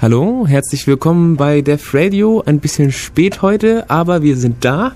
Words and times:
Hallo, 0.00 0.46
herzlich 0.46 0.86
willkommen 0.86 1.34
bei 1.34 1.60
Def 1.60 1.92
Radio. 1.92 2.40
Ein 2.46 2.60
bisschen 2.60 2.92
spät 2.92 3.42
heute, 3.42 3.90
aber 3.90 4.22
wir 4.22 4.36
sind 4.36 4.64
da. 4.64 4.92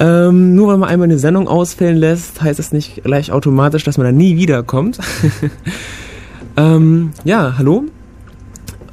Ähm, 0.00 0.54
nur 0.54 0.68
weil 0.68 0.76
man 0.76 0.90
einmal 0.90 1.06
eine 1.06 1.18
Sendung 1.18 1.48
ausfällen 1.48 1.96
lässt, 1.96 2.42
heißt 2.42 2.60
es 2.60 2.72
nicht 2.72 3.04
gleich 3.04 3.32
automatisch, 3.32 3.84
dass 3.84 3.96
man 3.96 4.04
da 4.04 4.12
nie 4.12 4.36
wiederkommt. 4.36 4.98
ähm, 6.58 7.12
ja, 7.24 7.54
hallo. 7.56 7.84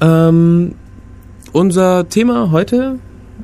Ähm, 0.00 0.74
unser 1.52 2.08
Thema 2.08 2.50
heute 2.50 2.98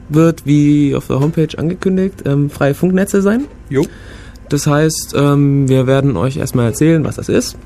wird, 0.09 0.47
wie 0.47 0.95
auf 0.95 1.09
der 1.09 1.21
Homepage 1.21 1.59
angekündigt, 1.59 2.23
ähm, 2.25 2.49
freie 2.49 2.73
Funknetze 2.73 3.21
sein. 3.21 3.45
Jo. 3.69 3.85
Das 4.49 4.67
heißt, 4.67 5.15
ähm, 5.15 5.69
wir 5.69 5.87
werden 5.87 6.17
euch 6.17 6.39
erstmal 6.39 6.65
erzählen, 6.69 7.05
was 7.05 7.17
das 7.17 7.29
ist 7.29 7.59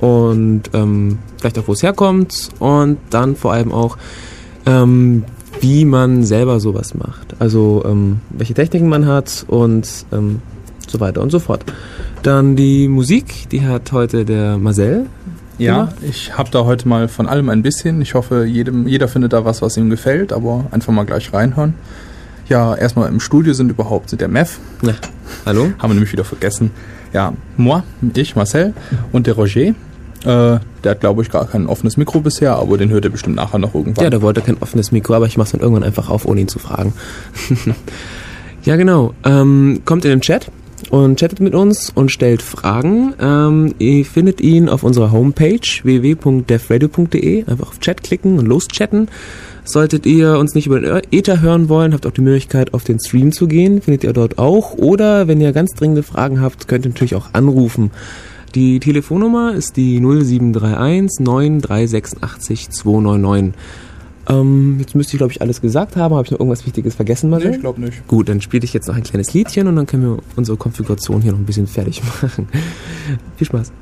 und 0.00 0.62
ähm, 0.72 1.18
vielleicht 1.38 1.58
auch, 1.58 1.68
wo 1.68 1.72
es 1.72 1.82
herkommt 1.82 2.50
und 2.58 2.98
dann 3.10 3.36
vor 3.36 3.52
allem 3.52 3.72
auch, 3.72 3.96
ähm, 4.66 5.24
wie 5.60 5.84
man 5.84 6.24
selber 6.24 6.60
sowas 6.60 6.94
macht. 6.94 7.34
Also 7.38 7.82
ähm, 7.86 8.20
welche 8.30 8.54
Techniken 8.54 8.88
man 8.88 9.06
hat 9.06 9.44
und 9.48 9.88
ähm, 10.12 10.42
so 10.86 11.00
weiter 11.00 11.22
und 11.22 11.30
so 11.30 11.38
fort. 11.38 11.64
Dann 12.22 12.56
die 12.56 12.88
Musik, 12.88 13.48
die 13.50 13.62
hat 13.66 13.92
heute 13.92 14.24
der 14.24 14.58
Marcel. 14.58 15.06
Ja, 15.58 15.92
ich 16.02 16.36
habe 16.36 16.50
da 16.50 16.64
heute 16.64 16.86
mal 16.86 17.08
von 17.08 17.26
allem 17.26 17.48
ein 17.48 17.62
bisschen. 17.62 18.02
Ich 18.02 18.14
hoffe, 18.14 18.44
jedem, 18.44 18.86
jeder 18.86 19.08
findet 19.08 19.32
da 19.32 19.44
was, 19.46 19.62
was 19.62 19.76
ihm 19.78 19.88
gefällt, 19.88 20.32
aber 20.32 20.66
einfach 20.70 20.92
mal 20.92 21.06
gleich 21.06 21.32
reinhören. 21.32 21.74
Ja, 22.48 22.76
erstmal 22.76 23.08
im 23.08 23.18
Studio 23.18 23.54
sind 23.54 23.70
überhaupt 23.70 24.18
der 24.20 24.28
Mev. 24.28 24.58
Ja. 24.82 24.94
Hallo? 25.44 25.72
Haben 25.78 25.90
wir 25.90 25.94
nämlich 25.94 26.12
wieder 26.12 26.24
vergessen. 26.24 26.70
Ja, 27.12 27.32
moi, 27.56 27.82
ich, 28.14 28.36
Marcel 28.36 28.72
und 29.10 29.26
der 29.26 29.34
Roger. 29.34 29.60
Äh, 29.60 29.74
der 30.24 30.60
hat, 30.84 31.00
glaube 31.00 31.22
ich, 31.22 31.30
gar 31.30 31.46
kein 31.46 31.66
offenes 31.66 31.96
Mikro 31.96 32.20
bisher, 32.20 32.54
aber 32.54 32.78
den 32.78 32.90
hört 32.90 33.04
er 33.04 33.10
bestimmt 33.10 33.36
nachher 33.36 33.58
noch 33.58 33.74
irgendwann. 33.74 34.04
Ja, 34.04 34.10
der 34.10 34.22
wollte 34.22 34.42
kein 34.42 34.58
offenes 34.60 34.92
Mikro, 34.92 35.14
aber 35.14 35.26
ich 35.26 35.36
mache 35.36 35.46
es 35.46 35.52
dann 35.52 35.60
irgendwann 35.60 35.82
einfach 35.82 36.08
auf, 36.08 36.24
ohne 36.24 36.40
ihn 36.40 36.48
zu 36.48 36.60
fragen. 36.60 36.94
ja, 38.62 38.76
genau. 38.76 39.12
Ähm, 39.24 39.82
kommt 39.84 40.04
in 40.04 40.10
den 40.10 40.20
Chat 40.20 40.50
und 40.90 41.18
chattet 41.18 41.40
mit 41.40 41.54
uns 41.54 41.90
und 41.90 42.12
stellt 42.12 42.42
Fragen. 42.42 43.14
Ähm, 43.20 43.74
ihr 43.78 44.04
findet 44.04 44.40
ihn 44.40 44.68
auf 44.68 44.84
unserer 44.84 45.10
Homepage 45.10 45.60
www.defradio.de. 45.82 47.44
Einfach 47.46 47.68
auf 47.68 47.80
Chat 47.80 48.04
klicken 48.04 48.38
und 48.38 48.46
loschatten. 48.46 49.08
Solltet 49.66 50.06
ihr 50.06 50.38
uns 50.38 50.54
nicht 50.54 50.68
über 50.68 50.80
den 50.80 51.02
Ether 51.10 51.40
hören 51.40 51.68
wollen, 51.68 51.92
habt 51.92 52.06
auch 52.06 52.12
die 52.12 52.20
Möglichkeit, 52.20 52.72
auf 52.72 52.84
den 52.84 53.00
Stream 53.00 53.32
zu 53.32 53.48
gehen. 53.48 53.82
Findet 53.82 54.04
ihr 54.04 54.12
dort 54.12 54.38
auch. 54.38 54.74
Oder 54.74 55.26
wenn 55.26 55.40
ihr 55.40 55.52
ganz 55.52 55.72
dringende 55.72 56.04
Fragen 56.04 56.40
habt, 56.40 56.68
könnt 56.68 56.86
ihr 56.86 56.90
natürlich 56.90 57.16
auch 57.16 57.30
anrufen. 57.32 57.90
Die 58.54 58.78
Telefonnummer 58.78 59.54
ist 59.54 59.76
die 59.76 59.98
0731 60.00 61.18
9386 61.18 62.70
299. 62.70 63.54
Ähm, 64.28 64.76
jetzt 64.78 64.94
müsste 64.94 65.14
ich, 65.14 65.18
glaube 65.18 65.32
ich, 65.32 65.42
alles 65.42 65.60
gesagt 65.60 65.96
haben. 65.96 66.14
Habe 66.14 66.24
ich 66.24 66.30
noch 66.30 66.38
irgendwas 66.38 66.64
Wichtiges 66.64 66.94
vergessen, 66.94 67.28
Marcel? 67.30 67.50
Nee, 67.50 67.56
ich 67.56 67.60
glaube 67.60 67.80
nicht. 67.80 68.06
Gut, 68.06 68.28
dann 68.28 68.40
spiele 68.40 68.64
ich 68.64 68.72
jetzt 68.72 68.86
noch 68.86 68.94
ein 68.94 69.02
kleines 69.02 69.34
Liedchen 69.34 69.66
und 69.66 69.74
dann 69.74 69.86
können 69.86 70.04
wir 70.04 70.18
unsere 70.36 70.56
Konfiguration 70.56 71.22
hier 71.22 71.32
noch 71.32 71.40
ein 71.40 71.44
bisschen 71.44 71.66
fertig 71.66 72.02
machen. 72.22 72.48
Viel 73.36 73.46
Spaß. 73.46 73.72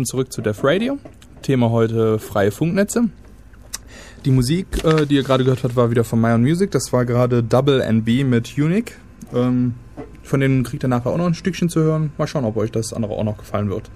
Willkommen 0.00 0.06
zurück 0.06 0.32
zu 0.32 0.40
Def 0.40 0.64
Radio. 0.64 0.98
Thema 1.42 1.68
heute 1.68 2.18
freie 2.18 2.50
Funknetze. 2.50 3.10
Die 4.24 4.30
Musik, 4.30 4.82
äh, 4.82 5.04
die 5.04 5.16
ihr 5.16 5.22
gerade 5.22 5.44
gehört 5.44 5.62
habt, 5.62 5.76
war 5.76 5.90
wieder 5.90 6.04
von 6.04 6.18
My 6.18 6.38
Music. 6.38 6.70
Das 6.70 6.90
war 6.94 7.04
gerade 7.04 7.42
Double 7.42 7.82
NB 7.82 8.24
mit 8.24 8.56
Unique. 8.56 8.96
Ähm, 9.34 9.74
von 10.22 10.40
denen 10.40 10.62
kriegt 10.62 10.84
ihr 10.84 10.88
nachher 10.88 11.10
auch 11.10 11.18
noch 11.18 11.26
ein 11.26 11.34
Stückchen 11.34 11.68
zu 11.68 11.80
hören. 11.80 12.12
Mal 12.16 12.26
schauen, 12.26 12.46
ob 12.46 12.56
euch 12.56 12.72
das 12.72 12.94
andere 12.94 13.12
auch 13.12 13.24
noch 13.24 13.36
gefallen 13.36 13.68
wird. 13.68 13.90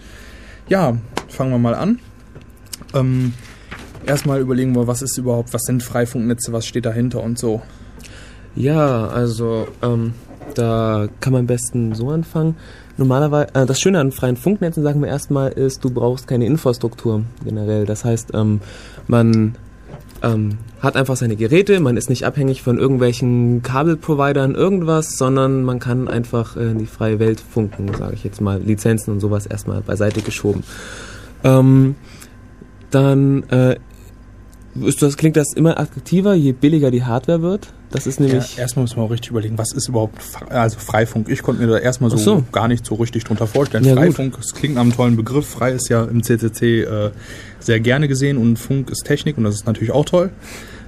Ja, 0.68 0.98
fangen 1.28 1.52
wir 1.52 1.58
mal 1.58 1.74
an. 1.74 2.00
Ähm, 2.92 3.32
erstmal 4.04 4.40
überlegen 4.40 4.74
wir, 4.76 4.86
was 4.86 5.00
ist 5.00 5.16
überhaupt, 5.16 5.54
was 5.54 5.62
sind 5.62 5.82
Freifunknetze, 5.82 6.52
was 6.52 6.66
steht 6.66 6.84
dahinter 6.84 7.22
und 7.22 7.38
so. 7.38 7.62
Ja, 8.54 9.06
also 9.06 9.68
ähm, 9.80 10.12
da 10.54 11.08
kann 11.20 11.32
man 11.32 11.40
am 11.40 11.46
besten 11.46 11.94
so 11.94 12.10
anfangen. 12.10 12.56
Normalerweise, 12.96 13.54
äh, 13.54 13.66
das 13.66 13.80
Schöne 13.80 14.00
an 14.00 14.12
freien 14.12 14.36
Funknetzen, 14.36 14.82
sagen 14.82 15.00
wir 15.00 15.08
erstmal, 15.08 15.50
ist, 15.52 15.84
du 15.84 15.90
brauchst 15.90 16.26
keine 16.26 16.46
Infrastruktur 16.46 17.22
generell. 17.44 17.86
Das 17.86 18.04
heißt, 18.04 18.30
ähm, 18.34 18.60
man 19.08 19.56
ähm, 20.22 20.58
hat 20.80 20.96
einfach 20.96 21.16
seine 21.16 21.36
Geräte, 21.36 21.80
man 21.80 21.96
ist 21.96 22.08
nicht 22.08 22.24
abhängig 22.24 22.62
von 22.62 22.78
irgendwelchen 22.78 23.62
Kabelprovidern, 23.62 24.54
irgendwas, 24.54 25.16
sondern 25.16 25.64
man 25.64 25.78
kann 25.78 26.08
einfach 26.08 26.56
in 26.56 26.78
die 26.78 26.86
freie 26.86 27.18
Welt 27.18 27.40
funken, 27.40 27.90
sage 27.94 28.14
ich 28.14 28.24
jetzt 28.24 28.40
mal. 28.40 28.60
Lizenzen 28.60 29.12
und 29.12 29.20
sowas 29.20 29.46
erstmal 29.46 29.80
beiseite 29.80 30.20
geschoben. 30.22 30.62
Ähm, 31.42 31.94
dann 32.90 33.42
äh, 33.50 33.76
das, 34.74 35.16
klingt 35.16 35.36
das 35.36 35.52
immer 35.54 35.78
attraktiver, 35.78 36.34
je 36.34 36.52
billiger 36.52 36.90
die 36.90 37.04
Hardware 37.04 37.42
wird. 37.42 37.72
Das 37.90 38.06
ist 38.06 38.18
nämlich. 38.18 38.56
Ja, 38.56 38.62
erstmal 38.62 38.82
muss 38.82 38.96
man 38.96 39.06
auch 39.06 39.10
richtig 39.10 39.30
überlegen, 39.30 39.56
was 39.56 39.72
ist 39.72 39.88
überhaupt 39.88 40.18
also 40.48 40.78
Freifunk? 40.78 41.28
Ich 41.28 41.42
konnte 41.42 41.62
mir 41.62 41.68
da 41.68 41.78
erstmal 41.78 42.10
so, 42.10 42.16
so, 42.16 42.44
gar 42.50 42.66
nicht 42.66 42.84
so 42.84 42.96
richtig 42.96 43.24
drunter 43.24 43.46
vorstellen. 43.46 43.84
Ja, 43.84 43.94
Freifunk, 43.94 44.36
es 44.40 44.52
klingt 44.52 44.74
nach 44.74 44.82
einem 44.82 44.92
tollen 44.92 45.16
Begriff. 45.16 45.46
Frei 45.46 45.72
ist 45.72 45.88
ja 45.88 46.02
im 46.04 46.22
CCC 46.22 46.82
äh, 46.82 47.10
sehr 47.60 47.80
gerne 47.80 48.08
gesehen 48.08 48.36
und 48.36 48.58
Funk 48.58 48.90
ist 48.90 49.04
Technik 49.04 49.38
und 49.38 49.44
das 49.44 49.54
ist 49.54 49.66
natürlich 49.66 49.92
auch 49.92 50.04
toll. 50.04 50.30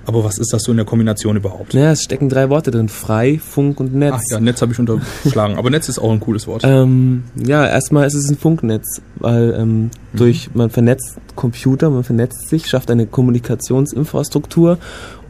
Aber 0.06 0.22
was 0.24 0.38
ist 0.38 0.52
das 0.52 0.62
so 0.62 0.70
in 0.70 0.76
der 0.76 0.86
Kombination 0.86 1.36
überhaupt? 1.36 1.74
Naja, 1.74 1.90
es 1.90 2.02
stecken 2.02 2.28
drei 2.28 2.48
Worte 2.48 2.70
drin. 2.70 2.88
Frei, 2.88 3.38
Funk 3.38 3.80
und 3.80 3.94
Netz. 3.94 4.14
Ach 4.16 4.22
ja, 4.30 4.40
Netz 4.40 4.62
habe 4.62 4.72
ich 4.72 4.78
unterschlagen. 4.78 5.56
aber 5.58 5.68
Netz 5.70 5.88
ist 5.88 5.98
auch 5.98 6.12
ein 6.12 6.20
cooles 6.20 6.46
Wort. 6.46 6.62
Ähm, 6.64 7.24
ja, 7.34 7.66
erstmal 7.66 8.06
ist 8.06 8.14
es 8.14 8.30
ein 8.30 8.36
Funknetz, 8.36 9.02
weil 9.16 9.54
ähm, 9.58 9.82
mhm. 9.82 9.90
durch 10.14 10.50
man 10.54 10.70
vernetzt 10.70 11.16
Computer, 11.34 11.90
man 11.90 12.04
vernetzt 12.04 12.48
sich, 12.48 12.68
schafft 12.68 12.90
eine 12.90 13.06
Kommunikationsinfrastruktur 13.06 14.78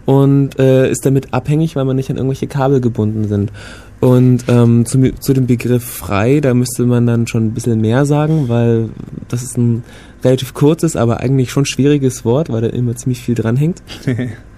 und 0.05 0.59
äh, 0.59 0.91
ist 0.91 1.05
damit 1.07 1.33
abhängig, 1.33 1.75
weil 1.75 1.85
man 1.85 1.97
nicht 1.97 2.11
an 2.11 2.17
irgendwelche 2.17 2.47
Kabel 2.47 2.81
gebunden 2.81 3.29
sind. 3.29 3.53
Und 4.01 4.45
ähm, 4.49 4.85
zu, 4.85 5.15
zu 5.15 5.33
dem 5.33 5.47
Begriff 5.47 5.85
frei, 5.85 6.41
da 6.41 6.53
müsste 6.53 6.85
man 6.85 7.07
dann 7.07 7.27
schon 7.27 7.47
ein 7.47 7.55
bisschen 7.55 7.81
mehr 7.81 8.05
sagen, 8.05 8.49
weil 8.49 8.91
das 9.29 9.43
ist 9.43 9.57
ein 9.57 9.85
relativ 10.23 10.53
kurzes, 10.53 10.97
aber 10.97 11.21
eigentlich 11.21 11.51
schon 11.51 11.65
schwieriges 11.65 12.25
Wort, 12.25 12.51
weil 12.51 12.61
da 12.61 12.69
immer 12.69 12.95
ziemlich 12.95 13.21
viel 13.21 13.35
dranhängt. 13.35 13.83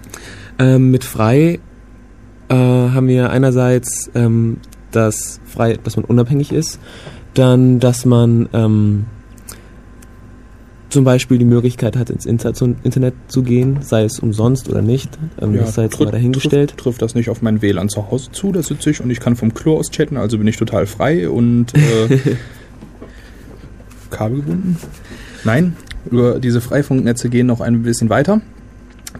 Ähm, 0.59 0.91
mit 0.91 1.03
frei 1.03 1.59
äh, 2.49 2.53
haben 2.53 3.07
wir 3.07 3.29
einerseits 3.29 4.11
ähm, 4.13 4.57
das 4.91 5.39
frei, 5.45 5.77
dass 5.83 5.95
man 5.95 6.05
unabhängig 6.05 6.51
ist, 6.51 6.79
dann, 7.33 7.79
dass 7.79 8.05
man 8.05 8.49
ähm, 8.53 9.05
zum 10.89 11.03
Beispiel 11.03 11.37
die 11.37 11.45
Möglichkeit 11.45 11.95
hat, 11.95 12.09
ins 12.09 12.25
Internet 12.25 13.13
zu 13.27 13.43
gehen, 13.43 13.81
sei 13.81 14.03
es 14.03 14.19
umsonst 14.19 14.69
oder 14.69 14.81
nicht. 14.81 15.17
Ähm, 15.39 15.53
ja, 15.53 15.61
das 15.61 15.75
sei 15.75 15.83
jetzt 15.83 15.99
mal 15.99 16.11
dahingestellt. 16.11 16.71
Trifft, 16.71 16.83
trifft 16.83 17.01
das 17.01 17.15
nicht 17.15 17.29
auf 17.29 17.41
mein 17.41 17.61
WLAN 17.61 17.89
zu 17.89 18.09
Hause 18.09 18.31
zu, 18.31 18.51
da 18.51 18.63
sitze 18.63 18.89
ich 18.89 19.01
und 19.01 19.09
ich 19.11 19.19
kann 19.19 19.35
vom 19.35 19.53
Klo 19.53 19.77
aus 19.77 19.91
chatten, 19.91 20.17
also 20.17 20.37
bin 20.37 20.47
ich 20.47 20.57
total 20.57 20.87
frei 20.87 21.29
und 21.29 21.73
äh, 21.75 22.19
kabelgebunden. 24.09 24.77
Nein, 25.43 25.75
über 26.09 26.39
diese 26.39 26.59
Freifunknetze 26.59 27.29
gehen 27.29 27.47
noch 27.47 27.61
ein 27.61 27.83
bisschen 27.83 28.09
weiter. 28.09 28.41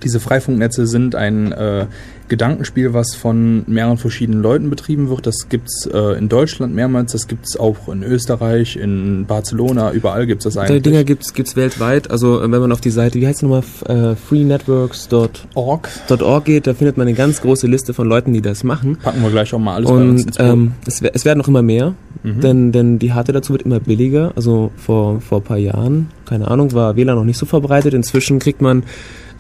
Diese 0.04 0.20
Freifunknetze 0.20 0.88
sind 0.88 1.16
ein 1.16 1.52
äh, 1.52 1.86
Gedankenspiel, 2.30 2.94
was 2.94 3.16
von 3.16 3.64
mehreren 3.68 3.98
verschiedenen 3.98 4.42
Leuten 4.42 4.70
betrieben 4.70 5.10
wird. 5.10 5.28
Das 5.28 5.50
gibt's 5.50 5.86
äh, 5.88 6.18
in 6.18 6.30
Deutschland 6.30 6.74
mehrmals, 6.74 7.12
das 7.12 7.28
gibt's 7.28 7.58
auch 7.58 7.90
in 7.90 8.04
Österreich, 8.04 8.78
in 8.78 9.26
Barcelona, 9.26 9.92
überall 9.92 10.28
gibt's 10.28 10.46
das 10.46 10.56
eigentlich. 10.56 10.84
Die 10.84 10.90
Dinger 10.90 11.04
gibt's 11.04 11.34
gibt's 11.34 11.56
weltweit. 11.56 12.10
Also 12.10 12.42
äh, 12.42 12.52
wenn 12.52 12.62
man 12.62 12.72
auf 12.72 12.82
die 12.82 12.92
Seite, 12.92 13.20
wie 13.20 13.28
heißt 13.28 13.44
es 13.44 13.50
nochmal, 13.50 13.64
äh, 13.88 14.16
freenetworks.org 14.16 15.90
.org 16.22 16.46
geht, 16.46 16.68
da 16.68 16.74
findet 16.74 16.98
man 16.98 17.08
eine 17.08 17.18
ganz 17.18 17.42
große 17.42 17.68
Liste 17.68 17.94
von 17.94 18.08
Leuten, 18.08 18.32
die 18.32 18.42
das 18.42 18.64
machen. 18.64 18.98
Packen 18.98 19.22
wir 19.22 19.32
gleich 19.32 19.54
auch 19.54 19.60
mal 19.60 19.76
alles 19.76 19.90
Und, 19.90 19.98
bei 19.98 20.10
uns 20.10 20.26
ins 20.26 20.40
ähm, 20.40 20.72
es, 20.86 21.02
es 21.02 21.26
werden 21.26 21.40
noch 21.40 21.48
immer 21.48 21.64
mehr, 21.64 21.96
mhm. 22.24 22.42
denn, 22.42 22.72
denn 22.72 23.00
die 23.00 23.14
Hardware 23.14 23.40
dazu 23.40 23.54
wird 23.54 23.64
immer 23.64 23.80
billiger. 23.80 24.34
Also 24.36 24.72
vor, 24.78 25.20
vor 25.22 25.40
ein 25.40 25.44
paar 25.44 25.58
Jahren, 25.58 26.10
keine 26.26 26.48
Ahnung, 26.48 26.74
war 26.74 26.96
WLAN 26.96 27.16
noch 27.16 27.24
nicht 27.24 27.38
so 27.38 27.48
verbreitet. 27.48 27.94
Inzwischen 27.94 28.40
kriegt 28.40 28.62
man 28.62 28.84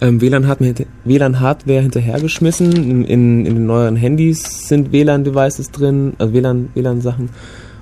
ähm, 0.01 0.21
WLAN-Hardware 0.21 0.75
WLAN 1.03 1.35
hinterhergeschmissen. 1.81 2.71
In, 2.71 3.03
in, 3.03 3.45
in, 3.45 3.55
den 3.55 3.65
neueren 3.65 3.95
Handys 3.95 4.67
sind 4.67 4.91
WLAN-Devices 4.91 5.71
drin, 5.71 6.13
also 6.17 6.33
WLAN-Sachen. 6.33 7.29
WLAN 7.29 7.29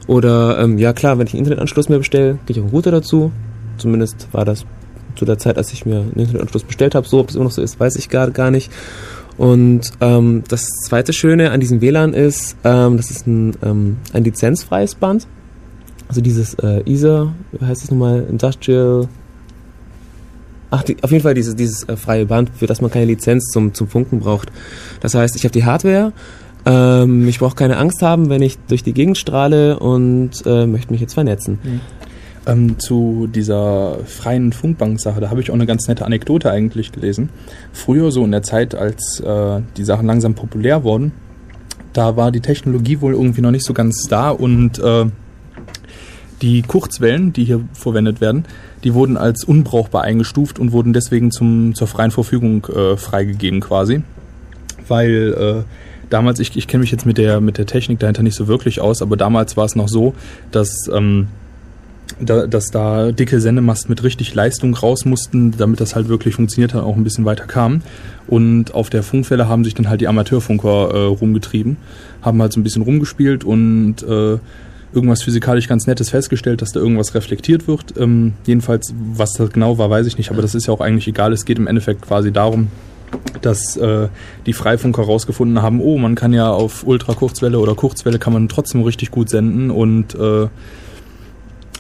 Oder 0.08 0.58
ähm, 0.60 0.78
ja 0.78 0.94
klar, 0.94 1.20
wenn 1.20 1.28
ich 1.28 1.34
einen 1.34 1.44
Internetanschluss 1.44 1.90
mir 1.90 1.98
bestelle, 1.98 2.40
kriege 2.46 2.54
ich 2.54 2.60
auch 2.60 2.64
einen 2.64 2.72
Router 2.72 2.92
dazu. 2.92 3.32
Zumindest 3.78 4.28
war 4.32 4.46
das 4.46 4.66
zu 5.16 5.26
der 5.26 5.38
Zeit, 5.38 5.58
als 5.58 5.74
ich 5.74 5.86
mir 5.86 6.00
einen 6.00 6.14
Internetanschluss 6.16 6.64
bestellt 6.64 6.96
habe. 6.96 7.08
So, 7.08 7.20
ob 7.20 7.30
es 7.30 7.36
immer 7.36 7.46
noch 7.46 7.52
so 7.52 7.62
ist, 7.62 7.80
weiß 7.80 7.98
ich 7.98 8.10
gar, 8.10 8.32
gar 8.32 8.50
nicht. 8.50 8.72
Und 9.38 9.92
ähm, 10.02 10.44
das 10.48 10.66
zweite 10.86 11.14
Schöne 11.14 11.52
an 11.52 11.60
diesem 11.60 11.82
WLAN 11.82 12.14
ist, 12.14 12.56
ähm, 12.64 12.98
das 12.98 13.12
ist 13.12 13.28
ein, 13.28 13.56
ähm, 13.64 13.98
ein 14.14 14.24
lizenzfreies 14.24 14.96
Band. 14.96 15.28
Also 16.08 16.22
dieses 16.22 16.54
äh, 16.56 16.90
ISA, 16.90 17.34
wie 17.52 17.66
heißt 17.66 17.84
es 17.84 17.92
nochmal, 17.92 18.26
Industrial 18.30 19.08
Ach, 20.70 20.84
die, 20.84 21.02
auf 21.02 21.12
jeden 21.12 21.24
Fall 21.24 21.34
dieses, 21.34 21.56
dieses 21.56 21.88
äh, 21.88 21.96
freie 21.96 22.26
Band, 22.26 22.52
für 22.54 22.68
das 22.68 22.82
man 22.82 22.92
keine 22.92 23.06
Lizenz 23.06 23.46
zum, 23.52 23.74
zum 23.74 23.88
Funken 23.88 24.20
braucht. 24.20 24.52
Das 25.00 25.14
heißt, 25.16 25.36
ich 25.36 25.44
habe 25.44 25.54
die 25.54 25.66
Hardware, 25.66 26.12
ähm, 26.66 27.28
ich 27.28 27.40
brauche 27.40 27.56
keine 27.56 27.78
Angst 27.78 28.02
haben, 28.02 28.30
wenn 28.30 28.42
ich 28.42 28.58
durch 28.68 28.84
die 28.84 28.94
Gegend 28.94 29.18
strahle 29.18 29.80
und 29.80 30.32
äh, 30.46 30.68
möchte 30.68 30.92
mich 30.92 31.02
jetzt 31.02 31.14
vernetzen. 31.14 31.60
Mhm. 31.64 31.82
Ähm, 32.46 32.80
zu 32.80 33.28
dieser 33.28 34.00
freien 34.06 34.54
Funkbank-Sache, 34.54 35.20
da 35.20 35.30
habe 35.30 35.42
ich 35.42 35.52
auch 35.52 35.56
eine 35.56 35.66
ganz 35.66 35.88
nette 35.88 36.06
Anekdote 36.06 36.52
eigentlich 36.52 36.92
gelesen. 36.92 37.30
Früher, 37.74 38.12
so 38.12 38.24
in 38.24 38.32
der 38.32 38.44
Zeit, 38.44 38.76
als 38.76 39.20
äh, 39.20 39.62
die 39.76 39.84
Sachen 39.84 40.06
langsam 40.06 40.34
populär 40.34 40.84
wurden, 40.84 41.12
da 41.94 42.16
war 42.16 42.32
die 42.32 42.42
Technologie 42.42 43.02
wohl 43.02 43.14
irgendwie 43.14 43.42
noch 43.42 43.52
nicht 43.52 43.66
so 43.66 43.74
ganz 43.74 44.04
da 44.10 44.30
und 44.30 44.80
äh, 44.80 45.06
die 46.42 46.62
Kurzwellen, 46.62 47.34
die 47.34 47.46
hier 47.46 47.62
verwendet 47.74 48.22
werden, 48.22 48.46
die 48.84 48.94
wurden 48.94 49.18
als 49.18 49.44
unbrauchbar 49.44 50.04
eingestuft 50.04 50.60
und 50.60 50.72
wurden 50.72 50.94
deswegen 50.94 51.32
zum, 51.32 51.74
zur 51.74 51.88
freien 51.88 52.12
Verfügung 52.12 52.66
äh, 52.66 52.96
freigegeben 52.98 53.60
quasi. 53.60 54.04
Weil 54.88 55.34
äh, 55.34 55.64
damals, 56.10 56.40
ich, 56.40 56.56
ich 56.56 56.68
kenne 56.68 56.82
mich 56.82 56.92
jetzt 56.92 57.06
mit 57.06 57.18
der, 57.18 57.42
mit 57.42 57.58
der 57.58 57.66
Technik 57.66 58.00
dahinter 58.00 58.24
nicht 58.24 58.36
so 58.36 58.48
wirklich 58.48 58.80
aus, 58.80 59.02
aber 59.02 59.18
damals 59.18 59.58
war 59.58 59.66
es 59.66 59.76
noch 59.76 59.90
so, 59.90 60.14
dass, 60.52 60.90
ähm, 60.94 61.28
da, 62.20 62.48
dass 62.48 62.68
da 62.68 63.12
dicke 63.12 63.42
Sendemasten 63.42 63.90
mit 63.92 64.04
richtig 64.04 64.34
Leistung 64.34 64.74
raus 64.76 65.06
mussten, 65.06 65.52
damit 65.58 65.82
das 65.82 65.96
halt 65.96 66.08
wirklich 66.08 66.36
funktioniert 66.36 66.74
hat, 66.74 66.84
auch 66.84 66.96
ein 66.96 67.04
bisschen 67.04 67.26
weiter 67.26 67.46
kam. 67.46 67.82
Und 68.28 68.74
auf 68.74 68.90
der 68.90 69.04
Funkwelle 69.04 69.48
haben 69.48 69.64
sich 69.64 69.74
dann 69.74 69.90
halt 69.90 70.02
die 70.02 70.08
Amateurfunker 70.08 70.92
äh, 70.94 71.06
rumgetrieben, 71.06 71.78
haben 72.22 72.42
halt 72.42 72.54
so 72.54 72.60
ein 72.60 72.64
bisschen 72.64 72.84
rumgespielt 72.84 73.44
und 73.44 74.04
äh, 74.04 74.38
irgendwas 74.94 75.22
physikalisch 75.22 75.68
ganz 75.68 75.88
Nettes 75.88 76.10
festgestellt, 76.10 76.62
dass 76.62 76.72
da 76.72 76.80
irgendwas 76.80 77.14
reflektiert 77.14 77.68
wird. 77.68 77.94
Ähm, 77.98 78.34
jedenfalls, 78.46 78.94
was 79.14 79.34
das 79.34 79.52
genau 79.52 79.78
war, 79.78 79.90
weiß 79.90 80.08
ich 80.08 80.18
nicht, 80.18 80.32
aber 80.32 80.42
das 80.42 80.56
ist 80.56 80.68
ja 80.68 80.74
auch 80.74 80.82
eigentlich 80.82 81.08
egal. 81.08 81.34
Es 81.34 81.46
geht 81.46 81.58
im 81.58 81.68
Endeffekt 81.68 82.02
quasi 82.02 82.32
darum, 82.32 82.70
dass 83.42 83.78
äh, 83.78 84.08
die 84.46 84.54
Freifunker 84.54 85.04
herausgefunden 85.04 85.62
haben, 85.62 85.82
oh, 85.82 85.98
man 85.98 86.16
kann 86.16 86.34
ja 86.34 86.52
auf 86.52 86.86
Ultrakurzwelle 86.86 87.60
oder 87.60 87.76
Kurzwelle 87.76 88.20
kann 88.20 88.34
man 88.34 88.50
trotzdem 88.50 88.82
richtig 88.84 89.12
gut 89.12 89.30
senden 89.30 89.72
und 89.72 90.16
äh, 90.16 90.48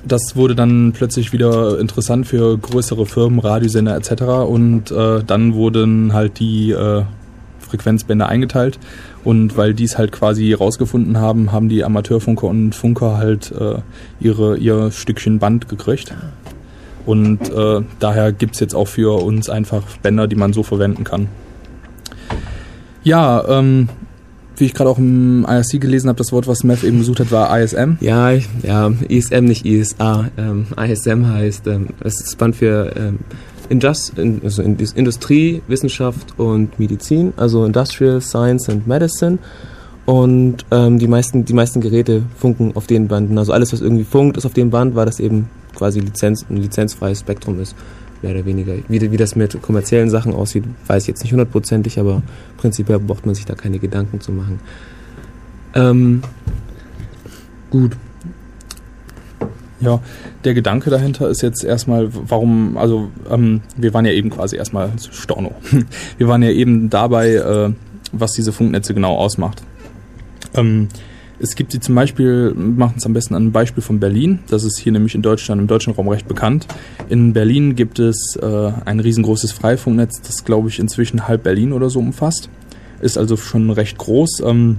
das 0.05 0.35
wurde 0.35 0.55
dann 0.55 0.93
plötzlich 0.93 1.33
wieder 1.33 1.79
interessant 1.79 2.27
für 2.27 2.57
größere 2.57 3.05
Firmen, 3.05 3.39
Radiosender 3.39 3.95
etc. 3.95 4.23
Und 4.47 4.91
äh, 4.91 5.23
dann 5.25 5.53
wurden 5.53 6.13
halt 6.13 6.39
die 6.39 6.71
äh, 6.71 7.03
Frequenzbänder 7.59 8.29
eingeteilt. 8.29 8.79
Und 9.27 9.57
weil 9.57 9.73
die 9.73 9.83
es 9.83 9.97
halt 9.97 10.13
quasi 10.13 10.53
rausgefunden 10.53 11.17
haben, 11.17 11.51
haben 11.51 11.67
die 11.67 11.83
Amateurfunker 11.83 12.47
und 12.47 12.73
Funker 12.73 13.17
halt 13.17 13.51
äh, 13.51 13.79
ihre, 14.21 14.55
ihr 14.55 14.89
Stückchen 14.89 15.39
Band 15.39 15.67
gekriegt. 15.67 16.15
Und 17.05 17.49
äh, 17.49 17.81
daher 17.99 18.31
es 18.31 18.61
jetzt 18.61 18.73
auch 18.73 18.87
für 18.87 19.21
uns 19.21 19.49
einfach 19.49 19.83
Bänder, 20.01 20.29
die 20.29 20.37
man 20.37 20.53
so 20.53 20.63
verwenden 20.63 21.03
kann. 21.03 21.27
Ja, 23.03 23.43
ähm, 23.49 23.89
wie 24.55 24.63
ich 24.63 24.73
gerade 24.73 24.89
auch 24.89 24.97
im 24.97 25.45
IRC 25.45 25.81
gelesen 25.81 26.07
habe, 26.07 26.17
das 26.19 26.31
Wort, 26.31 26.47
was 26.47 26.63
Mev 26.63 26.87
eben 26.87 26.99
gesucht 26.99 27.19
hat, 27.19 27.29
war 27.29 27.59
ISM. 27.59 27.97
Ja, 27.99 28.31
ja, 28.31 28.93
ISM, 29.09 29.43
nicht 29.43 29.65
ISA. 29.65 30.29
Ähm, 30.37 30.67
ISM 30.77 31.27
heißt, 31.27 31.67
ähm, 31.67 31.87
das 31.99 32.21
ist 32.21 32.37
Band 32.37 32.55
für 32.55 32.93
ähm, 32.95 33.19
Also 33.69 34.61
in 34.61 34.77
Industrie, 34.95 35.61
Wissenschaft 35.67 36.39
und 36.39 36.79
Medizin, 36.79 37.33
also 37.37 37.65
Industrial 37.65 38.21
Science 38.21 38.69
and 38.69 38.87
Medicine. 38.87 39.39
Und 40.05 40.65
ähm, 40.71 40.99
die, 40.99 41.07
meisten, 41.07 41.43
die 41.43 41.53
meisten 41.53 41.81
Geräte 41.81 42.23
funken 42.37 42.71
auf 42.75 42.87
den 42.87 43.09
Banden. 43.09 43.37
Also 43.37 43.51
alles, 43.51 43.73
was 43.73 43.81
irgendwie 43.81 44.05
funkt, 44.05 44.37
ist 44.37 44.45
auf 44.45 44.53
dem 44.53 44.69
Band, 44.69 44.95
weil 44.95 45.05
das 45.05 45.19
eben 45.19 45.49
quasi 45.75 45.99
Lizenz, 45.99 46.45
ein 46.49 46.57
lizenzfreies 46.57 47.19
Spektrum 47.19 47.59
ist, 47.59 47.75
mehr 48.21 48.31
oder 48.31 48.45
weniger. 48.45 48.73
Wie, 48.87 49.11
wie 49.11 49.17
das 49.17 49.35
mit 49.35 49.61
kommerziellen 49.61 50.09
Sachen 50.09 50.33
aussieht, 50.33 50.63
weiß 50.87 51.03
ich 51.03 51.09
jetzt 51.09 51.23
nicht 51.23 51.33
hundertprozentig, 51.33 51.99
aber 51.99 52.21
prinzipiell 52.55 52.99
braucht 52.99 53.25
man 53.25 53.35
sich 53.35 53.45
da 53.45 53.53
keine 53.53 53.79
Gedanken 53.79 54.21
zu 54.21 54.31
machen. 54.31 54.59
Ähm, 55.75 56.21
gut. 57.69 57.97
Ja, 59.79 59.99
der 60.43 60.53
Gedanke 60.53 60.89
dahinter 60.89 61.29
ist 61.29 61.41
jetzt 61.41 61.63
erstmal, 61.63 62.09
warum, 62.11 62.77
also 62.77 63.09
ähm, 63.29 63.61
wir 63.75 63.93
waren 63.93 64.05
ja 64.05 64.11
eben 64.11 64.29
quasi 64.29 64.55
erstmal 64.55 64.91
Storno. 65.11 65.51
Wir 66.17 66.27
waren 66.27 66.41
ja 66.41 66.49
eben 66.49 66.89
dabei, 66.89 67.35
äh, 67.35 67.73
was 68.11 68.31
diese 68.31 68.51
Funknetze 68.51 68.93
genau 68.93 69.15
ausmacht. 69.15 69.61
Ähm, 70.55 70.87
es 71.39 71.55
gibt 71.55 71.71
sie 71.71 71.79
zum 71.79 71.93
Beispiel, 71.93 72.53
machen 72.55 72.95
es 72.97 73.05
am 73.05 73.13
besten 73.13 73.35
an 73.35 73.43
einem 73.43 73.51
Beispiel 73.51 73.83
von 73.83 73.99
Berlin. 73.99 74.39
Das 74.49 74.63
ist 74.63 74.79
hier 74.79 74.91
nämlich 74.91 75.13
in 75.13 75.21
Deutschland, 75.21 75.61
im 75.61 75.67
deutschen 75.67 75.93
Raum 75.93 76.07
recht 76.07 76.27
bekannt. 76.27 76.67
In 77.09 77.33
Berlin 77.33 77.75
gibt 77.75 77.99
es 77.99 78.35
äh, 78.41 78.71
ein 78.85 78.99
riesengroßes 78.99 79.51
Freifunknetz, 79.51 80.21
das 80.21 80.45
glaube 80.45 80.69
ich 80.69 80.79
inzwischen 80.79 81.27
halb 81.27 81.43
Berlin 81.43 81.73
oder 81.73 81.91
so 81.91 81.99
umfasst. 81.99 82.49
Ist 83.01 83.19
also 83.19 83.37
schon 83.37 83.69
recht 83.69 83.99
groß. 83.99 84.41
Ähm, 84.45 84.77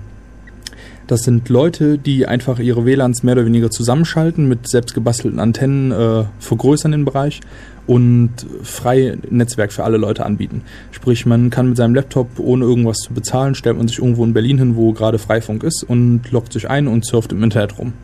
das 1.09 1.23
sind 1.23 1.49
Leute, 1.49 1.99
die 1.99 2.27
einfach 2.27 2.59
ihre 2.59 2.85
WLANs 2.85 3.23
mehr 3.23 3.33
oder 3.35 3.47
weniger 3.47 3.71
zusammenschalten, 3.71 4.47
mit 4.47 4.69
selbst 4.69 4.95
gebastelten 4.95 5.41
Antennen 5.41 5.91
äh, 5.91 6.25
vergrößern 6.39 6.93
den 6.93 7.05
Bereich 7.05 7.41
und 7.87 8.31
frei 8.63 9.17
Netzwerk 9.31 9.73
für 9.73 9.85
alle 9.85 9.97
Leute 9.97 10.25
anbieten. 10.27 10.63
Sprich, 10.91 11.25
man 11.25 11.49
kann 11.49 11.69
mit 11.69 11.79
seinem 11.79 11.95
Laptop 11.95 12.39
ohne 12.39 12.67
irgendwas 12.67 12.99
zu 12.99 13.15
bezahlen, 13.15 13.55
stellt 13.55 13.79
man 13.79 13.89
sich 13.89 13.99
irgendwo 13.99 14.23
in 14.25 14.35
Berlin 14.35 14.59
hin, 14.59 14.77
wo 14.77 14.93
gerade 14.93 15.19
Freifunk 15.19 15.65
ist 15.65 15.83
und 15.83 16.31
loggt 16.31 16.53
sich 16.53 16.69
ein 16.69 16.87
und 16.87 17.07
surft 17.07 17.33
im 17.33 17.43
Internet 17.43 17.79
rum. 17.79 17.95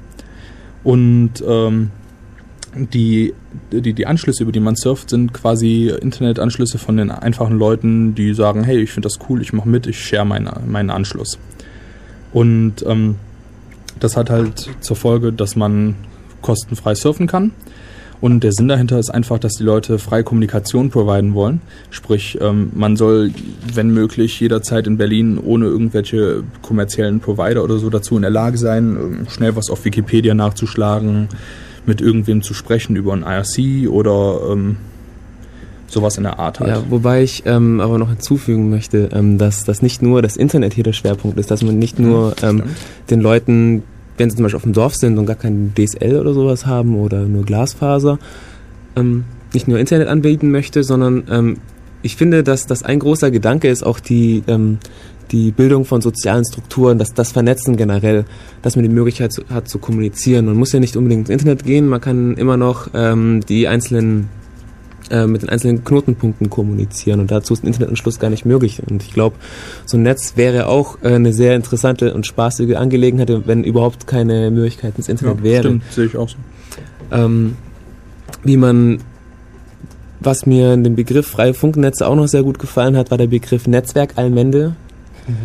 Und 0.83 1.45
ähm, 1.47 1.91
die, 2.75 3.35
die, 3.71 3.93
die 3.93 4.07
Anschlüsse, 4.07 4.43
über 4.43 4.53
die 4.53 4.61
man 4.61 4.77
surft, 4.77 5.11
sind 5.11 5.35
quasi 5.35 5.93
Internetanschlüsse 6.01 6.79
von 6.79 6.97
den 6.97 7.11
einfachen 7.11 7.59
Leuten, 7.59 8.15
die 8.15 8.33
sagen, 8.33 8.65
hey, 8.65 8.81
ich 8.81 8.93
finde 8.93 9.09
das 9.09 9.19
cool, 9.29 9.43
ich 9.43 9.53
mache 9.53 9.69
mit, 9.69 9.87
ich 9.87 10.03
share 10.03 10.25
meine, 10.25 10.55
meinen 10.67 10.91
Anschluss. 10.91 11.39
Und 12.35 12.85
ähm, 12.87 13.15
das 14.01 14.17
hat 14.17 14.29
halt 14.29 14.69
zur 14.81 14.97
Folge, 14.97 15.33
dass 15.33 15.57
man 15.57 15.95
kostenfrei 16.43 16.95
surfen 16.95 17.27
kann. 17.27 17.53
Und 18.21 18.41
der 18.43 18.53
Sinn 18.53 18.69
dahinter 18.69 18.99
ist 18.99 19.11
einfach, 19.11 19.39
dass 19.39 19.55
die 19.55 19.65
Leute 19.65 19.99
freie 19.99 20.25
Kommunikation 20.25 20.91
providen 20.91 21.35
wollen. 21.35 21.61
Sprich, 21.91 22.39
ähm, 22.41 22.71
man 22.75 22.97
soll, 22.97 23.33
wenn 23.73 23.91
möglich, 23.91 24.41
jederzeit 24.41 24.87
in 24.87 24.97
Berlin 24.97 25.39
ohne 25.39 25.67
irgendwelche 25.67 26.43
kommerziellen 26.63 27.21
Provider 27.21 27.63
oder 27.63 27.79
so 27.79 27.91
dazu 27.91 28.17
in 28.17 28.23
der 28.23 28.31
Lage 28.31 28.59
sein, 28.59 28.97
ähm, 28.97 29.27
schnell 29.29 29.57
was 29.57 29.71
auf 29.71 29.85
Wikipedia 29.85 30.35
nachzuschlagen, 30.35 31.29
mit 31.87 32.01
irgendwem 32.01 32.43
zu 32.43 32.55
sprechen 32.55 32.97
über 32.97 33.13
ein 33.13 33.23
IRC 33.23 33.91
oder 33.91 34.41
ähm, 34.53 34.77
sowas 35.95 36.19
in 36.19 36.25
der 36.25 36.39
Art 36.39 36.61
halt. 36.61 36.71
Ja, 36.71 36.83
wobei 36.91 37.23
ich 37.23 37.45
ähm, 37.47 37.81
aber 37.81 37.99
noch 37.99 38.11
hinzufügen 38.11 38.69
möchte, 38.69 39.09
ähm, 39.13 39.39
dass 39.39 39.65
das 39.65 39.81
nicht 39.81 40.03
nur 40.03 40.21
das 40.21 40.37
Internet 40.37 40.75
hier 40.75 40.85
der 40.85 40.93
Schwerpunkt 40.93 41.39
ist, 41.39 41.51
dass 41.51 41.63
man 41.63 41.79
nicht 41.79 41.99
nur 41.99 42.35
ähm, 42.43 42.65
den 43.09 43.21
Leuten, 43.21 43.83
wenn 44.19 44.29
sie 44.29 44.37
zum 44.37 44.43
Beispiel 44.43 44.57
auf 44.57 44.65
dem 44.65 44.75
Dorf 44.75 44.95
sind 44.95 45.17
und 45.17 45.25
gar 45.25 45.37
kein 45.37 45.73
DSL 45.75 46.19
oder 46.19 46.35
sowas 46.35 46.67
haben 46.67 46.97
oder 46.97 47.23
nur 47.23 47.45
Glasfaser, 47.45 48.19
ähm, 48.97 49.25
nicht 49.55 49.69
nur 49.69 49.79
Internet 49.79 50.09
anbieten 50.09 50.51
möchte, 50.51 50.83
sondern 50.83 51.23
ähm, 51.31 51.57
ich 52.03 52.17
finde, 52.17 52.43
dass 52.43 52.67
das 52.67 52.83
ein 52.83 52.99
großer 52.99 53.31
Gedanke 53.31 53.69
ist, 53.69 53.83
auch 53.87 53.99
die, 53.99 54.43
ähm, 54.47 54.79
die 55.31 55.53
Bildung 55.53 55.87
von 55.87 56.03
sozialen 56.03 56.45
Strukturen, 56.45 56.99
dass 56.99 57.15
das 57.15 57.33
Vernetzen 57.33 57.77
generell, 57.77 58.27
dass 58.61 58.77
man 58.77 58.83
die 58.83 58.91
Möglichkeit 58.91 59.33
zu, 59.33 59.43
hat 59.49 59.69
zu 59.69 59.79
kommunizieren. 59.79 60.45
Man 60.45 60.57
muss 60.57 60.73
ja 60.73 60.81
nicht 60.81 60.97
unbedingt 60.97 61.31
ins 61.31 61.31
Internet 61.31 61.65
gehen, 61.65 61.89
man 61.89 62.03
kann 62.03 62.35
immer 62.35 62.59
noch 62.59 62.89
die 62.93 63.67
einzelnen 63.67 64.29
äh, 65.11 65.27
mit 65.27 65.43
den 65.43 65.49
einzelnen 65.49 65.85
Knotenpunkten 65.85 66.51
kommunizieren 66.51 67.21
und 67.21 67.31
dazu 67.31 67.55
ist 67.55 67.63
ein 67.63 67.67
Internetanschluss 67.69 68.19
gar 68.19 68.31
nicht 68.31 68.45
möglich. 68.45 68.83
Und 68.89 69.03
ich 69.03 69.13
glaube, 69.13 69.37
so 69.85 69.97
ein 69.97 70.03
Netz 70.03 70.35
wäre 70.37 70.67
auch 70.67 70.99
äh, 71.03 71.15
eine 71.15 71.33
sehr 71.33 71.57
interessante 71.57 72.15
und 72.15 72.27
spaßige 72.27 72.77
Angelegenheit, 72.77 73.31
wenn 73.47 73.65
überhaupt 73.65 74.07
keine 74.07 74.51
Möglichkeit 74.51 74.95
ins 74.97 75.09
Internet 75.09 75.39
ja, 75.39 75.43
wäre. 75.43 75.65
Stimmt, 75.65 75.85
sehe 75.93 76.07
ich 76.07 76.17
auch 76.17 76.29
so. 76.29 76.37
Ähm, 77.11 77.57
wie 78.43 78.57
man, 78.57 78.99
was 80.21 80.47
mir 80.47 80.75
in 80.75 80.85
dem 80.85 80.97
Begriff 80.97 81.27
freie 81.27 81.55
Funknetze 81.55 82.07
auch 82.07 82.17
noch 82.17 82.29
sehr 82.29 82.43
gut 82.43 82.59
gefallen 82.59 82.97
hat, 82.97 83.11
war 83.11 83.19
der 83.19 83.27
Begriff 83.27 83.67
Netzwerk 83.67 84.13
Allmende. 84.17 84.77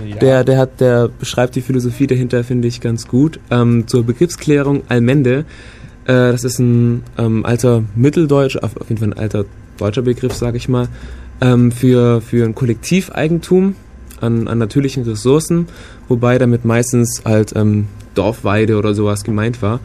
Ja. 0.06 0.18
Der, 0.18 0.44
der 0.44 0.58
hat, 0.58 0.82
der 0.82 1.08
beschreibt 1.08 1.56
die 1.56 1.62
Philosophie 1.62 2.06
dahinter, 2.06 2.44
finde 2.44 2.68
ich, 2.68 2.82
ganz 2.82 3.08
gut. 3.08 3.40
Ähm, 3.50 3.88
zur 3.88 4.04
Begriffsklärung 4.06 4.84
Allmende 4.90 5.46
äh, 6.06 6.32
das 6.32 6.44
ist 6.44 6.60
ein 6.60 7.04
ähm, 7.18 7.46
alter 7.46 7.84
Mitteldeutsch, 7.96 8.58
auf, 8.58 8.78
auf, 8.78 8.90
jeden 8.90 9.00
Fall 9.00 9.10
ein 9.10 9.20
alter 9.20 9.46
deutscher 9.78 10.02
Begriff, 10.02 10.34
sage 10.34 10.58
ich 10.58 10.70
mal, 10.70 10.88
ähm, 11.42 11.72
für, 11.72 12.22
für 12.22 12.46
ein 12.46 12.56
Kollektiveigentum 12.56 13.76
an, 14.22 14.48
an 14.48 14.58
natürlichen 14.58 15.04
Ressourcen, 15.04 15.68
wobei 16.08 16.38
damit 16.38 16.66
meistens 16.66 17.22
halt 17.26 17.54
ähm, 17.56 17.88
Dorfweide 18.16 18.78
oder 18.78 18.94
sowas 18.94 19.24
gemeint 19.24 19.62
war. 19.62 19.80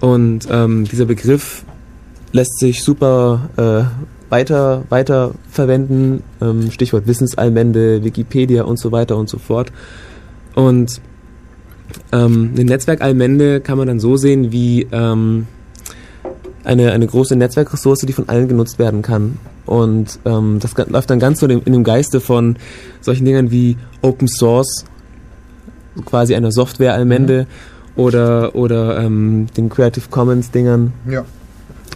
Und 0.00 0.46
ähm, 0.50 0.84
dieser 0.84 1.06
Begriff 1.06 1.64
lässt 2.32 2.58
sich 2.58 2.82
super 2.82 3.48
äh, 3.56 4.30
weiter, 4.30 4.84
weiter 4.88 5.32
verwenden, 5.50 6.22
ähm, 6.42 6.70
Stichwort 6.70 7.06
Wissensallmende, 7.06 8.02
Wikipedia 8.04 8.64
und 8.64 8.78
so 8.78 8.92
weiter 8.92 9.16
und 9.16 9.28
so 9.28 9.38
fort. 9.38 9.72
Und 10.54 11.00
ähm, 12.12 12.52
eine 12.54 12.64
Netzwerkallmende 12.64 13.60
kann 13.60 13.78
man 13.78 13.86
dann 13.86 14.00
so 14.00 14.16
sehen 14.16 14.52
wie 14.52 14.86
ähm, 14.92 15.46
eine, 16.64 16.92
eine 16.92 17.06
große 17.06 17.36
Netzwerkressource, 17.36 18.00
die 18.00 18.12
von 18.12 18.28
allen 18.28 18.48
genutzt 18.48 18.78
werden 18.78 19.02
kann. 19.02 19.38
Und 19.66 20.18
ähm, 20.24 20.58
das 20.60 20.74
läuft 20.88 21.10
dann 21.10 21.18
ganz 21.18 21.40
so 21.40 21.46
in 21.46 21.60
dem 21.60 21.84
Geiste 21.84 22.20
von 22.20 22.56
solchen 23.00 23.24
Dingern 23.24 23.50
wie 23.50 23.76
Open 24.02 24.28
Source, 24.28 24.84
quasi 26.04 26.34
einer 26.34 26.52
Software-Allmende 26.52 27.46
mhm. 27.46 28.02
oder, 28.02 28.54
oder 28.54 28.98
ähm, 28.98 29.46
den 29.56 29.68
Creative 29.68 30.04
Commons-Dingern. 30.10 30.92
Ja. 31.10 31.24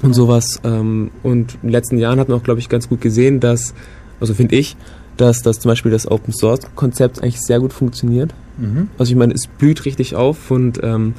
Und 0.03 0.15
sowas. 0.15 0.61
Ähm, 0.65 1.11
und 1.23 1.55
in 1.55 1.69
den 1.69 1.71
letzten 1.71 1.99
Jahren 1.99 2.21
hat 2.21 2.29
man 2.29 2.39
auch, 2.39 2.45
glaube 2.45 2.61
ich, 2.61 2.69
ganz 2.69 2.89
gut 2.89 3.01
gesehen, 3.01 3.41
dass, 3.41 3.75
also 4.21 4.33
finde 4.33 4.57
ich, 4.57 4.77
dass, 5.17 5.43
dass 5.43 5.59
zum 5.59 5.71
Beispiel 5.71 5.91
das 5.91 6.09
Open 6.11 6.33
Source 6.33 6.61
Konzept 6.75 7.23
eigentlich 7.23 7.41
sehr 7.41 7.59
gut 7.59 7.73
funktioniert. 7.73 8.33
Mhm. 8.59 8.89
Also 8.99 9.13
ich 9.13 9.17
meine, 9.17 9.35
es 9.35 9.47
blüht 9.47 9.85
richtig 9.85 10.15
auf 10.15 10.51
und 10.51 10.81
ähm, 10.83 11.15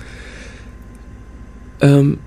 ähm, 1.82 2.20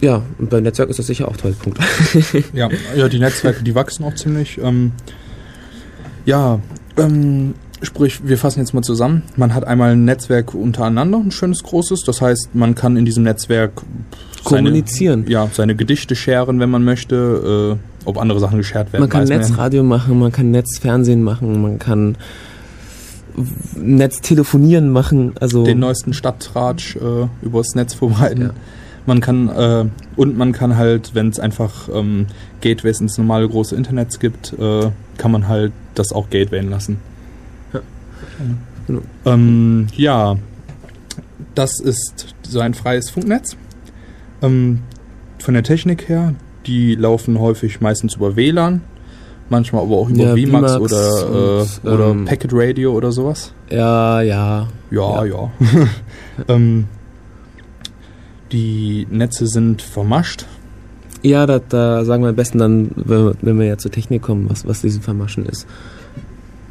ja, 0.00 0.22
und 0.38 0.50
beim 0.50 0.62
Netzwerk 0.62 0.88
ist 0.88 0.98
das 0.98 1.06
sicher 1.06 1.28
auch 1.28 1.36
toll. 1.36 1.52
Punkt. 1.52 1.78
ja, 2.54 2.68
ja, 2.96 3.08
die 3.08 3.18
Netzwerke, 3.18 3.62
die 3.62 3.74
wachsen 3.74 4.04
auch 4.04 4.14
ziemlich. 4.14 4.58
Ähm, 4.58 4.92
ja, 6.24 6.60
ähm, 6.96 7.54
sprich, 7.82 8.20
wir 8.26 8.38
fassen 8.38 8.60
jetzt 8.60 8.72
mal 8.72 8.82
zusammen. 8.82 9.22
Man 9.36 9.54
hat 9.54 9.66
einmal 9.66 9.92
ein 9.92 10.04
Netzwerk 10.04 10.54
untereinander, 10.54 11.18
ein 11.18 11.30
schönes 11.30 11.62
großes. 11.62 12.02
Das 12.04 12.22
heißt, 12.22 12.54
man 12.54 12.74
kann 12.74 12.96
in 12.96 13.04
diesem 13.04 13.24
Netzwerk 13.24 13.82
kommunizieren. 14.44 15.24
Seine, 15.24 15.32
ja, 15.32 15.48
seine 15.52 15.74
Gedichte 15.74 16.16
scheren, 16.16 16.60
wenn 16.60 16.70
man 16.70 16.84
möchte. 16.84 17.78
Äh, 17.78 18.06
ob 18.06 18.18
andere 18.18 18.40
Sachen 18.40 18.58
geshared 18.58 18.92
werden. 18.92 19.02
Man 19.02 19.10
kann 19.10 19.24
Netzradio 19.24 19.82
machen, 19.82 20.18
man 20.18 20.32
kann 20.32 20.50
Netzfernsehen 20.50 21.22
machen, 21.22 21.60
man 21.60 21.78
kann 21.78 22.16
Netztelefonieren 23.76 24.90
machen. 24.90 25.32
Also 25.40 25.64
den 25.64 25.78
neuesten 25.78 26.12
Stadtratsch 26.12 26.96
äh, 26.96 27.28
übers 27.42 27.74
Netz 27.74 27.94
verbreiten. 27.94 28.42
Ja. 28.42 28.50
Man 29.06 29.20
kann 29.20 29.48
äh, 29.48 29.84
und 30.16 30.36
man 30.36 30.52
kann 30.52 30.76
halt, 30.76 31.14
wenn 31.14 31.28
es 31.28 31.40
einfach 31.40 31.88
ähm, 31.92 32.26
Gateways 32.60 33.00
ins 33.00 33.18
normale 33.18 33.48
große 33.48 33.74
Internets 33.74 34.18
gibt, 34.20 34.52
äh, 34.58 34.90
kann 35.16 35.30
man 35.30 35.48
halt 35.48 35.72
das 35.94 36.12
auch 36.12 36.30
gatewayen 36.30 36.70
lassen. 36.70 36.98
Ja. 37.72 37.80
Genau. 38.86 39.00
Ähm, 39.24 39.86
ja, 39.96 40.36
das 41.54 41.80
ist 41.80 42.34
so 42.42 42.60
ein 42.60 42.74
freies 42.74 43.10
Funknetz. 43.10 43.56
Ähm, 44.42 44.80
von 45.38 45.54
der 45.54 45.62
Technik 45.62 46.08
her, 46.08 46.34
die 46.66 46.94
laufen 46.94 47.38
häufig 47.38 47.80
meistens 47.80 48.16
über 48.16 48.36
WLAN, 48.36 48.82
manchmal 49.50 49.82
aber 49.82 49.96
auch 49.96 50.08
über 50.08 50.36
ja, 50.36 50.46
VMAX, 50.46 50.76
oder, 50.76 51.26
und, 51.26 51.84
äh, 51.84 51.88
oder 51.88 52.08
ähm, 52.08 52.24
Packet 52.24 52.50
Radio 52.54 52.92
oder 52.92 53.12
sowas. 53.12 53.52
Ja, 53.70 54.22
ja. 54.22 54.68
Ja, 54.90 55.24
ja. 55.24 55.24
ja. 55.24 55.50
ähm, 56.48 56.86
die 58.52 59.06
Netze 59.10 59.46
sind 59.46 59.82
vermascht. 59.82 60.46
Ja, 61.22 61.46
da, 61.46 61.58
da 61.58 62.04
sagen 62.04 62.22
wir 62.22 62.30
am 62.30 62.36
besten 62.36 62.58
dann, 62.58 62.90
wenn, 62.96 63.34
wenn 63.42 63.58
wir 63.58 63.66
ja 63.66 63.76
zur 63.76 63.90
Technik 63.90 64.22
kommen, 64.22 64.48
was, 64.48 64.66
was 64.66 64.80
dieses 64.80 65.04
Vermaschen 65.04 65.44
ist. 65.44 65.66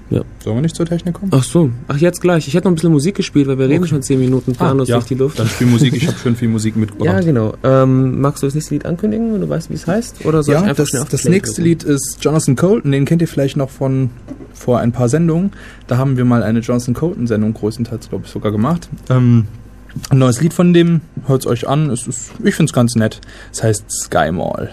Ja. 0.10 0.24
Sollen 0.44 0.58
wir 0.58 0.62
nicht 0.62 0.75
zur 0.75 0.86
Technik 0.86 1.16
kommen? 1.16 1.32
Ach 1.34 1.44
so. 1.44 1.70
Ach, 1.88 1.98
jetzt 1.98 2.22
gleich. 2.22 2.48
Ich 2.48 2.56
hätte 2.56 2.66
noch 2.66 2.72
ein 2.72 2.75
bisschen 2.75 2.92
Musik 2.92 3.16
gespielt, 3.16 3.48
weil 3.48 3.60
wir 3.60 3.66
okay. 3.66 3.75
reden 3.75 3.88
schon 3.88 4.01
zehn 4.01 4.20
Minuten 4.20 4.54
planlos 4.54 4.88
ah, 4.88 4.92
ja. 4.92 4.96
durch 4.98 5.08
die 5.08 5.16
Luft. 5.16 5.38
Dann 5.38 5.48
spiel 5.48 5.68
Musik. 5.68 5.94
Ich 5.96 6.08
habe 6.08 6.18
schön 6.18 6.36
viel 6.36 6.48
Musik 6.48 6.75
mitgebracht. 6.78 7.06
Ja, 7.06 7.20
genau. 7.20 7.54
Ähm, 7.63 8.20
magst 8.20 8.42
du 8.42 8.48
das 8.48 8.56
nächste 8.56 8.74
Lied 8.74 8.86
ankündigen, 8.86 9.34
wenn 9.34 9.42
du 9.42 9.50
weißt, 9.50 9.70
wie 9.70 9.75
es 9.75 9.86
heißt? 9.86 10.25
Oder 10.25 10.42
soll 10.42 10.56
ja, 10.56 10.62
ich 10.62 10.68
einfach 10.68 10.84
das, 10.84 10.89
schnell 10.89 11.01
auf 11.04 11.10
das 11.10 11.25
nächste 11.25 11.62
Lied 11.62 11.84
ist 11.84 12.18
Jonathan 12.22 12.56
Colton. 12.56 12.92
Den 12.92 13.06
kennt 13.06 13.22
ihr 13.22 13.28
vielleicht 13.28 13.58
noch 13.58 13.70
von 13.70 14.10
vor 14.54 14.80
ein 14.80 14.92
paar 14.92 15.10
Sendungen. 15.10 15.51
Da 15.88 15.98
haben 15.98 16.18
wir 16.18 16.25
mal 16.25 16.44
eine 16.44 16.60
Jonathan 16.60 16.94
Colton-Sendung 16.94 17.54
größtenteils, 17.54 18.10
glaube 18.10 18.25
ich, 18.25 18.32
sogar 18.32 18.51
gemacht. 18.51 18.89
Ähm, 19.10 19.46
ein 20.10 20.18
neues 20.18 20.42
Lied 20.42 20.54
von 20.54 20.74
dem, 20.74 21.01
hört's 21.28 21.48
euch 21.48 21.68
an, 21.68 21.89
es 21.89 22.08
ist, 22.08 22.32
ich 22.44 22.56
find's 22.56 22.74
ganz 22.74 22.96
nett. 22.96 23.22
Es 23.51 23.63
heißt 23.63 23.86
Sky 23.89 24.32
Mall. 24.32 24.70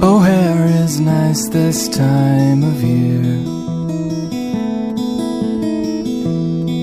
O'Hare 0.00 0.66
is 0.84 1.00
nice 1.00 1.48
this 1.48 1.88
time 1.88 2.62
of 2.62 2.80
year. 2.82 3.24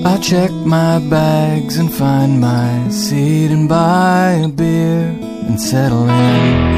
I 0.05 0.17
check 0.17 0.51
my 0.51 0.99
bags 1.09 1.77
and 1.77 1.93
find 1.93 2.41
my 2.41 2.89
seat 2.89 3.51
and 3.51 3.69
buy 3.69 4.41
a 4.43 4.49
beer 4.49 5.17
and 5.47 5.59
settle 5.61 6.09
in. 6.09 6.75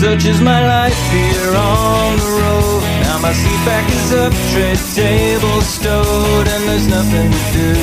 Such 0.00 0.26
is 0.26 0.40
my 0.42 0.60
life 0.66 1.00
here 1.10 1.54
on 1.56 2.16
the 2.18 2.30
road. 2.42 2.77
My 3.20 3.32
seat 3.32 3.60
back 3.66 3.90
is 3.90 4.12
up, 4.12 4.32
tray 4.52 4.76
table 4.94 5.60
stowed, 5.62 6.46
and 6.46 6.62
there's 6.68 6.86
nothing 6.86 7.30
to 7.32 7.42
do. 7.50 7.78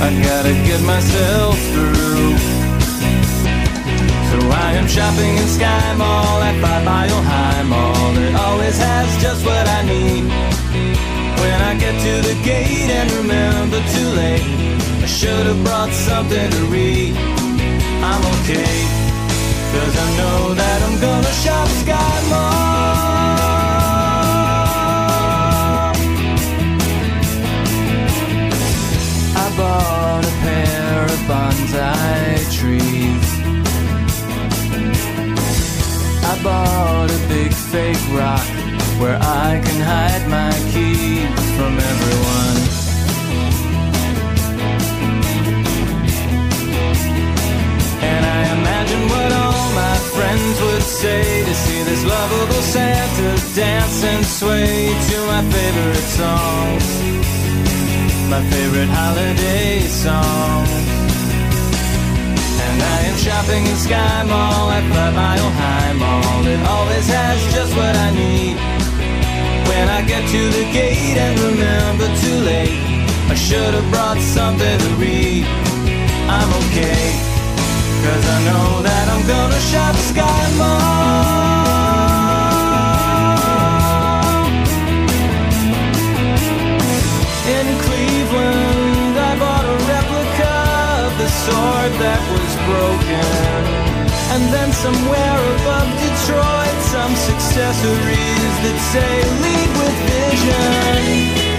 I 0.00 0.08
gotta 0.24 0.54
get 0.64 0.80
myself 0.80 1.58
through. 1.72 2.32
So 4.30 4.38
I 4.48 4.72
am 4.80 4.88
shopping 4.88 5.36
in 5.36 5.46
Sky 5.48 5.94
Mall 5.98 6.40
at 6.40 6.56
Five 6.62 6.84
Mile 6.84 7.22
High 7.22 7.62
Mall. 7.64 8.16
It 8.16 8.34
always 8.34 8.78
has 8.78 9.22
just 9.22 9.44
what 9.44 9.68
I 9.68 9.82
need. 9.84 10.24
When 11.42 11.58
I 11.60 11.74
get 11.76 11.94
to 12.06 12.14
the 12.28 12.36
gate 12.42 12.88
and 12.88 13.12
remember 13.12 13.80
too 13.92 14.08
late, 14.16 14.48
I 15.02 15.06
should 15.06 15.44
have 15.44 15.62
brought 15.62 15.92
something 15.92 16.50
to 16.50 16.62
read. 16.72 17.14
I'm 18.00 18.22
okay. 18.34 18.78
Cause 19.72 19.94
I 20.04 20.08
know 20.16 20.54
that 20.54 20.78
I'm 20.86 20.98
gonna 21.00 21.34
shop 21.44 21.68
Sky 21.84 22.28
Mall. 22.30 22.81
Bought 29.82 30.24
a 30.32 30.34
pair 30.46 31.04
of 31.14 31.20
bonsai 31.30 32.24
trees. 32.58 33.28
I 36.30 36.34
bought 36.46 37.10
a 37.18 37.20
big 37.34 37.52
fake 37.70 38.04
rock 38.20 38.46
where 39.00 39.18
I 39.48 39.50
can 39.64 39.80
hide 39.92 40.24
my 40.38 40.52
keys 40.72 41.42
from 41.56 41.72
everyone. 41.92 42.58
And 48.10 48.22
I 48.38 48.40
imagine 48.58 49.02
what 49.12 49.30
all 49.42 49.66
my 49.84 49.96
friends 50.14 50.56
would 50.66 50.86
say 51.02 51.24
to 51.48 51.54
see 51.64 51.80
this 51.90 52.02
lovable 52.14 52.64
Santa 52.74 53.30
dance 53.54 53.98
and 54.12 54.24
sway 54.38 54.74
to 55.08 55.16
my 55.32 55.42
favorite 55.54 56.08
songs, 56.20 56.86
my 58.32 58.40
favorite 58.48 58.88
holiday 58.88 59.80
song. 59.80 60.64
And 62.64 62.78
I 62.80 62.98
am 63.10 63.16
shopping 63.18 63.62
in 63.66 63.76
Sky 63.76 64.24
Mall 64.24 64.70
at 64.72 64.84
Five 64.88 65.14
Mile 65.20 65.50
High 65.60 65.92
Mall. 66.00 66.40
It 66.48 66.62
always 66.74 67.06
has 67.08 67.38
just 67.52 67.76
what 67.76 67.94
I 67.94 68.08
need. 68.22 68.56
When 69.68 69.86
I 69.86 70.00
get 70.08 70.24
to 70.34 70.42
the 70.58 70.64
gate 70.72 71.18
and 71.24 71.34
remember 71.40 72.08
too 72.24 72.38
late, 72.48 72.80
I 73.28 73.34
should 73.34 73.74
have 73.76 73.88
brought 73.92 74.20
something 74.36 74.78
to 74.84 74.90
read. 74.96 75.44
I'm 76.36 76.50
okay. 76.62 77.04
Cause 78.04 78.24
I 78.36 78.38
know 78.48 78.82
that 78.88 79.06
I'm 79.12 79.24
gonna 79.28 79.60
shop 79.70 79.94
Sky 80.10 80.44
Mall 80.56 81.51
sword 91.46 91.92
that 91.98 92.22
was 92.30 92.52
broken. 92.70 93.62
And 94.34 94.42
then 94.54 94.70
somewhere 94.72 95.40
above 95.56 95.90
Detroit 96.00 96.78
Some 96.94 97.14
accessories 97.34 98.54
that 98.64 98.78
say 98.92 99.12
lead 99.42 99.70
with 99.80 99.96
vision 100.08 101.51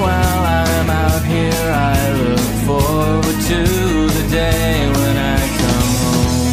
while 0.00 0.42
I'm 0.60 0.90
out 0.90 1.24
here, 1.24 1.66
I 1.92 1.98
look 2.24 2.50
forward 2.68 3.38
to 3.50 3.60
the 4.16 4.24
day 4.30 4.88
when 4.96 5.14
I 5.16 5.38
come 5.60 5.90
home. 6.02 6.50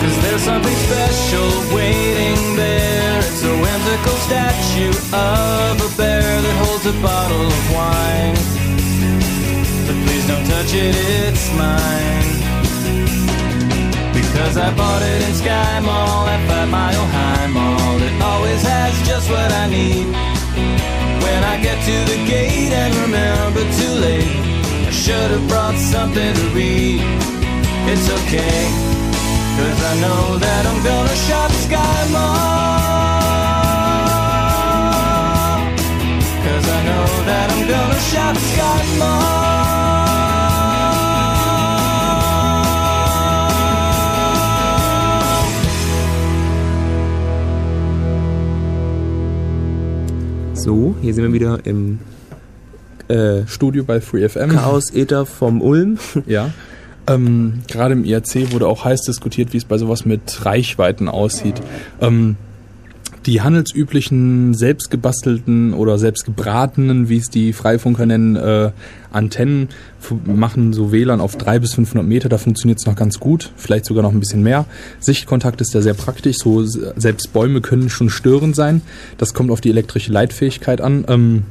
Cause 0.00 0.16
there's 0.22 0.42
something 0.42 0.78
special 0.88 1.48
waiting 1.74 2.40
there. 2.56 3.18
It's 3.18 3.42
a 3.42 3.54
whimsical 3.64 4.16
statue 4.28 4.94
of 5.12 5.74
a 5.88 5.90
bear 5.96 6.28
that 6.44 6.56
holds 6.64 6.86
a 6.86 6.96
bottle 7.02 7.46
of 7.58 7.64
wine. 7.74 8.38
But 9.86 9.96
please 10.04 10.24
don't 10.30 10.46
touch 10.46 10.72
it, 10.74 10.94
it's 10.94 11.46
mine. 11.56 12.27
Because 14.48 14.64
I 14.64 14.74
bought 14.78 15.02
it 15.02 15.28
in 15.28 15.34
Sky 15.34 15.80
Mall 15.80 16.26
at 16.26 16.40
Five 16.48 16.70
Mile 16.70 17.06
High 17.12 17.48
Mall. 17.48 18.00
It 18.00 18.16
always 18.22 18.62
has 18.62 18.96
just 19.06 19.28
what 19.28 19.52
I 19.52 19.68
need. 19.68 20.06
When 21.20 21.44
I 21.44 21.60
get 21.60 21.76
to 21.84 21.96
the 22.08 22.16
gate 22.24 22.72
and 22.72 22.94
remember 23.04 23.60
too 23.76 23.92
late, 24.00 24.40
I 24.88 24.90
should 24.90 25.30
have 25.36 25.46
brought 25.48 25.76
something 25.76 26.32
to 26.32 26.44
read. 26.56 27.04
It's 27.92 28.08
okay, 28.08 28.72
cause 29.60 29.80
I 29.84 29.94
know 30.00 30.38
that 30.40 30.62
I'm 30.64 30.80
gonna 30.82 31.16
shop 31.28 31.50
Sky 31.68 32.08
Mall. 32.08 32.48
Cause 36.40 36.66
I 36.72 36.80
know 36.88 37.04
that 37.28 37.46
I'm 37.52 37.68
gonna 37.68 38.00
shop 38.08 38.34
Sky 38.48 38.96
Mall. 38.96 39.57
So, 50.68 50.94
hier 51.00 51.14
sind 51.14 51.24
wir 51.24 51.32
wieder 51.32 51.60
im 51.64 51.98
äh, 53.08 53.46
Studio 53.46 53.84
bei 53.84 54.02
FreeFM. 54.02 54.50
Chaos-Ether 54.50 55.24
vom 55.24 55.62
Ulm. 55.62 55.96
Ja. 56.26 56.50
Ähm, 57.06 57.60
Gerade 57.68 57.94
im 57.94 58.04
IRC 58.04 58.52
wurde 58.52 58.66
auch 58.68 58.84
heiß 58.84 59.00
diskutiert, 59.00 59.54
wie 59.54 59.56
es 59.56 59.64
bei 59.64 59.78
sowas 59.78 60.04
mit 60.04 60.44
Reichweiten 60.44 61.08
aussieht. 61.08 61.54
Ähm, 62.02 62.36
die 63.28 63.42
handelsüblichen, 63.42 64.54
selbstgebastelten 64.54 65.74
oder 65.74 65.98
selbstgebratenen, 65.98 67.10
wie 67.10 67.18
es 67.18 67.28
die 67.28 67.52
Freifunker 67.52 68.06
nennen, 68.06 68.36
äh, 68.36 68.70
Antennen 69.10 69.68
machen 70.24 70.72
so 70.72 70.92
WLAN 70.92 71.20
auf 71.20 71.36
300 71.36 71.60
bis 71.60 71.74
500 71.74 72.06
Meter. 72.08 72.30
Da 72.30 72.38
funktioniert 72.38 72.78
es 72.78 72.86
noch 72.86 72.96
ganz 72.96 73.20
gut, 73.20 73.52
vielleicht 73.56 73.84
sogar 73.84 74.02
noch 74.02 74.12
ein 74.12 74.20
bisschen 74.20 74.42
mehr. 74.42 74.64
Sichtkontakt 74.98 75.60
ist 75.60 75.74
da 75.74 75.82
sehr 75.82 75.92
praktisch. 75.92 76.38
So 76.38 76.64
selbst 76.64 77.34
Bäume 77.34 77.60
können 77.60 77.90
schon 77.90 78.08
störend 78.08 78.56
sein. 78.56 78.80
Das 79.18 79.34
kommt 79.34 79.50
auf 79.50 79.60
die 79.60 79.68
elektrische 79.68 80.10
Leitfähigkeit 80.10 80.80
an. 80.80 81.04
Ähm, 81.08 81.42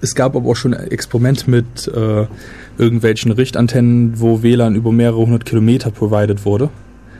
es 0.00 0.14
gab 0.14 0.36
aber 0.36 0.48
auch 0.48 0.56
schon 0.56 0.74
Experimente 0.74 1.50
mit 1.50 1.88
äh, 1.88 2.26
irgendwelchen 2.78 3.32
Richtantennen, 3.32 4.20
wo 4.20 4.44
WLAN 4.44 4.76
über 4.76 4.92
mehrere 4.92 5.18
hundert 5.18 5.44
Kilometer 5.44 5.90
provided 5.90 6.44
wurde. 6.44 6.70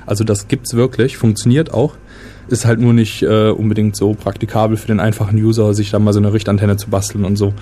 Also 0.06 0.22
das 0.22 0.46
gibt's 0.46 0.74
wirklich, 0.74 1.16
funktioniert 1.16 1.74
auch. 1.74 1.94
Ist 2.50 2.66
halt 2.66 2.80
nur 2.80 2.92
nicht 2.92 3.22
äh, 3.22 3.50
unbedingt 3.50 3.96
so 3.96 4.12
praktikabel 4.12 4.76
für 4.76 4.88
den 4.88 5.00
einfachen 5.00 5.38
User, 5.38 5.72
sich 5.72 5.90
da 5.90 5.98
mal 5.98 6.12
so 6.12 6.18
eine 6.18 6.32
Richtantenne 6.32 6.76
zu 6.76 6.90
basteln 6.90 7.24
und 7.24 7.36
so. 7.36 7.54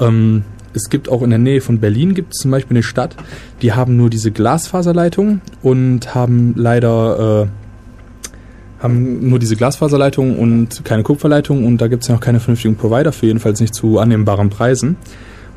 Ähm, 0.00 0.44
es 0.72 0.88
gibt 0.88 1.08
auch 1.08 1.22
in 1.22 1.30
der 1.30 1.38
Nähe 1.38 1.60
von 1.60 1.78
Berlin 1.78 2.14
gibt 2.14 2.32
es 2.32 2.38
zum 2.40 2.50
Beispiel 2.50 2.76
eine 2.76 2.82
Stadt, 2.82 3.16
die 3.60 3.72
haben 3.72 3.96
nur 3.96 4.08
diese 4.08 4.30
Glasfaserleitung 4.30 5.40
und 5.62 6.14
haben 6.14 6.54
leider 6.56 7.48
äh, 7.48 8.82
haben 8.82 9.28
nur 9.28 9.38
diese 9.38 9.56
Glasfaserleitung 9.56 10.38
und 10.38 10.84
keine 10.84 11.02
Kupferleitung 11.02 11.66
und 11.66 11.78
da 11.78 11.88
gibt 11.88 12.02
es 12.02 12.08
ja 12.08 12.14
noch 12.14 12.22
keine 12.22 12.40
vernünftigen 12.40 12.76
Provider 12.76 13.12
für, 13.12 13.26
jedenfalls 13.26 13.60
nicht 13.60 13.74
zu 13.74 13.98
annehmbaren 13.98 14.48
Preisen. 14.48 14.96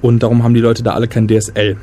Und 0.01 0.21
darum 0.21 0.43
haben 0.43 0.53
die 0.53 0.59
Leute 0.59 0.83
da 0.83 0.91
alle 0.91 1.07
kein 1.07 1.29
DSL. 1.29 1.77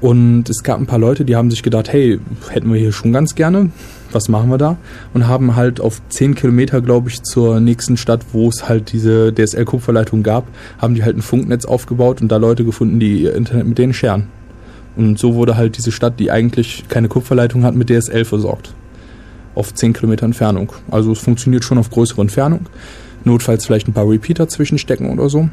Und 0.00 0.48
es 0.48 0.62
gab 0.62 0.78
ein 0.78 0.86
paar 0.86 1.00
Leute, 1.00 1.24
die 1.24 1.34
haben 1.34 1.50
sich 1.50 1.64
gedacht, 1.64 1.92
hey, 1.92 2.20
hätten 2.48 2.72
wir 2.72 2.78
hier 2.78 2.92
schon 2.92 3.12
ganz 3.12 3.34
gerne, 3.34 3.70
was 4.12 4.28
machen 4.28 4.50
wir 4.50 4.58
da? 4.58 4.76
Und 5.14 5.26
haben 5.28 5.56
halt 5.56 5.80
auf 5.80 6.00
10 6.08 6.34
Kilometer, 6.34 6.80
glaube 6.80 7.08
ich, 7.10 7.22
zur 7.22 7.60
nächsten 7.60 7.96
Stadt, 7.96 8.24
wo 8.32 8.48
es 8.48 8.68
halt 8.68 8.92
diese 8.92 9.32
DSL-Kupferleitung 9.32 10.22
gab, 10.22 10.46
haben 10.78 10.94
die 10.94 11.04
halt 11.04 11.16
ein 11.16 11.22
Funknetz 11.22 11.64
aufgebaut 11.64 12.20
und 12.20 12.28
da 12.28 12.36
Leute 12.36 12.64
gefunden, 12.64 13.00
die 13.00 13.22
ihr 13.22 13.34
Internet 13.34 13.66
mit 13.66 13.78
denen 13.78 13.92
scheren. 13.92 14.28
Und 14.96 15.18
so 15.18 15.34
wurde 15.34 15.56
halt 15.56 15.76
diese 15.76 15.92
Stadt, 15.92 16.18
die 16.18 16.30
eigentlich 16.30 16.84
keine 16.88 17.08
Kupferleitung 17.08 17.64
hat, 17.64 17.74
mit 17.74 17.90
DSL 17.90 18.24
versorgt. 18.24 18.74
Auf 19.54 19.74
10 19.74 19.92
Kilometer 19.92 20.26
Entfernung. 20.26 20.72
Also 20.90 21.12
es 21.12 21.18
funktioniert 21.18 21.64
schon 21.64 21.78
auf 21.78 21.90
größere 21.90 22.20
Entfernung. 22.20 22.66
Notfalls 23.24 23.66
vielleicht 23.66 23.88
ein 23.88 23.92
paar 23.92 24.08
Repeater 24.08 24.48
zwischenstecken 24.48 25.10
oder 25.10 25.28
so. 25.28 25.48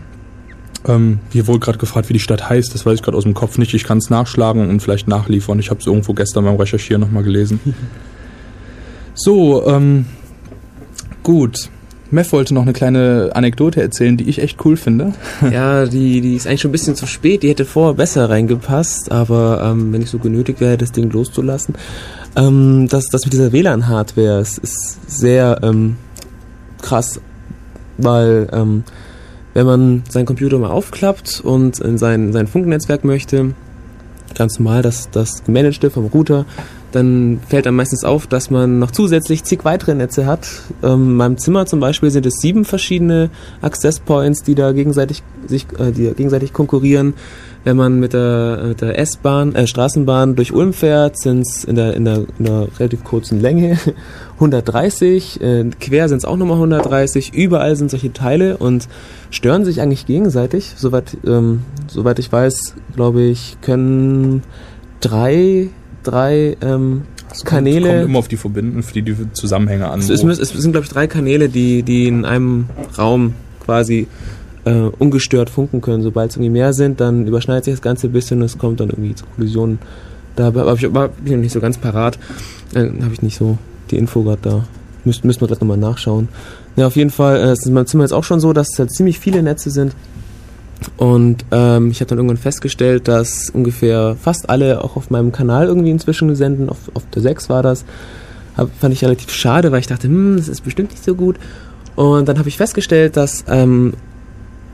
Ähm, 0.86 1.20
hier 1.32 1.48
wurde 1.48 1.60
gerade 1.60 1.78
gefragt, 1.78 2.10
wie 2.10 2.14
die 2.14 2.20
Stadt 2.20 2.50
heißt. 2.50 2.74
Das 2.74 2.86
weiß 2.86 2.96
ich 2.96 3.02
gerade 3.02 3.18
aus 3.18 3.24
dem 3.24 3.34
Kopf 3.34 3.58
nicht. 3.58 3.74
Ich 3.74 3.84
kann 3.84 3.98
es 3.98 4.10
nachschlagen 4.10 4.70
und 4.70 4.82
vielleicht 4.82 5.08
nachliefern. 5.08 5.60
Ich 5.60 5.70
habe 5.70 5.80
es 5.80 5.88
irgendwo 5.88 6.14
gestern 6.14 6.46
beim 6.46 6.56
Recherchieren 6.56 7.02
nochmal 7.02 7.24
gelesen. 7.24 7.60
so, 9.18 9.66
ähm, 9.68 10.06
gut. 11.24 11.70
Mev 12.10 12.32
wollte 12.32 12.54
noch 12.54 12.62
eine 12.62 12.72
kleine 12.72 13.32
Anekdote 13.34 13.82
erzählen, 13.82 14.16
die 14.16 14.30
ich 14.30 14.40
echt 14.42 14.64
cool 14.64 14.78
finde. 14.78 15.14
Ja, 15.52 15.86
die, 15.86 16.22
die 16.22 16.36
ist 16.36 16.48
eigentlich 16.48 16.62
schon 16.62 16.70
ein 16.70 16.72
bisschen 16.72 16.96
zu 16.96 17.06
spät. 17.06 17.44
Die 17.44 17.50
hätte 17.50 17.66
vorher 17.66 17.96
besser 17.96 18.30
reingepasst, 18.30 19.12
aber 19.12 19.62
ähm, 19.64 19.92
wenn 19.92 20.02
ich 20.02 20.10
so 20.10 20.20
genötigt 20.20 20.62
wäre, 20.62 20.78
das 20.78 20.94
Ding 20.94 21.10
loszulassen. 21.10 21.76
Ähm, 22.36 22.88
das, 22.90 23.08
das 23.10 23.26
mit 23.26 23.34
dieser 23.34 23.52
WLAN-Hardware 23.52 24.40
ist, 24.40 25.10
sehr 25.10 25.60
ähm, 25.64 25.98
krass, 26.82 27.20
weil 27.98 28.48
ähm, 28.54 28.84
wenn 29.54 29.66
man 29.66 30.04
seinen 30.08 30.28
Computer 30.28 30.60
mal 30.60 30.70
aufklappt 30.70 31.42
und 31.44 31.80
in 31.80 31.98
sein, 31.98 32.32
sein 32.32 32.46
Funknetzwerk 32.46 33.04
möchte, 33.04 33.56
ganz 34.36 34.60
normal 34.60 34.84
das, 34.84 35.10
das 35.10 35.44
gemanagte 35.44 35.90
vom 35.90 36.06
Router, 36.06 36.46
dann 36.92 37.40
fällt 37.48 37.68
einem 37.68 37.78
meistens 37.78 38.04
auf, 38.04 38.28
dass 38.28 38.50
man 38.50 38.80
noch 38.80 38.92
zusätzlich 38.92 39.44
zig 39.44 39.66
weitere 39.66 39.94
Netze 39.94 40.26
hat. 40.26 40.48
Ähm, 40.84 41.10
in 41.10 41.16
meinem 41.16 41.38
Zimmer 41.38 41.66
zum 41.66 41.80
Beispiel 41.80 42.12
sind 42.12 42.26
es 42.26 42.36
sieben 42.40 42.66
verschiedene 42.66 43.30
Access 43.62 44.00
Points, 44.00 44.44
die 44.44 44.56
da 44.56 44.72
gegenseitig 44.72 45.22
sich, 45.48 45.66
äh, 45.80 45.92
die 45.92 46.14
gegenseitig 46.14 46.54
konkurrieren. 46.54 47.14
Wenn 47.66 47.76
man 47.76 48.00
mit 48.00 48.14
der, 48.14 48.64
mit 48.70 48.82
der 48.82 48.98
S-Bahn, 48.98 49.54
äh, 49.54 49.68
Straßenbahn 49.68 50.38
durch 50.38 50.54
Ulm 50.54 50.72
fährt, 50.72 51.20
sind 51.20 51.42
es 51.42 51.66
in 51.66 51.76
der, 51.76 51.96
in, 51.96 52.06
der, 52.06 52.24
in 52.40 52.48
einer 52.48 52.68
relativ 52.80 53.04
kurzen 53.04 53.42
Länge 53.42 53.78
130, 54.36 55.42
äh, 55.42 55.66
quer 55.78 56.08
sind 56.08 56.20
es 56.20 56.26
auch 56.26 56.38
nochmal 56.38 56.56
130, 56.56 57.34
überall 57.34 57.76
sind 57.76 57.92
solche 57.92 58.14
Teile 58.14 58.56
und 58.56 58.88
stören 59.32 59.66
sich 59.66 59.82
eigentlich 59.82 60.06
gegenseitig. 60.06 60.76
Soweit, 60.78 61.18
ähm, 61.26 61.64
soweit 61.88 62.20
ich 62.20 62.32
weiß, 62.32 62.76
glaube 62.96 63.24
ich, 63.24 63.58
können 63.62 64.44
drei 65.02 65.70
drei 66.08 66.58
ähm, 66.62 67.04
Es 67.32 67.44
Kanäle. 67.44 67.90
Kommt 67.90 68.06
immer 68.06 68.20
auf 68.20 68.28
die 68.28 68.38
Verbinden, 68.38 68.84
für 68.84 68.94
die, 68.94 69.02
die 69.02 69.34
Zusammenhänge 69.34 69.90
an. 69.90 70.00
Es, 70.00 70.10
ist, 70.10 70.24
es 70.24 70.50
sind, 70.50 70.72
glaube 70.72 70.86
ich, 70.86 70.92
drei 70.92 71.08
Kanäle, 71.08 71.50
die, 71.50 71.84
die 71.84 72.08
in 72.08 72.26
einem 72.26 72.66
Raum 72.98 73.34
quasi 73.64 74.08
äh, 74.66 74.90
ungestört 75.00 75.50
funken 75.50 75.82
können. 75.82 76.04
Sobald 76.04 76.32
es 76.32 76.38
irgendwie 76.38 76.52
mehr 76.52 76.74
sind, 76.74 77.00
dann 77.00 77.28
überschneidet 77.28 77.66
sich 77.66 77.74
das 77.76 77.82
Ganze 77.82 78.08
ein 78.08 78.14
bisschen 78.14 78.40
und 78.40 78.46
es 78.46 78.58
kommt 78.58 78.80
dann 78.80 78.90
irgendwie 78.90 79.16
zu 79.16 79.26
Kollisionen. 79.36 79.80
Da 80.36 80.46
habe 80.46 80.76
ich 80.78 80.86
aber 80.86 81.10
noch 81.26 81.38
nicht 81.38 81.52
so 81.52 81.60
ganz 81.60 81.78
parat. 81.78 82.20
Äh, 82.74 82.90
habe 83.02 83.14
ich 83.14 83.22
nicht 83.22 83.38
so 83.38 83.58
die 83.92 83.98
Info 83.98 84.24
gerade 84.24 84.42
da. 84.42 84.68
Müssen 85.04 85.24
wir 85.24 85.48
gerade 85.48 85.62
nochmal 85.62 85.78
nachschauen. 85.78 86.28
Ja, 86.76 86.88
auf 86.88 86.96
jeden 86.96 87.10
Fall, 87.10 87.38
äh, 87.38 87.52
es 87.52 87.60
ist 87.60 87.68
in 87.68 87.74
meinem 87.74 87.88
Zimmer 87.88 88.04
jetzt 88.04 88.14
auch 88.14 88.24
schon 88.24 88.40
so, 88.40 88.54
dass 88.54 88.70
es 88.72 88.80
halt 88.80 88.92
ziemlich 88.92 89.20
viele 89.20 89.42
Netze 89.42 89.72
sind. 89.72 89.94
Und 90.98 91.46
ähm, 91.52 91.92
ich 91.92 92.00
habe 92.02 92.10
dann 92.10 92.20
irgendwann 92.20 92.38
festgestellt, 92.38 93.08
dass 93.08 93.50
ungefähr 93.50 94.16
fast 94.20 94.50
alle 94.50 94.84
auch 94.84 94.96
auf 94.96 95.10
meinem 95.10 95.32
Kanal 95.32 95.68
irgendwie 95.68 95.92
inzwischen 95.92 96.36
senden. 96.36 96.70
Auf, 96.70 96.78
auf 96.94 97.04
der 97.14 97.22
6 97.22 97.50
war 97.50 97.64
das. 97.64 97.86
Hab, 98.56 98.70
fand 98.80 98.94
ich 98.94 99.04
relativ 99.04 99.32
schade, 99.32 99.72
weil 99.72 99.80
ich 99.80 99.88
dachte, 99.88 100.08
hm, 100.08 100.38
das 100.38 100.48
ist 100.48 100.62
bestimmt 100.62 100.92
nicht 100.92 101.04
so 101.04 101.16
gut. 101.16 101.38
Und 101.96 102.28
dann 102.28 102.38
habe 102.38 102.50
ich 102.50 102.58
festgestellt, 102.58 103.18
dass 103.18 103.44
ähm, 103.48 103.94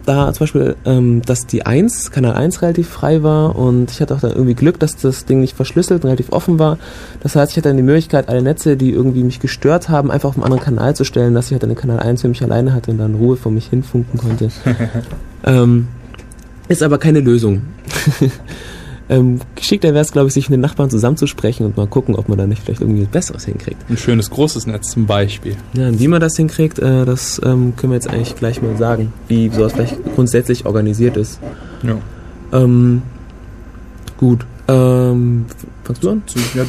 da 0.05 0.33
zum 0.33 0.43
Beispiel, 0.43 0.75
ähm, 0.85 1.21
dass 1.25 1.45
die 1.47 1.65
1, 1.65 2.11
Kanal 2.11 2.33
1 2.33 2.61
relativ 2.61 2.89
frei 2.89 3.23
war 3.23 3.55
und 3.55 3.91
ich 3.91 4.01
hatte 4.01 4.15
auch 4.15 4.19
dann 4.19 4.31
irgendwie 4.31 4.53
Glück, 4.53 4.79
dass 4.79 4.95
das 4.97 5.25
Ding 5.25 5.41
nicht 5.41 5.55
verschlüsselt 5.55 6.03
und 6.03 6.09
relativ 6.09 6.31
offen 6.31 6.59
war. 6.59 6.77
Das 7.21 7.35
heißt, 7.35 7.51
ich 7.51 7.57
hatte 7.57 7.69
dann 7.69 7.77
die 7.77 7.83
Möglichkeit, 7.83 8.29
alle 8.29 8.41
Netze, 8.41 8.77
die 8.77 8.91
irgendwie 8.91 9.23
mich 9.23 9.39
gestört 9.39 9.89
haben, 9.89 10.11
einfach 10.11 10.29
auf 10.29 10.35
einen 10.35 10.43
anderen 10.43 10.63
Kanal 10.63 10.95
zu 10.95 11.03
stellen, 11.03 11.33
dass 11.33 11.47
ich 11.47 11.53
halt 11.53 11.63
dann 11.63 11.69
den 11.69 11.77
Kanal 11.77 11.99
1 11.99 12.21
für 12.21 12.27
mich 12.27 12.43
alleine 12.43 12.73
hatte 12.73 12.91
und 12.91 12.97
dann 12.97 13.15
Ruhe 13.15 13.37
vor 13.37 13.51
mich 13.51 13.67
hinfunken 13.67 14.19
konnte. 14.19 14.49
ähm, 15.45 15.87
ist 16.67 16.83
aber 16.83 16.97
keine 16.97 17.19
Lösung. 17.19 17.61
ähm, 19.13 19.39
geschickter 19.55 19.89
wäre 19.89 20.01
es, 20.01 20.11
glaube 20.11 20.29
ich, 20.29 20.33
sich 20.33 20.49
mit 20.49 20.57
den 20.57 20.61
Nachbarn 20.61 20.89
zusammenzusprechen 20.89 21.65
und 21.65 21.77
mal 21.77 21.87
gucken, 21.87 22.15
ob 22.15 22.29
man 22.29 22.37
da 22.37 22.47
nicht 22.47 22.63
vielleicht 22.63 22.81
irgendwie 22.81 23.03
was 23.03 23.09
Besseres 23.09 23.45
hinkriegt. 23.45 23.77
ein 23.89 23.97
schönes 23.97 24.29
großes 24.31 24.65
Netz 24.65 24.89
zum 24.89 25.05
Beispiel. 25.05 25.55
Ja, 25.73 25.87
und 25.89 25.99
wie 25.99 26.07
man 26.07 26.19
das 26.19 26.35
hinkriegt, 26.35 26.79
äh, 26.79 27.05
das 27.05 27.39
ähm, 27.45 27.75
können 27.75 27.91
wir 27.91 27.95
jetzt 27.95 28.09
eigentlich 28.09 28.35
gleich 28.35 28.61
mal 28.61 28.75
sagen, 28.77 29.13
wie 29.27 29.49
sowas 29.49 29.73
vielleicht 29.73 29.97
grundsätzlich 30.15 30.65
organisiert 30.65 31.17
ist. 31.17 31.39
Ja. 31.83 31.97
Ähm, 32.51 33.03
gut, 34.17 34.45
ähm, 34.67 35.45
fangst 35.83 36.03
du 36.03 36.09
an? 36.09 36.23
Ja, 36.55 36.65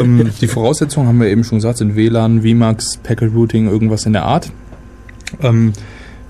ähm, 0.00 0.30
die 0.40 0.46
Voraussetzungen 0.46 1.08
haben 1.08 1.20
wir 1.20 1.28
eben 1.28 1.42
schon 1.42 1.58
gesagt, 1.58 1.78
sind 1.78 1.96
WLAN, 1.96 2.42
VMAX, 2.42 2.98
Packet 2.98 3.34
Routing, 3.34 3.68
irgendwas 3.68 4.06
in 4.06 4.12
der 4.12 4.24
Art. 4.24 4.52
Ähm, 5.42 5.72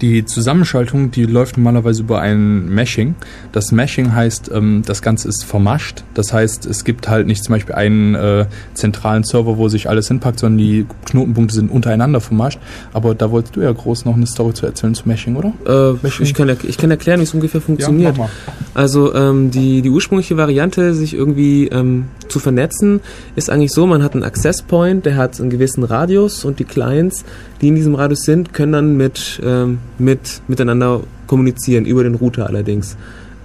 die 0.01 0.25
Zusammenschaltung, 0.25 1.11
die 1.11 1.25
läuft 1.25 1.57
normalerweise 1.57 2.03
über 2.03 2.21
ein 2.21 2.69
Meshing. 2.69 3.15
Das 3.53 3.73
Meshing 3.73 4.15
heißt, 4.15 4.51
ähm, 4.55 4.83
das 4.87 5.03
Ganze 5.03 5.29
ist 5.29 5.45
vermascht. 5.45 6.05
Das 6.15 6.33
heißt, 6.33 6.67
es 6.67 6.85
gibt 6.85 7.09
halt 7.09 7.27
nicht 7.27 7.45
zum 7.45 7.55
Beispiel 7.55 7.75
einen 7.75 8.15
äh, 8.15 8.47
zentralen 8.75 9.25
Server, 9.25 9.59
wo 9.59 9.69
sich 9.69 9.89
alles 9.89 10.09
hinpackt, 10.09 10.39
sondern 10.41 10.59
die 10.59 10.87
Knotenpunkte 11.07 11.55
sind 11.55 11.71
untereinander 11.71 12.21
vermascht. 12.21 12.59
Aber 12.93 13.15
da 13.15 13.31
wolltest 13.31 13.57
du 13.57 13.61
ja 13.61 13.73
groß 13.73 14.05
noch 14.05 14.17
eine 14.17 14.27
Story 14.27 14.55
zu 14.55 14.67
erzählen 14.67 14.95
zu 14.95 15.09
Meshing, 15.09 15.37
oder? 15.37 15.53
Äh, 15.67 15.99
Meshing? 16.03 16.27
ich, 16.27 16.35
kann, 16.35 16.57
ich 16.63 16.79
kann 16.79 16.91
erklären, 16.91 17.21
wie 17.21 17.25
es 17.25 17.35
ungefähr 17.35 17.61
funktioniert. 17.61 18.17
mal. 18.17 18.31
Also 18.75 19.15
ähm, 19.15 19.51
die, 19.51 19.83
die 19.83 19.91
ursprüngliche 19.91 20.37
Variante, 20.37 20.95
sich 20.95 21.15
irgendwie 21.15 21.69
ähm, 21.69 22.07
zu 22.31 22.39
vernetzen, 22.39 23.01
ist 23.37 23.51
eigentlich 23.51 23.73
so, 23.73 23.87
man 23.87 24.03
hat 24.03 24.15
einen 24.15 24.25
Access 24.25 24.63
Point, 24.63 25.07
der 25.07 25.17
hat 25.17 25.41
einen 25.41 25.51
gewissen 25.51 25.85
Radius 25.85 26.45
und 26.45 26.59
die 26.59 26.65
Clients, 26.65 27.25
die 27.61 27.69
in 27.69 27.75
diesem 27.75 27.95
Radius 27.95 28.23
sind, 28.23 28.53
können 28.53 28.73
dann 28.73 28.97
mit, 28.97 29.41
ähm, 29.45 29.79
mit 29.99 30.43
miteinander 30.49 31.01
kommunizieren, 31.27 31.85
über 31.85 32.03
den 32.03 32.15
Router 32.15 32.47
allerdings. 32.47 32.97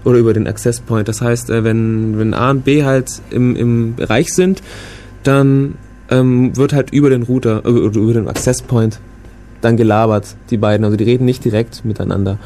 Oder 0.04 0.20
über 0.20 0.34
den 0.34 0.48
Access 0.48 0.82
Point. 0.82 1.08
Das 1.08 1.22
heißt, 1.22 1.50
äh, 1.50 1.64
wenn, 1.64 2.20
wenn 2.20 2.34
A 2.34 2.52
und 2.52 2.64
B 2.64 2.84
halt 2.84 3.22
im, 3.32 3.56
im 3.56 3.96
Bereich 3.96 4.34
sind, 4.34 4.62
dann 5.24 5.76
ähm, 6.10 6.56
wird 6.56 6.74
halt 6.74 6.92
über 6.94 7.10
den 7.10 7.24
Router, 7.24 7.64
äh, 7.66 7.70
oder 7.70 8.00
über 8.00 8.14
den 8.14 8.28
Access 8.28 8.62
Point 8.62 9.00
dann 9.62 9.78
gelabert, 9.78 10.36
die 10.52 10.58
beiden. 10.58 10.86
Also 10.86 10.96
die 10.96 11.04
reden 11.04 11.26
nicht 11.26 11.44
direkt 11.44 11.84
miteinander. 11.86 12.38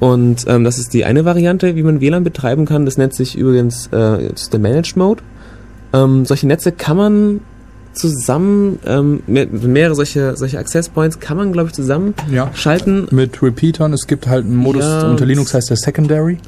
Und 0.00 0.44
ähm, 0.48 0.64
das 0.64 0.78
ist 0.78 0.92
die 0.92 1.04
eine 1.04 1.24
Variante, 1.24 1.76
wie 1.76 1.82
man 1.82 2.00
WLAN 2.00 2.24
betreiben 2.24 2.66
kann. 2.66 2.84
Das 2.84 2.98
nennt 2.98 3.14
sich 3.14 3.36
übrigens 3.36 3.86
äh, 3.88 4.30
der 4.52 4.58
Managed 4.58 4.96
Mode. 4.96 5.22
Ähm, 5.94 6.24
solche 6.26 6.46
Netze 6.46 6.72
kann 6.72 6.96
man 6.96 7.40
zusammen, 7.92 8.78
ähm, 8.86 9.22
mehr, 9.26 9.46
mehrere 9.46 9.94
solche, 9.94 10.36
solche 10.36 10.58
Access 10.58 10.88
Points 10.88 11.20
kann 11.20 11.36
man, 11.36 11.52
glaube 11.52 11.68
ich, 11.68 11.74
zusammen 11.74 12.14
Ja. 12.30 12.50
schalten. 12.54 13.06
mit 13.12 13.40
Repeatern. 13.42 13.92
Es 13.92 14.06
gibt 14.06 14.26
halt 14.26 14.44
einen 14.44 14.56
Modus, 14.56 14.82
Ja, 14.84 15.08
unter 15.08 15.24
Linux 15.24 15.54
heißt 15.54 15.70
der 15.70 15.76
Secondary. 15.76 16.38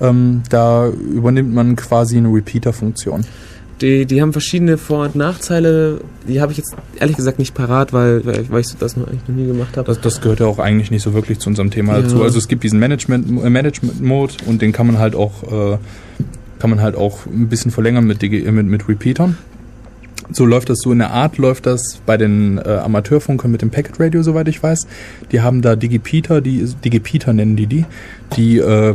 Ähm, 0.00 0.42
da 0.50 0.88
übernimmt 0.88 1.52
man 1.54 1.76
quasi 1.76 2.16
eine 2.18 2.28
Repeater-Funktion. 2.28 3.24
Die, 3.80 4.04
die 4.04 4.20
haben 4.20 4.32
verschiedene 4.32 4.76
Vor- 4.76 5.04
und 5.06 5.14
Nachteile. 5.16 6.02
Die 6.28 6.42
habe 6.42 6.52
ich 6.52 6.58
jetzt 6.58 6.74
ehrlich 6.98 7.16
gesagt 7.16 7.38
nicht 7.38 7.54
parat, 7.54 7.94
weil, 7.94 8.24
weil, 8.26 8.44
weil 8.50 8.60
ich 8.60 8.76
das 8.78 8.94
noch, 8.98 9.06
eigentlich 9.08 9.26
noch 9.26 9.34
nie 9.34 9.46
gemacht 9.46 9.78
habe. 9.78 9.86
Das, 9.86 10.00
das 10.02 10.20
gehört 10.20 10.40
ja 10.40 10.46
auch 10.46 10.58
eigentlich 10.58 10.90
nicht 10.90 11.02
so 11.02 11.14
wirklich 11.14 11.38
zu 11.38 11.48
unserem 11.48 11.70
Thema 11.70 11.96
Ja. 11.96 12.02
dazu. 12.02 12.22
Also 12.22 12.36
es 12.38 12.46
gibt 12.48 12.62
diesen 12.62 12.78
Management, 12.78 13.26
äh, 13.42 13.48
Management 13.48 14.02
Mode 14.02 14.34
und 14.46 14.60
den 14.60 14.72
kann 14.72 14.86
man 14.86 14.98
halt 14.98 15.14
auch 15.14 15.42
äh, 15.74 15.78
kann 16.60 16.70
man 16.70 16.80
halt 16.80 16.94
auch 16.94 17.26
ein 17.26 17.48
bisschen 17.48 17.70
verlängern 17.70 18.06
mit, 18.06 18.22
mit, 18.22 18.66
mit 18.66 18.88
Repeatern. 18.88 19.36
So 20.32 20.46
läuft 20.46 20.68
das 20.68 20.78
so 20.78 20.92
in 20.92 20.98
der 20.98 21.10
Art 21.10 21.38
läuft 21.38 21.66
das 21.66 22.00
bei 22.06 22.16
den 22.16 22.58
äh, 22.58 22.68
Amateurfunkern 22.84 23.50
mit 23.50 23.62
dem 23.62 23.70
Packet 23.70 23.98
Radio, 23.98 24.22
soweit 24.22 24.46
ich 24.46 24.62
weiß. 24.62 24.86
Die 25.32 25.40
haben 25.40 25.60
da 25.60 25.74
Digipeater, 25.74 26.40
die 26.40 26.64
Digipeater 26.84 27.32
nennen 27.32 27.56
die 27.56 27.66
die, 27.66 27.84
die 28.36 28.58
äh, 28.58 28.94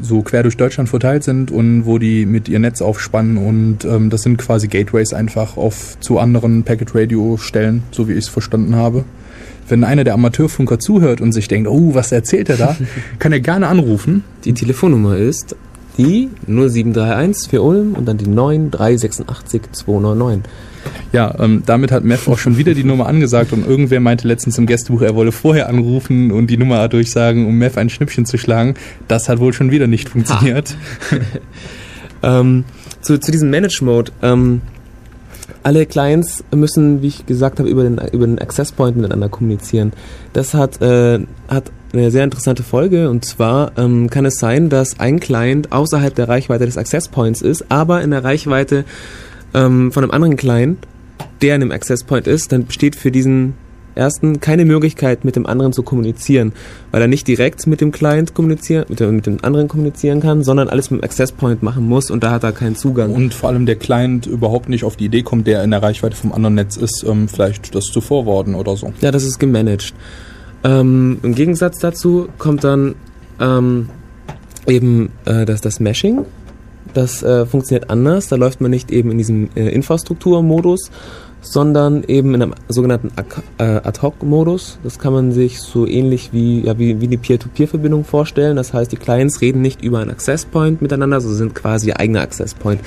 so 0.00 0.22
quer 0.22 0.44
durch 0.44 0.56
Deutschland 0.56 0.88
verteilt 0.88 1.24
sind 1.24 1.50
und 1.50 1.86
wo 1.86 1.98
die 1.98 2.26
mit 2.26 2.48
ihr 2.48 2.60
Netz 2.60 2.80
aufspannen 2.80 3.36
und 3.36 3.84
ähm, 3.84 4.10
das 4.10 4.22
sind 4.22 4.36
quasi 4.38 4.68
Gateways 4.68 5.12
einfach 5.12 5.56
auf 5.56 5.98
zu 5.98 6.20
anderen 6.20 6.62
Packet 6.62 6.94
Radio 6.94 7.36
Stellen, 7.36 7.82
so 7.90 8.08
wie 8.08 8.12
ich 8.12 8.18
es 8.18 8.28
verstanden 8.28 8.76
habe. 8.76 9.04
Wenn 9.68 9.84
einer 9.84 10.04
der 10.04 10.14
Amateurfunker 10.14 10.78
zuhört 10.78 11.20
und 11.20 11.32
sich 11.32 11.48
denkt, 11.48 11.68
oh, 11.68 11.94
was 11.94 12.12
erzählt 12.12 12.48
er 12.48 12.56
da, 12.56 12.76
kann 13.18 13.32
er 13.32 13.40
gerne 13.40 13.66
anrufen. 13.68 14.24
Die 14.44 14.52
Telefonnummer 14.52 15.16
ist 15.16 15.56
die 16.00 16.30
0731 16.46 17.50
für 17.50 17.62
Ulm 17.62 17.94
und 17.94 18.06
dann 18.06 18.16
die 18.16 18.28
9386 18.28 19.62
299. 19.72 20.50
Ja, 21.12 21.34
ähm, 21.38 21.62
damit 21.66 21.92
hat 21.92 22.04
Mev 22.04 22.30
auch 22.30 22.38
schon 22.38 22.56
wieder 22.56 22.72
die 22.72 22.84
Nummer 22.84 23.06
angesagt 23.06 23.52
und 23.52 23.66
irgendwer 23.66 24.00
meinte 24.00 24.26
letztens 24.26 24.56
im 24.56 24.66
Gästebuch, 24.66 25.02
er 25.02 25.14
wolle 25.14 25.32
vorher 25.32 25.68
anrufen 25.68 26.32
und 26.32 26.48
die 26.48 26.56
Nummer 26.56 26.88
durchsagen, 26.88 27.46
um 27.46 27.58
Mev 27.58 27.78
ein 27.78 27.90
Schnippchen 27.90 28.24
zu 28.24 28.38
schlagen. 28.38 28.74
Das 29.08 29.28
hat 29.28 29.40
wohl 29.40 29.52
schon 29.52 29.70
wieder 29.70 29.86
nicht 29.86 30.08
funktioniert. 30.08 30.74
ähm, 32.22 32.64
zu, 33.02 33.18
zu 33.18 33.30
diesem 33.30 33.50
Manage-Mode. 33.50 34.12
Ähm, 34.22 34.62
alle 35.62 35.84
Clients 35.84 36.42
müssen, 36.54 37.02
wie 37.02 37.08
ich 37.08 37.26
gesagt 37.26 37.58
habe, 37.58 37.68
über 37.68 37.82
den, 37.82 38.00
über 38.12 38.26
den 38.26 38.38
Access 38.38 38.72
Point 38.72 38.96
miteinander 38.96 39.28
kommunizieren. 39.28 39.92
Das 40.32 40.54
hat, 40.54 40.80
äh, 40.80 41.20
hat 41.48 41.70
eine 41.92 42.10
sehr 42.10 42.24
interessante 42.24 42.62
Folge 42.62 43.10
und 43.10 43.24
zwar 43.24 43.72
ähm, 43.76 44.10
kann 44.10 44.24
es 44.24 44.36
sein, 44.36 44.68
dass 44.68 45.00
ein 45.00 45.20
Client 45.20 45.72
außerhalb 45.72 46.14
der 46.14 46.28
Reichweite 46.28 46.66
des 46.66 46.78
Access 46.78 47.08
Points 47.08 47.42
ist, 47.42 47.70
aber 47.70 48.02
in 48.02 48.10
der 48.10 48.24
Reichweite 48.24 48.84
ähm, 49.54 49.92
von 49.92 50.04
einem 50.04 50.12
anderen 50.12 50.36
Client, 50.36 50.86
der 51.42 51.56
in 51.56 51.62
einem 51.62 51.72
Access 51.72 52.04
Point 52.04 52.26
ist, 52.26 52.52
dann 52.52 52.66
besteht 52.66 52.96
für 52.96 53.10
diesen 53.10 53.54
ersten 53.94 54.40
keine 54.40 54.64
Möglichkeit, 54.64 55.24
mit 55.24 55.36
dem 55.36 55.46
anderen 55.46 55.72
zu 55.72 55.82
kommunizieren, 55.82 56.52
weil 56.90 57.02
er 57.02 57.08
nicht 57.08 57.26
direkt 57.26 57.66
mit 57.66 57.80
dem 57.80 57.92
Client 57.92 58.34
kommunizieren, 58.34 58.86
mit 58.88 59.00
dem, 59.00 59.16
mit 59.16 59.26
dem 59.26 59.38
anderen 59.42 59.68
kommunizieren 59.68 60.20
kann, 60.20 60.44
sondern 60.44 60.68
alles 60.68 60.90
mit 60.90 61.00
dem 61.00 61.04
Access 61.04 61.32
Point 61.32 61.62
machen 61.62 61.86
muss 61.86 62.10
und 62.10 62.22
da 62.22 62.30
hat 62.30 62.44
er 62.44 62.52
keinen 62.52 62.76
Zugang. 62.76 63.12
Und 63.12 63.34
vor 63.34 63.48
allem 63.48 63.66
der 63.66 63.76
Client 63.76 64.26
überhaupt 64.26 64.68
nicht 64.68 64.84
auf 64.84 64.96
die 64.96 65.06
Idee 65.06 65.22
kommt, 65.22 65.46
der 65.46 65.62
in 65.64 65.70
der 65.70 65.82
Reichweite 65.82 66.16
vom 66.16 66.32
anderen 66.32 66.54
Netz 66.54 66.76
ist, 66.76 67.04
ähm, 67.06 67.28
vielleicht 67.28 67.74
das 67.74 67.86
zu 67.86 68.00
forwarden 68.00 68.54
oder 68.54 68.76
so. 68.76 68.92
Ja, 69.00 69.10
das 69.10 69.24
ist 69.24 69.38
gemanagt. 69.38 69.92
Ähm, 70.62 71.18
Im 71.22 71.34
Gegensatz 71.34 71.78
dazu 71.78 72.28
kommt 72.38 72.64
dann 72.64 72.94
ähm, 73.40 73.88
eben 74.66 75.10
äh, 75.24 75.44
das, 75.44 75.60
das 75.60 75.80
Meshing. 75.80 76.24
Das 76.94 77.22
äh, 77.22 77.46
funktioniert 77.46 77.90
anders. 77.90 78.28
Da 78.28 78.36
läuft 78.36 78.60
man 78.60 78.70
nicht 78.70 78.90
eben 78.90 79.10
in 79.10 79.18
diesem 79.18 79.48
äh, 79.54 79.68
Infrastrukturmodus, 79.68 80.90
sondern 81.40 82.04
eben 82.04 82.34
in 82.34 82.42
einem 82.42 82.54
sogenannten 82.68 83.10
äh, 83.58 83.62
Ad-Hoc-Modus. 83.62 84.78
Das 84.82 84.98
kann 84.98 85.12
man 85.12 85.32
sich 85.32 85.60
so 85.60 85.86
ähnlich 85.86 86.30
wie, 86.32 86.60
ja, 86.60 86.78
wie, 86.78 87.00
wie 87.00 87.06
eine 87.06 87.16
Peer-to-Peer-Verbindung 87.16 88.04
vorstellen. 88.04 88.56
Das 88.56 88.74
heißt, 88.74 88.92
die 88.92 88.96
Clients 88.96 89.40
reden 89.40 89.62
nicht 89.62 89.82
über 89.82 90.00
einen 90.00 90.10
Access 90.10 90.44
Point 90.44 90.82
miteinander, 90.82 91.20
sondern 91.20 91.38
sind 91.38 91.54
quasi 91.54 91.88
ihr 91.88 92.00
eigener 92.00 92.20
Access 92.20 92.54
Point. 92.54 92.80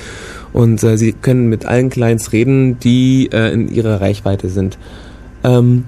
Und 0.52 0.84
äh, 0.84 0.98
sie 0.98 1.14
können 1.14 1.48
mit 1.48 1.66
allen 1.66 1.90
Clients 1.90 2.32
reden, 2.32 2.80
die 2.80 3.30
äh, 3.32 3.54
in 3.54 3.70
ihrer 3.70 4.02
Reichweite 4.02 4.50
sind. 4.50 4.78
Ähm, 5.44 5.86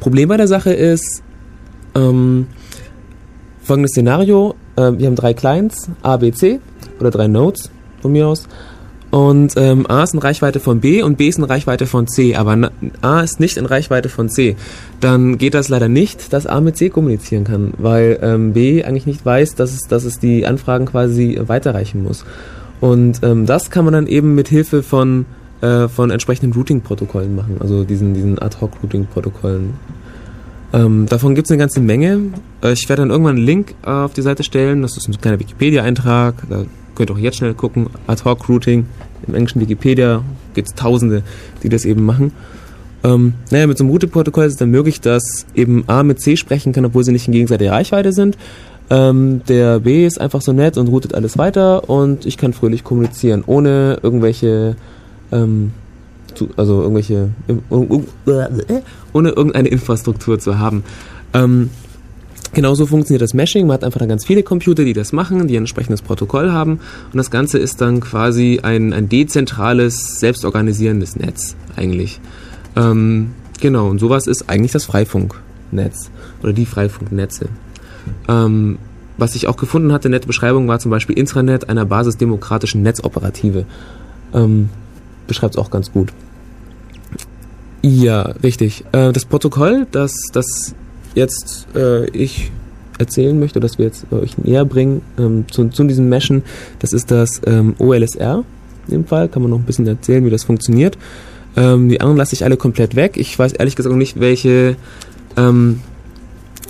Problem 0.00 0.28
bei 0.28 0.36
der 0.36 0.48
Sache 0.48 0.72
ist, 0.72 1.22
ähm, 1.94 2.46
folgendes 3.62 3.92
Szenario, 3.92 4.54
äh, 4.76 4.92
wir 4.92 5.06
haben 5.06 5.16
drei 5.16 5.34
Clients, 5.34 5.88
A, 6.02 6.16
B, 6.16 6.32
C, 6.32 6.60
oder 7.00 7.10
drei 7.10 7.26
Nodes 7.26 7.70
von 8.00 8.12
mir 8.12 8.28
aus. 8.28 8.46
Und 9.10 9.52
ähm, 9.56 9.86
A 9.88 10.02
ist 10.02 10.12
in 10.12 10.18
Reichweite 10.18 10.58
von 10.58 10.80
B 10.80 11.00
und 11.00 11.16
B 11.18 11.28
ist 11.28 11.38
in 11.38 11.44
Reichweite 11.44 11.86
von 11.86 12.08
C, 12.08 12.34
aber 12.34 12.72
A 13.00 13.20
ist 13.20 13.38
nicht 13.38 13.56
in 13.56 13.64
Reichweite 13.64 14.08
von 14.08 14.28
C. 14.28 14.56
Dann 14.98 15.38
geht 15.38 15.54
das 15.54 15.68
leider 15.68 15.88
nicht, 15.88 16.32
dass 16.32 16.48
A 16.48 16.60
mit 16.60 16.76
C 16.76 16.88
kommunizieren 16.88 17.44
kann, 17.44 17.74
weil 17.78 18.18
ähm, 18.22 18.54
B 18.54 18.82
eigentlich 18.82 19.06
nicht 19.06 19.24
weiß, 19.24 19.54
dass 19.54 19.72
es, 19.72 19.82
dass 19.82 20.02
es 20.02 20.18
die 20.18 20.46
Anfragen 20.46 20.86
quasi 20.86 21.38
weiterreichen 21.46 22.02
muss. 22.02 22.24
Und 22.80 23.22
ähm, 23.22 23.46
das 23.46 23.70
kann 23.70 23.84
man 23.84 23.94
dann 23.94 24.08
eben 24.08 24.34
mit 24.34 24.48
Hilfe 24.48 24.82
von, 24.82 25.26
äh, 25.64 25.88
von 25.88 26.10
entsprechenden 26.10 26.52
Routing-Protokollen 26.52 27.34
machen, 27.34 27.56
also 27.60 27.84
diesen, 27.84 28.12
diesen 28.12 28.38
Ad-Hoc-Routing-Protokollen. 28.38 29.72
Ähm, 30.74 31.06
davon 31.06 31.34
gibt 31.34 31.46
es 31.46 31.52
eine 31.52 31.58
ganze 31.58 31.80
Menge. 31.80 32.20
Äh, 32.62 32.72
ich 32.72 32.86
werde 32.88 33.00
dann 33.00 33.10
irgendwann 33.10 33.36
einen 33.36 33.46
Link 33.46 33.74
äh, 33.82 33.88
auf 33.88 34.12
die 34.12 34.20
Seite 34.20 34.42
stellen. 34.42 34.82
Das 34.82 34.98
ist 34.98 35.08
ein 35.08 35.18
kleiner 35.18 35.40
Wikipedia-Eintrag. 35.40 36.34
Da 36.50 36.64
könnt 36.94 37.10
ihr 37.10 37.14
auch 37.14 37.18
jetzt 37.18 37.38
schnell 37.38 37.54
gucken. 37.54 37.86
Ad-Hoc-Routing 38.06 38.84
im 39.26 39.34
englischen 39.34 39.62
Wikipedia 39.62 40.22
gibt 40.52 40.68
es 40.68 40.74
Tausende, 40.74 41.22
die 41.62 41.70
das 41.70 41.86
eben 41.86 42.04
machen. 42.04 42.32
Ähm, 43.02 43.32
naja, 43.50 43.66
mit 43.66 43.78
so 43.78 43.84
einem 43.84 43.92
Routing-Protokoll 43.92 44.44
ist 44.44 44.52
es 44.52 44.58
dann 44.58 44.70
möglich, 44.70 45.00
dass 45.00 45.46
eben 45.54 45.84
A 45.86 46.02
mit 46.02 46.20
C 46.20 46.36
sprechen 46.36 46.74
kann, 46.74 46.84
obwohl 46.84 47.04
sie 47.04 47.12
nicht 47.12 47.26
in 47.26 47.32
gegenseitiger 47.32 47.72
Reichweite 47.72 48.12
sind. 48.12 48.36
Ähm, 48.90 49.40
der 49.48 49.80
B 49.80 50.06
ist 50.06 50.20
einfach 50.20 50.42
so 50.42 50.52
nett 50.52 50.76
und 50.76 50.88
routet 50.88 51.14
alles 51.14 51.38
weiter 51.38 51.88
und 51.88 52.26
ich 52.26 52.36
kann 52.36 52.52
fröhlich 52.52 52.84
kommunizieren, 52.84 53.44
ohne 53.46 53.98
irgendwelche 54.02 54.76
ähm, 55.34 55.72
also 56.56 56.82
irgendwelche, 56.82 57.30
ohne 59.12 59.30
irgendeine 59.30 59.68
Infrastruktur 59.68 60.38
zu 60.38 60.58
haben. 60.58 60.84
Ähm, 61.32 61.70
genauso 62.52 62.86
funktioniert 62.86 63.22
das 63.22 63.34
Meshing. 63.34 63.66
Man 63.66 63.74
hat 63.74 63.84
einfach 63.84 64.00
dann 64.00 64.08
ganz 64.08 64.24
viele 64.24 64.42
Computer, 64.42 64.84
die 64.84 64.92
das 64.94 65.12
machen, 65.12 65.46
die 65.46 65.56
ein 65.56 65.62
entsprechendes 65.62 66.02
Protokoll 66.02 66.52
haben. 66.52 66.80
Und 67.12 67.16
das 67.16 67.30
Ganze 67.30 67.58
ist 67.58 67.80
dann 67.80 68.00
quasi 68.00 68.60
ein, 68.62 68.92
ein 68.92 69.08
dezentrales, 69.08 70.18
selbstorganisierendes 70.18 71.16
Netz 71.16 71.56
eigentlich. 71.76 72.20
Ähm, 72.76 73.32
genau, 73.60 73.88
und 73.88 73.98
sowas 73.98 74.26
ist 74.26 74.48
eigentlich 74.48 74.72
das 74.72 74.84
Freifunknetz 74.84 76.10
oder 76.42 76.52
die 76.52 76.66
Freifunknetze. 76.66 77.48
Ähm, 78.28 78.78
was 79.16 79.36
ich 79.36 79.46
auch 79.46 79.56
gefunden 79.56 79.92
hatte 79.92 80.08
in 80.08 80.12
der 80.12 80.18
Beschreibung 80.20 80.66
war 80.66 80.80
zum 80.80 80.90
Beispiel 80.90 81.16
Intranet 81.16 81.68
einer 81.68 81.84
basisdemokratischen 81.84 82.82
Netzoperative. 82.82 83.64
Ähm, 84.32 84.70
beschreibt 85.26 85.54
es 85.54 85.58
auch 85.58 85.70
ganz 85.70 85.92
gut. 85.92 86.12
Ja, 87.82 88.22
richtig. 88.42 88.84
Äh, 88.92 89.12
das 89.12 89.24
Protokoll, 89.24 89.86
das, 89.90 90.14
das 90.32 90.74
jetzt 91.14 91.66
äh, 91.74 92.06
ich 92.10 92.50
erzählen 92.98 93.38
möchte, 93.38 93.60
das 93.60 93.78
wir 93.78 93.86
jetzt 93.86 94.10
euch 94.12 94.38
näher 94.38 94.64
bringen 94.64 95.02
ähm, 95.18 95.44
zu, 95.50 95.68
zu 95.68 95.84
diesem 95.84 96.08
Meshen, 96.08 96.42
das 96.78 96.92
ist 96.92 97.10
das 97.10 97.42
ähm, 97.46 97.74
OLSR. 97.78 98.44
In 98.86 98.90
dem 98.90 99.06
Fall 99.06 99.28
kann 99.28 99.42
man 99.42 99.50
noch 99.50 99.58
ein 99.58 99.64
bisschen 99.64 99.86
erzählen, 99.86 100.24
wie 100.24 100.30
das 100.30 100.44
funktioniert. 100.44 100.96
Ähm, 101.56 101.88
die 101.88 102.00
anderen 102.00 102.16
lasse 102.16 102.34
ich 102.34 102.44
alle 102.44 102.56
komplett 102.56 102.96
weg. 102.96 103.16
Ich 103.16 103.38
weiß 103.38 103.52
ehrlich 103.52 103.76
gesagt 103.76 103.94
nicht, 103.94 104.18
welche, 104.20 104.76
ähm, 105.36 105.80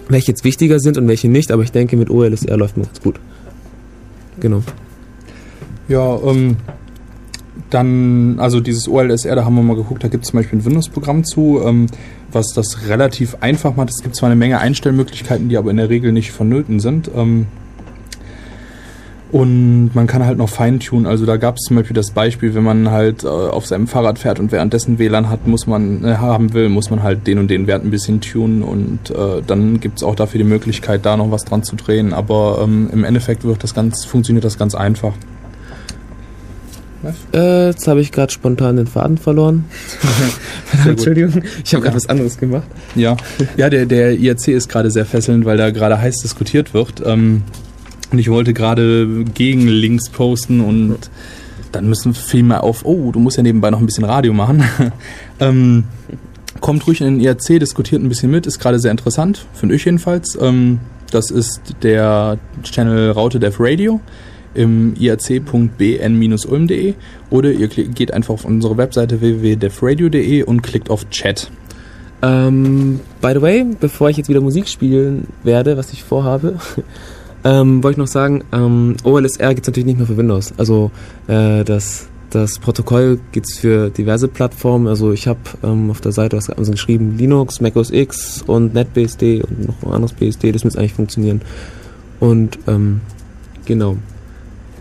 welche 0.08 0.32
jetzt 0.32 0.44
wichtiger 0.44 0.80
sind 0.80 0.98
und 0.98 1.08
welche 1.08 1.28
nicht, 1.28 1.50
aber 1.52 1.62
ich 1.62 1.72
denke, 1.72 1.96
mit 1.96 2.10
OLSR 2.10 2.56
läuft 2.56 2.76
man 2.76 2.86
ganz 2.86 3.00
gut. 3.00 3.20
Genau. 4.40 4.62
Ja, 5.88 6.18
ähm, 6.24 6.56
dann, 7.70 8.38
also 8.38 8.60
dieses 8.60 8.88
OLSR, 8.88 9.36
da 9.36 9.44
haben 9.44 9.54
wir 9.54 9.62
mal 9.62 9.76
geguckt, 9.76 10.04
da 10.04 10.08
gibt 10.08 10.24
es 10.24 10.30
zum 10.30 10.38
Beispiel 10.38 10.58
ein 10.58 10.64
Windows-Programm 10.64 11.24
zu, 11.24 11.60
ähm, 11.64 11.86
was 12.32 12.48
das 12.48 12.88
relativ 12.88 13.36
einfach 13.40 13.76
macht. 13.76 13.90
Es 13.90 14.02
gibt 14.02 14.16
zwar 14.16 14.28
eine 14.28 14.36
Menge 14.36 14.58
Einstellmöglichkeiten, 14.58 15.48
die 15.48 15.56
aber 15.56 15.70
in 15.70 15.76
der 15.76 15.88
Regel 15.88 16.12
nicht 16.12 16.32
vonnöten 16.32 16.80
sind. 16.80 17.10
Ähm, 17.14 17.46
und 19.34 19.90
man 19.94 20.06
kann 20.06 20.24
halt 20.24 20.38
noch 20.38 20.48
feintunen. 20.48 21.06
Also 21.06 21.26
da 21.26 21.36
gab 21.38 21.56
es 21.56 21.62
zum 21.62 21.76
Beispiel 21.76 21.94
das 21.96 22.12
Beispiel, 22.12 22.54
wenn 22.54 22.62
man 22.62 22.92
halt 22.92 23.24
äh, 23.24 23.26
auf 23.26 23.66
seinem 23.66 23.88
Fahrrad 23.88 24.20
fährt 24.20 24.38
und 24.38 24.52
währenddessen 24.52 25.00
WLAN 25.00 25.28
hat, 25.28 25.48
muss 25.48 25.66
man 25.66 26.04
äh, 26.04 26.18
haben 26.18 26.52
will, 26.54 26.68
muss 26.68 26.88
man 26.88 27.02
halt 27.02 27.26
den 27.26 27.38
und 27.40 27.48
den 27.50 27.66
Wert 27.66 27.84
ein 27.84 27.90
bisschen 27.90 28.20
tunen 28.20 28.62
und 28.62 29.10
äh, 29.10 29.42
dann 29.44 29.80
gibt 29.80 29.98
es 29.98 30.04
auch 30.04 30.14
dafür 30.14 30.38
die 30.38 30.44
Möglichkeit, 30.44 31.04
da 31.04 31.16
noch 31.16 31.32
was 31.32 31.44
dran 31.44 31.64
zu 31.64 31.74
drehen. 31.74 32.12
Aber 32.12 32.60
ähm, 32.62 32.88
im 32.92 33.02
Endeffekt 33.02 33.42
wird 33.42 33.64
das 33.64 33.74
ganz, 33.74 34.04
funktioniert 34.04 34.44
das 34.44 34.56
ganz 34.56 34.76
einfach. 34.76 35.14
Äh, 37.32 37.66
jetzt 37.68 37.86
habe 37.86 38.00
ich 38.00 38.12
gerade 38.12 38.32
spontan 38.32 38.76
den 38.76 38.86
Faden 38.86 39.18
verloren. 39.18 39.64
Entschuldigung, 40.86 41.42
ich 41.64 41.74
habe 41.74 41.82
gerade 41.82 41.94
ja. 41.94 41.96
was 41.96 42.08
anderes 42.08 42.38
gemacht. 42.38 42.66
Ja, 42.94 43.16
ja 43.56 43.70
der, 43.70 43.86
der 43.86 44.18
IRC 44.18 44.48
ist 44.48 44.68
gerade 44.68 44.90
sehr 44.90 45.06
fesselnd, 45.06 45.44
weil 45.44 45.56
da 45.56 45.70
gerade 45.70 46.00
heiß 46.00 46.16
diskutiert 46.16 46.74
wird. 46.74 47.02
Ähm, 47.04 47.42
und 48.10 48.18
ich 48.18 48.30
wollte 48.30 48.52
gerade 48.54 49.24
gegen 49.34 49.66
Links 49.66 50.08
posten 50.08 50.60
und 50.60 51.10
dann 51.72 51.88
müssen 51.88 52.14
viel 52.14 52.44
mehr 52.44 52.62
auf, 52.62 52.84
oh, 52.84 53.10
du 53.10 53.18
musst 53.18 53.36
ja 53.36 53.42
nebenbei 53.42 53.70
noch 53.70 53.80
ein 53.80 53.86
bisschen 53.86 54.04
Radio 54.04 54.32
machen. 54.32 54.62
ähm, 55.40 55.84
kommt 56.60 56.86
ruhig 56.86 57.00
in 57.00 57.18
den 57.18 57.20
IRC, 57.20 57.58
diskutiert 57.58 58.02
ein 58.02 58.08
bisschen 58.08 58.30
mit, 58.30 58.46
ist 58.46 58.60
gerade 58.60 58.78
sehr 58.78 58.92
interessant, 58.92 59.46
finde 59.54 59.74
ich 59.74 59.84
jedenfalls. 59.84 60.38
Ähm, 60.40 60.78
das 61.10 61.30
ist 61.30 61.60
der 61.82 62.38
Channel 62.62 63.10
Raute 63.10 63.40
Dev 63.40 63.56
Radio 63.58 64.00
im 64.54 64.94
iac.bn-ulm.de 64.98 66.94
oder 67.30 67.52
ihr 67.52 67.68
geht 67.68 68.12
einfach 68.12 68.34
auf 68.34 68.44
unsere 68.44 68.76
Webseite 68.76 69.20
www.defradio.de 69.20 70.42
und 70.44 70.62
klickt 70.62 70.90
auf 70.90 71.08
Chat. 71.10 71.50
Ähm, 72.22 73.00
by 73.20 73.32
the 73.34 73.42
way, 73.42 73.66
bevor 73.78 74.08
ich 74.08 74.16
jetzt 74.16 74.28
wieder 74.28 74.40
Musik 74.40 74.68
spielen 74.68 75.28
werde, 75.42 75.76
was 75.76 75.92
ich 75.92 76.02
vorhabe, 76.02 76.58
ähm, 77.44 77.82
wollte 77.82 77.94
ich 77.94 77.98
noch 77.98 78.06
sagen, 78.06 78.44
ähm, 78.52 78.96
OLSR 79.04 79.54
gibt 79.54 79.66
es 79.66 79.68
natürlich 79.68 79.86
nicht 79.86 79.98
nur 79.98 80.06
für 80.06 80.16
Windows. 80.16 80.54
Also 80.56 80.90
äh, 81.26 81.64
das, 81.64 82.08
das 82.30 82.58
Protokoll 82.58 83.20
gibt 83.32 83.46
es 83.50 83.58
für 83.58 83.90
diverse 83.90 84.28
Plattformen. 84.28 84.86
Also 84.86 85.12
ich 85.12 85.28
habe 85.28 85.40
ähm, 85.62 85.90
auf 85.90 86.00
der 86.00 86.12
Seite 86.12 86.38
was 86.38 86.48
also 86.48 86.72
geschrieben, 86.72 87.18
Linux, 87.18 87.60
Mac 87.60 87.76
OS 87.76 87.90
X 87.90 88.42
und 88.46 88.72
NetBSD 88.72 89.42
und 89.42 89.66
noch 89.66 89.82
ein 89.82 89.92
anderes 89.92 90.14
BSD, 90.14 90.52
das 90.52 90.64
müsste 90.64 90.78
eigentlich 90.78 90.94
funktionieren. 90.94 91.42
Und 92.20 92.58
ähm, 92.66 93.02
genau. 93.66 93.98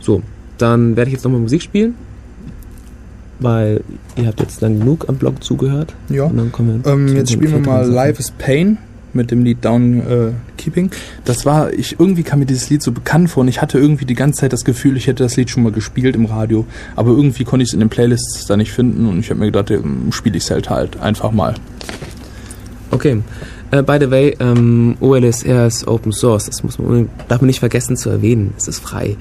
So, 0.04 0.22
dann 0.58 0.96
werde 0.96 1.10
ich 1.10 1.14
jetzt 1.14 1.24
nochmal 1.24 1.40
Musik 1.40 1.62
spielen. 1.62 1.96
Weil 3.40 3.82
ihr 4.16 4.28
habt 4.28 4.40
jetzt 4.40 4.62
lang 4.62 4.80
genug 4.80 5.10
am 5.10 5.16
Blog 5.16 5.44
zugehört. 5.44 5.96
Ja. 6.10 6.26
Und 6.26 6.38
dann 6.38 6.52
kommen 6.52 6.84
wir 6.84 6.92
ähm, 6.92 7.16
jetzt 7.16 7.32
spielen 7.32 7.52
wir 7.52 7.60
mal 7.60 7.86
Live 7.86 8.20
is 8.20 8.32
Pain 8.32 8.78
mit 9.14 9.32
dem 9.32 9.44
Lied 9.44 9.64
Down 9.64 10.00
äh, 10.00 10.32
Keeping. 10.58 10.92
Das 11.26 11.46
war, 11.46 11.74
ich 11.74 12.00
irgendwie 12.00 12.24
kam 12.24 12.40
mir 12.40 12.46
dieses 12.46 12.70
Lied 12.70 12.82
so 12.82 12.92
bekannt 12.92 13.30
vor 13.30 13.42
und 13.42 13.48
ich 13.48 13.62
hatte 13.62 13.78
irgendwie 13.78 14.06
die 14.06 14.16
ganze 14.16 14.42
Zeit 14.42 14.54
das 14.54 14.66
Gefühl, 14.66 14.98
ich 14.98 15.08
hätte 15.08 15.24
das 15.24 15.36
Lied 15.36 15.50
schon 15.50 15.64
mal 15.64 15.72
gespielt 15.72 16.16
im 16.16 16.26
Radio, 16.26 16.66
aber 16.96 17.12
irgendwie 17.12 17.44
konnte 17.44 17.64
ich 17.64 17.70
es 17.70 17.74
in 17.74 17.80
den 17.80 17.90
Playlists 17.90 18.46
da 18.48 18.58
nicht 18.58 18.72
finden 18.72 19.08
und 19.08 19.20
ich 19.20 19.30
habe 19.30 19.40
mir 19.40 19.52
gedacht, 19.52 19.72
spiele 20.12 20.38
ich 20.38 20.44
es 20.44 20.52
halt 20.52 20.70
halt 20.70 21.00
einfach 21.00 21.32
mal. 21.32 21.56
Okay. 22.92 23.22
Uh, 23.74 23.82
by 23.82 23.98
the 24.00 24.12
way, 24.12 24.36
um, 24.40 24.96
OLSR 25.00 25.66
ist 25.66 25.88
Open 25.88 26.12
Source. 26.12 26.46
Das 26.46 26.64
muss 26.64 26.78
man, 26.78 27.10
darf 27.28 27.42
man 27.42 27.48
nicht 27.48 27.60
vergessen 27.60 27.98
zu 27.98 28.12
erwähnen. 28.12 28.54
Es 28.56 28.68
ist 28.68 28.80
frei. 28.80 29.18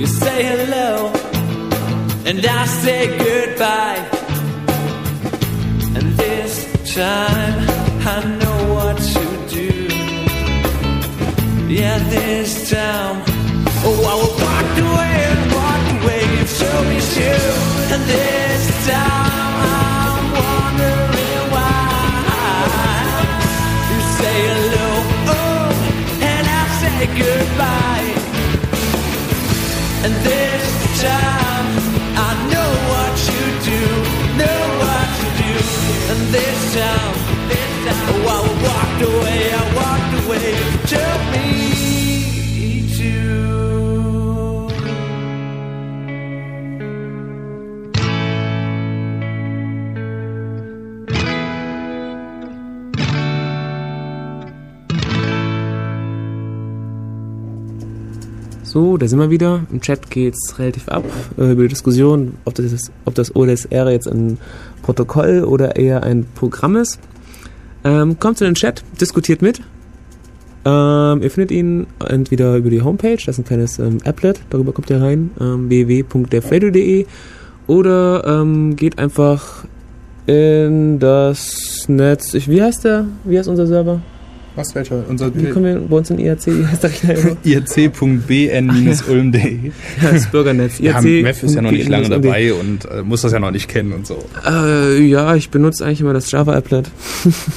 You 0.00 0.06
say 0.06 0.42
hello, 0.44 1.12
and 2.24 2.40
I 2.46 2.64
say 2.64 3.00
goodbye. 3.18 4.02
And 5.94 6.06
this 6.16 6.54
time 6.94 7.68
I 8.14 8.16
know 8.40 8.60
what 8.76 8.96
to 8.96 9.24
do. 9.56 9.70
Yeah, 11.68 11.98
this 12.08 12.70
time. 12.70 13.16
Oh, 13.84 14.08
I 14.10 14.14
will 14.20 14.36
walk 14.46 14.72
away, 14.88 15.14
and 15.32 15.42
walk 15.58 15.84
away, 15.96 16.22
you 16.34 16.44
show 16.46 16.78
me 16.88 16.98
you. 17.20 17.38
And 17.92 18.02
this 18.14 18.64
time 18.88 19.54
I'm 19.76 20.24
wondering 20.40 21.44
why. 21.52 21.76
You 23.90 24.00
say 24.18 24.36
hello, 24.48 24.88
oh, 25.36 25.68
and 26.32 26.44
I 26.48 26.62
say 26.80 27.00
goodbye. 27.20 28.09
This 30.24 31.02
time, 31.02 31.66
I 32.16 32.30
know 32.52 32.70
what 32.92 33.14
you 33.28 33.44
do, 33.68 33.82
know 34.40 34.60
what 34.80 35.08
you 35.20 35.30
do. 35.44 35.54
And 36.12 36.20
this 36.32 36.60
time, 36.74 37.14
oh, 38.08 38.28
I 38.28 38.40
walked 38.64 39.02
away, 39.12 39.52
I 39.52 39.74
walked 39.74 39.79
So, 58.70 58.96
da 58.96 59.08
sind 59.08 59.18
wir 59.18 59.30
wieder. 59.30 59.62
Im 59.72 59.80
Chat 59.80 60.12
geht's 60.12 60.56
relativ 60.60 60.86
ab 60.86 61.04
äh, 61.36 61.50
über 61.50 61.62
die 61.62 61.68
Diskussion, 61.70 62.34
ob 62.44 62.54
das, 62.54 62.70
ist, 62.70 62.92
ob 63.04 63.16
das 63.16 63.34
OLSR 63.34 63.90
jetzt 63.90 64.06
ein 64.06 64.38
Protokoll 64.82 65.42
oder 65.42 65.74
eher 65.74 66.04
ein 66.04 66.24
Programm 66.36 66.76
ist. 66.76 67.00
Ähm, 67.82 68.20
kommt 68.20 68.40
in 68.40 68.44
den 68.44 68.54
Chat, 68.54 68.84
diskutiert 69.00 69.42
mit. 69.42 69.60
Ähm, 70.64 71.20
ihr 71.20 71.32
findet 71.32 71.50
ihn 71.50 71.88
entweder 72.08 72.54
über 72.58 72.70
die 72.70 72.80
Homepage, 72.80 73.16
das 73.16 73.26
ist 73.26 73.38
ein 73.38 73.44
kleines 73.44 73.80
ähm, 73.80 73.98
Applet, 74.04 74.40
darüber 74.50 74.70
kommt 74.70 74.88
ihr 74.88 75.02
rein, 75.02 75.32
ähm, 75.40 75.68
www.defradio.de 75.68 77.06
oder 77.66 78.24
ähm, 78.24 78.76
geht 78.76 79.00
einfach 79.00 79.64
in 80.26 81.00
das 81.00 81.86
Netz. 81.88 82.34
Ich, 82.34 82.48
wie 82.48 82.62
heißt 82.62 82.84
der? 82.84 83.06
Wie 83.24 83.36
heißt 83.36 83.48
unser 83.48 83.66
Server? 83.66 84.00
Was, 84.56 84.74
welcher? 84.74 85.04
Unser 85.08 85.32
Wie 85.34 85.48
kommen 85.50 85.64
wir 85.64 85.80
bei 85.80 85.96
uns 85.96 86.10
in 86.10 86.18
IRC? 86.18 86.48
Irc.bn-ulm.de. 87.44 88.50
Ja, 90.02 90.12
das 90.12 90.26
Bürgernetz. 90.30 90.78
Ja, 90.80 91.00
IRC. 91.00 91.22
Mev 91.22 91.42
ist 91.44 91.54
ja 91.54 91.62
noch 91.62 91.70
nicht 91.70 91.88
lange 91.88 92.08
dabei 92.08 92.52
und 92.52 92.84
äh, 92.86 93.02
muss 93.02 93.22
das 93.22 93.32
ja 93.32 93.38
noch 93.38 93.52
nicht 93.52 93.68
kennen 93.68 93.92
und 93.92 94.06
so. 94.06 94.18
Äh, 94.44 95.00
ja, 95.02 95.36
ich 95.36 95.50
benutze 95.50 95.84
eigentlich 95.84 96.00
immer 96.00 96.12
das 96.12 96.30
Java-Applet. 96.30 96.90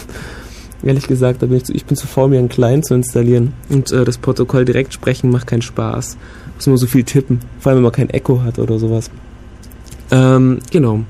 Ehrlich 0.83 1.07
gesagt, 1.07 1.41
da 1.41 1.47
bin 1.47 1.57
ich, 1.57 1.63
zu, 1.63 1.73
ich 1.73 1.85
bin 1.85 1.95
zu 1.97 2.05
faul, 2.07 2.29
mir 2.29 2.39
einen 2.39 2.49
Client 2.49 2.85
zu 2.85 2.93
installieren. 2.93 3.53
Und 3.69 3.91
äh, 3.91 4.03
das 4.03 4.17
Protokoll 4.17 4.65
direkt 4.65 4.93
sprechen 4.93 5.31
macht 5.31 5.47
keinen 5.47 5.61
Spaß. 5.61 6.17
Muss 6.55 6.67
immer 6.67 6.77
so 6.77 6.87
viel 6.87 7.05
tippen. 7.05 7.39
Vor 7.59 7.71
allem, 7.71 7.77
wenn 7.77 7.83
man 7.83 7.93
kein 7.93 8.09
Echo 8.09 8.43
hat 8.43 8.59
oder 8.59 8.77
sowas. 8.77 9.09
Ähm, 10.11 10.59
genau. 10.71 11.03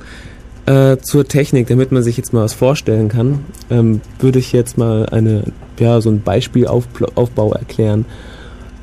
Äh, 0.65 0.97
zur 0.99 1.27
Technik, 1.27 1.67
damit 1.67 1.91
man 1.91 2.03
sich 2.03 2.15
jetzt 2.15 2.31
mal 2.31 2.43
was 2.43 2.53
vorstellen 2.53 3.09
kann, 3.09 3.43
ähm, 3.69 3.99
würde 4.19 4.39
ich 4.39 4.53
jetzt 4.53 4.77
mal 4.77 5.07
eine, 5.07 5.43
ja, 5.77 5.99
so 5.99 6.09
ein 6.09 6.21
Beispielaufbau 6.21 7.51
erklären. 7.51 8.05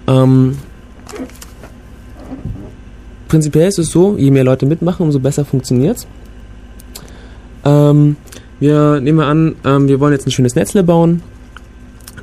Ähm, 0.07 0.59
prinzipiell 3.29 3.69
ist 3.69 3.79
es 3.79 3.91
so, 3.91 4.17
je 4.19 4.31
mehr 4.31 4.45
Leute 4.45 4.67
mitmachen, 4.67 5.07
umso 5.07 5.21
besser 5.21 5.47
funktioniert's. 5.47 6.07
Ähm, 7.65 8.17
wir 8.59 9.01
nehmen 9.01 9.19
wir 9.19 9.27
an, 9.27 9.57
ähm, 9.65 9.89
wir 9.89 10.01
wollen 10.01 10.13
jetzt 10.13 10.27
ein 10.27 10.33
schönes 10.33 10.55
Netzle 10.55 10.83
bauen. 10.83 11.23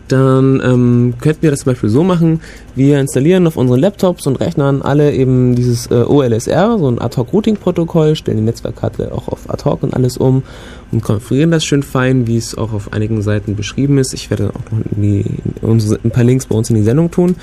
Dann 0.08 0.62
ähm, 0.64 1.14
könnten 1.20 1.41
wir 1.41 1.51
das 1.51 1.62
zum 1.62 1.72
Beispiel 1.72 1.89
so 1.89 2.03
machen, 2.03 2.39
wir 2.76 2.99
installieren 2.99 3.45
auf 3.45 3.58
unseren 3.58 3.80
Laptops 3.80 4.26
und 4.26 4.38
Rechnern 4.38 4.82
alle 4.82 5.14
eben 5.14 5.55
dieses 5.55 5.88
äh, 5.88 5.95
OLSR, 5.95 6.78
so 6.80 6.88
ein 6.88 7.01
Ad-Hoc-Routing-Protokoll, 7.01 8.16
stellen 8.16 8.38
die 8.38 8.43
Netzwerkkarte 8.43 9.12
auch 9.12 9.28
auf 9.28 9.49
Ad-Hoc 9.49 9.84
und 9.84 9.93
alles 9.93 10.18
um 10.18 10.43
und 10.91 11.01
konfigurieren 11.01 11.51
das 11.51 11.66
schön 11.66 11.84
fein, 11.84 12.26
wie 12.26 12.38
es 12.38 12.58
auch 12.58 12.72
auf 12.72 12.93
einigen 12.93 13.22
Seiten 13.22 13.55
beschrieben 13.55 13.97
ist. 13.97 14.14
Ich 14.14 14.30
werde 14.30 14.51
auch 14.51 14.72
noch 14.72 14.80
in 14.95 15.01
die, 15.01 15.26
in 15.62 15.70
unsere, 15.70 15.99
ein 16.03 16.12
paar 16.12 16.24
Links 16.24 16.45
bei 16.45 16.55
uns 16.55 16.70
in 16.70 16.78
die 16.78 16.84
Sendung 16.84 17.12
tun. 17.12 17.36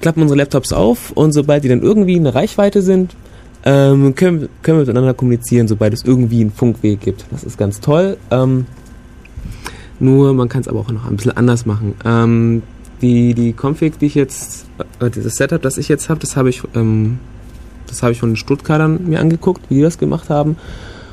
Klappen 0.00 0.22
unsere 0.22 0.38
Laptops 0.38 0.72
auf 0.72 1.10
und 1.12 1.32
sobald 1.32 1.64
die 1.64 1.68
dann 1.68 1.82
irgendwie 1.82 2.16
eine 2.16 2.34
Reichweite 2.34 2.82
sind, 2.82 3.16
ähm, 3.64 4.14
können, 4.14 4.48
können 4.62 4.78
wir 4.78 4.82
miteinander 4.82 5.12
kommunizieren, 5.12 5.66
sobald 5.66 5.92
es 5.92 6.04
irgendwie 6.04 6.40
einen 6.40 6.52
Funkweg 6.52 7.00
gibt. 7.00 7.24
Das 7.32 7.42
ist 7.42 7.58
ganz 7.58 7.80
toll. 7.80 8.16
Ähm, 8.30 8.66
nur 9.98 10.34
man 10.34 10.48
kann 10.48 10.60
es 10.60 10.68
aber 10.68 10.80
auch 10.80 10.90
noch 10.90 11.06
ein 11.06 11.16
bisschen 11.16 11.36
anders 11.36 11.66
machen. 11.66 11.94
Ähm, 12.04 12.62
die, 13.02 13.34
die 13.34 13.52
Config, 13.52 13.98
die 13.98 14.06
ich 14.06 14.14
jetzt, 14.14 14.66
äh, 15.00 15.10
dieses 15.10 15.34
Setup, 15.34 15.60
das 15.60 15.78
ich 15.78 15.88
jetzt 15.88 16.08
habe, 16.08 16.20
das 16.20 16.36
habe 16.36 16.48
ich, 16.48 16.62
ähm, 16.74 17.18
das 17.86 18.02
habe 18.02 18.12
ich 18.12 18.20
von 18.20 18.30
den 18.30 18.36
Stuttgartern 18.36 19.06
mir 19.06 19.20
angeguckt, 19.20 19.62
wie 19.68 19.76
die 19.76 19.82
das 19.82 19.98
gemacht 19.98 20.30
haben. 20.30 20.56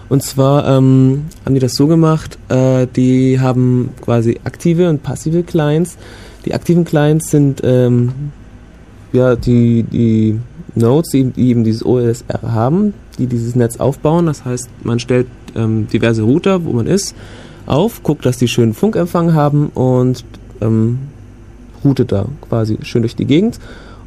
Und 0.09 0.21
zwar 0.23 0.67
ähm, 0.67 1.25
haben 1.45 1.53
die 1.53 1.59
das 1.59 1.75
so 1.75 1.87
gemacht, 1.87 2.37
äh, 2.49 2.87
die 2.95 3.39
haben 3.39 3.89
quasi 4.01 4.39
aktive 4.43 4.89
und 4.89 5.01
passive 5.03 5.43
Clients. 5.43 5.97
Die 6.45 6.53
aktiven 6.53 6.83
Clients 6.83 7.31
sind 7.31 7.61
ähm, 7.63 8.11
ja 9.11 9.35
die, 9.35 9.83
die 9.83 10.39
Nodes, 10.75 11.09
die, 11.11 11.25
die 11.25 11.49
eben 11.49 11.63
dieses 11.63 11.85
OLSR 11.85 12.41
haben, 12.43 12.93
die 13.17 13.27
dieses 13.27 13.55
Netz 13.55 13.77
aufbauen. 13.77 14.25
Das 14.25 14.43
heißt, 14.45 14.69
man 14.83 14.99
stellt 14.99 15.27
ähm, 15.55 15.87
diverse 15.87 16.23
Router, 16.23 16.65
wo 16.65 16.73
man 16.73 16.87
ist, 16.87 17.15
auf, 17.65 18.03
guckt, 18.03 18.25
dass 18.25 18.37
die 18.37 18.47
schönen 18.47 18.73
Funkempfang 18.73 19.33
haben 19.33 19.69
und 19.69 20.23
ähm, 20.61 20.99
routet 21.83 22.11
da 22.11 22.25
quasi 22.47 22.77
schön 22.83 23.01
durch 23.01 23.15
die 23.15 23.25
Gegend. 23.25 23.59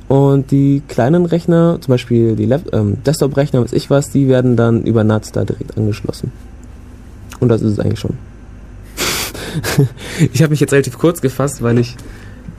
Und 0.09 0.52
die 0.52 0.82
kleinen 0.86 1.26
Rechner, 1.26 1.78
zum 1.80 1.92
Beispiel 1.92 2.36
die 2.36 2.44
ähm, 2.72 2.98
Desktop-Rechner, 3.04 3.62
weiß 3.62 3.72
ich 3.72 3.90
was, 3.90 4.11
die 4.11 4.28
werden 4.28 4.57
dann 4.57 4.84
über 4.84 5.02
NAT 5.02 5.34
da 5.34 5.44
direkt 5.44 5.76
angeschlossen. 5.76 6.30
Und 7.40 7.48
das 7.48 7.62
ist 7.62 7.72
es 7.72 7.80
eigentlich 7.80 7.98
schon. 7.98 8.14
ich 10.32 10.42
habe 10.42 10.50
mich 10.50 10.61
jetzt 10.61 10.72
relativ 10.72 10.98
kurz 10.98 11.20
gefasst, 11.20 11.61
weil 11.62 11.78
ich 11.78 11.96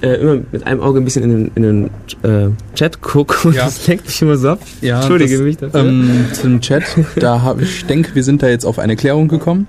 äh, 0.01 0.15
immer 0.15 0.39
mit 0.51 0.65
einem 0.65 0.81
Auge 0.81 0.99
ein 0.99 1.05
bisschen 1.05 1.23
in 1.23 1.31
den, 1.31 1.51
in 1.55 1.63
den 1.63 1.85
äh, 2.23 2.49
Chat 2.75 3.01
gucke 3.01 3.47
und 3.47 3.55
Ja. 3.55 3.65
das 3.65 3.87
lenkt 3.87 4.05
mich 4.05 4.21
immer 4.21 4.37
so 4.37 4.49
ab. 4.49 4.59
Ja, 4.81 4.97
Entschuldige 4.97 5.35
das, 5.37 5.43
mich 5.43 5.57
dafür. 5.57 5.79
Ähm, 5.79 6.25
zum 6.33 6.61
Chat, 6.61 6.83
da 7.15 7.41
habe 7.41 7.63
ich 7.63 7.85
denke, 7.85 8.13
wir 8.13 8.23
sind 8.23 8.43
da 8.43 8.47
jetzt 8.49 8.65
auf 8.65 8.77
eine 8.77 8.95
Klärung 8.95 9.27
gekommen. 9.27 9.67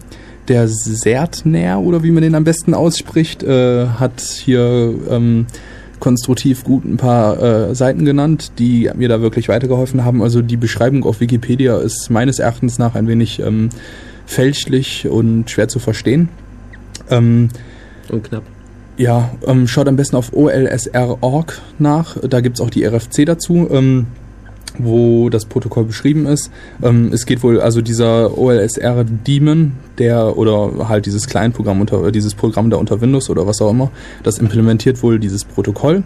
Der 0.49 0.67
Sertner 0.67 1.81
oder 1.81 2.03
wie 2.03 2.11
man 2.11 2.23
den 2.23 2.35
am 2.35 2.45
besten 2.45 2.73
ausspricht, 2.73 3.43
äh, 3.43 3.87
hat 3.87 4.21
hier 4.21 4.95
ähm, 5.11 5.47
konstruktiv 6.01 6.65
gut 6.65 6.85
ein 6.85 6.97
paar 6.97 7.43
äh, 7.43 7.75
Seiten 7.75 8.05
genannt, 8.05 8.53
die 8.59 8.91
mir 8.95 9.09
da 9.09 9.21
wirklich 9.21 9.49
weitergeholfen 9.49 10.05
haben. 10.05 10.23
Also 10.23 10.43
die 10.43 10.57
Beschreibung 10.57 11.05
auf 11.05 11.21
Wikipedia 11.21 11.79
ist 11.79 12.11
meines 12.11 12.39
Erachtens 12.39 12.79
nach 12.79 12.95
ein 12.95 13.09
wenig 13.09 13.41
ähm, 13.41 13.69
fälschlich 14.27 15.07
und 15.09 15.51
schwer 15.51 15.69
zu 15.69 15.79
verstehen. 15.79 16.29
Ähm, 17.11 17.49
und 18.09 18.25
knapp. 18.25 18.43
ja, 18.97 19.31
ähm, 19.47 19.67
schaut 19.67 19.89
am 19.89 19.97
besten 19.97 20.17
auf 20.17 20.33
olsr.org 20.33 21.61
nach. 21.79 22.17
Da 22.27 22.41
gibt's 22.41 22.61
auch 22.61 22.71
die 22.71 22.85
RFC 22.85 23.27
dazu, 23.27 23.69
ähm, 23.71 24.07
wo 24.79 25.31
das 25.31 25.47
Protokoll 25.47 25.85
beschrieben 25.85 26.27
ist. 26.27 26.51
Ähm, 26.83 27.11
es 27.13 27.27
geht 27.27 27.43
wohl, 27.43 27.61
also 27.61 27.81
dieser 27.81 28.37
OLSR-Daemon, 28.37 29.73
der 29.99 30.37
oder 30.37 30.89
halt 30.89 31.07
dieses 31.07 31.27
Client-Programm 31.27 31.81
unter, 31.81 32.07
äh, 32.07 32.13
dieses 32.13 32.35
Programm 32.35 32.71
da 32.71 32.77
unter 32.77 33.01
Windows 33.01 33.31
oder 33.31 33.47
was 33.47 33.61
auch 33.61 33.71
immer, 33.71 33.91
das 34.23 34.39
implementiert 34.39 35.03
wohl 35.03 35.19
dieses 35.19 35.45
Protokoll. 35.45 36.03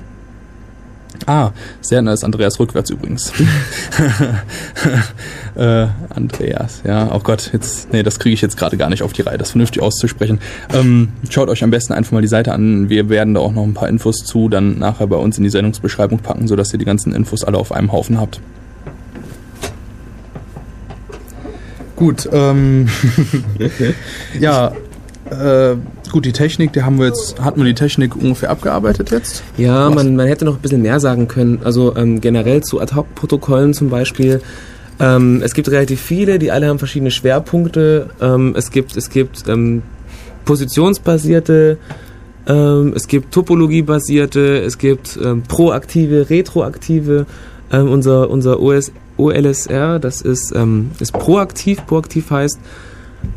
Ah, 1.26 1.52
sehr 1.80 2.02
nice, 2.02 2.24
Andreas 2.24 2.58
rückwärts 2.58 2.90
übrigens. 2.90 3.32
äh, 5.54 5.86
Andreas, 6.08 6.82
ja, 6.84 7.14
oh 7.14 7.20
Gott, 7.20 7.50
jetzt, 7.52 7.92
nee, 7.92 8.02
das 8.02 8.18
kriege 8.18 8.34
ich 8.34 8.40
jetzt 8.40 8.56
gerade 8.56 8.76
gar 8.76 8.90
nicht 8.90 9.02
auf 9.02 9.12
die 9.12 9.22
Reihe, 9.22 9.38
das 9.38 9.50
vernünftig 9.50 9.82
auszusprechen. 9.82 10.40
Ähm, 10.74 11.12
schaut 11.30 11.48
euch 11.48 11.62
am 11.62 11.70
besten 11.70 11.92
einfach 11.92 12.12
mal 12.12 12.22
die 12.22 12.28
Seite 12.28 12.52
an. 12.52 12.88
Wir 12.88 13.08
werden 13.08 13.34
da 13.34 13.40
auch 13.40 13.52
noch 13.52 13.64
ein 13.64 13.74
paar 13.74 13.88
Infos 13.88 14.24
zu 14.24 14.48
dann 14.48 14.78
nachher 14.78 15.06
bei 15.06 15.16
uns 15.16 15.38
in 15.38 15.44
die 15.44 15.50
Sendungsbeschreibung 15.50 16.18
packen, 16.18 16.48
sodass 16.48 16.72
ihr 16.72 16.78
die 16.78 16.84
ganzen 16.84 17.14
Infos 17.14 17.44
alle 17.44 17.58
auf 17.58 17.72
einem 17.72 17.92
Haufen 17.92 18.18
habt. 18.18 18.40
Gut, 21.96 22.28
ähm, 22.32 22.88
ja, 24.40 24.72
äh, 25.30 25.76
gut, 26.10 26.24
die 26.24 26.32
Technik, 26.32 26.72
die 26.72 26.82
haben 26.82 26.98
wir 26.98 27.06
jetzt, 27.06 27.40
hatten 27.40 27.60
wir 27.60 27.64
die 27.64 27.74
Technik 27.74 28.16
ungefähr 28.16 28.50
abgearbeitet 28.50 29.10
jetzt? 29.10 29.42
Ja, 29.56 29.88
Was? 29.88 29.94
man, 29.94 30.16
man 30.16 30.26
hätte 30.26 30.44
noch 30.44 30.56
ein 30.56 30.60
bisschen 30.62 30.82
mehr 30.82 31.00
sagen 31.00 31.28
können. 31.28 31.60
Also 31.64 31.96
ähm, 31.96 32.20
generell 32.20 32.62
zu 32.62 32.80
Ad-Hoc-Protokollen 32.80 33.74
zum 33.74 33.88
Beispiel. 33.90 34.40
Ähm, 35.00 35.42
es 35.42 35.54
gibt 35.54 35.70
relativ 35.70 36.00
viele, 36.00 36.38
die 36.38 36.50
alle 36.50 36.68
haben 36.68 36.78
verschiedene 36.78 37.10
Schwerpunkte. 37.10 38.10
Ähm, 38.20 38.54
es 38.56 38.70
gibt, 38.70 38.96
es 38.96 39.10
gibt 39.10 39.48
ähm, 39.48 39.82
positionsbasierte, 40.44 41.78
ähm, 42.46 42.92
es 42.94 43.06
gibt 43.06 43.32
topologiebasierte, 43.32 44.58
es 44.58 44.78
gibt 44.78 45.18
ähm, 45.22 45.42
proaktive, 45.42 46.28
retroaktive. 46.30 47.26
Ähm, 47.72 47.90
unser 47.90 48.28
unser 48.28 48.60
OS, 48.60 48.92
OLSR, 49.16 49.98
das 49.98 50.20
ist, 50.20 50.52
ähm, 50.54 50.90
ist 51.00 51.12
proaktiv. 51.12 51.84
Proaktiv 51.86 52.30
heißt, 52.30 52.58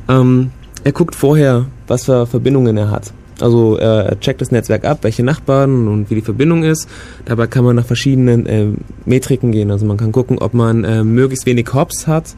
ähm, 0.09 0.51
er 0.83 0.91
guckt 0.91 1.15
vorher, 1.15 1.65
was 1.87 2.05
für 2.05 2.25
Verbindungen 2.27 2.77
er 2.77 2.91
hat. 2.91 3.11
Also 3.41 3.75
er 3.75 4.19
checkt 4.19 4.41
das 4.41 4.51
Netzwerk 4.51 4.85
ab, 4.85 4.99
welche 5.01 5.23
Nachbarn 5.23 5.87
und 5.87 6.09
wie 6.09 6.15
die 6.15 6.21
Verbindung 6.21 6.63
ist. 6.63 6.87
Dabei 7.25 7.47
kann 7.47 7.65
man 7.65 7.75
nach 7.75 7.85
verschiedenen 7.85 8.45
ähm, 8.47 8.77
Metriken 9.05 9.51
gehen. 9.51 9.71
Also 9.71 9.85
man 9.85 9.97
kann 9.97 10.11
gucken, 10.11 10.39
ob 10.39 10.53
man 10.53 10.85
ähm, 10.85 11.13
möglichst 11.13 11.45
wenig 11.45 11.73
Hops 11.73 12.07
hat 12.07 12.35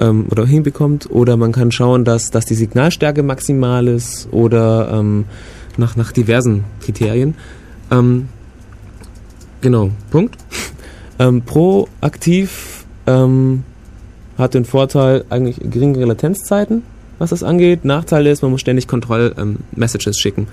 ähm, 0.00 0.26
oder 0.30 0.46
hinbekommt. 0.46 1.10
Oder 1.10 1.36
man 1.36 1.52
kann 1.52 1.72
schauen, 1.72 2.04
dass, 2.04 2.30
dass 2.30 2.46
die 2.46 2.54
Signalstärke 2.54 3.22
maximal 3.22 3.88
ist 3.88 4.28
oder 4.30 4.90
ähm, 4.92 5.24
nach, 5.76 5.96
nach 5.96 6.12
diversen 6.12 6.64
Kriterien. 6.80 7.34
Ähm, 7.90 8.28
genau, 9.60 9.90
Punkt. 10.10 10.36
Ähm, 11.22 11.42
proaktiv 11.42 12.84
ähm, 13.06 13.62
hat 14.38 14.54
den 14.54 14.64
Vorteil 14.64 15.24
eigentlich 15.30 15.56
geringere 15.62 16.04
Latenzzeiten, 16.04 16.82
was 17.18 17.30
das 17.30 17.42
angeht. 17.42 17.84
Nachteil 17.84 18.26
ist, 18.26 18.42
man 18.42 18.50
muss 18.50 18.60
ständig 18.60 18.88
Kontroll-Messages 18.88 20.18
schicken 20.18 20.48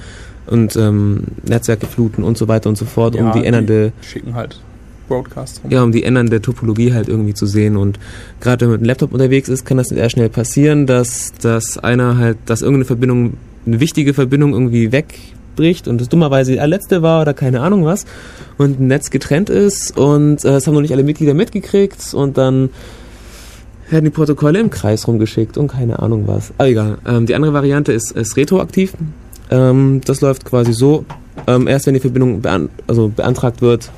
und 0.45 0.75
ähm, 0.75 1.23
Netzwerke 1.43 1.87
fluten 1.87 2.23
und 2.23 2.37
so 2.37 2.47
weiter 2.47 2.69
und 2.69 2.77
so 2.77 2.85
fort, 2.85 3.15
um 3.15 3.31
die 3.31 3.45
ändernde 3.45 3.93
die 4.01 4.05
schicken 4.05 4.35
halt 4.35 4.59
Broadcast 5.07 5.61
rum. 5.63 5.71
ja, 5.71 5.81
um 5.81 5.91
die 5.91 6.03
ändernde 6.03 6.41
Topologie 6.41 6.93
halt 6.93 7.09
irgendwie 7.09 7.33
zu 7.33 7.47
sehen. 7.47 7.75
Und 7.75 7.99
gerade 8.39 8.61
wenn 8.61 8.67
man 8.69 8.73
mit 8.73 8.81
einem 8.81 8.87
Laptop 8.89 9.11
unterwegs 9.11 9.49
ist, 9.49 9.65
kann 9.65 9.77
das 9.77 9.87
sehr 9.87 10.09
schnell 10.09 10.29
passieren, 10.29 10.85
dass, 10.85 11.33
dass 11.41 11.77
einer 11.77 12.17
halt, 12.17 12.37
dass 12.45 12.61
irgendeine 12.61 12.85
Verbindung, 12.85 13.33
eine 13.65 13.79
wichtige 13.79 14.13
Verbindung 14.13 14.53
irgendwie 14.53 14.91
wegbricht 15.59 15.87
und 15.87 15.99
das 15.99 16.09
dummerweise 16.09 16.53
die 16.53 16.57
letzte 16.57 17.01
war 17.01 17.21
oder 17.21 17.33
keine 17.33 17.61
Ahnung 17.61 17.85
was 17.85 18.05
und 18.57 18.79
ein 18.79 18.87
Netz 18.87 19.09
getrennt 19.09 19.49
ist 19.49 19.97
und 19.97 20.43
äh, 20.45 20.51
das 20.51 20.67
haben 20.67 20.73
noch 20.73 20.81
nicht 20.81 20.93
alle 20.93 21.03
Mitglieder 21.03 21.33
mitgekriegt 21.33 22.13
und 22.13 22.37
dann 22.37 22.69
werden 23.89 24.05
die 24.05 24.11
Protokolle 24.11 24.59
im 24.59 24.69
Kreis 24.69 25.07
rumgeschickt 25.07 25.57
und 25.57 25.69
keine 25.69 25.99
Ahnung 25.99 26.27
was. 26.27 26.53
Aber 26.57 26.69
egal. 26.69 26.99
Ähm, 27.07 27.25
die 27.25 27.33
andere 27.33 27.53
Variante 27.53 27.91
ist, 27.91 28.11
ist 28.11 28.37
retroaktiv. 28.37 28.93
Ähm, 29.49 30.01
das 30.05 30.21
läuft 30.21 30.45
quasi 30.45 30.73
so. 30.73 31.05
Ähm, 31.47 31.67
erst 31.67 31.87
wenn 31.87 31.95
die 31.95 31.99
Verbindung 31.99 32.41
bean 32.41 32.69
also 32.85 33.07
beantragt 33.07 33.63
wird, 33.63 33.89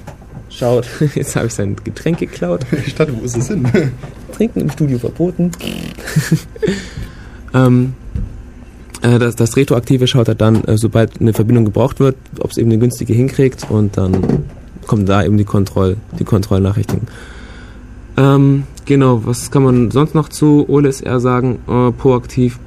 schaut, 0.50 0.88
jetzt 1.16 1.36
habe 1.36 1.48
ich 1.48 1.54
sein 1.54 1.76
Getränk 1.84 2.20
geklaut. 2.20 2.66
Ich 2.86 2.96
dachte, 2.96 3.14
wo 3.20 3.26
ist 3.26 3.36
es 3.36 3.50
hin? 3.50 3.68
Trinken 4.34 4.62
im 4.62 4.70
Studio 4.70 4.98
verboten. 4.98 5.52
ähm, 7.54 7.94
äh, 7.94 8.01
das, 9.02 9.36
das 9.36 9.58
Retroaktive 9.58 10.08
schaut 10.08 10.28
er 10.28 10.36
dann, 10.36 10.64
äh, 10.66 10.78
sobald 10.78 11.20
eine 11.20 11.34
Verbindung 11.34 11.66
gebraucht 11.66 12.00
wird, 12.00 12.16
ob 12.40 12.52
es 12.52 12.58
eben 12.58 12.70
eine 12.70 12.80
günstige 12.80 13.14
hinkriegt 13.14 13.70
und 13.70 13.98
dann 13.98 14.44
kommen 14.88 15.06
da 15.06 15.24
eben 15.24 15.38
die, 15.38 15.44
Kontroll, 15.44 15.98
die 16.20 16.24
Kontrollnachrichten. 16.24 17.02
Ähm, 18.18 18.64
genau, 18.86 19.26
was 19.26 19.52
kann 19.52 19.64
man 19.64 19.92
sonst 19.92 20.16
noch 20.16 20.30
zu 20.30 20.66
OLSR 20.70 21.20
sagen? 21.20 21.60
Äh, 21.68 21.92
proaktiv. 21.92 22.60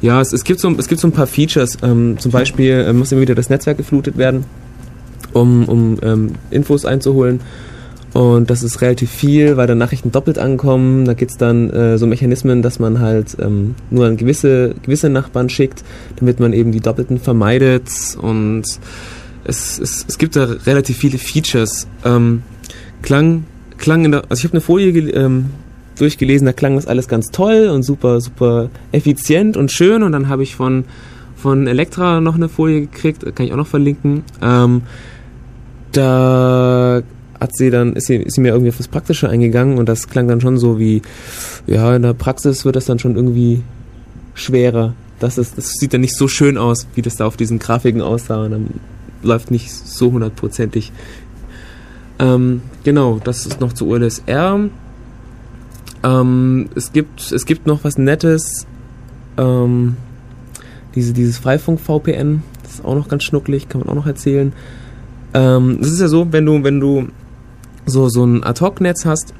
Ja, 0.00 0.20
es, 0.20 0.32
es, 0.32 0.44
gibt 0.44 0.60
so, 0.60 0.70
es 0.78 0.88
gibt 0.88 1.00
so 1.00 1.08
ein 1.08 1.12
paar 1.12 1.26
Features. 1.26 1.78
Ähm, 1.82 2.18
zum 2.18 2.30
Beispiel 2.30 2.72
äh, 2.72 2.92
muss 2.92 3.12
immer 3.12 3.22
wieder 3.22 3.34
das 3.34 3.50
Netzwerk 3.50 3.76
geflutet 3.76 4.16
werden, 4.16 4.44
um, 5.32 5.64
um 5.66 5.98
ähm, 6.02 6.32
Infos 6.50 6.84
einzuholen. 6.84 7.40
Und 8.14 8.48
das 8.48 8.62
ist 8.62 8.80
relativ 8.80 9.10
viel, 9.10 9.56
weil 9.56 9.66
dann 9.66 9.78
Nachrichten 9.78 10.12
doppelt 10.12 10.38
ankommen. 10.38 11.04
Da 11.04 11.14
gibt's 11.14 11.36
dann 11.36 11.68
äh, 11.70 11.98
so 11.98 12.06
Mechanismen, 12.06 12.62
dass 12.62 12.78
man 12.78 13.00
halt 13.00 13.36
ähm, 13.40 13.74
nur 13.90 14.06
an 14.06 14.16
gewisse, 14.16 14.76
gewisse 14.82 15.08
Nachbarn 15.08 15.48
schickt, 15.48 15.82
damit 16.16 16.38
man 16.38 16.52
eben 16.52 16.70
die 16.70 16.78
Doppelten 16.78 17.18
vermeidet. 17.18 17.88
Und 18.22 18.62
es, 19.42 19.80
es, 19.80 20.06
es 20.08 20.16
gibt 20.16 20.36
da 20.36 20.44
relativ 20.44 20.96
viele 20.96 21.18
Features. 21.18 21.88
Ähm, 22.04 22.44
klang, 23.02 23.46
klang 23.78 24.04
in 24.04 24.12
der, 24.12 24.22
also 24.28 24.40
ich 24.40 24.44
habe 24.44 24.54
eine 24.54 24.60
Folie 24.60 24.96
ähm, 25.10 25.46
durchgelesen, 25.98 26.46
da 26.46 26.52
klang 26.52 26.76
das 26.76 26.86
alles 26.86 27.08
ganz 27.08 27.32
toll 27.32 27.66
und 27.66 27.82
super, 27.82 28.20
super 28.20 28.70
effizient 28.92 29.56
und 29.56 29.72
schön. 29.72 30.04
Und 30.04 30.12
dann 30.12 30.28
habe 30.28 30.44
ich 30.44 30.54
von, 30.54 30.84
von 31.34 31.66
Elektra 31.66 32.20
noch 32.20 32.36
eine 32.36 32.48
Folie 32.48 32.82
gekriegt, 32.82 33.24
kann 33.34 33.44
ich 33.44 33.52
auch 33.52 33.56
noch 33.56 33.66
verlinken. 33.66 34.22
Ähm, 34.40 34.82
da 35.90 37.02
hat 37.40 37.54
sie 37.56 37.70
dann, 37.70 37.94
ist 37.94 38.06
sie, 38.06 38.16
ist 38.16 38.34
sie 38.34 38.40
mir 38.40 38.48
irgendwie 38.48 38.70
auf 38.70 38.76
das 38.76 38.88
Praktische 38.88 39.28
eingegangen 39.28 39.78
und 39.78 39.88
das 39.88 40.08
klang 40.08 40.28
dann 40.28 40.40
schon 40.40 40.58
so 40.58 40.78
wie, 40.78 41.02
ja, 41.66 41.94
in 41.94 42.02
der 42.02 42.14
Praxis 42.14 42.64
wird 42.64 42.76
das 42.76 42.86
dann 42.86 42.98
schon 42.98 43.16
irgendwie 43.16 43.62
schwerer. 44.34 44.94
Das, 45.20 45.38
ist, 45.38 45.56
das 45.56 45.74
sieht 45.74 45.94
dann 45.94 46.00
nicht 46.00 46.16
so 46.16 46.28
schön 46.28 46.58
aus, 46.58 46.86
wie 46.94 47.02
das 47.02 47.16
da 47.16 47.26
auf 47.26 47.36
diesen 47.36 47.58
Grafiken 47.58 48.02
aussah 48.02 48.44
und 48.44 48.50
dann 48.50 48.66
läuft 49.22 49.50
nicht 49.50 49.72
so 49.72 50.12
hundertprozentig. 50.12 50.92
Ähm, 52.18 52.62
genau, 52.84 53.20
das 53.22 53.46
ist 53.46 53.60
noch 53.60 53.72
zu 53.72 53.88
OLSR. 53.88 54.68
Ähm, 56.02 56.68
es, 56.74 56.92
gibt, 56.92 57.32
es 57.32 57.46
gibt 57.46 57.66
noch 57.66 57.84
was 57.84 57.98
Nettes. 57.98 58.66
Ähm, 59.36 59.96
diese, 60.94 61.12
dieses 61.12 61.38
Freifunk-VPN, 61.38 62.42
das 62.62 62.74
ist 62.74 62.84
auch 62.84 62.94
noch 62.94 63.08
ganz 63.08 63.24
schnucklig, 63.24 63.68
kann 63.68 63.80
man 63.80 63.88
auch 63.88 63.94
noch 63.94 64.06
erzählen. 64.06 64.52
Ähm, 65.32 65.78
das 65.80 65.90
ist 65.90 66.00
ja 66.00 66.08
so, 66.08 66.32
wenn 66.32 66.46
du, 66.46 66.62
wenn 66.62 66.78
du 66.78 67.08
so, 67.86 68.08
so 68.08 68.24
ein 68.24 68.44
Ad-Hoc-Netz 68.44 69.04
hast, 69.04 69.34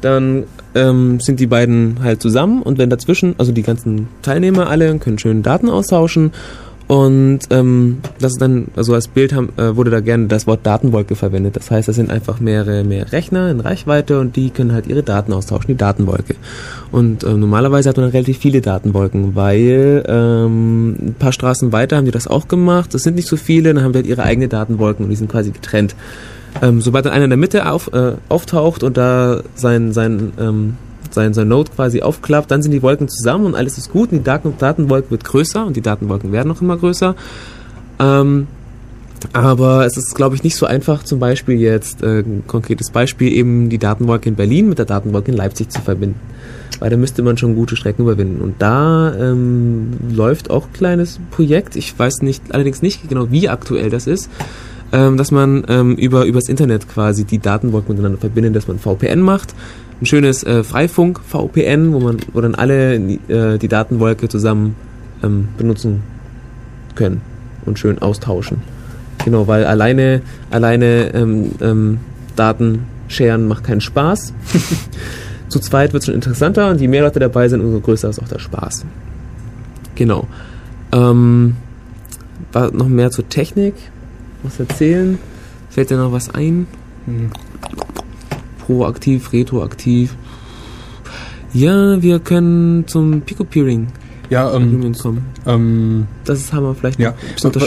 dann 0.00 0.44
ähm, 0.74 1.20
sind 1.20 1.40
die 1.40 1.46
beiden 1.46 1.98
halt 2.02 2.20
zusammen 2.20 2.62
und 2.62 2.78
wenn 2.78 2.90
dazwischen, 2.90 3.34
also 3.38 3.52
die 3.52 3.62
ganzen 3.62 4.08
Teilnehmer 4.22 4.68
alle 4.68 4.98
können 4.98 5.18
schön 5.18 5.42
Daten 5.42 5.70
austauschen 5.70 6.32
und 6.86 7.40
ähm, 7.48 8.00
das 8.18 8.32
ist 8.32 8.42
dann, 8.42 8.66
also 8.76 8.92
als 8.92 9.08
Bild 9.08 9.32
haben, 9.32 9.50
äh, 9.56 9.74
wurde 9.74 9.90
da 9.90 10.00
gerne 10.00 10.26
das 10.26 10.46
Wort 10.46 10.66
Datenwolke 10.66 11.14
verwendet. 11.14 11.56
Das 11.56 11.70
heißt, 11.70 11.88
das 11.88 11.96
sind 11.96 12.10
einfach 12.10 12.40
mehrere, 12.40 12.84
mehr 12.84 13.10
Rechner 13.10 13.50
in 13.50 13.60
Reichweite 13.60 14.20
und 14.20 14.36
die 14.36 14.50
können 14.50 14.72
halt 14.72 14.86
ihre 14.86 15.02
Daten 15.02 15.32
austauschen, 15.32 15.68
die 15.68 15.76
Datenwolke. 15.76 16.34
Und 16.92 17.24
äh, 17.24 17.32
normalerweise 17.32 17.88
hat 17.88 17.96
man 17.96 18.10
relativ 18.10 18.36
viele 18.36 18.60
Datenwolken, 18.60 19.34
weil 19.34 20.04
ähm, 20.06 20.90
ein 20.90 21.16
paar 21.18 21.32
Straßen 21.32 21.72
weiter 21.72 21.96
haben 21.96 22.04
die 22.04 22.10
das 22.10 22.26
auch 22.26 22.48
gemacht. 22.48 22.92
Das 22.92 23.02
sind 23.02 23.16
nicht 23.16 23.28
so 23.28 23.36
viele, 23.36 23.72
dann 23.72 23.82
haben 23.82 23.92
die 23.92 24.00
halt 24.00 24.06
ihre 24.06 24.22
eigene 24.22 24.48
Datenwolken 24.48 25.04
und 25.04 25.10
die 25.10 25.16
sind 25.16 25.30
quasi 25.30 25.52
getrennt. 25.52 25.94
Ähm, 26.62 26.80
sobald 26.80 27.04
dann 27.04 27.12
einer 27.12 27.24
in 27.24 27.30
der 27.30 27.36
Mitte 27.36 27.70
auf, 27.70 27.92
äh, 27.92 28.12
auftaucht 28.28 28.82
und 28.82 28.96
da 28.96 29.42
sein, 29.54 29.92
sein, 29.92 30.32
ähm, 30.38 30.76
sein, 31.10 31.34
sein 31.34 31.48
Node 31.48 31.70
quasi 31.74 32.02
aufklappt, 32.02 32.50
dann 32.50 32.62
sind 32.62 32.72
die 32.72 32.82
Wolken 32.82 33.08
zusammen 33.08 33.46
und 33.46 33.54
alles 33.54 33.78
ist 33.78 33.90
gut 33.92 34.12
und 34.12 34.18
die 34.18 34.24
Daten 34.24 34.54
Datenwolke 34.58 35.10
wird 35.10 35.24
größer 35.24 35.66
und 35.66 35.76
die 35.76 35.80
Datenwolken 35.80 36.32
werden 36.32 36.48
noch 36.48 36.62
immer 36.62 36.76
größer. 36.76 37.14
Ähm, 37.98 38.46
aber 39.32 39.86
es 39.86 39.96
ist, 39.96 40.14
glaube 40.14 40.36
ich, 40.36 40.42
nicht 40.42 40.56
so 40.56 40.66
einfach, 40.66 41.02
zum 41.02 41.18
Beispiel 41.18 41.58
jetzt 41.58 42.02
äh, 42.02 42.20
ein 42.20 42.44
konkretes 42.46 42.90
Beispiel, 42.90 43.32
eben 43.32 43.70
die 43.70 43.78
Datenwolke 43.78 44.28
in 44.28 44.36
Berlin 44.36 44.68
mit 44.68 44.78
der 44.78 44.84
Datenwolke 44.84 45.30
in 45.30 45.36
Leipzig 45.36 45.70
zu 45.70 45.80
verbinden. 45.80 46.20
Weil 46.78 46.90
da 46.90 46.96
müsste 46.96 47.22
man 47.22 47.38
schon 47.38 47.54
gute 47.54 47.76
Strecken 47.76 48.02
überwinden. 48.02 48.42
Und 48.42 48.60
da 48.60 49.14
ähm, 49.14 49.92
läuft 50.10 50.50
auch 50.50 50.66
ein 50.66 50.72
kleines 50.72 51.20
Projekt. 51.30 51.76
Ich 51.76 51.98
weiß 51.98 52.22
nicht, 52.22 52.52
allerdings 52.52 52.82
nicht 52.82 53.08
genau, 53.08 53.30
wie 53.30 53.48
aktuell 53.48 53.90
das 53.90 54.06
ist 54.06 54.28
ähm, 54.94 55.16
dass 55.16 55.32
man 55.32 55.64
ähm, 55.68 55.96
über 55.96 56.24
übers 56.24 56.48
Internet 56.48 56.88
quasi 56.88 57.24
die 57.24 57.40
Datenwolken 57.40 57.94
miteinander 57.94 58.18
verbindet, 58.18 58.54
dass 58.54 58.68
man 58.68 58.78
VPN 58.78 59.20
macht. 59.20 59.52
Ein 60.00 60.06
schönes 60.06 60.44
äh, 60.44 60.62
Freifunk-VPN, 60.62 61.92
wo 61.92 61.98
man, 61.98 62.18
wo 62.32 62.40
dann 62.40 62.54
alle 62.54 62.94
äh, 62.94 63.58
die 63.58 63.68
Datenwolke 63.68 64.28
zusammen 64.28 64.76
ähm, 65.22 65.48
benutzen 65.58 66.02
können 66.94 67.22
und 67.66 67.78
schön 67.78 67.98
austauschen. 68.00 68.58
Genau, 69.24 69.48
weil 69.48 69.64
alleine, 69.64 70.22
alleine 70.50 71.12
ähm, 71.12 71.50
ähm, 71.60 71.98
Daten 72.36 72.86
sharen 73.08 73.48
macht 73.48 73.64
keinen 73.64 73.80
Spaß. 73.80 74.32
Zu 75.48 75.58
zweit 75.58 75.92
wird 75.92 76.02
es 76.02 76.06
schon 76.06 76.14
interessanter 76.14 76.70
und 76.70 76.80
je 76.80 76.86
mehr 76.86 77.02
Leute 77.02 77.18
dabei 77.18 77.48
sind, 77.48 77.60
umso 77.60 77.80
größer 77.80 78.10
ist 78.10 78.20
auch 78.22 78.28
der 78.28 78.38
Spaß. 78.38 78.84
Genau. 79.96 80.28
Ähm, 80.92 81.56
war 82.52 82.70
noch 82.72 82.88
mehr 82.88 83.10
zur 83.10 83.28
Technik 83.28 83.74
was 84.44 84.60
erzählen? 84.60 85.18
Fällt 85.70 85.90
dir 85.90 85.96
noch 85.96 86.12
was 86.12 86.30
ein? 86.30 86.66
Hm. 87.06 87.30
Proaktiv, 88.64 89.32
retroaktiv. 89.32 90.16
Ja, 91.52 92.02
wir 92.02 92.18
können 92.18 92.86
zum 92.88 93.20
Pico-Peering 93.20 93.88
Ja, 94.30 94.52
ähm, 94.54 94.92
ähm, 95.46 96.06
Das 96.24 96.40
ist 96.40 96.52
Hammer, 96.52 96.74
vielleicht 96.74 96.98
ja. 96.98 97.14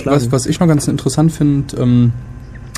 Was, 0.06 0.32
was 0.32 0.46
ich 0.46 0.60
noch 0.60 0.68
ganz 0.68 0.88
interessant 0.88 1.32
finde, 1.32 1.78
ähm, 1.78 2.12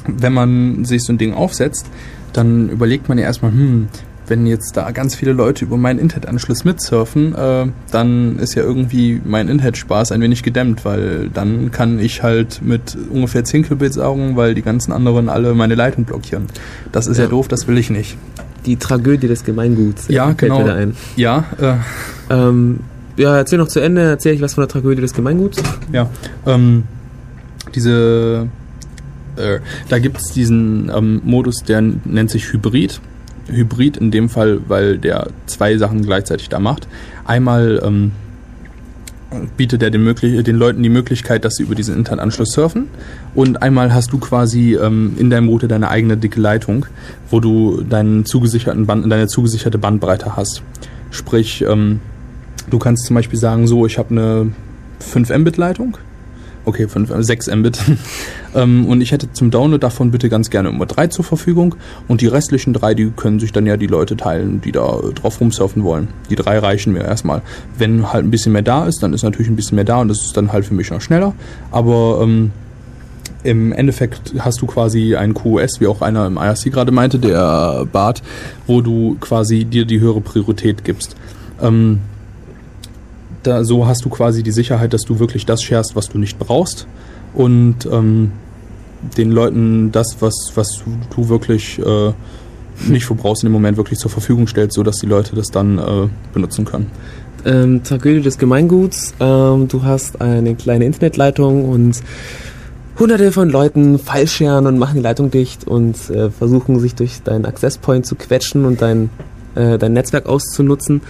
wenn 0.08 0.34
man 0.34 0.86
sich 0.86 1.04
so 1.04 1.14
ein 1.14 1.18
Ding 1.18 1.34
aufsetzt, 1.34 1.88
dann 2.34 2.70
überlegt 2.70 3.10
man 3.10 3.18
ja 3.18 3.26
erstmal, 3.26 3.52
hm, 3.52 3.88
wenn 4.30 4.46
jetzt 4.48 4.78
da 4.78 4.92
ganz 4.92 5.16
viele 5.16 5.34
Leute 5.34 5.66
über 5.66 5.78
meinen 5.78 6.00
Internetanschluss 6.00 6.64
mitsurfen, 6.64 7.36
äh, 7.36 7.68
dann 7.92 8.40
ist 8.40 8.56
ja 8.56 8.64
irgendwie 8.64 9.22
mein 9.26 9.50
Internetspaß 9.50 10.12
ein 10.12 10.22
wenig 10.22 10.44
gedämmt, 10.44 10.86
weil 10.86 11.30
dann 11.34 11.72
kann 11.72 12.00
ich 12.00 12.24
halt 12.24 12.62
mit 12.64 12.98
ungefähr 13.12 13.44
10 13.44 13.64
Kilobit 13.64 13.94
saugen, 13.94 14.36
weil 14.36 14.54
die 14.56 14.62
ganzen 14.62 14.92
anderen 14.92 15.30
alle 15.30 15.54
meine 15.54 15.76
Leitung 15.76 16.06
blockieren. 16.06 16.46
Das 16.92 17.08
ist 17.08 17.18
ja, 17.18 17.24
Ja. 17.26 17.30
doof, 17.30 17.48
das 17.48 17.68
will 17.68 17.78
ich 17.78 17.90
nicht. 17.90 18.18
Die 18.66 18.76
Tragödie 18.78 19.28
des 19.28 19.44
Gemeinguts. 19.44 20.08
Ja, 20.10 20.32
genau. 20.34 20.68
Ja, 21.16 21.46
äh, 21.60 21.74
Ähm, 22.32 22.82
ja, 23.18 23.36
erzähl 23.38 23.58
noch 23.58 23.68
zu 23.68 23.80
Ende, 23.80 24.02
erzähl 24.04 24.34
ich 24.36 24.42
was 24.42 24.54
von 24.54 24.62
der 24.62 24.70
Tragödie 24.70 25.02
des 25.02 25.14
Gemeinguts. 25.14 25.62
Ja, 25.92 26.10
ähm, 26.46 26.84
diese, 27.76 28.48
äh, 29.36 29.60
da 29.90 30.00
gibt 30.00 30.18
es 30.18 30.32
diesen 30.34 30.92
ähm, 30.96 31.22
Modus, 31.24 31.64
der 31.68 31.82
nennt 31.82 32.30
sich 32.30 32.52
Hybrid. 32.54 33.02
Hybrid 33.50 33.98
in 33.98 34.12
dem 34.12 34.30
Fall, 34.30 34.62
weil 34.68 34.98
der 34.98 35.28
zwei 35.46 35.78
Sachen 35.78 36.02
gleichzeitig 36.02 36.50
da 36.50 36.60
macht. 36.60 36.88
Einmal 37.26 37.82
ähm, 37.84 38.12
bietet 39.58 39.84
er 39.84 39.92
den, 39.92 40.04
möglich 40.04 40.44
den 40.44 40.56
Leuten 40.56 40.82
die 40.82 40.90
Möglichkeit, 40.90 41.46
dass 41.46 41.56
sie 41.56 41.64
über 41.64 41.76
diesen 41.76 41.96
Internetanschluss 41.96 42.52
surfen. 42.52 42.88
Und 43.36 43.62
einmal 43.62 43.94
hast 43.94 44.12
du 44.12 44.18
quasi 44.18 44.76
ähm, 44.76 45.16
in 45.18 45.30
deinem 45.30 45.50
Router 45.50 45.68
deine 45.68 45.90
eigene 45.90 46.18
dicke 46.18 46.40
Leitung, 46.40 46.86
wo 47.30 47.40
du 47.40 47.82
deinen 47.82 48.26
zugesicherten 48.26 48.86
Band, 48.86 49.12
deine 49.12 49.28
zugesicherte 49.28 49.78
Bandbreite 49.78 50.36
hast. 50.36 50.64
Sprich, 51.12 51.64
ähm, 51.68 52.00
du 52.70 52.80
kannst 52.80 53.06
zum 53.06 53.16
Beispiel 53.16 53.40
sagen, 53.40 53.68
so, 53.68 53.86
ich 53.86 53.98
habe 53.98 54.12
eine 54.12 54.52
5 55.00 55.30
Mbit 55.38 55.58
Leitung. 55.58 55.98
Okay, 56.70 56.88
5, 56.88 57.10
äh, 57.10 57.24
6 57.24 57.48
Mbit. 57.48 57.80
ähm, 58.56 58.86
und 58.86 59.02
ich 59.02 59.12
hätte 59.12 59.34
zum 59.34 59.50
Download 59.50 59.82
davon 59.82 60.12
bitte 60.12 60.30
ganz 60.30 60.52
gerne 60.52 60.70
immer 60.70 60.86
3 60.86 61.08
zur 61.08 61.26
Verfügung. 61.26 61.74
Und 62.08 62.22
die 62.22 62.28
restlichen 62.28 62.74
3, 62.74 62.94
die 62.94 63.10
können 63.10 63.40
sich 63.40 63.52
dann 63.52 63.66
ja 63.66 63.76
die 63.76 63.88
Leute 63.88 64.16
teilen, 64.16 64.62
die 64.62 64.72
da 64.72 65.00
äh, 65.00 65.14
drauf 65.14 65.42
rumsurfen 65.42 65.84
wollen. 65.84 66.10
Die 66.30 66.36
3 66.36 66.60
reichen 66.60 66.94
mir 66.94 67.04
erstmal. 67.04 67.42
Wenn 67.76 68.14
halt 68.14 68.24
ein 68.24 68.30
bisschen 68.30 68.52
mehr 68.52 68.62
da 68.62 68.86
ist, 68.86 69.02
dann 69.02 69.14
ist 69.14 69.24
natürlich 69.24 69.50
ein 69.50 69.56
bisschen 69.56 69.78
mehr 69.78 69.84
da 69.84 70.00
und 70.00 70.10
das 70.10 70.24
ist 70.24 70.38
dann 70.38 70.54
halt 70.54 70.64
für 70.64 70.76
mich 70.76 70.92
noch 70.92 71.02
schneller. 71.02 71.34
Aber 71.72 72.20
ähm, 72.22 72.52
im 73.42 73.72
Endeffekt 73.72 74.36
hast 74.38 74.62
du 74.62 74.68
quasi 74.68 75.16
ein 75.16 75.34
QoS, 75.34 75.82
wie 75.82 75.88
auch 75.88 76.04
einer 76.04 76.28
im 76.28 76.38
IRC 76.38 76.72
gerade 76.72 76.92
meinte, 76.92 77.18
der 77.18 77.88
Bart, 77.92 78.22
wo 78.68 78.82
du 78.82 79.18
quasi 79.20 79.66
dir 79.66 79.86
die 79.86 80.00
höhere 80.00 80.22
Priorität 80.22 80.84
gibst. 80.84 81.16
Ähm, 81.60 82.02
da, 83.44 83.64
so 83.64 83.88
hast 83.88 84.06
du 84.06 84.10
quasi 84.10 84.44
die 84.44 84.52
Sicherheit, 84.52 84.94
dass 84.94 85.02
du 85.02 85.20
wirklich 85.20 85.46
das 85.46 85.62
sharest, 85.62 85.96
was 85.96 86.10
du 86.10 86.18
nicht 86.18 86.38
brauchst 86.40 86.88
und 87.34 87.86
ähm, 87.92 88.32
den 89.18 89.32
Leuten 89.32 89.92
das, 89.92 90.18
was, 90.20 90.52
was 90.56 90.84
du 91.16 91.30
wirklich 91.30 91.80
äh, 91.80 92.12
nicht 92.88 93.06
verbrauchst, 93.06 93.44
in 93.44 93.48
dem 93.48 93.54
Moment 93.54 93.78
wirklich 93.78 94.00
zur 94.00 94.12
Verfügung 94.12 94.48
stellst, 94.48 94.76
sodass 94.76 94.98
die 94.98 95.08
Leute 95.08 95.36
das 95.36 95.48
dann 95.48 95.78
äh, 95.78 96.08
benutzen 96.34 96.66
können. 96.66 96.88
Ähm, 97.46 97.84
Tragödie 97.84 98.22
des 98.22 98.38
Gemeinguts. 98.38 99.14
Ähm, 99.20 99.68
du 99.68 99.84
hast 99.84 100.22
eine 100.22 100.56
kleine 100.56 100.86
Internetleitung 100.86 101.70
und 101.70 102.02
hunderte 102.98 103.32
von 103.32 103.50
Leuten 103.50 103.98
feilscheren 103.98 104.68
und 104.68 104.78
machen 104.78 104.96
die 104.96 105.02
Leitung 105.02 105.32
dicht 105.32 105.66
und 105.66 106.10
äh, 106.10 106.30
versuchen 106.30 106.80
sich 106.80 106.96
durch 106.96 107.22
deinen 107.24 107.46
Access 107.46 107.78
Point 107.78 108.06
zu 108.06 108.16
quetschen 108.16 108.66
und 108.66 108.82
dein, 108.82 109.10
äh, 109.56 109.78
dein 109.78 109.94
Netzwerk 109.94 110.26
auszunutzen. 110.26 111.02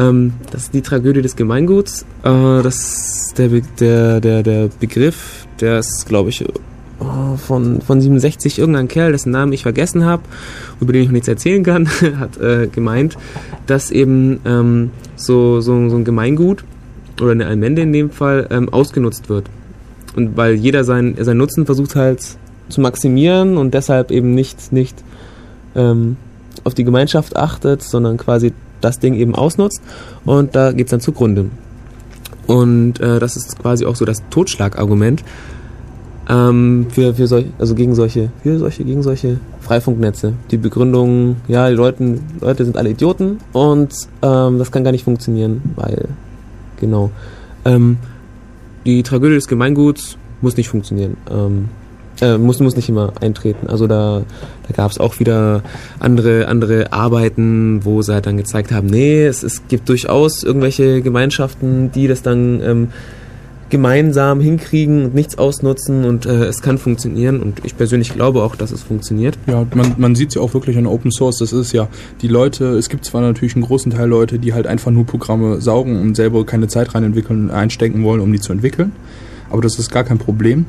Ähm, 0.00 0.32
das 0.50 0.64
ist 0.64 0.74
die 0.74 0.82
Tragödie 0.82 1.22
des 1.22 1.36
Gemeinguts. 1.36 2.06
Äh, 2.22 2.62
das 2.62 3.34
der, 3.36 3.48
Be 3.48 3.62
der, 3.78 4.20
der, 4.20 4.42
der 4.42 4.68
Begriff, 4.80 5.46
der 5.60 5.78
ist, 5.78 6.06
glaube 6.06 6.30
ich, 6.30 6.44
oh, 7.00 7.36
von, 7.36 7.80
von 7.82 8.00
67 8.00 8.58
irgendein 8.58 8.88
Kerl, 8.88 9.12
dessen 9.12 9.30
Namen 9.30 9.52
ich 9.52 9.62
vergessen 9.62 10.04
habe, 10.04 10.22
über 10.80 10.92
den 10.92 11.02
ich 11.02 11.08
noch 11.08 11.12
nichts 11.12 11.28
erzählen 11.28 11.62
kann, 11.62 11.88
hat 12.18 12.38
äh, 12.38 12.66
gemeint, 12.66 13.16
dass 13.66 13.90
eben 13.90 14.40
ähm, 14.46 14.90
so, 15.16 15.60
so, 15.60 15.88
so 15.88 15.96
ein 15.96 16.04
Gemeingut 16.04 16.64
oder 17.20 17.32
eine 17.32 17.46
Allmende 17.46 17.82
in 17.82 17.92
dem 17.92 18.10
Fall 18.10 18.48
ähm, 18.50 18.70
ausgenutzt 18.70 19.28
wird. 19.28 19.50
Und 20.16 20.36
weil 20.36 20.54
jeder 20.54 20.84
sein, 20.84 21.16
sein 21.20 21.36
Nutzen 21.36 21.66
versucht 21.66 21.94
halt 21.94 22.24
zu 22.68 22.80
maximieren 22.80 23.56
und 23.58 23.74
deshalb 23.74 24.10
eben 24.10 24.34
nicht, 24.34 24.72
nicht 24.72 25.04
ähm, 25.74 26.16
auf 26.64 26.74
die 26.74 26.84
Gemeinschaft 26.84 27.36
achtet, 27.36 27.82
sondern 27.82 28.16
quasi 28.16 28.52
das 28.80 28.98
Ding 28.98 29.14
eben 29.14 29.34
ausnutzt 29.34 29.80
und 30.24 30.54
da 30.54 30.72
geht's 30.72 30.90
dann 30.90 31.00
zugrunde. 31.00 31.46
Und 32.46 33.00
äh, 33.00 33.18
das 33.18 33.36
ist 33.36 33.58
quasi 33.60 33.86
auch 33.86 33.96
so 33.96 34.04
das 34.04 34.22
Totschlagargument 34.30 35.22
ähm, 36.28 36.86
für, 36.90 37.14
für 37.14 37.26
solche, 37.26 37.50
also 37.58 37.74
gegen 37.74 37.94
solche, 37.94 38.30
für 38.42 38.58
solche, 38.58 38.84
gegen 38.84 39.02
solche 39.02 39.38
Freifunknetze. 39.60 40.34
Die 40.50 40.56
Begründung, 40.56 41.36
ja, 41.48 41.68
die 41.68 41.76
Leute, 41.76 42.18
Leute 42.40 42.64
sind 42.64 42.76
alle 42.76 42.90
Idioten 42.90 43.38
und 43.52 43.92
ähm, 44.22 44.58
das 44.58 44.70
kann 44.70 44.84
gar 44.84 44.92
nicht 44.92 45.04
funktionieren, 45.04 45.62
weil, 45.76 46.08
genau. 46.78 47.10
Ähm, 47.64 47.98
die 48.86 49.02
Tragödie 49.02 49.34
des 49.34 49.48
Gemeinguts 49.48 50.16
muss 50.40 50.56
nicht 50.56 50.68
funktionieren. 50.68 51.16
Ähm, 51.30 51.68
äh, 52.20 52.38
muss, 52.38 52.60
muss 52.60 52.76
nicht 52.76 52.88
immer 52.88 53.12
eintreten. 53.20 53.66
Also 53.68 53.86
da, 53.86 54.22
da 54.66 54.74
gab 54.74 54.90
es 54.90 54.98
auch 54.98 55.20
wieder 55.20 55.62
andere, 55.98 56.48
andere 56.48 56.92
Arbeiten, 56.92 57.84
wo 57.84 58.02
sie 58.02 58.12
halt 58.14 58.26
dann 58.26 58.36
gezeigt 58.36 58.72
haben, 58.72 58.88
nee, 58.88 59.24
es, 59.24 59.42
es 59.42 59.66
gibt 59.68 59.88
durchaus 59.88 60.42
irgendwelche 60.42 61.02
Gemeinschaften, 61.02 61.90
die 61.92 62.08
das 62.08 62.22
dann 62.22 62.60
ähm, 62.62 62.88
gemeinsam 63.70 64.40
hinkriegen 64.40 65.04
und 65.04 65.14
nichts 65.14 65.38
ausnutzen 65.38 66.04
und 66.04 66.26
äh, 66.26 66.44
es 66.46 66.60
kann 66.60 66.76
funktionieren 66.76 67.40
und 67.40 67.64
ich 67.64 67.76
persönlich 67.76 68.12
glaube 68.12 68.42
auch, 68.42 68.56
dass 68.56 68.72
es 68.72 68.82
funktioniert. 68.82 69.38
Ja, 69.46 69.64
man, 69.74 69.94
man 69.96 70.14
sieht 70.16 70.30
es 70.30 70.34
ja 70.34 70.42
auch 70.42 70.52
wirklich 70.52 70.76
an 70.76 70.86
Open 70.86 71.12
Source. 71.12 71.38
Das 71.38 71.52
ist 71.52 71.72
ja, 71.72 71.88
die 72.20 72.28
Leute, 72.28 72.76
es 72.76 72.88
gibt 72.88 73.04
zwar 73.04 73.22
natürlich 73.22 73.54
einen 73.54 73.64
großen 73.64 73.92
Teil 73.92 74.08
Leute, 74.08 74.38
die 74.38 74.52
halt 74.52 74.66
einfach 74.66 74.90
nur 74.90 75.06
Programme 75.06 75.60
saugen 75.60 76.00
und 76.00 76.16
selber 76.16 76.44
keine 76.44 76.68
Zeit 76.68 76.94
rein 76.94 77.04
entwickeln, 77.04 77.50
einstecken 77.50 78.02
wollen, 78.02 78.20
um 78.20 78.32
die 78.32 78.40
zu 78.40 78.52
entwickeln. 78.52 78.92
Aber 79.50 79.62
das 79.62 79.78
ist 79.78 79.90
gar 79.90 80.04
kein 80.04 80.18
Problem, 80.18 80.66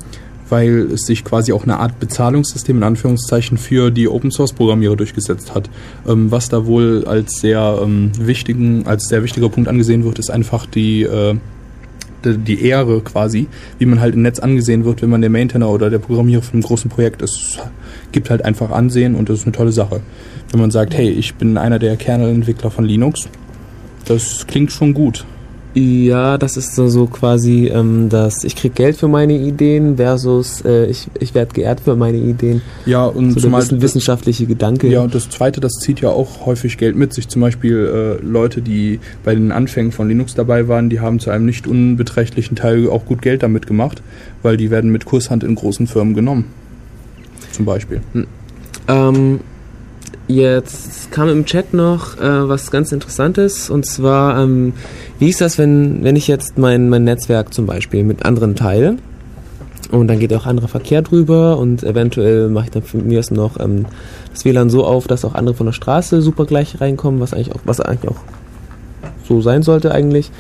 weil 0.52 0.90
es 0.94 1.02
sich 1.08 1.24
quasi 1.24 1.54
auch 1.54 1.64
eine 1.64 1.80
Art 1.80 2.00
Bezahlungssystem 2.00 2.78
in 2.78 2.84
Anführungszeichen 2.84 3.58
für 3.58 3.90
die 3.90 4.08
Open 4.08 4.30
Source 4.32 4.54
Programmierer 4.54 4.96
durchgesetzt 4.96 5.56
hat. 5.56 5.70
Ähm, 6.08 6.30
was 6.30 6.50
da 6.50 6.66
wohl 6.66 7.06
als 7.08 7.40
sehr 7.40 7.80
ähm, 7.82 8.12
wichtigen, 8.20 8.86
als 8.86 9.08
sehr 9.08 9.24
wichtiger 9.24 9.50
Punkt 9.50 9.70
angesehen 9.70 10.04
wird, 10.04 10.20
ist 10.20 10.30
einfach 10.30 10.66
die 10.66 11.04
äh, 11.04 11.36
die- 12.24 12.64
Ehre 12.64 13.02
quasi, 13.02 13.48
wie 13.80 13.86
man 13.88 14.00
halt 14.00 14.14
im 14.14 14.22
Netz 14.22 14.38
angesehen 14.38 14.86
wird, 14.86 15.02
wenn 15.02 15.10
man 15.10 15.22
der 15.22 15.32
Maintainer 15.32 15.70
oder 15.70 15.90
der 15.90 15.98
Programmierer 15.98 16.44
von 16.44 16.54
einem 16.54 16.62
großen 16.64 16.92
Projekt 16.92 17.24
ist. 17.24 17.36
Es 17.36 17.60
gibt 18.12 18.30
halt 18.30 18.46
einfach 18.46 18.70
Ansehen 18.70 19.16
und 19.16 19.28
das 19.30 19.40
ist 19.40 19.46
eine 19.46 19.54
tolle 19.54 19.72
Sache. 19.72 20.02
Wenn 20.52 20.60
man 20.60 20.70
sagt, 20.70 20.94
hey, 20.94 21.10
ich 21.10 21.34
bin 21.36 21.58
einer 21.58 21.80
der 21.80 21.96
Kernelentwickler 21.98 22.70
von 22.70 22.86
Linux, 22.86 23.28
das 24.06 24.46
klingt 24.46 24.72
schon 24.72 24.94
gut. 24.94 25.26
Ja, 25.74 26.38
das 26.38 26.58
ist 26.58 26.76
so, 26.76 26.90
so 26.90 27.08
quasi 27.08 27.68
ähm, 27.68 28.10
das, 28.10 28.44
ich 28.44 28.58
krieg 28.58 28.76
Geld 28.76 28.98
für 28.98 29.08
meine 29.08 29.38
Ideen 29.38 29.96
versus 29.96 30.62
äh, 30.66 30.88
ich, 30.88 31.08
ich 31.20 31.34
werde 31.34 31.54
geehrt 31.54 31.80
für 31.80 31.96
meine 31.96 32.18
Ideen. 32.18 32.62
Ja, 32.86 33.06
und 33.06 33.32
So 33.32 33.40
zumal 33.42 33.62
wissen, 33.62 33.82
wissenschaftliche 33.82 34.46
Gedanke. 34.48 34.90
Ja, 34.90 35.02
und 35.02 35.16
das 35.16 35.30
Zweite, 35.30 35.62
das 35.62 35.74
zieht 35.74 36.02
ja 36.02 36.10
auch 36.10 36.46
häufig 36.46 36.78
Geld 36.78 36.98
mit 36.98 37.14
sich. 37.14 37.30
Zum 37.30 37.42
Beispiel 37.42 38.20
äh, 38.22 38.26
Leute, 38.26 38.62
die 38.62 39.00
bei 39.24 39.34
den 39.34 39.54
Anfängen 39.54 39.94
von 39.94 40.10
Linux 40.10 40.36
dabei 40.36 40.68
waren, 40.68 40.90
die 40.90 41.00
haben 41.00 41.20
zu 41.20 41.30
einem 41.30 41.46
nicht 41.46 41.68
unbeträchtlichen 41.68 42.58
Teil 42.58 42.90
auch 42.90 43.06
gut 43.06 43.22
Geld 43.22 43.42
damit 43.42 43.66
gemacht, 43.66 44.02
weil 44.42 44.58
die 44.58 44.72
werden 44.72 44.92
mit 44.92 45.06
Kurshand 45.06 45.44
in 45.44 45.56
großen 45.56 45.88
Firmen 45.88 46.14
genommen. 46.14 46.46
Zum 47.54 47.66
Beispiel. 47.66 48.02
Ähm, 48.88 49.40
jetzt 50.36 51.12
kam 51.12 51.30
im 51.30 51.46
Chat 51.46 51.74
noch 51.74 52.18
äh, 52.18 52.50
was 52.50 52.72
ganz 52.72 52.92
Interessantes. 52.92 53.70
Und 53.70 53.86
zwar, 53.86 54.42
ähm, 54.42 54.74
wie 55.20 55.30
ist 55.30 55.42
das, 55.42 55.58
wenn, 55.58 56.04
wenn 56.04 56.16
ich 56.16 56.28
jetzt 56.28 56.58
mein, 56.58 56.90
mein 56.90 57.04
Netzwerk 57.04 57.54
zum 57.54 57.66
Beispiel 57.66 58.04
mit 58.04 58.26
anderen 58.26 58.56
teile? 58.56 58.98
Und 59.92 60.08
dann 60.08 60.20
geht 60.20 60.34
auch 60.34 60.46
anderer 60.46 60.70
Verkehr 60.70 61.02
drüber 61.02 61.58
und 61.58 61.84
eventuell 61.84 62.48
mache 62.48 62.66
ich 62.66 62.72
dann 62.72 62.84
von 62.84 63.06
mir 63.06 63.22
noch 63.32 63.60
ähm, 63.60 63.86
das 64.32 64.46
WLAN 64.46 64.70
so 64.70 64.86
auf, 64.86 65.08
dass 65.08 65.26
auch 65.26 65.36
andere 65.36 65.54
von 65.54 65.66
der 65.66 65.74
Straße 65.74 66.22
super 66.22 66.46
gleich 66.46 66.80
reinkommen, 66.80 67.20
was 67.20 67.34
eigentlich 67.34 67.54
auch, 67.54 67.60
was 67.66 67.82
eigentlich 67.82 68.10
auch 68.10 68.22
so 69.28 69.42
sein 69.42 69.64
sollte 69.64 69.92
eigentlich. 69.92 70.32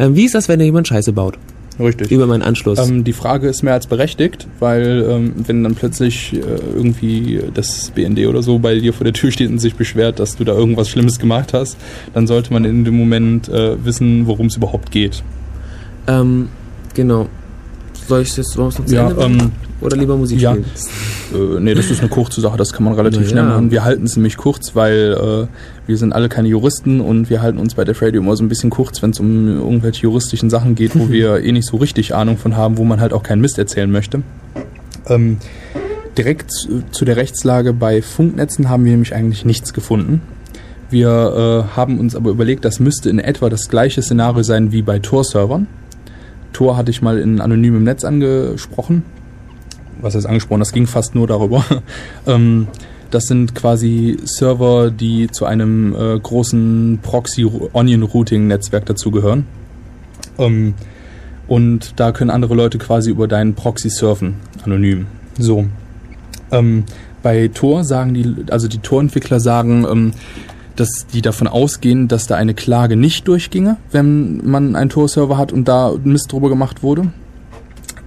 Ähm, 0.00 0.16
wie 0.16 0.24
ist 0.24 0.34
das, 0.34 0.48
wenn 0.48 0.60
jemand 0.60 0.88
Scheiße 0.88 1.12
baut 1.12 1.38
Richtig. 1.78 2.10
über 2.10 2.26
meinen 2.26 2.42
Anschluss? 2.42 2.78
Ähm, 2.78 3.04
die 3.04 3.12
Frage 3.12 3.48
ist 3.48 3.62
mehr 3.62 3.74
als 3.74 3.86
berechtigt, 3.86 4.46
weil 4.60 5.06
ähm, 5.08 5.34
wenn 5.46 5.62
dann 5.62 5.74
plötzlich 5.74 6.32
äh, 6.32 6.38
irgendwie 6.74 7.40
das 7.52 7.90
BND 7.94 8.26
oder 8.26 8.42
so 8.42 8.58
bei 8.58 8.78
dir 8.78 8.92
vor 8.92 9.04
der 9.04 9.12
Tür 9.12 9.30
steht 9.30 9.50
und 9.50 9.58
sich 9.58 9.74
beschwert, 9.74 10.18
dass 10.18 10.36
du 10.36 10.44
da 10.44 10.52
irgendwas 10.52 10.88
Schlimmes 10.88 11.18
gemacht 11.18 11.52
hast, 11.52 11.76
dann 12.14 12.26
sollte 12.26 12.52
man 12.52 12.64
in 12.64 12.84
dem 12.84 12.96
Moment 12.96 13.48
äh, 13.48 13.84
wissen, 13.84 14.26
worum 14.26 14.46
es 14.46 14.56
überhaupt 14.56 14.90
geht. 14.90 15.22
Ähm, 16.06 16.48
genau. 16.94 17.28
Soll 18.08 18.22
ich 18.22 18.36
wir 18.36 18.42
es 18.42 18.56
noch 18.56 18.70
zu 18.72 18.82
Ja, 18.94 19.10
Ende 19.10 19.22
ähm, 19.22 19.52
oder 19.80 19.96
lieber 19.96 20.16
Musik 20.16 20.40
ja. 20.40 20.52
spielen? 20.52 20.66
Äh, 21.34 21.60
nee, 21.60 21.74
das 21.74 21.90
ist 21.90 22.00
eine 22.00 22.08
kurze 22.08 22.40
Sache, 22.40 22.56
das 22.56 22.72
kann 22.72 22.84
man 22.84 22.94
relativ 22.94 23.22
ja. 23.22 23.28
schnell 23.28 23.44
machen. 23.44 23.70
Wir 23.70 23.84
halten 23.84 24.04
es 24.04 24.16
nämlich 24.16 24.36
kurz, 24.36 24.74
weil 24.74 25.48
äh, 25.48 25.86
wir 25.86 25.96
sind 25.96 26.12
alle 26.12 26.28
keine 26.28 26.48
Juristen 26.48 27.00
und 27.00 27.30
wir 27.30 27.42
halten 27.42 27.58
uns 27.58 27.74
bei 27.74 27.84
Def 27.84 28.00
Radio 28.02 28.20
immer 28.20 28.36
so 28.36 28.44
ein 28.44 28.48
bisschen 28.48 28.70
kurz, 28.70 29.02
wenn 29.02 29.10
es 29.10 29.20
um 29.20 29.48
irgendwelche 29.48 30.04
juristischen 30.04 30.50
Sachen 30.50 30.74
geht, 30.74 30.98
wo 30.98 31.08
wir 31.10 31.40
eh 31.40 31.52
nicht 31.52 31.66
so 31.66 31.76
richtig 31.76 32.14
Ahnung 32.14 32.38
von 32.38 32.56
haben, 32.56 32.78
wo 32.78 32.84
man 32.84 33.00
halt 33.00 33.12
auch 33.12 33.22
keinen 33.22 33.40
Mist 33.40 33.58
erzählen 33.58 33.90
möchte. 33.90 34.22
Ähm, 35.08 35.38
direkt 36.16 36.50
zu, 36.50 36.82
zu 36.90 37.04
der 37.04 37.16
Rechtslage 37.16 37.72
bei 37.72 38.02
Funknetzen 38.02 38.68
haben 38.68 38.84
wir 38.84 38.92
nämlich 38.92 39.14
eigentlich 39.14 39.44
nichts 39.44 39.72
gefunden. 39.72 40.22
Wir 40.88 41.66
äh, 41.72 41.76
haben 41.76 41.98
uns 41.98 42.14
aber 42.14 42.30
überlegt, 42.30 42.64
das 42.64 42.78
müsste 42.78 43.10
in 43.10 43.18
etwa 43.18 43.48
das 43.48 43.68
gleiche 43.68 44.02
Szenario 44.02 44.42
sein 44.42 44.70
wie 44.72 44.82
bei 44.82 45.00
Tor-Servern. 45.00 45.66
Tor 46.52 46.76
hatte 46.76 46.90
ich 46.90 47.02
mal 47.02 47.18
in 47.18 47.40
anonymem 47.40 47.82
Netz 47.84 48.04
angesprochen. 48.04 49.02
Was 50.00 50.14
heißt 50.14 50.26
angesprochen? 50.26 50.60
Das 50.60 50.72
ging 50.72 50.86
fast 50.86 51.14
nur 51.14 51.26
darüber. 51.26 51.64
ähm, 52.26 52.68
das 53.10 53.24
sind 53.24 53.54
quasi 53.54 54.16
Server, 54.24 54.90
die 54.90 55.28
zu 55.28 55.44
einem 55.44 55.94
äh, 55.94 56.18
großen 56.18 56.98
Proxy-Onion-Routing-Netzwerk 57.02 58.84
dazugehören. 58.86 59.46
Ähm, 60.38 60.74
und 61.48 61.94
da 61.96 62.12
können 62.12 62.30
andere 62.30 62.54
Leute 62.54 62.78
quasi 62.78 63.10
über 63.10 63.28
deinen 63.28 63.54
Proxy 63.54 63.90
surfen, 63.90 64.34
anonym. 64.64 65.06
So. 65.38 65.66
Ähm, 66.50 66.84
bei 67.22 67.48
Tor 67.48 67.84
sagen 67.84 68.14
die, 68.14 68.50
also 68.50 68.68
die 68.68 68.78
Tor-Entwickler 68.78 69.40
sagen, 69.40 69.86
ähm, 69.90 70.12
dass 70.76 71.06
die 71.12 71.22
davon 71.22 71.48
ausgehen, 71.48 72.08
dass 72.08 72.26
da 72.26 72.36
eine 72.36 72.54
Klage 72.54 72.96
nicht 72.96 73.26
durchginge, 73.28 73.78
wenn 73.90 74.46
man 74.46 74.76
einen 74.76 74.90
Tor-Server 74.90 75.38
hat 75.38 75.52
und 75.52 75.66
da 75.66 75.92
Mist 76.04 76.32
drüber 76.32 76.48
gemacht 76.48 76.82
wurde. 76.82 77.10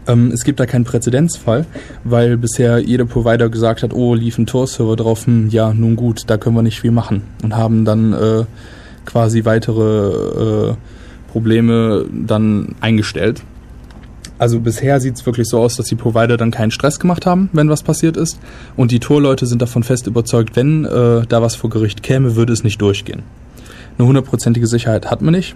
Ähm, 0.09 0.31
es 0.31 0.43
gibt 0.43 0.59
da 0.59 0.65
keinen 0.65 0.85
Präzedenzfall, 0.85 1.65
weil 2.03 2.35
bisher 2.37 2.79
jeder 2.79 3.05
Provider 3.05 3.49
gesagt 3.49 3.83
hat, 3.83 3.93
oh, 3.93 4.15
lief 4.15 4.37
ein 4.37 4.47
Tor-Server 4.47 4.95
drauf, 4.95 5.27
hm, 5.27 5.49
ja, 5.49 5.73
nun 5.73 5.95
gut, 5.95 6.23
da 6.27 6.37
können 6.37 6.55
wir 6.55 6.63
nicht 6.63 6.81
viel 6.81 6.91
machen. 6.91 7.21
Und 7.43 7.55
haben 7.55 7.85
dann 7.85 8.13
äh, 8.13 8.45
quasi 9.05 9.45
weitere 9.45 10.71
äh, 10.71 10.75
Probleme 11.31 12.05
dann 12.11 12.75
eingestellt. 12.81 13.43
Also 14.39 14.59
bisher 14.61 14.99
sieht 15.01 15.15
es 15.15 15.25
wirklich 15.25 15.47
so 15.47 15.59
aus, 15.59 15.75
dass 15.75 15.87
die 15.87 15.95
Provider 15.95 16.37
dann 16.37 16.49
keinen 16.49 16.71
Stress 16.71 16.99
gemacht 16.99 17.25
haben, 17.25 17.49
wenn 17.51 17.69
was 17.69 17.83
passiert 17.83 18.17
ist. 18.17 18.39
Und 18.77 18.91
die 18.91 18.99
Torleute 18.99 19.45
sind 19.45 19.61
davon 19.61 19.83
fest 19.83 20.07
überzeugt, 20.07 20.55
wenn 20.55 20.85
äh, 20.85 21.25
da 21.27 21.41
was 21.41 21.55
vor 21.55 21.69
Gericht 21.69 22.01
käme, 22.01 22.35
würde 22.35 22.53
es 22.53 22.63
nicht 22.63 22.81
durchgehen. 22.81 23.23
Eine 23.97 24.07
hundertprozentige 24.07 24.65
Sicherheit 24.65 25.11
hat 25.11 25.21
man 25.21 25.33
nicht, 25.33 25.55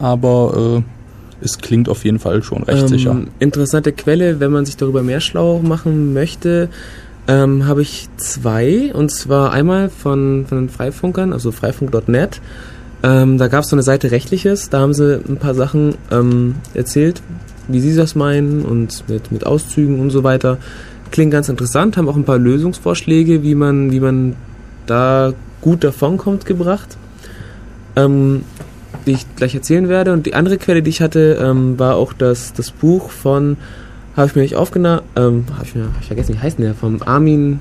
aber 0.00 0.82
äh, 0.82 1.03
es 1.40 1.58
klingt 1.58 1.88
auf 1.88 2.04
jeden 2.04 2.18
Fall 2.18 2.42
schon 2.42 2.62
recht 2.62 2.82
Ähm, 2.82 2.88
sicher. 2.88 3.16
Interessante 3.38 3.92
Quelle, 3.92 4.40
wenn 4.40 4.52
man 4.52 4.64
sich 4.64 4.76
darüber 4.76 5.02
mehr 5.02 5.20
schlau 5.20 5.60
machen 5.60 6.12
möchte, 6.12 6.68
ähm, 7.26 7.66
habe 7.66 7.82
ich 7.82 8.08
zwei. 8.16 8.92
Und 8.94 9.10
zwar 9.10 9.52
einmal 9.52 9.88
von, 9.88 10.46
von 10.48 10.58
den 10.58 10.68
Freifunkern, 10.68 11.32
also 11.32 11.52
freifunk.net. 11.52 12.40
Ähm, 13.02 13.38
da 13.38 13.48
gab 13.48 13.64
es 13.64 13.70
so 13.70 13.76
eine 13.76 13.82
Seite 13.82 14.10
Rechtliches, 14.10 14.70
da 14.70 14.80
haben 14.80 14.94
sie 14.94 15.20
ein 15.28 15.36
paar 15.36 15.54
Sachen 15.54 15.96
ähm, 16.10 16.54
erzählt, 16.72 17.20
wie 17.68 17.80
sie 17.80 17.94
das 17.94 18.14
meinen 18.14 18.62
und 18.62 19.04
mit, 19.08 19.30
mit 19.30 19.44
Auszügen 19.44 20.00
und 20.00 20.10
so 20.10 20.24
weiter. 20.24 20.58
Klingt 21.10 21.30
ganz 21.30 21.48
interessant, 21.48 21.96
haben 21.96 22.08
auch 22.08 22.16
ein 22.16 22.24
paar 22.24 22.38
Lösungsvorschläge, 22.38 23.42
wie 23.42 23.54
man, 23.54 23.92
wie 23.92 24.00
man 24.00 24.36
da 24.86 25.34
gut 25.60 25.84
davonkommt, 25.84 26.46
gebracht. 26.46 26.96
Ähm, 27.96 28.42
die 29.06 29.12
ich 29.12 29.26
gleich 29.36 29.54
erzählen 29.54 29.88
werde. 29.88 30.12
Und 30.12 30.26
die 30.26 30.34
andere 30.34 30.58
Quelle, 30.58 30.82
die 30.82 30.90
ich 30.90 31.00
hatte, 31.00 31.38
ähm, 31.42 31.78
war 31.78 31.96
auch 31.96 32.12
das, 32.12 32.52
das 32.52 32.70
Buch 32.70 33.10
von, 33.10 33.56
habe 34.16 34.28
ich 34.28 34.34
mir 34.34 34.42
nicht 34.42 34.56
aufgenommen, 34.56 35.02
ähm, 35.16 35.44
habe 35.54 35.64
ich 35.64 35.74
mir 35.74 35.84
hab 35.84 36.00
ich 36.00 36.06
vergessen, 36.06 36.34
wie 36.34 36.38
heißt 36.38 36.58
denn 36.58 36.64
der, 36.66 36.74
vom 36.74 37.00
Armin 37.04 37.60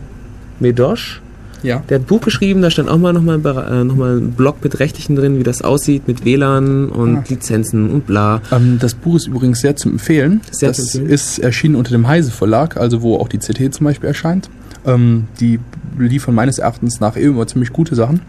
Medosch. 0.60 1.22
Ja. 1.64 1.82
Der 1.88 1.96
hat 2.00 2.04
ein 2.04 2.08
Buch 2.08 2.20
geschrieben, 2.20 2.62
da 2.62 2.70
stand 2.70 2.90
auch 2.90 2.98
mal 2.98 3.14
nochmal 3.14 3.38
äh, 3.40 3.84
noch 3.86 3.96
mal 3.96 4.18
ein 4.18 4.34
Blog 4.34 4.58
mit 4.64 4.80
Rechtlichen 4.82 5.16
drin, 5.16 5.40
wie 5.40 5.44
das 5.44 5.62
aussieht 5.62 6.10
mit 6.10 6.26
WLAN 6.26 6.90
und 6.90 7.18
Ah. 7.20 7.24
Lizenzen 7.30 7.90
und 7.90 8.06
bla. 8.06 8.42
Ähm, 8.52 8.80
das 8.82 8.96
Buch 8.96 9.16
ist 9.16 9.28
übrigens 9.28 9.62
sehr 9.62 9.78
zu 9.78 9.88
empfehlen. 9.90 10.42
Sehr 10.52 10.70
das 10.70 10.78
zu 10.78 10.98
empfehlen. 10.98 11.10
ist 11.14 11.40
erschienen 11.40 11.76
unter 11.76 11.92
dem 11.92 12.06
Heise 12.06 12.32
Verlag, 12.32 12.76
also 12.76 13.02
wo 13.02 13.16
auch 13.16 13.30
die 13.30 13.38
CT 13.38 13.74
zum 13.74 13.86
Beispiel 13.86 14.08
erscheint. 14.10 14.50
Ähm, 14.86 15.26
die 15.40 15.60
liefern 15.98 16.36
meines 16.36 16.58
Erachtens 16.60 17.00
nach 17.00 17.16
eh 17.16 17.24
immer 17.24 17.48
ziemlich 17.48 17.72
gute 17.72 17.96
Sachen. 17.96 18.20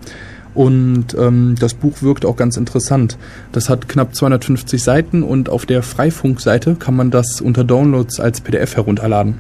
Und 0.55 1.17
ähm, 1.19 1.57
das 1.59 1.75
Buch 1.75 2.01
wirkt 2.01 2.25
auch 2.25 2.37
ganz 2.37 2.57
interessant. 2.57 3.19
Das 3.53 3.69
hat 3.69 3.89
knapp 3.89 4.15
250 4.15 4.83
Seiten 4.83 5.23
und 5.23 5.49
auf 5.49 5.67
der 5.67 5.83
Freifunk-Seite 5.83 6.77
kann 6.77 6.95
man 6.95 7.11
das 7.11 7.41
unter 7.41 7.65
Downloads 7.65 8.21
als 8.21 8.41
PDF 8.41 8.77
herunterladen. 8.77 9.35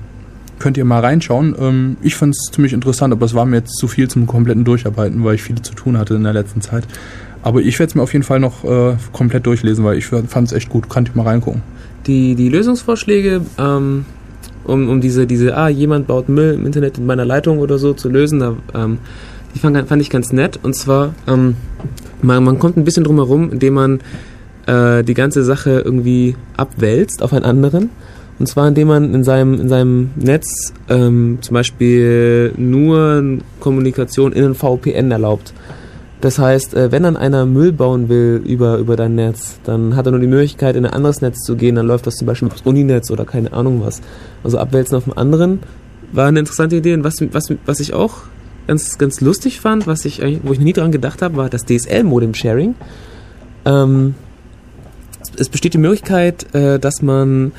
Könnt 0.59 0.77
ihr 0.77 0.85
mal 0.85 1.01
reinschauen. 1.01 1.55
Ähm, 1.59 1.97
ich 2.03 2.17
fand 2.17 2.35
es 2.35 2.51
ziemlich 2.53 2.73
interessant, 2.73 3.12
aber 3.12 3.27
es 3.27 3.35
war 3.35 3.45
mir 3.45 3.59
jetzt 3.59 3.77
zu 3.77 3.87
viel 3.87 4.09
zum 4.09 4.27
kompletten 4.27 4.65
Durcharbeiten, 4.65 5.23
weil 5.25 5.37
ich 5.37 5.43
viel 5.43 5.61
zu 5.62 5.75
tun 5.75 5.99
hatte 5.99 6.15
in 6.15 6.25
der 6.25 6.33
letzten 6.33 6.61
Zeit. 6.61 6.85
Aber 7.43 7.61
ich 7.61 7.79
werde 7.79 7.91
es 7.91 7.95
mir 7.95 8.03
auf 8.03 8.12
jeden 8.12 8.25
Fall 8.25 8.41
noch 8.41 8.65
äh, 8.65 8.97
komplett 9.12 9.47
durchlesen, 9.47 9.85
weil 9.85 9.99
ich 9.99 10.07
fand 10.07 10.49
es 10.49 10.53
echt 10.53 10.69
gut. 10.69 10.89
Könnt 10.89 11.11
ihr 11.11 11.17
mal 11.17 11.29
reingucken. 11.29 11.62
Die, 12.07 12.35
die 12.35 12.49
Lösungsvorschläge, 12.49 13.43
ähm, 13.59 14.07
um, 14.65 14.89
um 14.89 15.01
diese, 15.01 15.27
diese, 15.27 15.57
ah, 15.57 15.69
jemand 15.69 16.07
baut 16.07 16.29
Müll 16.29 16.55
im 16.55 16.67
Internet 16.67 16.99
in 16.99 17.07
meiner 17.07 17.25
Leitung 17.25 17.59
oder 17.59 17.79
so 17.79 17.93
zu 17.93 18.09
lösen, 18.09 18.41
da, 18.41 18.57
ähm, 18.75 18.99
fand, 19.61 19.89
fand 19.89 20.03
ich 20.03 20.11
ganz 20.11 20.33
nett. 20.33 20.59
Und 20.63 20.75
zwar, 20.75 21.15
ähm, 21.27 21.57
man, 22.23 22.45
man 22.45 22.59
kommt 22.59 22.77
ein 22.77 22.85
bisschen 22.85 23.05
drum 23.05 23.17
herum, 23.17 23.53
indem 23.53 23.75
man 23.75 24.01
äh, 24.67 25.03
die 25.05 25.15
ganze 25.15 25.45
Sache 25.45 25.83
irgendwie 25.85 26.37
abwälzt 26.57 27.23
auf 27.23 27.33
einen 27.33 27.45
anderen. 27.45 27.91
Und 28.39 28.47
zwar 28.47 28.67
indem 28.67 28.89
man 28.89 29.15
in 29.15 29.23
seinem, 29.23 29.61
in 29.61 29.69
seinem 29.69 30.11
Netz 30.17 30.73
ähm, 30.89 31.39
zum 31.41 31.55
Beispiel 31.55 32.53
nur 32.57 33.39
Kommunikation 33.61 34.33
in 34.33 34.45
einen 34.45 34.55
VPN 34.55 35.11
erlaubt. 35.11 35.55
Das 36.21 36.39
heißt, 36.39 36.75
äh, 36.75 36.91
wenn 36.91 37.03
dann 37.03 37.17
einer 37.17 37.47
Müll 37.47 37.73
bauen 37.73 38.09
will 38.09 38.43
über, 38.45 38.79
über 38.79 38.97
dein 38.97 39.15
Netz, 39.15 39.59
dann 39.65 39.95
hat 39.95 40.07
er 40.07 40.13
nur 40.13 40.21
die 40.21 40.27
Möglichkeit, 40.27 40.75
in 40.75 40.87
ein 40.87 40.93
anderes 40.93 41.21
Netz 41.21 41.41
zu 41.45 41.55
gehen. 41.55 41.77
Dann 41.77 41.87
läuft 41.87 42.07
das 42.07 42.17
zum 42.17 42.27
Beispiel 42.27 42.49
aufs 42.49 42.63
Uninetz 42.63 43.11
oder 43.11 43.25
keine 43.25 43.53
Ahnung 43.53 43.83
was. 43.85 44.01
Also 44.43 44.59
abwälzen 44.59 44.97
auf 44.97 45.05
dem 45.05 45.17
anderen 45.17 45.61
war 46.13 46.27
eine 46.27 46.41
interessante 46.41 46.77
Idee. 46.77 46.95
Und 46.95 47.05
was, 47.05 47.17
was, 47.33 47.53
was 47.67 47.79
ich 47.79 47.93
auch 47.93 48.23
ganz, 48.67 48.99
ganz 48.99 49.21
lustig 49.21 49.61
fand, 49.61 49.87
was 49.87 50.05
ich, 50.05 50.21
wo 50.43 50.53
ich 50.53 50.59
noch 50.59 50.65
nie 50.65 50.73
dran 50.73 50.93
gedacht 50.93 51.23
habe, 51.23 51.37
war 51.37 51.49
das 51.49 51.62
DSL-Modem-Sharing. 51.65 52.75
Ähm, 53.65 54.15
es 55.37 55.49
besteht 55.49 55.75
die 55.75 55.79
Möglichkeit, 55.79 56.55
äh, 56.55 56.79
dass 56.79 57.03
man 57.03 57.53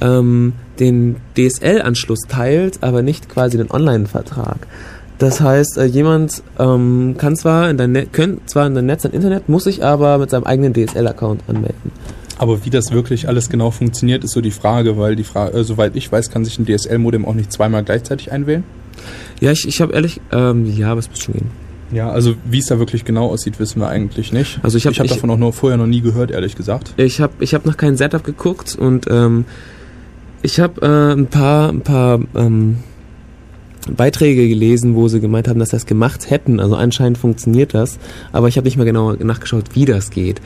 ähm, 0.00 0.52
den 0.78 1.16
DSL-Anschluss 1.36 2.20
teilt, 2.28 2.82
aber 2.82 3.02
nicht 3.02 3.28
quasi 3.28 3.56
den 3.56 3.70
Online-Vertrag. 3.70 4.66
Das 5.18 5.40
heißt, 5.40 5.78
äh, 5.78 5.84
jemand 5.84 6.42
ähm, 6.58 7.16
kann 7.18 7.36
zwar 7.36 7.68
in 7.70 7.76
dein 7.76 7.92
Net, 7.92 8.10
zwar 8.46 8.66
in 8.66 8.74
dein 8.74 8.86
Netz 8.86 9.04
ein 9.04 9.12
Internet, 9.12 9.48
muss 9.48 9.64
sich 9.64 9.84
aber 9.84 10.18
mit 10.18 10.30
seinem 10.30 10.44
eigenen 10.44 10.72
DSL-Account 10.74 11.42
anmelden. 11.48 11.92
Aber 12.38 12.64
wie 12.64 12.70
das 12.70 12.92
wirklich 12.92 13.26
alles 13.26 13.48
genau 13.50 13.72
funktioniert, 13.72 14.22
ist 14.22 14.30
so 14.30 14.40
die 14.40 14.52
Frage, 14.52 14.96
weil 14.96 15.16
die 15.16 15.24
Frage, 15.24 15.58
äh, 15.58 15.64
soweit 15.64 15.96
ich 15.96 16.10
weiß, 16.10 16.30
kann 16.30 16.44
sich 16.44 16.58
ein 16.58 16.66
DSL-Modem 16.66 17.24
auch 17.24 17.34
nicht 17.34 17.52
zweimal 17.52 17.82
gleichzeitig 17.82 18.30
einwählen. 18.30 18.62
Ja, 19.40 19.50
ich, 19.52 19.66
ich 19.66 19.80
habe 19.80 19.92
ehrlich, 19.92 20.20
ähm, 20.32 20.66
ja, 20.66 20.94
es 20.96 21.08
muss 21.08 21.20
schon 21.20 21.34
gehen. 21.34 21.50
Ja, 21.90 22.10
also 22.10 22.34
wie 22.44 22.58
es 22.58 22.66
da 22.66 22.78
wirklich 22.78 23.04
genau 23.04 23.28
aussieht, 23.28 23.58
wissen 23.58 23.80
wir 23.80 23.88
eigentlich 23.88 24.32
nicht. 24.32 24.60
Also 24.62 24.76
ich 24.76 24.84
habe 24.84 24.92
ich 24.92 24.98
hab 24.98 25.06
ich, 25.06 25.12
davon 25.12 25.30
auch 25.30 25.38
nur 25.38 25.52
vorher 25.52 25.78
noch 25.78 25.86
nie 25.86 26.02
gehört, 26.02 26.30
ehrlich 26.30 26.54
gesagt. 26.54 26.92
ich 26.96 27.20
habe 27.20 27.32
ich 27.40 27.54
hab 27.54 27.64
noch 27.64 27.76
kein 27.76 27.96
Setup 27.96 28.22
geguckt 28.22 28.76
und 28.78 29.06
ähm, 29.08 29.46
ich 30.42 30.60
habe 30.60 30.82
äh, 30.82 31.18
ein 31.18 31.26
paar, 31.26 31.70
ein 31.70 31.80
paar 31.80 32.20
ähm, 32.34 32.78
Beiträge 33.90 34.48
gelesen, 34.48 34.94
wo 34.94 35.08
sie 35.08 35.20
gemeint 35.20 35.48
haben, 35.48 35.58
dass 35.58 35.70
sie 35.70 35.76
das 35.76 35.86
gemacht 35.86 36.30
hätten. 36.30 36.60
Also 36.60 36.76
anscheinend 36.76 37.16
funktioniert 37.16 37.72
das, 37.72 37.98
aber 38.32 38.48
ich 38.48 38.56
habe 38.56 38.66
nicht 38.66 38.76
mehr 38.76 38.86
genau 38.86 39.12
nachgeschaut, 39.12 39.74
wie 39.74 39.86
das 39.86 40.10
geht. 40.10 40.42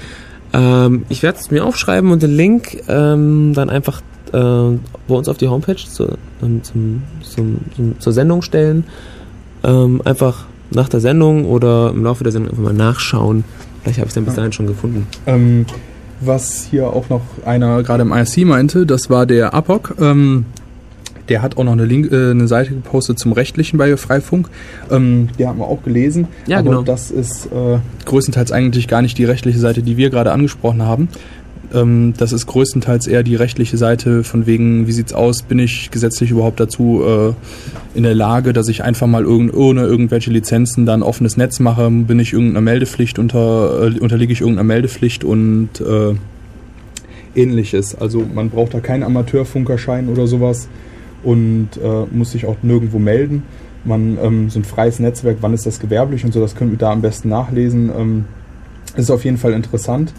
Ähm, 0.52 1.04
ich 1.08 1.22
werde 1.22 1.38
es 1.40 1.50
mir 1.50 1.64
aufschreiben 1.64 2.10
und 2.12 2.22
den 2.22 2.36
Link 2.36 2.82
ähm, 2.88 3.52
dann 3.54 3.68
einfach 3.68 4.00
äh, 4.32 4.78
bei 5.08 5.14
uns 5.14 5.28
auf 5.28 5.38
die 5.38 5.48
Homepage 5.48 5.76
zu, 5.76 6.08
ähm, 6.42 6.62
zum, 6.62 7.02
zum, 7.22 7.58
zum, 7.74 8.00
zur 8.00 8.12
Sendung 8.12 8.42
stellen. 8.42 8.84
Ähm, 9.64 10.02
einfach 10.04 10.46
nach 10.70 10.88
der 10.88 11.00
Sendung 11.00 11.44
oder 11.44 11.90
im 11.90 12.04
Laufe 12.04 12.24
der 12.24 12.32
Sendung 12.32 12.50
einfach 12.50 12.64
mal 12.64 12.72
nachschauen. 12.72 13.44
Vielleicht 13.82 13.98
habe 13.98 14.08
ich 14.08 14.14
dann 14.14 14.24
bis 14.24 14.34
dahin 14.34 14.52
schon 14.52 14.66
gefunden. 14.66 15.06
Ähm, 15.26 15.66
was 16.20 16.66
hier 16.70 16.86
auch 16.86 17.08
noch 17.08 17.22
einer 17.44 17.82
gerade 17.82 18.02
im 18.02 18.12
IRC 18.12 18.44
meinte, 18.46 18.86
das 18.86 19.10
war 19.10 19.26
der 19.26 19.54
APOC. 19.54 19.96
Ähm, 20.00 20.46
der 21.28 21.42
hat 21.42 21.56
auch 21.56 21.64
noch 21.64 21.72
eine, 21.72 21.84
Link, 21.84 22.12
äh, 22.12 22.30
eine 22.30 22.48
Seite 22.48 22.70
gepostet 22.70 23.18
zum 23.18 23.32
Rechtlichen 23.32 23.78
bei 23.78 23.96
Freifunk. 23.96 24.48
Ähm, 24.90 25.28
die 25.38 25.46
haben 25.46 25.58
wir 25.58 25.66
auch 25.66 25.82
gelesen. 25.82 26.28
Ja, 26.46 26.58
aber 26.58 26.70
genau. 26.70 26.82
das 26.82 27.10
ist 27.10 27.46
äh, 27.46 27.78
größtenteils 28.04 28.52
eigentlich 28.52 28.88
gar 28.88 29.02
nicht 29.02 29.18
die 29.18 29.24
rechtliche 29.24 29.58
Seite, 29.58 29.82
die 29.82 29.96
wir 29.96 30.10
gerade 30.10 30.32
angesprochen 30.32 30.82
haben. 30.82 31.08
Ähm, 31.72 32.14
das 32.16 32.32
ist 32.32 32.46
größtenteils 32.46 33.06
eher 33.06 33.22
die 33.22 33.34
rechtliche 33.34 33.76
Seite 33.76 34.24
von 34.24 34.46
wegen, 34.46 34.86
wie 34.86 34.92
sieht's 34.92 35.12
aus, 35.12 35.42
bin 35.42 35.58
ich 35.58 35.90
gesetzlich 35.90 36.30
überhaupt 36.30 36.60
dazu 36.60 37.02
äh, 37.04 37.32
in 37.96 38.02
der 38.02 38.14
Lage, 38.14 38.52
dass 38.52 38.68
ich 38.68 38.82
einfach 38.84 39.06
mal 39.06 39.24
irgend, 39.24 39.54
ohne 39.54 39.82
irgendwelche 39.82 40.30
Lizenzen 40.30 40.86
dann 40.86 41.02
offenes 41.02 41.36
Netz 41.36 41.60
mache, 41.60 41.90
bin 41.90 42.18
ich 42.18 42.32
irgendeiner 42.32 42.60
Meldepflicht 42.60 43.18
unter, 43.18 43.88
äh, 43.88 43.98
unterliege 43.98 44.32
ich 44.32 44.40
irgendeiner 44.40 44.66
Meldepflicht 44.66 45.24
und 45.24 45.80
äh, 45.80 46.14
ähnliches. 47.34 47.94
Also 47.94 48.24
man 48.34 48.50
braucht 48.50 48.74
da 48.74 48.80
keinen 48.80 49.02
Amateurfunkerschein 49.02 50.08
oder 50.08 50.26
sowas 50.26 50.68
und 51.22 51.70
äh, 51.82 52.06
muss 52.10 52.32
sich 52.32 52.46
auch 52.46 52.56
nirgendwo 52.62 52.98
melden. 52.98 53.44
Man 53.84 54.18
ähm, 54.22 54.50
so 54.50 54.60
ein 54.60 54.64
freies 54.64 55.00
Netzwerk, 55.00 55.38
wann 55.40 55.54
ist 55.54 55.66
das 55.66 55.80
gewerblich 55.80 56.24
und 56.24 56.32
so, 56.32 56.40
das 56.40 56.54
könnt 56.54 56.72
ihr 56.72 56.78
da 56.78 56.92
am 56.92 57.02
besten 57.02 57.28
nachlesen. 57.28 57.90
Ähm, 57.96 58.24
ist 58.96 59.10
auf 59.10 59.24
jeden 59.24 59.38
Fall 59.38 59.52
interessant. 59.54 60.12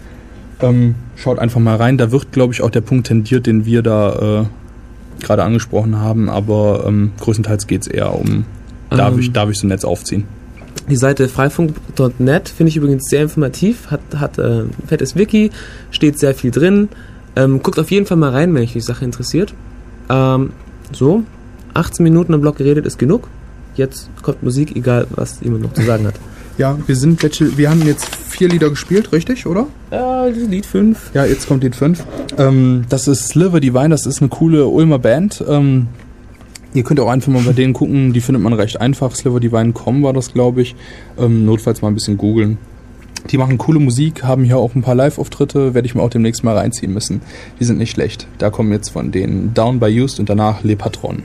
Ähm, 0.64 0.94
schaut 1.16 1.38
einfach 1.38 1.60
mal 1.60 1.76
rein. 1.76 1.98
Da 1.98 2.10
wird, 2.10 2.32
glaube 2.32 2.52
ich, 2.52 2.62
auch 2.62 2.70
der 2.70 2.80
Punkt 2.80 3.06
tendiert, 3.06 3.46
den 3.46 3.66
wir 3.66 3.82
da 3.82 4.42
äh, 4.42 5.22
gerade 5.22 5.44
angesprochen 5.44 5.98
haben, 5.98 6.28
aber 6.28 6.84
ähm, 6.86 7.12
größtenteils 7.20 7.66
geht 7.66 7.82
es 7.82 7.88
eher 7.88 8.14
um, 8.14 8.44
darf, 8.90 9.14
Ähm. 9.14 9.20
ich, 9.20 9.32
darf 9.32 9.50
ich 9.50 9.58
so 9.58 9.66
ein 9.66 9.68
Netz 9.68 9.84
aufziehen. 9.84 10.24
Die 10.88 10.96
Seite 10.96 11.28
freifunk.net 11.28 12.48
finde 12.48 12.68
ich 12.68 12.76
übrigens 12.76 13.08
sehr 13.08 13.22
informativ, 13.22 13.90
hat, 13.90 14.00
hat 14.16 14.38
äh, 14.38 14.62
ein 14.62 14.70
fettes 14.86 15.16
Wiki, 15.16 15.50
steht 15.90 16.18
sehr 16.18 16.34
viel 16.34 16.50
drin. 16.50 16.88
Ähm, 17.36 17.62
guckt 17.62 17.78
auf 17.78 17.90
jeden 17.90 18.06
Fall 18.06 18.16
mal 18.16 18.30
rein, 18.30 18.54
wenn 18.54 18.62
euch 18.62 18.72
die 18.72 18.80
Sache 18.80 19.04
interessiert. 19.04 19.54
Ähm, 20.10 20.50
so, 20.92 21.22
18 21.72 22.04
Minuten 22.04 22.34
am 22.34 22.40
Blog 22.40 22.56
geredet 22.56 22.86
ist 22.86 22.98
genug. 22.98 23.28
Jetzt 23.76 24.08
kommt 24.22 24.42
Musik, 24.42 24.76
egal 24.76 25.06
was 25.10 25.40
jemand 25.40 25.62
noch 25.62 25.72
zu 25.72 25.82
sagen 25.82 26.06
hat. 26.06 26.14
Ja, 26.56 26.78
wir 26.86 26.94
sind 26.94 27.22
welche, 27.22 27.58
wir 27.58 27.68
haben 27.68 27.84
jetzt 27.84 28.14
vier 28.14 28.48
Lieder 28.48 28.70
gespielt, 28.70 29.12
richtig, 29.12 29.46
oder? 29.46 29.66
Ja, 29.90 30.26
Lied 30.26 30.66
5. 30.66 31.10
Ja, 31.12 31.24
jetzt 31.24 31.48
kommt 31.48 31.64
Lied 31.64 31.74
5. 31.74 32.04
Ähm, 32.38 32.84
das 32.88 33.08
ist 33.08 33.28
Sliver 33.28 33.60
Divine, 33.60 33.88
das 33.88 34.06
ist 34.06 34.20
eine 34.20 34.28
coole 34.28 34.66
Ulmer 34.66 35.00
Band. 35.00 35.44
Ähm, 35.48 35.88
ihr 36.72 36.84
könnt 36.84 37.00
auch 37.00 37.08
einfach 37.08 37.32
mal 37.32 37.42
bei 37.42 37.52
denen 37.52 37.72
gucken, 37.72 38.12
die 38.12 38.20
findet 38.20 38.42
man 38.42 38.52
recht 38.52 38.80
einfach. 38.80 39.14
Sliverdivine.com 39.16 40.02
war 40.04 40.12
das, 40.12 40.32
glaube 40.32 40.62
ich. 40.62 40.76
Ähm, 41.18 41.44
notfalls 41.44 41.82
mal 41.82 41.88
ein 41.88 41.94
bisschen 41.94 42.18
googeln. 42.18 42.58
Die 43.30 43.38
machen 43.38 43.58
coole 43.58 43.80
Musik, 43.80 44.22
haben 44.22 44.44
hier 44.44 44.58
auch 44.58 44.74
ein 44.74 44.82
paar 44.82 44.94
Live-Auftritte, 44.94 45.74
werde 45.74 45.86
ich 45.86 45.94
mir 45.94 46.02
auch 46.02 46.10
demnächst 46.10 46.44
mal 46.44 46.56
reinziehen 46.56 46.92
müssen. 46.92 47.22
Die 47.58 47.64
sind 47.64 47.78
nicht 47.78 47.90
schlecht. 47.90 48.28
Da 48.38 48.50
kommen 48.50 48.70
jetzt 48.70 48.90
von 48.90 49.10
denen 49.10 49.54
Down 49.54 49.80
by 49.80 49.86
Used 49.86 50.20
und 50.20 50.28
danach 50.28 50.62
Le 50.62 50.76
Patron. 50.76 51.22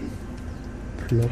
Rise 1.12 1.30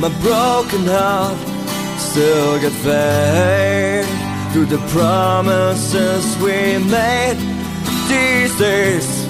My 0.00 0.10
broken 0.20 0.86
heart 0.86 1.36
still 1.98 2.60
get 2.60 2.70
fed 2.70 4.06
through 4.52 4.66
the 4.66 4.78
promises 4.88 6.36
we 6.36 6.78
made 6.78 7.36
these 8.08 8.56
days. 8.58 9.26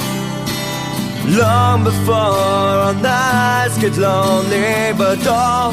Long 1.39 1.85
before 1.85 2.15
our 2.15 2.93
nights 2.93 3.79
get 3.79 3.97
lonely, 3.97 4.93
but 4.99 5.27
all 5.27 5.73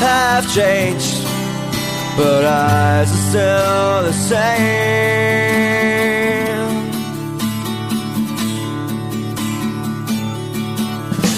have 0.00 0.50
changed. 0.54 1.22
But 2.16 2.44
eyes 2.46 3.12
are 3.12 3.24
still 3.28 4.02
the 4.04 4.12
same. 4.12 5.12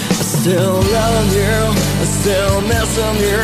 I 0.09 0.23
still 0.39 0.79
love 0.97 1.33
you, 1.35 1.84
I 2.01 2.05
still 2.05 2.61
missing 2.61 3.17
you, 3.27 3.43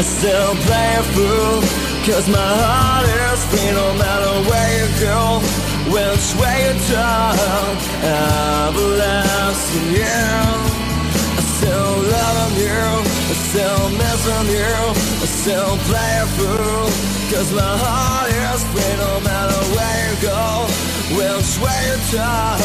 I 0.00 0.02
still 0.02 0.52
play 0.66 0.90
a 0.98 1.02
fool. 1.14 1.60
Cause 2.06 2.26
my 2.28 2.50
heart 2.64 3.06
is 3.06 3.40
free 3.50 3.70
no 3.72 3.88
matter 4.02 4.34
where 4.48 4.70
you 4.78 4.88
go, 5.04 5.20
which 5.92 6.26
way 6.40 6.56
you 6.66 6.74
turn, 6.88 7.74
I 8.02 8.72
everlasting 8.72 9.90
you. 10.00 10.20
I 11.38 11.42
still 11.56 11.94
love 12.16 12.54
you, 12.56 12.82
I 13.32 13.34
still 13.48 13.84
missing 14.00 14.48
you, 14.58 14.74
I 15.24 15.26
still 15.40 15.74
play 15.88 16.12
a 16.24 16.26
fool. 16.36 16.88
Cause 17.30 17.52
my 17.52 17.72
heart 17.84 18.30
is 18.32 18.62
free 18.72 18.94
no 19.04 19.12
matter 19.28 19.60
where 19.76 20.00
you 20.08 20.16
go, 20.24 20.42
which 21.20 21.52
way 21.62 21.80
you 21.90 21.98
turn, 22.10 22.58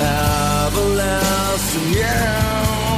I 0.00 0.66
everlasting 0.66 1.88
you. 2.00 2.91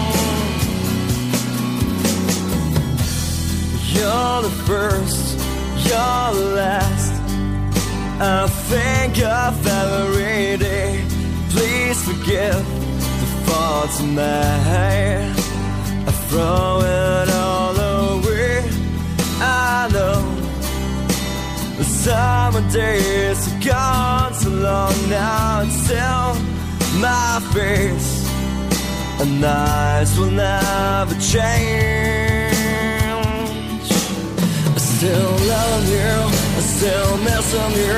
You're 3.95 4.43
the 4.43 4.55
first, 4.67 5.39
you're 5.87 6.31
the 6.41 6.55
last. 6.57 7.13
I 8.21 8.47
think 8.71 9.19
of 9.23 9.67
every 9.67 10.57
day. 10.57 11.05
Please 11.51 12.03
forgive 12.03 12.65
the 13.21 13.29
faults 13.47 14.01
I 14.01 14.07
made. 14.07 15.35
I 16.09 16.13
throw 16.29 16.81
it 16.81 17.29
all 17.31 17.77
away. 17.77 18.65
I 19.41 19.89
know 19.93 20.23
the 21.77 21.85
summer 21.85 22.65
days 22.73 23.41
are 23.53 23.61
gone 23.61 24.35
so 24.35 24.51
long 24.51 24.95
now. 25.09 25.63
It's 25.63 25.75
still 25.85 26.35
my 27.01 27.41
face. 27.53 28.29
And 29.21 29.41
nights 29.41 30.19
will 30.19 30.31
never 30.31 31.15
change. 31.21 32.24
I 35.05 35.07
still 35.07 35.37
love 35.37 35.85
you, 35.85 36.17
I 36.57 36.61
still 36.65 37.17
missing 37.19 37.77
you, 37.77 37.93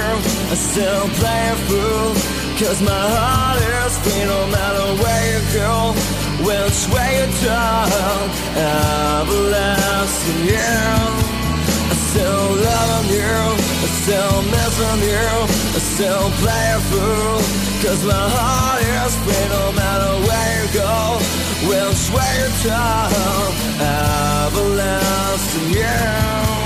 I 0.51 0.57
still 0.59 1.07
play 1.23 1.43
a 1.55 1.57
fool. 1.71 2.19
Cause 2.59 2.83
my 2.83 3.05
heart 3.15 3.63
is 3.63 3.95
free 4.03 4.25
no 4.27 4.41
matter 4.51 4.87
where 4.99 5.25
you 5.31 5.39
go, 5.55 5.95
which 6.43 6.81
way 6.91 7.11
you 7.23 7.31
turn, 7.47 8.27
everlasting 8.59 10.51
you. 10.51 10.75
I 11.87 11.97
still 12.11 12.49
love 12.75 13.07
you, 13.07 13.39
I 13.55 13.89
still 14.03 14.43
missing 14.51 15.03
you, 15.07 15.31
I 15.79 15.81
still 15.95 16.27
play 16.43 16.67
a 16.75 16.77
fool. 16.91 17.39
Cause 17.87 18.03
my 18.03 18.27
heart 18.35 18.83
is 18.83 19.15
free 19.23 19.47
no 19.55 19.71
matter 19.79 20.11
where 20.27 20.51
you 20.59 20.67
go, 20.75 21.23
which 21.71 22.03
way 22.11 22.33
you 22.43 22.51
turn, 22.67 23.55
everlasting 24.51 25.71
you. 25.71 26.66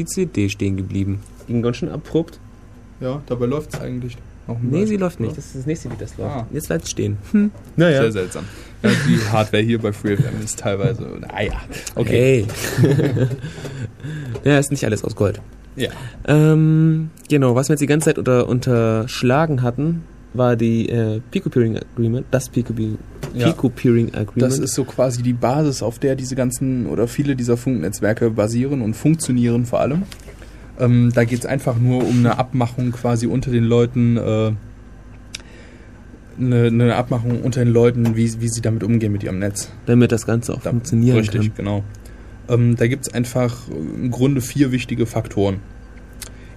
Die 0.00 0.06
CD 0.06 0.48
stehen 0.48 0.76
geblieben. 0.76 1.20
Ging 1.46 1.62
ganz 1.62 1.76
schön 1.76 1.88
abrupt. 1.88 2.38
Ja, 3.00 3.22
dabei 3.26 3.46
läuft 3.46 3.74
es 3.74 3.80
eigentlich. 3.80 4.16
Nee, 4.62 4.84
sie 4.84 4.96
läuft 4.96 5.20
nicht. 5.20 5.36
Das 5.36 5.46
ist 5.46 5.56
das 5.56 5.66
nächste 5.66 5.88
Lied, 5.88 6.00
das 6.00 6.16
läuft. 6.16 6.34
Ah. 6.34 6.46
Jetzt 6.52 6.66
bleibt 6.66 6.84
es 6.84 6.90
stehen. 6.90 7.18
Hm. 7.32 7.50
Naja. 7.76 8.02
Sehr 8.02 8.12
seltsam. 8.12 8.44
Ja, 8.82 8.90
die 9.06 9.18
Hardware 9.32 9.62
hier 9.62 9.78
bei 9.78 9.92
FreeFM 9.92 10.42
ist 10.42 10.58
teilweise. 10.58 11.02
Naja. 11.20 11.60
Okay. 11.94 12.46
Okay. 12.78 13.26
ja, 14.44 14.58
ist 14.58 14.70
nicht 14.72 14.84
alles 14.84 15.04
aus 15.04 15.14
Gold. 15.14 15.40
Ja. 15.76 15.90
Ähm, 16.26 17.10
genau, 17.28 17.54
was 17.54 17.68
wir 17.68 17.74
jetzt 17.74 17.80
die 17.80 17.86
ganze 17.86 18.06
Zeit 18.06 18.18
unter, 18.18 18.48
unterschlagen 18.48 19.62
hatten, 19.62 20.02
war 20.34 20.56
die 20.56 20.88
äh, 20.88 21.20
Pico-Peering 21.30 21.78
Agreement, 21.78 22.26
das 22.30 22.50
Ja. 22.54 22.96
Pico-Peering 23.32 24.08
Agreement. 24.14 24.42
Das 24.42 24.58
ist 24.58 24.74
so 24.74 24.84
quasi 24.84 25.22
die 25.22 25.32
Basis, 25.32 25.82
auf 25.82 25.98
der 25.98 26.16
diese 26.16 26.34
ganzen 26.36 26.86
oder 26.86 27.08
viele 27.08 27.36
dieser 27.36 27.56
Funknetzwerke 27.56 28.30
basieren 28.30 28.82
und 28.82 28.94
funktionieren 28.94 29.64
vor 29.66 29.80
allem. 29.80 30.02
Ähm, 30.78 31.10
da 31.14 31.24
geht 31.24 31.40
es 31.40 31.46
einfach 31.46 31.76
nur 31.78 32.06
um 32.06 32.18
eine 32.20 32.38
Abmachung 32.38 32.92
quasi 32.92 33.26
unter 33.26 33.50
den 33.50 33.64
Leuten, 33.64 34.16
äh, 34.16 34.52
eine, 36.38 36.66
eine 36.66 36.94
Abmachung 36.96 37.42
unter 37.42 37.62
den 37.64 37.72
Leuten, 37.72 38.16
wie, 38.16 38.40
wie 38.40 38.48
sie 38.48 38.60
damit 38.62 38.82
umgehen 38.82 39.12
mit 39.12 39.22
ihrem 39.22 39.38
Netz. 39.38 39.70
damit 39.86 40.10
das 40.12 40.26
Ganze 40.26 40.54
auch 40.54 40.62
Da- 40.62 40.70
funktionieren 40.70 41.18
Richtig, 41.18 41.40
kann. 41.48 41.52
genau. 41.56 41.84
Ähm, 42.48 42.76
da 42.76 42.86
gibt 42.86 43.06
es 43.06 43.12
einfach 43.14 43.68
im 43.68 44.10
Grunde 44.10 44.40
vier 44.40 44.72
wichtige 44.72 45.06
Faktoren. 45.06 45.56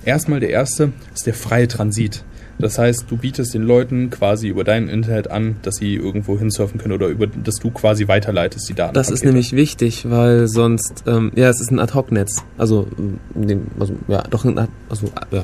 Erstmal 0.05 0.39
der 0.39 0.49
erste 0.49 0.91
ist 1.13 1.25
der 1.27 1.33
freie 1.33 1.67
Transit. 1.67 2.23
Das 2.59 2.77
heißt, 2.77 3.05
du 3.09 3.17
bietest 3.17 3.53
den 3.53 3.63
Leuten 3.63 4.09
quasi 4.09 4.47
über 4.47 4.63
dein 4.63 4.87
Internet 4.87 5.31
an, 5.31 5.55
dass 5.63 5.75
sie 5.75 5.95
irgendwo 5.95 6.37
hinsurfen 6.37 6.79
können 6.79 6.93
oder 6.93 7.07
über, 7.07 7.27
dass 7.27 7.55
du 7.55 7.71
quasi 7.71 8.07
weiterleitest 8.07 8.69
die 8.69 8.73
Daten. 8.73 8.93
Das 8.93 9.09
ist 9.09 9.25
nämlich 9.25 9.53
wichtig, 9.53 10.09
weil 10.09 10.47
sonst, 10.47 11.03
ähm, 11.07 11.31
ja, 11.35 11.49
es 11.49 11.59
ist 11.59 11.71
ein 11.71 11.79
Ad-Hoc-Netz. 11.79 12.43
Also, 12.57 12.87
ähm, 13.35 13.67
also, 13.79 13.95
ja, 14.07 14.23
doch 14.29 14.45
ein 14.45 14.57
Ad, 14.57 14.71
also, 14.89 15.07
ja. 15.31 15.43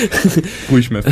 ruhig 0.70 0.90
mehr. 0.90 1.02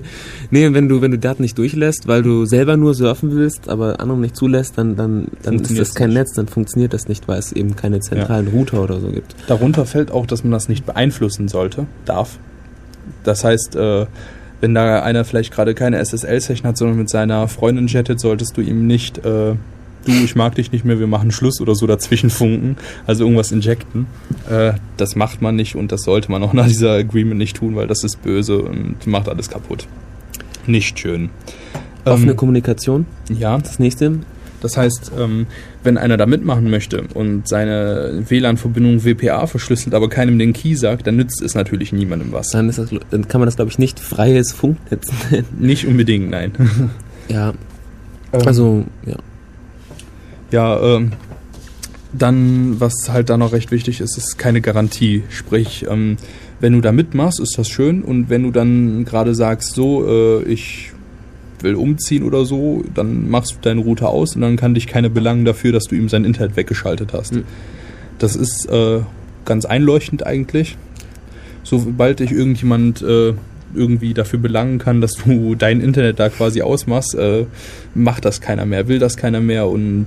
nee, 0.50 0.72
wenn 0.72 0.88
du, 0.88 1.00
wenn 1.00 1.12
du 1.12 1.18
Daten 1.18 1.42
nicht 1.42 1.56
durchlässt, 1.56 2.08
weil 2.08 2.22
du 2.22 2.44
selber 2.44 2.76
nur 2.76 2.94
surfen 2.94 3.34
willst, 3.34 3.68
aber 3.68 4.00
anderen 4.00 4.20
nicht 4.20 4.36
zulässt, 4.36 4.76
dann, 4.76 4.96
dann, 4.96 5.28
dann 5.42 5.60
ist 5.60 5.78
das 5.78 5.94
kein 5.94 6.10
nicht. 6.10 6.18
Netz, 6.18 6.32
dann 6.34 6.48
funktioniert 6.48 6.92
das 6.92 7.08
nicht, 7.08 7.28
weil 7.28 7.38
es 7.38 7.52
eben 7.52 7.76
keine 7.76 8.00
zentralen 8.00 8.48
Router 8.48 8.82
oder 8.82 9.00
so 9.00 9.08
gibt. 9.08 9.34
Darunter 9.46 9.86
fällt 9.86 10.10
auch, 10.10 10.26
dass 10.26 10.42
man 10.42 10.50
das 10.50 10.68
nicht 10.68 10.84
beeinflussen 10.84 11.48
sollte, 11.48 11.86
darf. 12.04 12.38
Das 13.24 13.44
heißt, 13.44 13.76
äh, 13.76 14.06
wenn 14.60 14.74
da 14.74 15.02
einer 15.02 15.24
vielleicht 15.24 15.52
gerade 15.52 15.74
keine 15.74 15.98
SSL-Session 16.04 16.68
hat, 16.68 16.76
sondern 16.76 16.98
mit 16.98 17.08
seiner 17.08 17.48
Freundin 17.48 17.86
chattet, 17.86 18.20
solltest 18.20 18.56
du 18.56 18.60
ihm 18.60 18.86
nicht, 18.86 19.18
äh, 19.18 19.54
du, 19.54 19.56
ich 20.06 20.36
mag 20.36 20.54
dich 20.54 20.72
nicht 20.72 20.84
mehr, 20.84 20.98
wir 20.98 21.06
machen 21.06 21.30
Schluss 21.30 21.60
oder 21.60 21.74
so 21.74 21.86
dazwischen 21.86 22.30
funken, 22.30 22.76
also 23.06 23.24
irgendwas 23.24 23.52
injecten. 23.52 24.06
Äh, 24.48 24.74
das 24.96 25.16
macht 25.16 25.42
man 25.42 25.56
nicht 25.56 25.76
und 25.76 25.92
das 25.92 26.02
sollte 26.02 26.30
man 26.30 26.42
auch 26.42 26.52
nach 26.52 26.66
dieser 26.66 26.92
Agreement 26.92 27.38
nicht 27.38 27.56
tun, 27.56 27.76
weil 27.76 27.86
das 27.86 28.04
ist 28.04 28.22
böse 28.22 28.62
und 28.62 29.06
macht 29.06 29.28
alles 29.28 29.48
kaputt. 29.48 29.86
Nicht 30.66 30.98
schön. 30.98 31.30
Offene 32.04 32.32
Ähm, 32.32 32.36
Kommunikation, 32.36 33.06
ja, 33.28 33.58
das 33.58 33.78
nächste. 33.78 34.20
Das 34.60 34.76
heißt, 34.76 35.12
ähm, 35.18 35.46
wenn 35.82 35.98
einer 35.98 36.16
da 36.16 36.26
mitmachen 36.26 36.70
möchte 36.70 37.04
und 37.14 37.48
seine 37.48 38.24
WLAN-Verbindung 38.28 39.04
WPA 39.04 39.46
verschlüsselt, 39.46 39.94
aber 39.94 40.08
keinem 40.08 40.38
den 40.38 40.52
Key 40.52 40.74
sagt, 40.74 41.06
dann 41.06 41.16
nützt 41.16 41.42
es 41.42 41.54
natürlich 41.54 41.92
niemandem 41.92 42.32
was. 42.32 42.50
Dann, 42.50 42.68
ist 42.68 42.78
das, 42.78 42.90
dann 43.10 43.28
kann 43.28 43.40
man 43.40 43.46
das, 43.46 43.56
glaube 43.56 43.70
ich, 43.70 43.78
nicht 43.78 44.00
freies 44.00 44.52
Funknetz 44.52 45.08
nennen. 45.30 45.46
Nicht 45.58 45.86
unbedingt, 45.86 46.30
nein. 46.30 46.52
Ja, 47.28 47.54
Also, 48.32 48.46
also, 48.46 48.84
ja. 49.06 49.16
ja, 50.50 50.96
ähm, 50.96 51.12
dann, 52.12 52.80
was 52.80 53.08
halt 53.08 53.30
da 53.30 53.36
noch 53.36 53.52
recht 53.52 53.70
wichtig 53.70 54.00
ist, 54.00 54.16
ist 54.16 54.36
keine 54.36 54.60
Garantie. 54.60 55.22
Sprich, 55.28 55.86
ähm, 55.88 56.16
wenn 56.58 56.72
du 56.72 56.80
da 56.80 56.90
mitmachst, 56.92 57.38
ist 57.38 57.56
das 57.56 57.68
schön 57.68 58.02
und 58.02 58.28
wenn 58.28 58.42
du 58.42 58.50
dann 58.50 59.04
gerade 59.04 59.34
sagst, 59.36 59.74
so, 59.74 60.06
äh, 60.06 60.42
ich 60.42 60.92
will 61.62 61.74
umziehen 61.74 62.22
oder 62.22 62.44
so, 62.44 62.82
dann 62.94 63.30
machst 63.30 63.52
du 63.52 63.56
deinen 63.62 63.80
Router 63.80 64.08
aus 64.08 64.34
und 64.34 64.42
dann 64.42 64.56
kann 64.56 64.74
dich 64.74 64.86
keiner 64.86 65.08
belangen 65.08 65.44
dafür, 65.44 65.72
dass 65.72 65.84
du 65.84 65.94
ihm 65.94 66.08
sein 66.08 66.24
Internet 66.24 66.56
weggeschaltet 66.56 67.12
hast. 67.12 67.34
Mhm. 67.34 67.44
Das 68.18 68.36
ist 68.36 68.66
äh, 68.70 69.00
ganz 69.44 69.64
einleuchtend 69.64 70.26
eigentlich. 70.26 70.76
Sobald 71.62 72.20
dich 72.20 72.32
irgendjemand 72.32 73.02
äh, 73.02 73.34
irgendwie 73.74 74.14
dafür 74.14 74.38
belangen 74.38 74.78
kann, 74.78 75.00
dass 75.00 75.12
du 75.12 75.54
dein 75.58 75.80
Internet 75.80 76.18
da 76.18 76.28
quasi 76.28 76.62
ausmachst, 76.62 77.14
äh, 77.14 77.46
macht 77.94 78.24
das 78.24 78.40
keiner 78.40 78.66
mehr, 78.66 78.88
will 78.88 78.98
das 78.98 79.16
keiner 79.16 79.40
mehr 79.40 79.68
und 79.68 80.06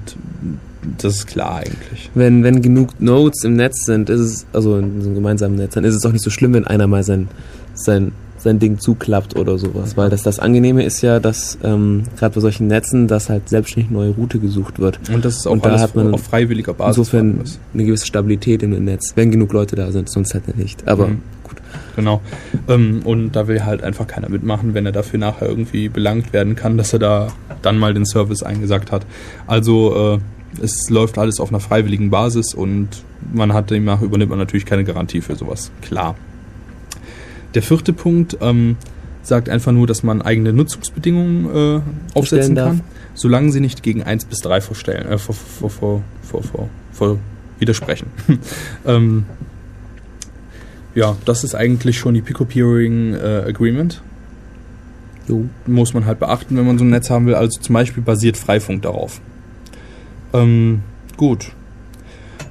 das 0.97 1.15
ist 1.15 1.27
klar 1.27 1.57
eigentlich. 1.57 2.09
Wenn, 2.13 2.43
wenn 2.43 2.61
genug 2.61 2.99
Nodes 2.99 3.43
im 3.43 3.55
Netz 3.55 3.85
sind, 3.85 4.09
ist 4.09 4.19
es, 4.19 4.45
also 4.51 4.77
in 4.77 5.01
so 5.01 5.07
einem 5.07 5.15
gemeinsamen 5.15 5.55
Netz, 5.55 5.75
dann 5.75 5.83
ist 5.83 5.95
es 5.95 6.05
auch 6.05 6.11
nicht 6.11 6.23
so 6.23 6.29
schlimm, 6.29 6.53
wenn 6.53 6.65
einer 6.65 6.87
mal 6.87 7.03
sein, 7.03 7.29
sein, 7.73 8.11
sein 8.43 8.59
Ding 8.59 8.79
zuklappt 8.79 9.35
oder 9.35 9.57
sowas. 9.57 9.97
Weil 9.97 10.09
das, 10.09 10.23
das 10.23 10.39
Angenehme 10.39 10.83
ist 10.83 11.01
ja, 11.01 11.19
dass 11.19 11.57
ähm, 11.63 12.03
gerade 12.17 12.35
bei 12.35 12.41
solchen 12.41 12.67
Netzen, 12.67 13.07
dass 13.07 13.29
halt 13.29 13.49
selbstständig 13.49 13.91
neue 13.91 14.11
Route 14.11 14.39
gesucht 14.39 14.79
wird. 14.79 14.99
Und 15.11 15.25
das 15.25 15.37
ist 15.37 15.47
auch 15.47 15.51
Und 15.51 15.65
da 15.65 15.79
hat 15.79 15.95
man 15.95 16.13
auf 16.13 16.23
freiwilliger 16.23 16.73
Basis. 16.73 16.97
Insofern 16.97 17.43
eine 17.73 17.85
gewisse 17.85 18.05
Stabilität 18.05 18.63
im 18.63 18.71
Netz, 18.83 19.13
wenn 19.15 19.31
genug 19.31 19.53
Leute 19.53 19.75
da 19.75 19.91
sind, 19.91 20.09
sonst 20.09 20.33
halt 20.33 20.57
nicht. 20.57 20.87
Aber 20.87 21.07
Mhm. 21.07 21.21
Genau. 21.95 22.21
Ähm, 22.67 23.01
und 23.03 23.33
da 23.33 23.47
will 23.47 23.63
halt 23.63 23.83
einfach 23.83 24.07
keiner 24.07 24.29
mitmachen, 24.29 24.73
wenn 24.73 24.85
er 24.85 24.91
dafür 24.91 25.19
nachher 25.19 25.47
irgendwie 25.47 25.89
belangt 25.89 26.33
werden 26.33 26.55
kann, 26.55 26.77
dass 26.77 26.93
er 26.93 26.99
da 26.99 27.27
dann 27.61 27.77
mal 27.77 27.93
den 27.93 28.05
Service 28.05 28.43
eingesagt 28.43 28.91
hat. 28.91 29.05
Also 29.47 30.15
äh, 30.15 30.63
es 30.63 30.89
läuft 30.89 31.17
alles 31.17 31.39
auf 31.39 31.49
einer 31.49 31.59
freiwilligen 31.59 32.09
Basis 32.09 32.53
und 32.53 32.89
man 33.31 33.53
hat 33.53 33.69
demnach 33.69 34.01
übernimmt 34.01 34.29
man 34.29 34.39
natürlich 34.39 34.65
keine 34.65 34.83
Garantie 34.83 35.21
für 35.21 35.35
sowas. 35.35 35.71
Klar. 35.81 36.15
Der 37.55 37.61
vierte 37.61 37.93
Punkt 37.93 38.37
ähm, 38.41 38.77
sagt 39.21 39.49
einfach 39.49 39.71
nur, 39.71 39.87
dass 39.87 40.03
man 40.03 40.21
eigene 40.21 40.53
Nutzungsbedingungen 40.53 41.77
äh, 41.77 41.81
aufsetzen 42.13 42.55
kann, 42.55 42.81
solange 43.13 43.51
sie 43.51 43.59
nicht 43.59 43.83
gegen 43.83 44.03
1 44.03 44.25
bis 44.25 44.39
3 44.39 44.61
vorstellen, 44.61 45.07
äh, 45.07 45.17
vor, 45.17 45.35
vor, 45.35 45.69
vor, 45.69 46.03
vor, 46.21 46.43
vor, 46.43 46.69
vor 46.91 47.19
widersprechen. 47.59 48.07
ähm, 48.85 49.25
ja, 50.95 51.15
das 51.25 51.43
ist 51.43 51.55
eigentlich 51.55 51.97
schon 51.97 52.13
die 52.13 52.21
Pico-Peering 52.21 53.15
äh, 53.15 53.43
Agreement. 53.47 54.01
jo. 55.27 55.45
Muss 55.65 55.93
man 55.93 56.05
halt 56.05 56.19
beachten, 56.19 56.55
wenn 56.57 56.67
man 56.67 56.77
so 56.77 56.83
ein 56.83 56.89
Netz 56.89 57.09
haben 57.09 57.25
will. 57.25 57.35
Also 57.35 57.59
zum 57.59 57.73
Beispiel 57.73 58.03
basiert 58.03 58.37
Freifunk 58.37 58.83
darauf. 58.83 59.19
Ähm, 60.33 60.81
gut. 61.17 61.51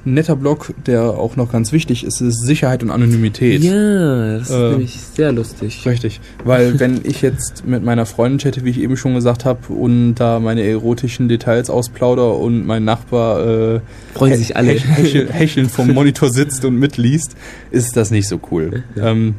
Ein 0.05 0.15
netter 0.15 0.35
Block, 0.35 0.73
der 0.85 1.01
auch 1.03 1.37
noch 1.37 1.49
ganz 1.51 1.71
wichtig 1.71 2.03
ist, 2.03 2.19
ist 2.19 2.45
Sicherheit 2.45 2.83
und 2.83 2.89
Anonymität. 2.91 3.63
Ja, 3.63 4.37
das 4.37 4.49
ist 4.49 4.55
Äh, 4.55 4.69
nämlich 4.71 4.99
sehr 4.99 5.31
lustig. 5.31 5.81
Richtig, 5.85 6.19
weil 6.43 6.77
wenn 6.79 7.01
ich 7.05 7.21
jetzt 7.21 7.65
mit 7.65 7.83
meiner 7.85 8.05
Freundin 8.05 8.39
chatte, 8.39 8.65
wie 8.65 8.69
ich 8.71 8.79
eben 8.81 8.97
schon 8.97 9.13
gesagt 9.13 9.45
habe, 9.45 9.71
und 9.71 10.15
da 10.15 10.39
meine 10.41 10.61
erotischen 10.63 11.29
Details 11.29 11.69
ausplauder 11.69 12.35
und 12.37 12.65
mein 12.65 12.83
Nachbar 12.83 13.75
äh, 13.75 13.79
Freuen 14.13 14.35
sich 14.37 14.57
alle. 14.57 14.73
hech- 14.73 15.29
hechel, 15.31 15.69
vom 15.69 15.87
Monitor 15.93 16.29
sitzt 16.29 16.65
und 16.65 16.77
mitliest, 16.77 17.37
ist 17.71 17.95
das 17.95 18.11
nicht 18.11 18.27
so 18.27 18.41
cool. 18.51 18.83
Ähm, 19.01 19.35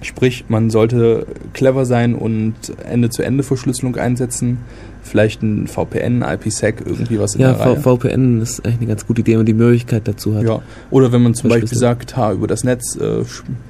sprich, 0.00 0.46
man 0.48 0.70
sollte 0.70 1.26
clever 1.52 1.84
sein 1.84 2.14
und 2.14 2.54
Ende-zu-Ende-Verschlüsselung 2.90 3.96
einsetzen, 3.96 4.58
vielleicht 5.02 5.42
ein 5.42 5.66
VPN, 5.66 6.22
IPsec, 6.22 6.82
irgendwie 6.84 7.18
was 7.18 7.34
in 7.34 7.42
Ja, 7.42 7.52
der 7.52 7.60
Reihe. 7.60 7.76
v 7.76 7.96
VPN 7.96 8.40
ist 8.40 8.64
eigentlich 8.64 8.78
eine 8.78 8.86
ganz 8.86 9.06
gute 9.06 9.20
Idee, 9.20 9.32
wenn 9.32 9.38
man 9.40 9.46
die 9.46 9.54
Möglichkeit 9.54 10.06
dazu 10.06 10.34
hat. 10.36 10.44
Ja. 10.44 10.62
Oder 10.90 11.12
wenn 11.12 11.22
man 11.22 11.34
zum 11.34 11.50
Beispiel 11.50 11.76
sagt, 11.76 12.16
ha, 12.16 12.32
über 12.32 12.46
das 12.46 12.64
Netz 12.64 12.96
äh, 12.96 13.24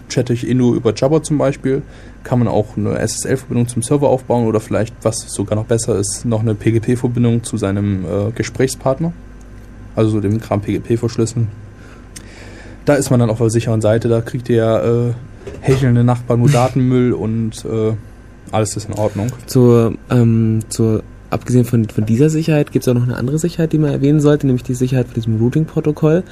chatte 0.09 0.33
ich 0.35 0.49
eh 0.49 0.55
nur 0.55 0.75
über 0.75 0.95
Jabber 0.95 1.23
zum 1.23 1.39
Beispiel, 1.39 1.83
kann 2.23 2.39
man 2.39 2.49
auch 2.49 2.77
eine 2.77 2.99
SSL-Verbindung 2.99 3.67
zum 3.67 3.83
Server 3.83 4.09
aufbauen 4.09 4.47
oder 4.47 4.61
vielleicht, 4.61 4.95
was 5.03 5.17
sogar 5.33 5.57
noch 5.57 5.65
besser 5.65 5.99
ist, 5.99 6.25
noch 6.25 6.41
eine 6.41 6.55
PGP-Verbindung 6.55 7.43
zu 7.43 7.57
seinem 7.57 8.05
äh, 8.05 8.31
Gesprächspartner. 8.35 9.13
Also 9.97 10.11
so 10.11 10.21
dem 10.21 10.41
Kram 10.41 10.61
PGP 10.61 10.99
verschlüsseln. 10.99 11.49
Da 12.85 12.95
ist 12.95 13.11
man 13.11 13.21
dann 13.21 13.31
auf 13.31 13.39
der 13.39 13.51
sicheren 13.51 13.81
Seite, 13.81 14.09
da 14.09 14.21
kriegt 14.21 14.49
der 14.49 14.85
äh, 14.85 15.13
hechelnde 15.61 16.05
Nachbar 16.05 16.37
nur 16.37 16.49
Datenmüll 16.49 17.13
und 17.13 17.65
äh, 17.65 17.93
alles 18.51 18.77
ist 18.77 18.89
in 18.89 18.95
Ordnung. 18.95 19.29
Zur, 19.47 19.95
ähm, 20.11 20.61
zur, 20.69 21.03
abgesehen 21.33 21.65
von, 21.65 21.89
von 21.89 22.05
dieser 22.05 22.31
Sicherheit 22.31 22.73
gibt 22.73 22.85
es 22.85 22.89
auch 22.89 22.95
noch 22.95 23.05
eine 23.05 23.17
andere 23.17 23.39
Sicherheit, 23.39 23.73
die 23.73 23.79
man 23.79 23.91
erwähnen 23.91 24.21
sollte, 24.21 24.47
nämlich 24.47 24.63
die 24.63 24.75
Sicherheit 24.75 25.07
von 25.07 25.15
diesem 25.15 25.39
Routing-Protokoll. 25.39 26.23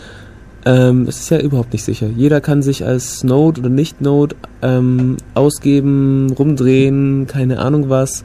Ähm, 0.67 1.07
es 1.09 1.21
ist 1.21 1.31
ja 1.31 1.41
überhaupt 1.41 1.73
nicht 1.73 1.85
sicher. 1.85 2.07
Jeder 2.15 2.41
kann 2.41 2.63
sich 2.63 2.85
als 2.85 3.25
Node 3.25 3.61
oder 3.61 3.71
Nicht-Node 3.71 4.37
ähm, 4.61 5.17
ausgeben, 5.35 6.33
rumdrehen, 6.39 7.27
keine 7.27 7.61
Ahnung 7.61 7.89
was. 7.89 8.25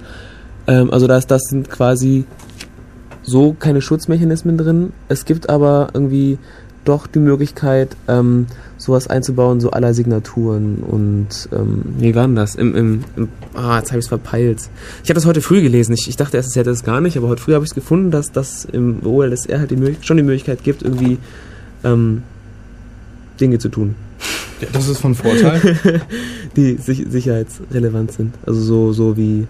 Ähm, 0.68 0.92
also 0.92 1.08
das, 1.08 1.28
das 1.28 1.44
sind 1.44 1.70
quasi 1.70 2.26
so 3.24 3.56
keine 3.58 3.82
Schutzmechanismen 3.82 4.58
drin. 4.58 4.94
Es 5.08 5.26
gibt 5.26 5.50
aber 5.50 5.90
irgendwie 5.94 6.38
doch 6.84 7.08
die 7.08 7.20
Möglichkeit, 7.20 7.96
ähm, 8.08 8.48
sowas 8.86 9.07
einzubauen, 9.07 9.60
so 9.60 9.72
aller 9.72 9.94
Signaturen 9.94 10.78
und 10.78 11.49
ähm, 11.52 11.82
wie 11.98 12.14
war 12.16 12.28
denn 12.28 12.36
das? 12.36 12.56
Im, 12.56 12.76
im, 12.76 13.03
im 13.16 13.30
ah, 13.56 13.80
jetzt 13.80 13.90
habe 13.90 13.99
ich 13.99 14.06
es 14.06 14.10
verpeilt. 14.10 14.70
Ich 15.03 15.10
habe 15.10 15.16
das 15.16 15.26
heute 15.26 15.41
früh 15.41 15.62
gelesen. 15.62 15.94
Ich, 15.94 16.07
ich 16.07 16.16
dachte 16.16 16.38
erst, 16.38 16.49
es 16.49 16.56
hätte 16.56 16.70
es 16.70 16.84
gar 16.84 17.02
nicht, 17.02 17.18
aber 17.18 17.28
heute 17.28 17.41
früh 17.41 17.53
habe 17.53 17.66
ich 17.66 17.72
es 17.72 17.76
gefunden, 17.76 18.12
dass 18.12 18.32
das 18.32 18.66
im 18.66 19.06
OLSR 19.06 19.60
halt 19.60 19.72
die 19.72 19.76
Möglichkeit, 19.76 20.06
schon 20.06 20.18
die 20.18 20.24
Möglichkeit 20.24 20.64
gibt, 20.64 20.84
irgendwie 20.84 21.18
ähm, 21.84 22.24
Dinge 23.41 23.57
zu 23.60 23.70
tun. 23.70 23.95
Ja, 24.62 24.68
das 24.72 24.88
ist 24.88 24.99
von 24.99 25.16
Vorteil. 25.16 25.78
die 26.56 26.76
sich, 26.76 27.06
sicherheitsrelevant 27.10 28.12
sind. 28.12 28.36
Also 28.45 28.62
so, 28.62 28.94
so 28.94 29.18
wie 29.18 29.48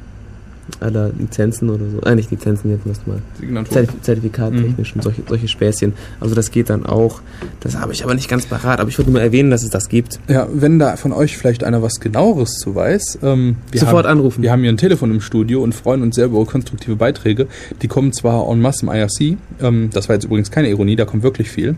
aller 0.80 1.12
Lizenzen 1.18 1.70
oder 1.70 1.86
so. 1.90 2.02
Äh, 2.02 2.16
nicht 2.16 2.32
Lizenzen, 2.32 2.72
jetzt 2.72 2.86
musst 2.86 3.02
du 3.06 3.12
mal. 3.12 3.66
Zertif 3.66 4.02
Zertifikattechnisch 4.02 4.96
und 4.96 5.04
solche, 5.04 5.22
solche 5.28 5.48
Späßchen. 5.48 5.94
Also 6.20 6.36
das 6.36 6.52
geht 6.52 6.70
dann 6.70 6.86
auch. 6.86 7.22
Das 7.62 7.78
habe 7.78 7.94
ich 7.94 8.04
aber 8.04 8.14
nicht 8.14 8.30
ganz 8.30 8.46
parat, 8.46 8.80
aber 8.80 8.90
ich 8.90 8.98
wollte 8.98 9.12
nur 9.12 9.22
erwähnen, 9.22 9.52
dass 9.52 9.64
es 9.64 9.70
das 9.70 9.90
gibt. 9.90 10.20
Ja, 10.28 10.48
wenn 10.52 10.80
da 10.80 10.96
von 10.96 11.12
euch 11.12 11.38
vielleicht 11.38 11.64
einer 11.64 11.82
was 11.82 12.00
genaueres 12.00 12.54
zu 12.54 12.76
weiß, 12.76 13.20
ähm, 13.24 13.58
wir 13.72 13.80
Sofort 13.80 14.06
haben, 14.06 14.20
anrufen. 14.20 14.42
Wir 14.42 14.52
haben 14.52 14.62
hier 14.62 14.72
ein 14.72 14.78
Telefon 14.78 15.12
im 15.12 15.22
Studio 15.22 15.62
und 15.62 15.74
freuen 15.74 16.02
uns 16.02 16.16
sehr 16.16 16.26
über 16.26 16.46
konstruktive 16.46 16.96
Beiträge. 16.96 17.48
Die 17.82 17.88
kommen 17.88 18.14
zwar 18.14 18.50
en 18.50 18.62
masse 18.62 18.86
im 18.86 18.92
IRC, 18.92 19.38
ähm, 19.62 19.90
das 19.94 20.10
war 20.10 20.16
jetzt 20.16 20.26
übrigens 20.26 20.52
keine 20.52 20.70
Ironie, 20.70 20.96
da 20.96 21.06
kommt 21.06 21.24
wirklich 21.24 21.50
viel. 21.50 21.76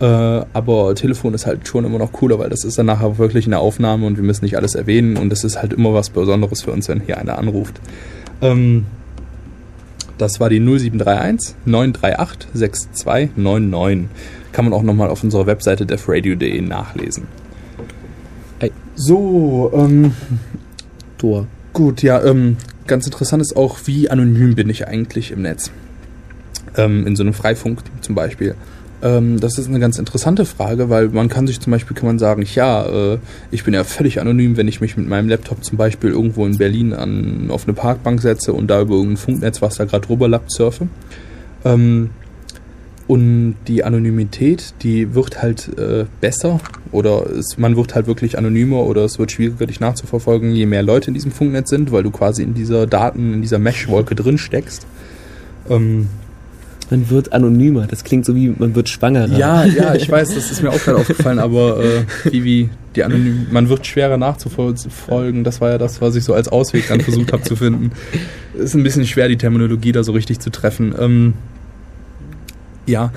Äh, 0.00 0.04
aber 0.04 0.94
Telefon 0.94 1.34
ist 1.34 1.46
halt 1.46 1.66
schon 1.66 1.84
immer 1.84 1.98
noch 1.98 2.12
cooler, 2.12 2.38
weil 2.38 2.50
das 2.50 2.64
ist 2.64 2.78
dann 2.78 2.86
nachher 2.86 3.18
wirklich 3.18 3.46
eine 3.46 3.58
Aufnahme 3.58 4.06
und 4.06 4.16
wir 4.16 4.22
müssen 4.22 4.44
nicht 4.44 4.56
alles 4.56 4.74
erwähnen 4.74 5.16
und 5.16 5.32
es 5.32 5.42
ist 5.42 5.60
halt 5.60 5.72
immer 5.72 5.92
was 5.92 6.10
Besonderes 6.10 6.62
für 6.62 6.70
uns, 6.70 6.88
wenn 6.88 7.00
hier 7.00 7.18
einer 7.18 7.38
anruft. 7.38 7.80
Ähm, 8.40 8.86
das 10.18 10.40
war 10.40 10.50
die 10.50 10.60
0731 10.60 11.54
938 11.64 12.48
6299. 12.54 14.08
Kann 14.52 14.64
man 14.64 14.74
auch 14.74 14.82
nochmal 14.82 15.10
auf 15.10 15.22
unserer 15.22 15.46
Webseite 15.46 15.86
defradio.de 15.86 16.60
nachlesen. 16.60 17.26
Ei. 18.60 18.70
So, 18.94 19.70
ähm, 19.74 20.12
Tor. 21.18 21.46
Gut, 21.72 22.02
ja, 22.02 22.24
ähm, 22.24 22.56
ganz 22.86 23.06
interessant 23.06 23.42
ist 23.42 23.56
auch, 23.56 23.78
wie 23.84 24.10
anonym 24.10 24.54
bin 24.54 24.70
ich 24.70 24.88
eigentlich 24.88 25.30
im 25.30 25.42
Netz? 25.42 25.70
Ähm, 26.76 27.06
in 27.06 27.14
so 27.14 27.22
einem 27.22 27.34
Freifunk 27.34 27.82
zum 28.00 28.14
Beispiel. 28.14 28.54
Ähm, 29.00 29.38
das 29.38 29.58
ist 29.58 29.68
eine 29.68 29.78
ganz 29.78 29.98
interessante 29.98 30.44
Frage, 30.44 30.90
weil 30.90 31.08
man 31.08 31.28
kann 31.28 31.46
sich 31.46 31.60
zum 31.60 31.70
Beispiel, 31.70 31.96
kann 31.96 32.06
man 32.06 32.18
sagen, 32.18 32.44
ja, 32.54 32.84
äh, 32.86 33.18
ich 33.50 33.64
bin 33.64 33.74
ja 33.74 33.84
völlig 33.84 34.20
anonym, 34.20 34.56
wenn 34.56 34.68
ich 34.68 34.80
mich 34.80 34.96
mit 34.96 35.08
meinem 35.08 35.28
Laptop 35.28 35.64
zum 35.64 35.78
Beispiel 35.78 36.10
irgendwo 36.10 36.44
in 36.46 36.58
Berlin 36.58 36.92
an, 36.92 37.50
auf 37.50 37.64
eine 37.64 37.74
Parkbank 37.74 38.20
setze 38.20 38.52
und 38.52 38.68
da 38.68 38.80
über 38.80 38.94
irgendein 38.94 39.16
Funknetz, 39.16 39.62
was 39.62 39.76
da 39.76 39.84
gerade 39.84 40.08
rüberlappt, 40.08 40.50
surfe. 40.50 40.88
Ähm, 41.64 42.10
und 43.06 43.54
die 43.68 43.84
Anonymität, 43.84 44.74
die 44.82 45.14
wird 45.14 45.40
halt 45.40 45.78
äh, 45.78 46.04
besser 46.20 46.60
oder 46.92 47.24
es, 47.30 47.56
man 47.56 47.74
wird 47.74 47.94
halt 47.94 48.06
wirklich 48.06 48.36
anonymer 48.36 48.84
oder 48.84 49.04
es 49.04 49.18
wird 49.18 49.32
schwieriger, 49.32 49.66
dich 49.66 49.80
nachzuverfolgen, 49.80 50.54
je 50.54 50.66
mehr 50.66 50.82
Leute 50.82 51.08
in 51.08 51.14
diesem 51.14 51.32
Funknetz 51.32 51.70
sind, 51.70 51.90
weil 51.90 52.02
du 52.02 52.10
quasi 52.10 52.42
in 52.42 52.52
dieser 52.52 52.86
Daten, 52.86 53.32
in 53.32 53.42
dieser 53.42 53.58
Mesh-Wolke 53.58 54.14
drin 54.14 54.36
steckst. 54.36 54.86
Ähm, 55.70 56.08
Man 56.90 57.10
wird 57.10 57.32
anonymer. 57.32 57.86
Das 57.86 58.02
klingt 58.02 58.24
so 58.24 58.34
wie, 58.34 58.48
man 58.48 58.74
wird 58.74 58.88
schwangerer. 58.88 59.36
ja, 59.36 59.64
ja, 59.64 59.94
ich 59.96 60.10
weiß, 60.10 60.34
das 60.34 60.50
ist 60.50 60.62
mir 60.62 60.70
auch 60.70 60.78
gerade 60.78 60.98
aufgefallen, 60.98 61.38
aber 61.38 61.82
äh, 61.82 62.04
wie, 62.30 62.44
wie 62.44 62.70
die 62.96 63.04
anonym, 63.04 63.46
man 63.50 63.68
wird 63.68 63.86
schwerer 63.86 64.16
nachzufolgen, 64.16 65.44
das 65.44 65.60
war 65.60 65.70
ja 65.70 65.78
das, 65.78 66.00
was 66.00 66.16
ich 66.16 66.24
so 66.24 66.34
als 66.34 66.48
Ausweg 66.48 66.88
dann 66.88 67.00
versucht 67.00 67.32
habe 67.32 67.42
zu 67.42 67.56
finden. 67.56 67.92
Ist 68.54 68.74
ein 68.74 68.82
bisschen 68.82 69.06
schwer, 69.06 69.28
die 69.28 69.36
Terminologie 69.36 69.92
da 69.92 70.02
so 70.02 70.12
richtig 70.12 70.40
zu 70.40 70.50
treffen. 70.50 70.94
Ähm, 70.98 71.34
ja, 72.86 73.12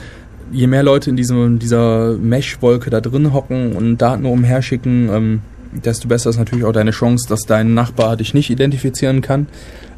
je 0.51 0.67
mehr 0.67 0.83
Leute 0.83 1.09
in 1.09 1.15
diesem, 1.15 1.59
dieser 1.59 2.17
Mesh-Wolke 2.17 2.89
da 2.89 3.01
drin 3.01 3.33
hocken 3.33 3.73
und 3.73 3.97
Daten 3.97 4.25
umherschicken, 4.25 5.09
ähm, 5.09 5.41
desto 5.71 6.07
besser 6.07 6.29
ist 6.29 6.37
natürlich 6.37 6.65
auch 6.65 6.73
deine 6.73 6.91
Chance, 6.91 7.27
dass 7.29 7.41
dein 7.41 7.73
Nachbar 7.73 8.17
dich 8.17 8.33
nicht 8.33 8.49
identifizieren 8.49 9.21
kann. 9.21 9.47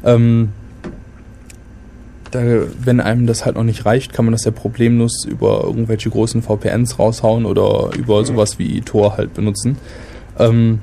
Ähm, 0.04 0.50
da, 2.34 2.42
wenn 2.82 3.00
einem 3.00 3.26
das 3.26 3.44
halt 3.44 3.56
noch 3.56 3.62
nicht 3.62 3.86
reicht, 3.86 4.12
kann 4.12 4.24
man 4.24 4.32
das 4.32 4.44
ja 4.44 4.50
problemlos 4.50 5.24
über 5.24 5.62
irgendwelche 5.64 6.10
großen 6.10 6.42
VPNs 6.42 6.98
raushauen 6.98 7.46
oder 7.46 7.90
über 7.96 8.24
sowas 8.24 8.58
wie 8.58 8.80
Tor 8.80 9.16
halt 9.16 9.34
benutzen. 9.34 9.76
Ähm, 10.38 10.80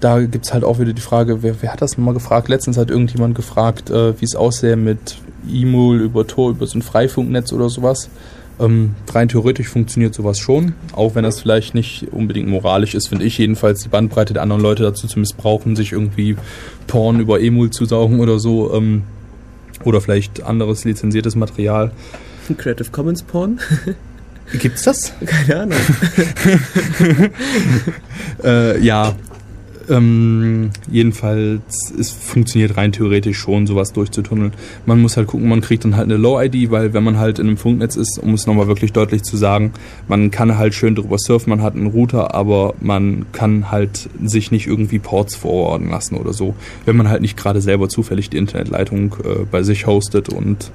da 0.00 0.20
gibt's 0.20 0.52
halt 0.52 0.64
auch 0.64 0.78
wieder 0.78 0.92
die 0.92 1.00
Frage, 1.02 1.42
wer, 1.42 1.60
wer 1.62 1.72
hat 1.72 1.82
das 1.82 1.96
nochmal 1.96 2.14
gefragt? 2.14 2.48
Letztens 2.48 2.76
hat 2.76 2.90
irgendjemand 2.90 3.34
gefragt, 3.34 3.90
äh, 3.90 4.20
wie 4.20 4.24
es 4.24 4.36
aussähe 4.36 4.76
mit 4.76 5.18
E-Mail 5.50 6.00
über 6.00 6.26
Tor, 6.26 6.50
über 6.50 6.66
so 6.66 6.78
ein 6.78 6.82
Freifunknetz 6.82 7.52
oder 7.52 7.70
sowas. 7.70 8.10
Ähm, 8.60 8.94
rein 9.12 9.28
theoretisch 9.28 9.68
funktioniert 9.68 10.14
sowas 10.14 10.38
schon, 10.38 10.74
auch 10.92 11.14
wenn 11.14 11.22
das 11.22 11.40
vielleicht 11.40 11.74
nicht 11.74 12.08
unbedingt 12.10 12.48
moralisch 12.48 12.94
ist, 12.94 13.06
finde 13.06 13.24
ich 13.24 13.38
jedenfalls, 13.38 13.82
die 13.82 13.88
Bandbreite 13.88 14.34
der 14.34 14.42
anderen 14.42 14.62
Leute 14.62 14.82
dazu 14.82 15.06
zu 15.06 15.20
missbrauchen, 15.20 15.76
sich 15.76 15.92
irgendwie 15.92 16.36
Porn 16.88 17.20
über 17.20 17.40
Emul 17.40 17.70
zu 17.70 17.84
saugen 17.84 18.18
oder 18.18 18.40
so. 18.40 18.74
Ähm, 18.74 19.04
oder 19.84 20.00
vielleicht 20.00 20.42
anderes 20.42 20.84
lizenziertes 20.84 21.36
Material. 21.36 21.92
Creative 22.56 22.90
Commons 22.90 23.22
Porn? 23.22 23.60
Gibt's 24.52 24.82
das? 24.84 25.12
Keine 25.26 25.60
Ahnung. 25.60 25.78
Äh, 28.44 28.78
ja. 28.80 29.16
Ähm, 29.90 30.70
jedenfalls, 30.90 31.92
es 31.98 32.10
funktioniert 32.10 32.76
rein 32.76 32.92
theoretisch 32.92 33.38
schon, 33.38 33.66
sowas 33.66 33.92
durchzutunneln. 33.92 34.52
Man 34.86 35.00
muss 35.00 35.16
halt 35.16 35.28
gucken, 35.28 35.48
man 35.48 35.60
kriegt 35.60 35.84
dann 35.84 35.96
halt 35.96 36.06
eine 36.06 36.16
Low-ID, 36.16 36.70
weil 36.70 36.92
wenn 36.92 37.04
man 37.04 37.18
halt 37.18 37.38
in 37.38 37.46
einem 37.46 37.56
Funknetz 37.56 37.96
ist, 37.96 38.18
um 38.18 38.34
es 38.34 38.46
nochmal 38.46 38.66
wirklich 38.68 38.92
deutlich 38.92 39.22
zu 39.22 39.36
sagen, 39.36 39.72
man 40.06 40.30
kann 40.30 40.58
halt 40.58 40.74
schön 40.74 40.94
drüber 40.94 41.16
surfen, 41.18 41.50
man 41.50 41.62
hat 41.62 41.74
einen 41.74 41.86
Router, 41.86 42.34
aber 42.34 42.74
man 42.80 43.26
kann 43.32 43.70
halt 43.70 44.10
sich 44.22 44.50
nicht 44.50 44.66
irgendwie 44.66 44.98
Ports 44.98 45.36
forwarden 45.36 45.90
lassen 45.90 46.16
oder 46.16 46.32
so, 46.32 46.54
wenn 46.84 46.96
man 46.96 47.08
halt 47.08 47.22
nicht 47.22 47.36
gerade 47.36 47.60
selber 47.60 47.88
zufällig 47.88 48.28
die 48.30 48.36
Internetleitung 48.36 49.16
äh, 49.24 49.44
bei 49.50 49.62
sich 49.62 49.86
hostet 49.86 50.28
und 50.28 50.70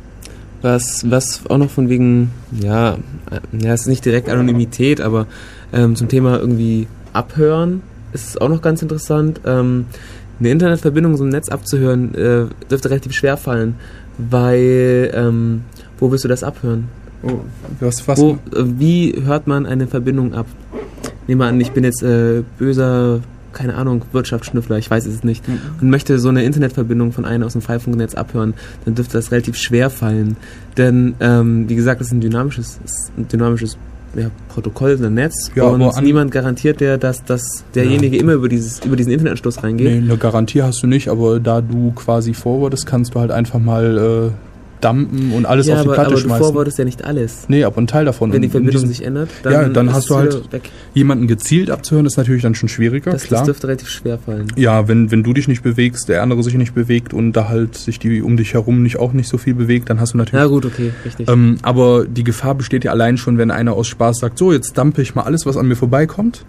Was, 0.61 1.09
was 1.09 1.45
auch 1.49 1.57
noch 1.57 1.69
von 1.69 1.89
wegen, 1.89 2.31
ja, 2.51 2.97
äh, 3.29 3.63
ja, 3.63 3.73
es 3.73 3.81
ist 3.81 3.87
nicht 3.87 4.05
direkt 4.05 4.29
Anonymität, 4.29 5.01
aber 5.01 5.27
ähm, 5.71 5.95
zum 5.95 6.07
Thema 6.07 6.39
irgendwie 6.39 6.87
abhören 7.13 7.81
ist 8.13 8.29
es 8.29 8.37
auch 8.37 8.49
noch 8.49 8.61
ganz 8.61 8.81
interessant. 8.81 9.41
Ähm, 9.45 9.85
eine 10.39 10.49
Internetverbindung 10.49 11.15
so 11.17 11.23
im 11.23 11.29
Netz 11.29 11.49
abzuhören, 11.49 12.15
äh, 12.15 12.45
dürfte 12.69 12.89
relativ 12.89 13.13
schwer 13.13 13.37
fallen, 13.37 13.75
weil, 14.17 15.11
ähm, 15.13 15.63
wo 15.99 16.11
willst 16.11 16.23
du 16.23 16.27
das 16.27 16.43
abhören? 16.43 16.87
oh, 17.23 17.39
was, 17.79 18.07
was 18.07 18.19
Wo, 18.19 18.31
äh, 18.31 18.63
wie 18.77 19.15
hört 19.25 19.47
man 19.47 19.65
eine 19.65 19.87
Verbindung 19.87 20.33
ab? 20.33 20.45
Nehmen 21.27 21.41
wir 21.41 21.47
an, 21.47 21.59
ich 21.59 21.71
bin 21.71 21.83
jetzt 21.83 22.03
äh, 22.03 22.43
böser, 22.57 23.21
keine 23.53 23.75
Ahnung, 23.75 24.03
Wirtschaftsschnüffler, 24.11 24.77
ich 24.77 24.89
weiß 24.89 25.05
es 25.05 25.23
nicht, 25.23 25.43
und 25.79 25.89
möchte 25.89 26.19
so 26.19 26.29
eine 26.29 26.43
Internetverbindung 26.43 27.11
von 27.11 27.23
einer 27.23 27.45
aus 27.45 27.53
dem 27.53 27.61
Freifunknetz 27.61 28.15
abhören, 28.15 28.53
dann 28.83 28.95
dürfte 28.95 29.13
das 29.13 29.31
relativ 29.31 29.55
schwer 29.55 29.89
fallen. 29.89 30.35
Denn, 30.75 31.15
ähm, 31.19 31.69
wie 31.69 31.75
gesagt, 31.75 32.01
das 32.01 32.07
ist 32.07 32.13
ein 32.13 32.21
dynamisches, 32.21 32.79
ist 32.83 33.11
ein 33.17 33.27
dynamisches 33.27 33.77
ja, 34.15 34.29
Protokoll, 34.49 34.99
ein 35.03 35.13
Netz, 35.13 35.51
Ja, 35.55 35.65
und 35.65 36.01
niemand 36.03 36.31
garantiert 36.31 36.81
der, 36.81 36.97
dass, 36.97 37.23
dass 37.23 37.63
derjenige 37.73 38.17
immer 38.17 38.33
über, 38.33 38.49
dieses, 38.49 38.83
über 38.85 38.95
diesen 38.95 39.11
Internetanschluss 39.11 39.63
reingeht. 39.63 39.87
Nee, 39.87 39.97
eine 39.97 40.17
Garantie 40.17 40.61
hast 40.61 40.83
du 40.83 40.87
nicht, 40.87 41.07
aber 41.07 41.39
da 41.39 41.61
du 41.61 41.91
quasi 41.91 42.33
forwardest, 42.33 42.85
kannst 42.85 43.15
du 43.15 43.19
halt 43.19 43.31
einfach 43.31 43.59
mal 43.59 44.31
äh, 44.31 44.52
dumpen 44.83 45.31
und 45.33 45.45
alles 45.45 45.67
ja, 45.67 45.75
auf 45.75 45.81
die 45.81 45.87
aber, 45.87 45.95
Platte 45.95 46.09
aber 46.11 46.17
schmeißen. 46.19 46.43
forwardest 46.45 46.77
ja 46.79 46.85
nicht 46.85 47.03
alles. 47.05 47.45
Nee, 47.47 47.63
aber 47.63 47.77
ein 47.81 47.87
Teil 47.87 48.05
davon. 48.05 48.33
Wenn 48.33 48.41
die 48.41 48.47
Und 48.47 48.51
Verbindung 48.51 48.87
sich 48.87 49.03
ändert, 49.03 49.29
dann, 49.43 49.53
Ja, 49.53 49.69
dann 49.69 49.93
hast 49.93 50.09
du 50.09 50.15
halt- 50.15 50.51
weg. 50.51 50.69
Jemanden 50.93 51.27
gezielt 51.27 51.69
abzuhören, 51.69 52.05
ist 52.05 52.17
natürlich 52.17 52.41
dann 52.43 52.55
schon 52.55 52.69
schwieriger, 52.69 53.11
Das, 53.11 53.21
das 53.21 53.27
klar. 53.27 53.45
dürfte 53.45 53.67
relativ 53.67 53.89
schwer 53.89 54.17
fallen. 54.19 54.47
ja, 54.55 54.87
wenn, 54.87 55.11
wenn 55.11 55.23
du 55.23 55.33
dich 55.33 55.47
nicht 55.47 55.63
bewegst, 55.63 56.09
der 56.09 56.21
andere 56.23 56.43
sich 56.43 56.53
nicht 56.55 56.73
bewegt 56.73 57.13
und 57.13 57.33
da 57.33 57.49
halt 57.49 57.75
sich 57.75 57.99
die 57.99 58.21
um 58.21 58.37
dich 58.37 58.53
herum 58.53 58.83
nicht 58.83 58.97
auch 58.99 59.13
nicht 59.13 59.27
so 59.29 59.37
viel 59.37 59.53
bewegt, 59.53 59.89
dann 59.89 59.99
hast 59.99 60.13
du 60.13 60.17
natürlich 60.17 60.41
Ja 60.43 60.47
gut, 60.47 60.65
okay, 60.65 60.91
richtig. 61.05 61.29
Ähm, 61.29 61.57
aber 61.61 62.05
die 62.05 62.23
Gefahr 62.23 62.55
besteht 62.55 62.83
ja 62.83 62.91
allein 62.91 63.17
schon, 63.17 63.37
wenn 63.37 63.51
einer 63.51 63.73
aus 63.73 63.87
Spaß 63.87 64.19
sagt, 64.19 64.37
so, 64.37 64.51
jetzt 64.53 64.77
dumpe 64.77 65.01
ich 65.01 65.15
mal 65.15 65.23
alles, 65.23 65.45
was 65.45 65.57
an 65.57 65.67
mir 65.67 65.75
vorbeikommt 65.75 66.45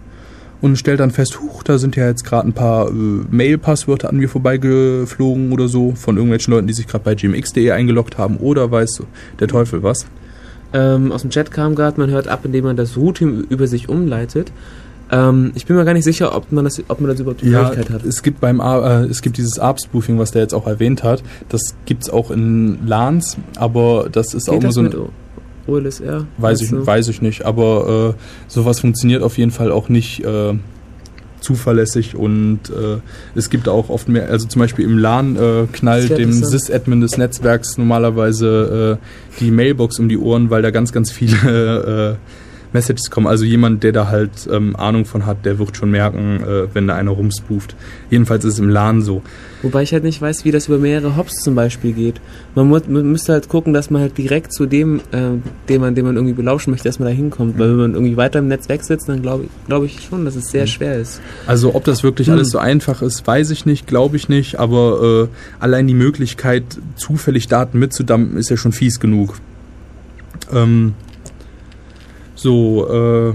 und 0.65 0.77
stellt 0.77 1.01
dann 1.01 1.11
fest, 1.11 1.43
huch, 1.43 1.63
da 1.63 1.77
sind 1.77 1.95
ja 1.95 2.07
jetzt 2.07 2.25
gerade 2.25 2.49
ein 2.49 2.55
paar 2.55 2.89
äh, 2.89 2.93
Mail-Passwörter 2.93 4.09
an 4.09 4.17
mir 4.17 4.31
vorbeigeflogen 4.31 5.53
oder 5.53 5.69
so 5.69 5.93
von 5.95 6.17
irgendwelchen 6.17 6.55
Leuten, 6.55 6.67
die 6.67 6.73
sich 6.73 6.87
gerade 6.87 7.05
bei 7.05 7.15
gmx.de 7.15 7.71
eingeloggt 7.71 8.17
haben 8.17 8.39
oder 8.39 8.71
weiß 8.71 9.03
der 9.41 9.47
Teufel 9.47 9.83
was. 9.83 10.07
Ähm, 10.73 11.13
aus 11.13 11.21
dem 11.21 11.29
Chat 11.29 11.51
kam 11.51 11.75
gerade, 11.75 12.01
man 12.01 12.09
hört 12.11 12.29
ab, 12.29 12.47
indem 12.47 12.65
man 12.65 12.77
das 12.77 12.97
Routing 12.97 13.45
über 13.51 13.67
sich 13.67 13.91
umleitet. 13.91 14.53
Ähm, 15.11 15.53
ich 15.55 15.67
bin 15.67 15.77
mir 15.77 15.85
gar 15.85 15.93
nicht 15.93 16.05
sicher, 16.05 16.35
ob 16.35 16.51
man 16.51 16.65
das, 16.65 16.83
ob 16.89 16.99
man 16.99 17.11
das 17.11 17.21
überhaupt 17.21 17.43
die 17.43 17.51
Möglichkeit 17.51 17.91
hat. 17.91 18.03
es 18.03 18.23
gibt 18.23 18.41
beim 18.41 18.61
äh, 18.61 19.05
es 19.05 19.21
gibt 19.21 19.37
dieses 19.37 19.59
ARP-Spoofing, 19.59 20.19
was 20.19 20.31
der 20.31 20.41
jetzt 20.41 20.55
auch 20.55 20.67
erwähnt 20.67 21.03
hat. 21.03 21.23
Das 21.51 21.75
gibt's 21.85 22.09
auch 22.09 22.31
in 22.31 22.87
LANs, 22.87 23.37
aber 23.59 24.09
das 24.11 24.33
ist 24.33 24.49
auch 24.49 24.55
Geht 24.55 24.63
immer 24.63 24.69
das 24.69 24.75
so 24.77 24.83
mit 24.83 24.97
OLSR? 25.67 26.27
Weiß 26.39 26.61
ich, 26.61 26.71
du? 26.71 26.87
weiß 26.87 27.09
ich 27.09 27.23
nicht, 27.23 27.45
aber 27.45 28.15
äh, 28.17 28.21
sowas 28.49 28.81
funktioniert 28.81 29.23
auf 29.23 29.39
jeden 29.39 29.51
Fall 29.51 29.73
auch 29.73 29.89
nicht 29.89 30.25
äh, 30.25 30.55
zuverlässig 31.41 32.17
und 32.17 32.61
äh, 32.71 32.99
es 33.35 33.51
gibt 33.51 33.69
auch 33.69 33.91
oft 33.91 34.09
mehr, 34.09 34.29
also 34.31 34.47
zum 34.49 34.61
Beispiel 34.61 34.85
im 34.85 34.99
LAN 34.99 35.37
äh, 35.37 35.67
knallt 35.73 36.17
dem. 36.17 36.33
Sys-Admin 36.33 37.01
des 37.01 37.19
Netzwerks 37.19 37.77
normalerweise 37.77 38.99
äh, 38.99 39.41
die 39.41 39.51
Mailbox 39.51 39.99
um 39.99 40.09
die 40.09 40.19
Ohren, 40.19 40.51
weil 40.51 40.63
da 40.63 40.71
ganz, 40.71 40.93
ganz 40.93 41.13
viele 41.13 42.17
äh, 42.21 42.44
Messages 42.75 43.11
kommen. 43.11 43.27
Also 43.27 43.45
jemand, 43.45 43.83
der 43.83 43.93
da 43.93 44.09
halt 44.09 44.49
ähm, 44.53 44.77
Ahnung 44.77 45.07
von 45.07 45.25
hat, 45.25 45.47
der 45.47 45.59
wird 45.59 45.77
schon 45.77 45.91
merken, 45.91 46.43
äh, 46.43 46.75
wenn 46.75 46.87
da 46.89 46.97
einer 46.97 47.13
rumspooft. 47.13 47.75
Jedenfalls 48.11 48.45
ist 48.45 48.55
es 48.55 48.59
im 48.59 48.69
LAN 48.69 49.01
so. 49.01 49.23
Wobei 49.63 49.83
ich 49.83 49.93
halt 49.95 50.05
nicht 50.05 50.21
weiß, 50.21 50.45
wie 50.45 50.51
das 50.51 50.69
über 50.69 50.77
mehrere 50.77 51.17
Hops 51.17 51.37
zum 51.37 51.55
Beispiel 51.55 51.93
geht. 51.93 52.21
Man, 52.55 52.69
mu 52.69 52.79
man 52.87 53.11
müsste 53.11 53.33
halt 53.33 53.49
gucken, 53.49 53.73
dass 53.73 53.89
man 53.89 54.03
halt 54.03 54.19
direkt 54.19 54.53
zu 54.53 54.67
dem, 54.67 54.99
äh, 55.13 55.39
den, 55.69 55.81
man, 55.81 55.95
den 55.95 56.05
man 56.05 56.17
irgendwie 56.17 56.35
belauschen 56.35 56.71
möchte, 56.71 56.89
dass 56.89 56.99
man 56.99 57.09
da 57.09 57.15
hinkommt. 57.15 57.59
Weil 57.59 57.71
wenn 57.71 57.77
man 57.77 57.95
irgendwie 57.95 58.17
weiter 58.19 58.41
im 58.41 58.49
Netz 58.49 58.69
wegsitzt, 58.69 59.09
dann 59.09 59.23
glaube 59.23 59.45
glaub 59.67 59.85
ich 59.85 60.03
schon, 60.03 60.25
dass 60.25 60.37
es 60.37 60.51
sehr 60.51 60.67
schwer 60.67 60.97
ist. 60.99 61.21
Also 61.47 61.75
ob 61.75 61.85
das 61.85 62.03
wirklich 62.03 62.27
Hm. 62.27 62.35
alles 62.35 62.51
so 62.51 62.59
einfach 62.59 63.01
ist, 63.01 63.27
weiß 63.27 63.51
ich 63.51 63.65
nicht, 63.65 63.87
glaube 63.87 64.17
ich 64.17 64.29
nicht, 64.29 64.59
aber 64.59 65.29
äh, 65.31 65.63
allein 65.63 65.87
die 65.87 65.95
Möglichkeit, 65.95 66.65
zufällig 66.97 67.49
Daten 67.49 67.79
mitzudumpen, 67.79 68.37
ist 68.37 68.51
ja 68.51 68.57
schon 68.57 68.73
fies 68.73 69.01
genug. 69.01 69.37
Ähm, 70.53 70.95
so, 72.45 73.33
äh, 73.33 73.35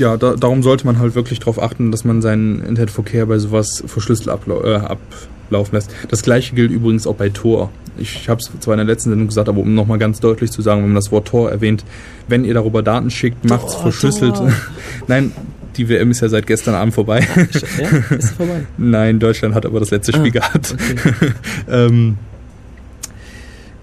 ja, 0.00 0.16
da, 0.16 0.36
darum 0.36 0.62
sollte 0.62 0.86
man 0.86 1.00
halt 1.00 1.16
wirklich 1.16 1.40
darauf 1.40 1.60
achten, 1.60 1.90
dass 1.90 2.04
man 2.04 2.22
seinen 2.22 2.60
Internetverkehr 2.64 3.26
bei 3.26 3.38
sowas 3.38 3.82
verschlüsselt 3.86 4.28
ablau 4.28 4.62
äh, 4.62 4.76
ablaufen 4.76 5.74
lässt. 5.74 5.90
Das 6.08 6.22
gleiche 6.22 6.54
gilt 6.54 6.70
übrigens 6.70 7.08
auch 7.08 7.16
bei 7.16 7.28
Tor. 7.28 7.70
Ich 7.98 8.28
habe 8.28 8.40
es 8.40 8.48
zwar 8.60 8.74
in 8.74 8.78
der 8.78 8.86
letzten 8.86 9.10
Sendung 9.10 9.26
gesagt, 9.26 9.48
aber 9.48 9.58
um 9.60 9.74
nochmal 9.74 9.98
ganz 9.98 10.20
deutlich 10.20 10.52
zu 10.52 10.62
sagen, 10.62 10.80
wenn 10.82 10.90
man 10.90 10.94
das 10.94 11.10
Wort 11.10 11.26
Tor 11.26 11.50
erwähnt, 11.50 11.84
wenn 12.28 12.44
ihr 12.44 12.54
darüber 12.54 12.82
Daten 12.84 13.10
schickt, 13.10 13.44
macht's 13.44 13.72
Tor, 13.74 13.82
verschlüsselt. 13.82 14.36
Tor. 14.36 14.52
Nein, 15.08 15.32
die 15.76 15.88
WM 15.88 16.12
ist 16.12 16.20
ja 16.20 16.28
seit 16.28 16.46
gestern 16.46 16.76
Abend 16.76 16.94
vorbei. 16.94 17.26
Ja, 17.78 17.88
ist 18.16 18.30
vorbei. 18.36 18.64
Nein, 18.78 19.18
Deutschland 19.18 19.56
hat 19.56 19.66
aber 19.66 19.80
das 19.80 19.90
letzte 19.90 20.14
Ah, 20.14 20.18
Spiel 20.18 20.30
gehabt. 20.30 20.72
okay. 20.72 21.32
ähm, 21.68 22.16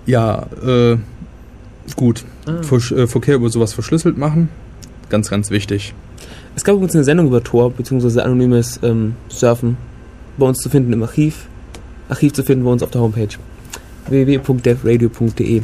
ja, 0.05 0.47
äh, 0.65 0.97
gut. 1.95 2.23
Ah. 2.45 2.61
Versch 2.63 2.91
äh, 2.91 3.07
Verkehr 3.07 3.35
über 3.35 3.49
sowas 3.49 3.73
verschlüsselt 3.73 4.17
machen. 4.17 4.49
Ganz, 5.09 5.29
ganz 5.29 5.51
wichtig. 5.51 5.93
Es 6.55 6.63
gab 6.63 6.75
übrigens 6.75 6.95
eine 6.95 7.03
Sendung 7.03 7.27
über 7.27 7.43
Tor, 7.43 7.71
beziehungsweise 7.71 8.23
anonymes 8.23 8.79
ähm, 8.83 9.13
Surfen, 9.29 9.77
bei 10.37 10.45
uns 10.45 10.57
zu 10.59 10.69
finden 10.69 10.91
im 10.93 11.03
Archiv. 11.03 11.47
Archiv 12.09 12.33
zu 12.33 12.43
finden 12.43 12.65
bei 12.65 12.71
uns 12.71 12.83
auf 12.83 12.91
der 12.91 13.01
Homepage 13.01 13.29
www.devradio.de. 14.07 15.61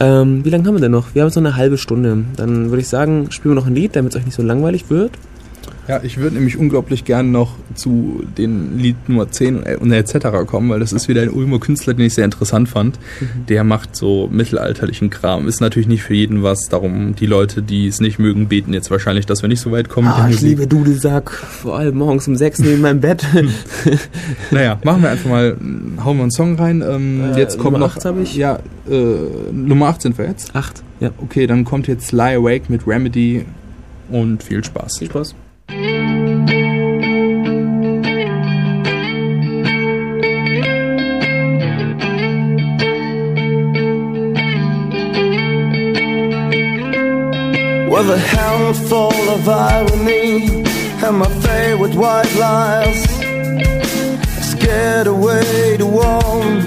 Ähm, 0.00 0.44
wie 0.44 0.50
lange 0.50 0.66
haben 0.66 0.74
wir 0.74 0.80
denn 0.80 0.90
noch? 0.90 1.14
Wir 1.14 1.22
haben 1.22 1.28
jetzt 1.28 1.36
noch 1.36 1.44
eine 1.44 1.56
halbe 1.56 1.78
Stunde. 1.78 2.24
Dann 2.36 2.70
würde 2.70 2.80
ich 2.80 2.88
sagen, 2.88 3.30
spielen 3.30 3.54
wir 3.54 3.60
noch 3.60 3.66
ein 3.66 3.74
Lied, 3.74 3.94
damit 3.94 4.12
es 4.12 4.18
euch 4.18 4.24
nicht 4.24 4.34
so 4.34 4.42
langweilig 4.42 4.90
wird. 4.90 5.12
Ja, 5.88 6.00
ich 6.02 6.18
würde 6.18 6.36
nämlich 6.36 6.56
unglaublich 6.56 7.04
gern 7.04 7.32
noch 7.32 7.54
zu 7.74 8.22
den 8.38 8.78
Lied 8.78 9.08
Nummer 9.08 9.30
10 9.30 9.56
und, 9.56 9.62
äh, 9.66 9.76
und 9.76 9.92
etc. 9.92 10.28
kommen, 10.46 10.70
weil 10.70 10.80
das 10.80 10.92
ist 10.92 11.08
wieder 11.08 11.22
ein 11.22 11.30
Ulmer 11.30 11.58
Künstler, 11.58 11.94
den 11.94 12.06
ich 12.06 12.14
sehr 12.14 12.24
interessant 12.24 12.68
fand. 12.68 12.98
Der 13.48 13.64
macht 13.64 13.96
so 13.96 14.28
mittelalterlichen 14.30 15.10
Kram. 15.10 15.48
Ist 15.48 15.60
natürlich 15.60 15.88
nicht 15.88 16.02
für 16.02 16.14
jeden 16.14 16.42
was, 16.42 16.68
darum 16.68 17.14
die 17.16 17.26
Leute, 17.26 17.62
die 17.62 17.88
es 17.88 18.00
nicht 18.00 18.18
mögen, 18.18 18.48
beten 18.48 18.72
jetzt 18.72 18.90
wahrscheinlich, 18.90 19.26
dass 19.26 19.42
wir 19.42 19.48
nicht 19.48 19.60
so 19.60 19.72
weit 19.72 19.88
kommen. 19.88 20.08
Ah, 20.08 20.28
ich 20.30 20.40
liebe 20.40 20.66
Dudelsack, 20.66 21.30
vor 21.30 21.76
allem 21.78 21.96
morgens 21.98 22.28
um 22.28 22.36
sechs 22.36 22.58
neben 22.60 22.80
meinem 22.80 23.00
Bett. 23.00 23.24
Naja, 24.50 24.78
machen 24.84 25.02
wir 25.02 25.10
einfach 25.10 25.28
mal, 25.30 25.56
hauen 26.04 26.16
wir 26.16 26.22
einen 26.22 26.30
Song 26.30 26.56
rein. 26.56 26.82
Ähm, 26.86 27.32
Äh, 27.34 27.38
jetzt 27.38 27.58
kommt 27.58 27.72
Nummer 27.72 27.86
noch. 27.86 27.96
acht 27.96 28.04
hab 28.04 28.18
ich. 28.20 28.36
Ja, 28.36 28.58
äh, 28.90 29.52
Nummer 29.52 29.88
8 29.88 30.02
sind 30.02 30.18
wir 30.18 30.26
jetzt. 30.26 30.54
Acht. 30.54 30.82
Ja. 31.00 31.10
Okay, 31.18 31.46
dann 31.46 31.64
kommt 31.64 31.88
jetzt 31.88 32.12
Lie 32.12 32.36
Awake 32.36 32.64
mit 32.68 32.86
Remedy 32.86 33.44
und 34.10 34.42
viel 34.42 34.62
Spaß. 34.62 34.98
Viel 34.98 35.08
Spaß. 35.08 35.34
With 35.72 35.80
a 48.10 48.18
handful 48.18 49.14
of 49.30 49.48
irony 49.48 50.44
and 51.02 51.16
my 51.16 51.28
favorite 51.40 51.94
white 51.94 52.34
lies, 52.34 53.04
scared 54.50 55.06
away 55.06 55.78
the 55.78 55.86
one 55.86 56.60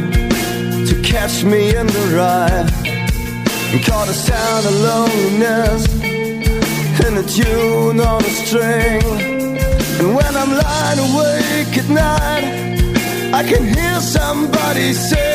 to 0.87 0.99
catch 1.03 1.43
me 1.43 1.75
in 1.75 1.85
the 1.85 2.15
ride. 2.15 2.71
Caught 3.85 4.07
the 4.07 4.13
sound 4.13 4.65
of 4.65 4.73
loneliness 4.73 6.04
a 7.17 7.23
tune 7.23 7.99
on 7.99 8.21
a 8.23 8.29
string. 8.29 9.03
And 9.99 10.15
when 10.15 10.35
I'm 10.35 10.51
lying 10.51 10.99
awake 10.99 11.77
at 11.77 11.89
night, 11.89 13.33
I 13.33 13.43
can 13.43 13.63
hear 13.63 13.99
somebody 14.01 14.93
sing 14.93 15.34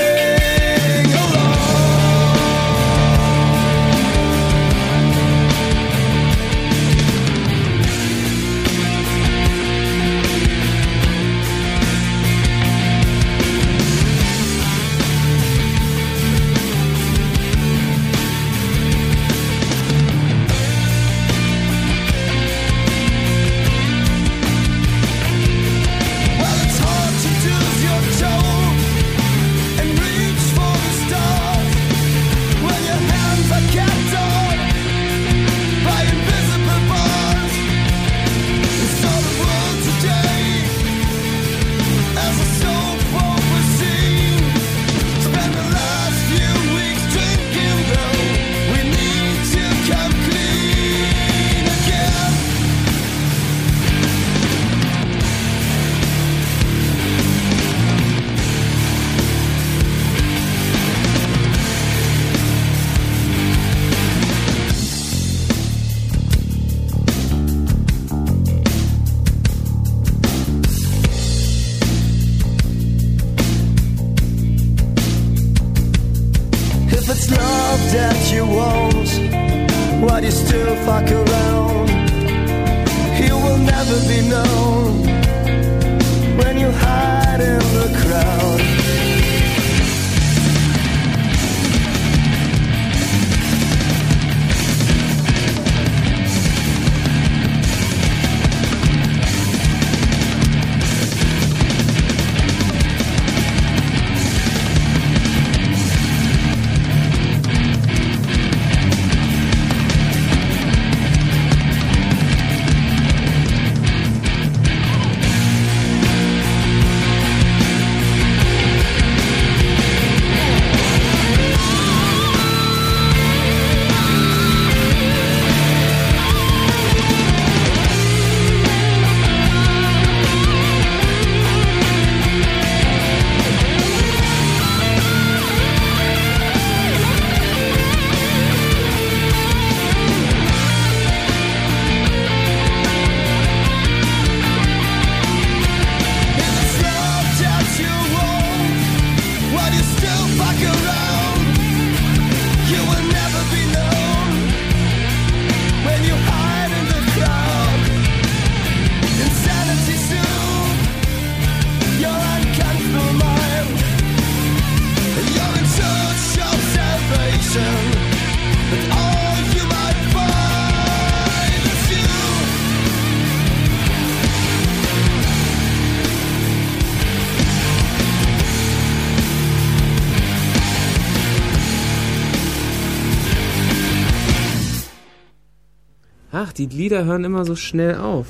die 186.66 186.76
Lieder 186.76 187.04
hören 187.06 187.24
immer 187.24 187.46
so 187.46 187.56
schnell 187.56 187.94
auf. 187.96 188.26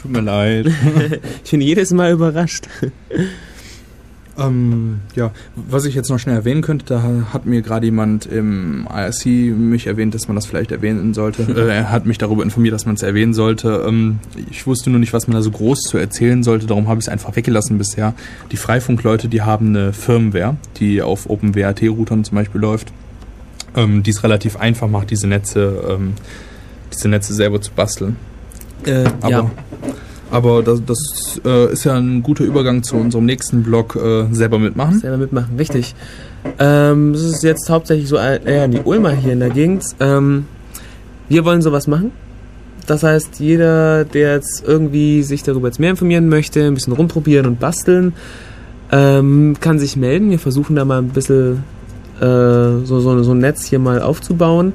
Tut 0.00 0.12
mir 0.12 0.20
leid. 0.20 0.66
Ich 1.44 1.50
bin 1.50 1.60
jedes 1.60 1.92
Mal 1.92 2.12
überrascht. 2.12 2.68
Ähm, 4.36 5.00
ja, 5.14 5.30
was 5.54 5.84
ich 5.84 5.94
jetzt 5.94 6.08
noch 6.10 6.18
schnell 6.18 6.36
erwähnen 6.36 6.62
könnte, 6.62 6.84
da 6.86 7.02
hat 7.32 7.46
mir 7.46 7.62
gerade 7.62 7.86
jemand 7.86 8.26
im 8.26 8.86
IRC 8.92 9.26
mich 9.56 9.86
erwähnt, 9.86 10.14
dass 10.14 10.26
man 10.26 10.34
das 10.34 10.46
vielleicht 10.46 10.72
erwähnen 10.72 11.14
sollte. 11.14 11.42
äh, 11.56 11.76
er 11.76 11.90
hat 11.90 12.06
mich 12.06 12.18
darüber 12.18 12.42
informiert, 12.42 12.74
dass 12.74 12.86
man 12.86 12.94
es 12.96 13.02
erwähnen 13.02 13.34
sollte. 13.34 13.84
Ähm, 13.86 14.18
ich 14.50 14.66
wusste 14.66 14.90
nur 14.90 14.98
nicht, 14.98 15.12
was 15.12 15.28
man 15.28 15.36
da 15.36 15.42
so 15.42 15.50
groß 15.50 15.80
zu 15.82 15.98
erzählen 15.98 16.42
sollte, 16.42 16.66
darum 16.66 16.88
habe 16.88 16.98
ich 16.98 17.06
es 17.06 17.08
einfach 17.08 17.34
weggelassen 17.36 17.78
bisher. 17.78 18.14
Die 18.50 18.56
Freifunkleute, 18.56 19.28
die 19.28 19.42
haben 19.42 19.68
eine 19.68 19.92
Firmware, 19.92 20.56
die 20.76 21.02
auf 21.02 21.28
OpenWRT-Routern 21.28 22.24
zum 22.24 22.36
Beispiel 22.36 22.60
läuft, 22.60 22.92
ähm, 23.76 24.02
die 24.02 24.10
es 24.10 24.22
relativ 24.22 24.56
einfach 24.56 24.88
macht, 24.88 25.10
diese 25.10 25.28
Netze, 25.28 25.82
ähm, 25.88 26.14
diese 26.94 27.08
Netze 27.08 27.34
selber 27.34 27.60
zu 27.60 27.70
basteln. 27.72 28.16
Äh, 28.86 29.04
Aber, 29.20 29.30
ja. 29.30 29.50
aber 30.30 30.62
das, 30.62 30.82
das 30.84 31.40
äh, 31.44 31.72
ist 31.72 31.84
ja 31.84 31.94
ein 31.94 32.22
guter 32.22 32.44
Übergang 32.44 32.82
zu 32.82 32.96
unserem 32.96 33.24
nächsten 33.24 33.62
Blog, 33.62 33.96
äh, 33.96 34.26
selber 34.32 34.58
mitmachen. 34.58 35.00
Selber 35.00 35.16
mitmachen, 35.16 35.56
richtig. 35.56 35.94
Ähm, 36.58 37.12
das 37.12 37.22
ist 37.22 37.42
jetzt 37.42 37.70
hauptsächlich 37.70 38.08
so 38.08 38.16
äh, 38.16 38.68
die 38.68 38.80
Ulmer 38.80 39.12
hier 39.12 39.32
in 39.32 39.40
der 39.40 39.50
Gegend. 39.50 39.84
Ähm, 40.00 40.46
wir 41.28 41.44
wollen 41.44 41.62
sowas 41.62 41.86
machen. 41.86 42.12
Das 42.86 43.02
heißt, 43.02 43.40
jeder, 43.40 44.04
der 44.04 44.34
jetzt 44.34 44.62
irgendwie 44.66 45.22
sich 45.22 45.42
darüber 45.42 45.68
jetzt 45.68 45.80
mehr 45.80 45.90
informieren 45.90 46.28
möchte, 46.28 46.62
ein 46.64 46.74
bisschen 46.74 46.92
rumprobieren 46.92 47.46
und 47.46 47.58
basteln, 47.58 48.12
ähm, 48.92 49.56
kann 49.60 49.78
sich 49.78 49.96
melden. 49.96 50.30
Wir 50.30 50.38
versuchen 50.38 50.76
da 50.76 50.84
mal 50.84 50.98
ein 50.98 51.08
bisschen 51.08 51.64
äh, 52.20 52.84
so, 52.84 53.00
so, 53.00 53.22
so 53.22 53.32
ein 53.32 53.38
Netz 53.38 53.64
hier 53.64 53.78
mal 53.78 54.02
aufzubauen. 54.02 54.74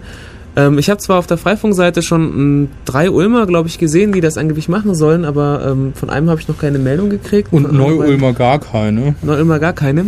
Ähm, 0.55 0.79
ich 0.79 0.89
habe 0.89 0.99
zwar 0.99 1.19
auf 1.19 1.27
der 1.27 1.37
Freifunkseite 1.37 2.01
schon 2.01 2.21
m, 2.21 2.67
drei 2.85 3.09
Ulmer, 3.09 3.45
glaube 3.45 3.67
ich, 3.67 3.77
gesehen, 3.77 4.11
die 4.11 4.21
das 4.21 4.37
angeblich 4.37 4.69
machen 4.69 4.95
sollen, 4.95 5.25
aber 5.25 5.65
ähm, 5.65 5.93
von 5.93 6.09
einem 6.09 6.29
habe 6.29 6.39
ich 6.41 6.47
noch 6.47 6.57
keine 6.57 6.79
Meldung 6.79 7.09
gekriegt. 7.09 7.53
Und 7.53 7.71
Neu-Ulmer 7.71 8.33
gar 8.33 8.59
keine. 8.59 9.15
Neu-Ulmer 9.21 9.59
gar 9.59 9.73
keine. 9.73 10.07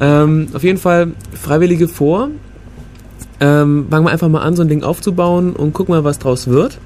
Ähm, 0.00 0.48
auf 0.52 0.62
jeden 0.62 0.78
Fall 0.78 1.12
Freiwillige 1.32 1.88
vor. 1.88 2.28
Ähm, 3.40 3.86
fangen 3.90 4.06
wir 4.06 4.10
einfach 4.10 4.28
mal 4.28 4.42
an, 4.42 4.54
so 4.54 4.62
ein 4.62 4.68
Ding 4.68 4.84
aufzubauen 4.84 5.54
und 5.54 5.72
gucken 5.72 5.94
mal, 5.94 6.04
was 6.04 6.18
draus 6.18 6.46
wird. 6.46 6.78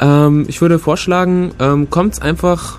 Ähm, 0.00 0.46
ich 0.48 0.60
würde 0.60 0.78
vorschlagen, 0.78 1.52
ähm, 1.58 1.90
kommt's 1.90 2.20
einfach 2.20 2.78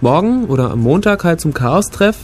morgen 0.00 0.46
oder 0.46 0.70
am 0.72 0.80
Montag 0.80 1.24
halt 1.24 1.40
zum 1.40 1.54
Chaos-Treff 1.54 2.16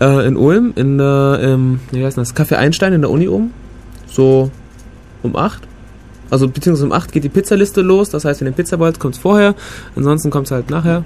äh, 0.00 0.26
in 0.26 0.36
Ulm, 0.36 0.72
in 0.76 0.98
der, 0.98 1.40
ähm, 1.42 1.80
wie 1.90 2.04
heißt 2.04 2.16
das, 2.18 2.34
Café 2.34 2.54
Einstein 2.54 2.92
in 2.92 3.00
der 3.00 3.10
Uni 3.10 3.28
um. 3.28 3.50
So 4.06 4.50
um 5.22 5.36
8. 5.36 5.62
Also 6.28 6.48
beziehungsweise 6.48 6.86
um 6.86 6.92
8 6.92 7.12
geht 7.12 7.22
die 7.22 7.28
Pizzaliste 7.28 7.82
los, 7.82 8.10
das 8.10 8.24
heißt, 8.24 8.40
wenn 8.40 8.48
ihr 8.48 8.52
Pizza 8.52 8.80
wollt, 8.80 8.98
kommt's 8.98 9.16
vorher, 9.18 9.54
ansonsten 9.94 10.30
kommt's 10.30 10.50
halt 10.50 10.70
nachher. 10.70 11.04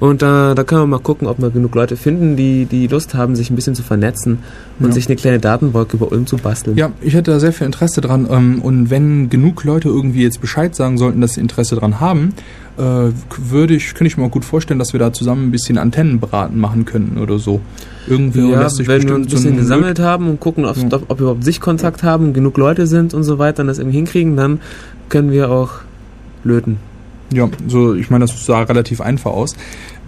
Und 0.00 0.20
da, 0.20 0.56
da 0.56 0.64
können 0.64 0.80
wir 0.82 0.86
mal 0.88 0.98
gucken, 0.98 1.28
ob 1.28 1.40
wir 1.40 1.50
genug 1.50 1.76
Leute 1.76 1.96
finden, 1.96 2.34
die, 2.36 2.64
die 2.64 2.88
Lust 2.88 3.14
haben, 3.14 3.36
sich 3.36 3.50
ein 3.50 3.54
bisschen 3.54 3.76
zu 3.76 3.84
vernetzen 3.84 4.38
und 4.80 4.86
Ja. 4.86 4.92
sich 4.92 5.06
eine 5.06 5.14
kleine 5.14 5.38
Datenwolke 5.38 5.96
über 5.96 6.10
Ulm 6.10 6.26
zu 6.26 6.38
basteln. 6.38 6.76
Ja, 6.76 6.90
ich 7.00 7.14
hätte 7.14 7.30
da 7.30 7.38
sehr 7.38 7.52
viel 7.52 7.66
Interesse 7.66 8.00
dran. 8.00 8.26
Ähm, 8.28 8.60
und 8.62 8.90
wenn 8.90 9.30
genug 9.30 9.62
Leute 9.62 9.88
irgendwie 9.88 10.22
jetzt 10.24 10.40
Bescheid 10.40 10.74
sagen 10.74 10.98
sollten, 10.98 11.20
dass 11.20 11.34
sie 11.34 11.40
Interesse 11.40 11.76
dran 11.76 12.00
haben, 12.00 12.34
äh, 12.71 12.71
würde 12.76 13.74
ich, 13.74 13.88
könnte 13.94 14.06
ich 14.06 14.16
mir 14.16 14.24
auch 14.24 14.30
gut 14.30 14.44
vorstellen, 14.44 14.78
dass 14.78 14.92
wir 14.92 15.00
da 15.00 15.12
zusammen 15.12 15.48
ein 15.48 15.50
bisschen 15.50 15.78
Antennenbraten 15.78 16.58
machen 16.58 16.84
könnten 16.84 17.18
oder 17.18 17.38
so. 17.38 17.60
Irgendwie 18.06 18.50
Ja, 18.50 18.62
lässt 18.62 18.76
sich 18.76 18.88
wenn 18.88 19.02
wir 19.06 19.14
ein 19.14 19.24
so 19.24 19.30
bisschen 19.36 19.52
ein 19.52 19.58
gesammelt 19.58 19.98
haben 20.00 20.28
und 20.28 20.40
gucken, 20.40 20.64
ob, 20.64 20.76
Ja. 20.76 20.84
ob, 20.92 21.18
wir 21.18 21.22
überhaupt 21.22 21.44
Sichtkontakt 21.44 22.02
haben 22.02 22.32
genug 22.32 22.56
Leute 22.56 22.86
sind 22.86 23.14
und 23.14 23.24
so 23.24 23.38
weiter 23.38 23.62
und 23.62 23.68
das 23.68 23.78
irgendwie 23.78 23.98
hinkriegen, 23.98 24.36
dann 24.36 24.60
können 25.08 25.30
wir 25.30 25.50
auch 25.50 25.70
löten. 26.44 26.78
Ja, 27.32 27.48
so, 27.68 27.94
ich 27.94 28.10
meine, 28.10 28.24
das 28.24 28.44
sah 28.44 28.62
relativ 28.62 29.00
einfach 29.00 29.32
aus. 29.32 29.54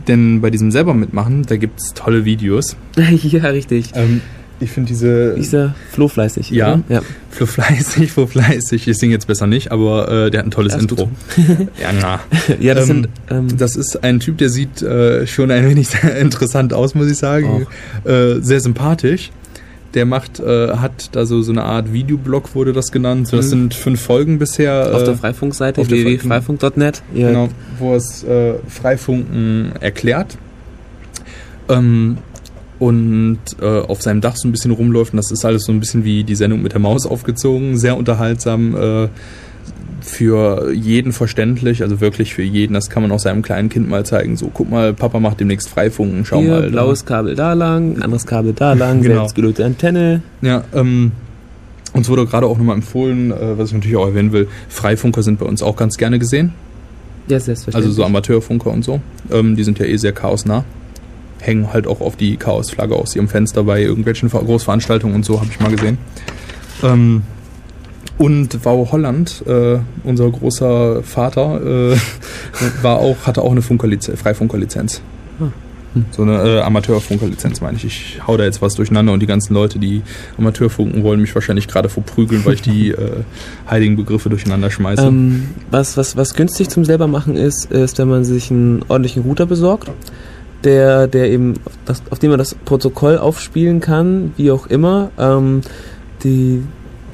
Denn 0.09 0.41
bei 0.41 0.51
diesem 0.51 0.71
selber 0.71 0.93
mitmachen, 0.93 1.45
da 1.47 1.57
gibt's 1.57 1.95
tolle 1.95 2.25
Videos. 2.25 2.77
ja, 2.97 3.45
richtig. 3.45 3.93
Ähm, 3.95 4.21
ich 4.65 4.71
finde 4.73 4.89
diese 4.89 5.09
Ist 5.37 5.53
ja 5.53 5.75
flohfleißig. 5.93 6.51
Ja. 6.51 6.81
ja. 6.89 7.01
Flo 7.31 7.47
fleißig, 7.47 8.11
Flo 8.13 8.27
fleißig. 8.27 8.89
Ich 8.89 8.99
singe 8.99 9.13
jetzt 9.13 9.27
besser 9.27 9.47
nicht, 9.47 9.71
aber 9.71 10.09
äh, 10.27 10.31
der 10.31 10.41
hat 10.41 10.47
ein 10.47 10.51
tolles 10.51 10.75
Intro. 10.75 11.09
ja, 11.81 11.91
na. 12.01 12.21
Ja, 12.61 12.75
das 12.75 12.89
Ähm, 12.89 12.97
sind. 13.05 13.09
Ähm, 13.31 13.57
Das 13.57 13.77
ist 13.77 14.03
ein 14.03 14.19
Typ, 14.21 14.39
der 14.39 14.49
sieht 14.49 14.83
äh, 14.83 15.27
schon 15.27 15.51
ein 15.51 15.69
wenig 15.69 15.89
interessant 16.21 16.73
aus, 16.73 16.95
muss 16.95 17.11
ich 17.11 17.17
sagen. 17.19 17.67
Äh, 18.05 18.41
sehr 18.41 18.61
sympathisch. 18.61 19.31
Der 19.95 20.07
macht, 20.07 20.41
äh, 20.41 20.71
hat 20.77 21.11
da 21.13 21.25
so, 21.25 21.41
so 21.43 21.53
eine 21.53 21.63
Art 21.63 21.93
Videoblog, 21.93 22.55
wurde 22.57 22.73
das 22.73 22.91
genannt. 22.91 23.29
So, 23.29 23.37
das 23.37 23.47
Mhm. 23.47 23.51
sind 23.51 23.75
fünf 23.75 24.01
Folgen 24.01 24.41
bisher. 24.41 24.91
auf 24.93 25.03
äh, 25.03 25.05
der 25.05 25.15
Freifunkseite 25.15 25.89
www.freifunk.net. 25.89 27.03
Ja, 27.15 27.29
Genau, 27.29 27.49
wo 27.79 27.95
es 27.95 28.25
äh, 28.25 28.55
Freifunken 28.69 29.71
erklärt. 29.81 30.37
Ähm, 31.69 32.19
und 32.79 33.39
äh, 33.61 33.65
auf 33.81 34.03
seinem 34.03 34.21
Dach 34.21 34.37
so 34.37 34.49
ein 34.49 34.53
bisschen 34.53 34.71
rumläuft. 34.73 35.13
Und 35.13 35.19
das 35.19 35.31
ist 35.31 35.45
alles 35.45 35.65
so 35.65 35.73
ein 35.73 35.81
bisschen 35.81 36.05
wie 36.05 36.25
die 36.25 36.35
Sendung 36.35 36.63
mit 36.63 36.73
der 36.73 36.81
Maus 36.81 37.07
aufgezogen. 37.07 37.77
Sehr 37.79 37.97
unterhaltsam. 37.97 38.75
Äh, 38.77 39.09
für 40.01 40.71
jeden 40.75 41.13
verständlich, 41.13 41.83
also 41.83 42.01
wirklich 42.01 42.35
für 42.35 42.43
jeden. 42.43 42.75
Das 42.75 42.91
kann 42.91 43.03
man 43.03 43.11
auch 43.11 43.19
seinem 43.19 43.41
kleinen 43.41 43.71
Kind 43.71 43.89
mal 43.89 44.05
zeigen. 44.05 44.37
So, 44.37 44.51
guck 44.53 44.71
mal, 44.71 44.93
Papa 44.93 45.19
macht 45.19 45.41
demnächst 45.41 45.69
Freifunken, 45.71 46.27
schau 46.27 46.41
Hier, 46.41 46.51
mal. 46.51 46.71
blaues 46.71 47.07
Kabel 47.07 47.35
da 47.35 47.55
lang, 47.55 48.03
anderes 48.03 48.27
Kabel 48.27 48.53
da 48.53 48.73
lang, 48.75 49.01
Genau. 49.01 49.15
selbstgelöte 49.21 49.65
Antenne. 49.65 50.21
Ja, 50.43 50.65
ähm, 50.75 51.13
uns 51.95 52.09
wurde 52.11 52.27
gerade 52.27 52.47
auch 52.47 52.59
nochmal 52.59 52.77
empfohlen, 52.77 53.31
äh, 53.33 53.57
was 53.57 53.69
ich 53.69 53.75
natürlich 53.75 53.97
auch 53.97 54.07
erwähnen 54.07 54.33
will, 54.33 54.47
Freifunker 54.69 55.23
sind 55.23 55.39
bei 55.39 55.47
uns 55.47 55.63
auch 55.63 55.77
ganz 55.77 55.97
gerne 55.97 56.19
gesehen. 56.19 56.53
Ja, 57.29 57.37
Also 57.37 57.47
selbstverständlich. 57.47 57.95
so 57.95 58.05
Amateurfunker 58.05 58.71
und 58.71 58.85
so. 58.85 59.01
Ähm, 59.33 59.57
die 59.57 59.65
sind 59.65 59.79
ja 59.79 59.87
eh 59.87 59.97
sehr 59.97 60.13
chaosnah. 60.13 60.65
Hängen 61.45 61.73
halt 61.73 61.87
auch 61.87 62.01
auf 62.01 62.17
die 62.17 62.37
Chaosflagge 62.37 62.97
aus 62.97 63.15
ihrem 63.15 63.29
Fenster 63.29 63.65
bei 63.65 63.83
irgendwelchen 63.83 64.31
Ver- 64.31 64.43
Großveranstaltungen 64.45 65.15
und 65.15 65.25
so, 65.25 65.41
habe 65.41 65.49
ich 65.51 65.61
mal 65.61 65.71
gesehen. 65.71 65.99
Ähm, 66.83 67.23
und 68.17 68.65
Wau 68.65 68.89
Holland, 68.93 69.43
äh, 69.47 69.79
unser 70.05 70.31
großer 70.31 71.03
Vater, 71.03 71.93
äh, 71.93 71.97
war 72.83 72.99
auch, 72.99 73.17
hatte 73.27 73.43
auch 73.43 73.51
eine 73.51 73.63
Funkerlizenz, 73.63 74.21
Freifunkerlizenz. 74.21 75.01
Ah. 75.41 75.47
Hm. 75.95 76.05
So 76.13 76.23
eine 76.23 76.43
äh, 76.43 76.61
Amateurfunkerlizenz, 76.61 77.61
meine 77.61 77.77
ich. 77.77 77.85
Ich 77.85 78.21
hau 78.27 78.37
da 78.37 78.45
jetzt 78.45 78.63
was 78.63 78.75
durcheinander 78.75 79.13
und 79.13 79.21
die 79.21 79.27
ganzen 79.27 79.55
Leute, 79.55 79.79
die 79.79 80.03
Amateurfunken 80.39 81.03
wollen, 81.03 81.21
mich 81.21 81.35
wahrscheinlich 81.35 81.67
gerade 81.69 81.89
verprügeln, 81.89 82.45
weil 82.45 82.55
ich 82.55 82.63
die 82.63 82.91
äh, 82.91 83.23
heiligen 83.69 83.97
Begriffe 83.97 84.29
durcheinander 84.29 84.71
schmeiße. 84.71 85.07
Ähm, 85.07 85.49
was, 85.71 85.97
was, 85.97 86.17
was 86.17 86.35
günstig 86.35 86.69
zum 86.69 86.85
selber 86.85 87.07
machen 87.07 87.37
ist, 87.37 87.71
ist, 87.71 87.99
wenn 87.99 88.09
man 88.09 88.25
sich 88.25 88.51
einen 88.51 88.85
ordentlichen 88.89 89.23
Router 89.23 89.47
besorgt, 89.47 89.91
der, 90.65 91.07
der 91.07 91.31
eben, 91.31 91.55
das, 91.85 92.03
auf 92.11 92.19
dem 92.19 92.31
man 92.31 92.39
das 92.39 92.55
Protokoll 92.55 93.19
aufspielen 93.19 93.81
kann, 93.81 94.33
wie 94.37 94.51
auch 94.51 94.67
immer. 94.67 95.11
Ähm, 95.19 95.61
die, 96.23 96.63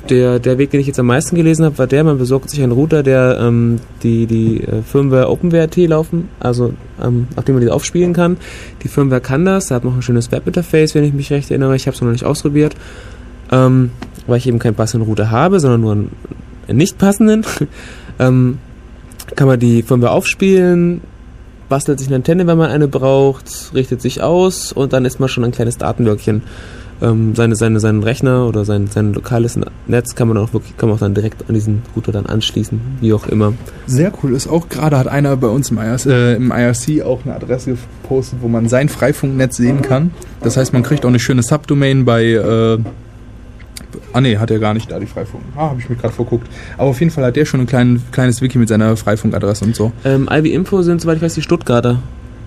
der, 0.08 0.38
der 0.38 0.58
Weg, 0.58 0.70
den 0.70 0.80
ich 0.80 0.86
jetzt 0.86 0.98
am 0.98 1.06
meisten 1.06 1.36
gelesen 1.36 1.64
habe, 1.64 1.78
war 1.78 1.86
der, 1.86 2.04
man 2.04 2.18
besorgt 2.18 2.50
sich 2.50 2.62
einen 2.62 2.72
Router, 2.72 3.02
der 3.02 3.38
ähm, 3.40 3.80
die, 4.02 4.26
die 4.26 4.62
äh, 4.62 4.82
Firmware 4.82 5.28
OpenWRT 5.28 5.76
laufen, 5.88 6.28
also 6.40 6.74
ähm, 7.02 7.26
auf 7.36 7.44
dem 7.44 7.56
man 7.56 7.64
die 7.64 7.70
aufspielen 7.70 8.12
kann. 8.12 8.36
Die 8.82 8.88
Firmware 8.88 9.20
kann 9.20 9.44
das, 9.44 9.66
da 9.66 9.76
hat 9.76 9.84
noch 9.84 9.94
ein 9.94 10.02
schönes 10.02 10.32
Webinterface, 10.32 10.94
wenn 10.94 11.04
ich 11.04 11.12
mich 11.12 11.30
recht 11.32 11.50
erinnere. 11.50 11.76
Ich 11.76 11.86
habe 11.86 11.94
es 11.94 12.00
noch 12.00 12.10
nicht 12.10 12.24
ausprobiert, 12.24 12.74
ähm, 13.52 13.90
weil 14.26 14.38
ich 14.38 14.46
eben 14.46 14.58
keinen 14.58 14.74
passenden 14.74 15.06
Router 15.06 15.30
habe, 15.30 15.60
sondern 15.60 15.80
nur 15.80 15.92
einen, 15.92 16.10
einen 16.68 16.78
nicht 16.78 16.98
passenden. 16.98 17.44
ähm, 18.18 18.58
kann 19.36 19.46
man 19.46 19.60
die 19.60 19.82
Firmware 19.82 20.12
aufspielen, 20.12 21.02
bastelt 21.70 21.98
sich 21.98 22.08
eine 22.08 22.16
Antenne, 22.16 22.46
wenn 22.46 22.58
man 22.58 22.70
eine 22.70 22.88
braucht, 22.88 23.72
richtet 23.72 24.02
sich 24.02 24.22
aus 24.22 24.72
und 24.72 24.92
dann 24.92 25.06
ist 25.06 25.20
man 25.20 25.30
schon 25.30 25.44
ein 25.44 25.52
kleines 25.52 25.78
Datenwölkchen. 25.78 26.42
Ähm, 27.00 27.34
seine, 27.34 27.56
seine, 27.56 27.80
seinen 27.80 28.02
Rechner 28.02 28.46
oder 28.46 28.66
sein, 28.66 28.88
sein 28.88 29.14
lokales 29.14 29.58
Netz 29.86 30.14
kann 30.14 30.28
man 30.28 30.36
auch 30.36 30.52
wirklich, 30.52 30.76
kann 30.76 30.90
man 30.90 30.96
auch 30.96 31.00
dann 31.00 31.14
direkt 31.14 31.48
an 31.48 31.54
diesen 31.54 31.80
Router 31.96 32.12
dann 32.12 32.26
anschließen, 32.26 32.78
wie 33.00 33.14
auch 33.14 33.26
immer. 33.26 33.54
Sehr 33.86 34.12
cool 34.22 34.34
ist 34.34 34.48
auch 34.48 34.68
gerade 34.68 34.98
hat 34.98 35.08
einer 35.08 35.34
bei 35.38 35.46
uns 35.46 35.70
im 35.70 35.78
IRC, 35.78 36.06
äh, 36.06 36.34
im 36.34 36.50
IRC 36.50 37.02
auch 37.06 37.24
eine 37.24 37.34
Adresse 37.36 37.76
gepostet, 38.02 38.40
wo 38.42 38.48
man 38.48 38.68
sein 38.68 38.90
Freifunknetz 38.90 39.56
sehen 39.56 39.80
kann. 39.80 40.10
Das 40.42 40.58
heißt, 40.58 40.74
man 40.74 40.82
kriegt 40.82 41.06
auch 41.06 41.08
eine 41.08 41.20
schöne 41.20 41.42
Subdomain 41.42 42.04
bei. 42.04 42.24
Äh, 42.32 42.78
ah 44.12 44.20
nee, 44.20 44.36
hat 44.36 44.50
er 44.50 44.58
gar 44.58 44.74
nicht 44.74 44.90
da 44.90 44.98
die 44.98 45.06
Freifunk. 45.06 45.42
Ah, 45.56 45.70
habe 45.70 45.80
ich 45.80 45.88
mich 45.88 45.98
gerade 45.98 46.14
verguckt. 46.14 46.46
Aber 46.78 46.88
auf 46.90 46.98
jeden 47.00 47.10
Fall 47.12 47.24
hat 47.24 47.36
der 47.36 47.44
schon 47.44 47.60
ein 47.60 47.66
klein, 47.66 48.02
kleines 48.12 48.40
Wiki 48.42 48.58
mit 48.58 48.68
seiner 48.68 48.96
Freifunkadresse 48.96 49.64
und 49.64 49.74
so. 49.76 49.92
Ähm, 50.04 50.28
Ivy 50.30 50.52
Info 50.52 50.82
sind, 50.82 51.00
soweit 51.00 51.16
ich 51.16 51.22
weiß, 51.22 51.34
die 51.34 51.42
Stuttgarter. 51.42 51.98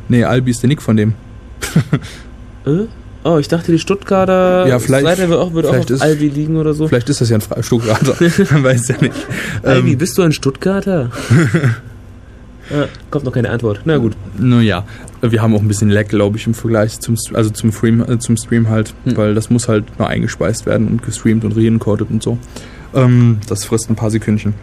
Nee, 0.10 0.24
Albi 0.24 0.52
ist 0.52 0.62
der 0.64 0.68
Nick 0.68 0.82
von 0.82 0.98
dem. 0.98 1.14
Äh? 2.66 2.86
Oh, 3.26 3.38
ich 3.38 3.48
dachte, 3.48 3.72
die 3.72 3.80
Stuttgarter 3.80 4.68
Ja, 4.68 4.80
vielleicht- 4.80 5.06
Seite 5.06 5.30
wird 5.30 5.40
auch, 5.40 5.54
wird 5.54 5.66
auch 5.66 5.72
vielleicht 5.72 5.92
auf 5.92 5.96
ist- 5.96 6.02
Albi 6.02 6.28
liegen 6.30 6.58
oder 6.58 6.74
so. 6.74 6.88
Vielleicht 6.90 7.08
ist 7.10 7.22
das 7.22 7.30
ja 7.30 7.38
ein 7.38 7.64
Stuttgarter. 7.64 8.16
Man 8.52 8.64
weiß 8.64 8.88
ja 8.90 8.96
nicht. 9.02 9.16
Albi, 9.64 9.92
Ähm, 9.94 9.98
bist 9.98 10.18
du 10.18 10.22
ein 10.24 10.32
Stuttgarter? 10.34 11.10
ja, 12.74 12.88
kommt 13.12 13.26
noch 13.26 13.32
keine 13.34 13.50
Antwort. 13.50 13.82
Na 13.86 13.98
gut. 13.98 14.14
Naja, 14.38 14.86
wir 15.22 15.42
haben 15.42 15.56
auch 15.56 15.62
ein 15.62 15.68
bisschen 15.68 15.90
Lag, 15.90 16.08
glaube 16.08 16.38
ich, 16.38 16.48
im 16.48 16.54
Vergleich 16.54 17.00
zum, 17.00 17.16
also 17.34 17.50
zum, 17.50 17.72
Stream, 17.72 18.02
äh, 18.02 18.20
zum 18.20 18.36
Stream 18.38 18.70
halt, 18.70 18.94
Hm. 19.06 19.16
weil 19.18 19.36
das 19.36 19.50
muss 19.50 19.68
halt 19.68 19.86
nur 20.00 20.08
eingespeist 20.08 20.66
werden 20.66 20.88
und 20.88 21.04
gestreamt 21.04 21.46
und 21.46 21.54
reencodet 21.56 22.10
und 22.10 22.22
so. 22.24 22.38
Ähm, 22.94 23.40
das 23.48 23.66
frisst 23.66 23.90
ein 23.90 23.96
paar 23.96 24.12
Sekündchen. 24.12 24.54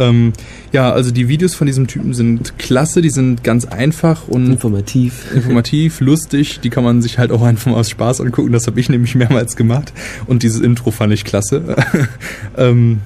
Ähm, 0.00 0.32
ja, 0.72 0.92
also 0.92 1.10
die 1.10 1.28
Videos 1.28 1.54
von 1.56 1.66
diesem 1.66 1.88
Typen 1.88 2.14
sind 2.14 2.56
klasse, 2.58 3.02
die 3.02 3.10
sind 3.10 3.42
ganz 3.42 3.64
einfach 3.64 4.28
und 4.28 4.46
Informativ. 4.46 5.34
informativ, 5.34 6.00
lustig. 6.00 6.60
Die 6.60 6.70
kann 6.70 6.84
man 6.84 7.02
sich 7.02 7.18
halt 7.18 7.32
auch 7.32 7.42
einfach 7.42 7.72
mal 7.72 7.78
aus 7.78 7.90
Spaß 7.90 8.20
angucken. 8.20 8.52
Das 8.52 8.66
habe 8.68 8.78
ich 8.78 8.88
nämlich 8.88 9.14
mehrmals 9.16 9.56
gemacht. 9.56 9.92
Und 10.26 10.44
dieses 10.44 10.60
Intro 10.60 10.92
fand 10.92 11.12
ich 11.12 11.24
klasse. 11.24 11.76
ähm, 12.56 13.00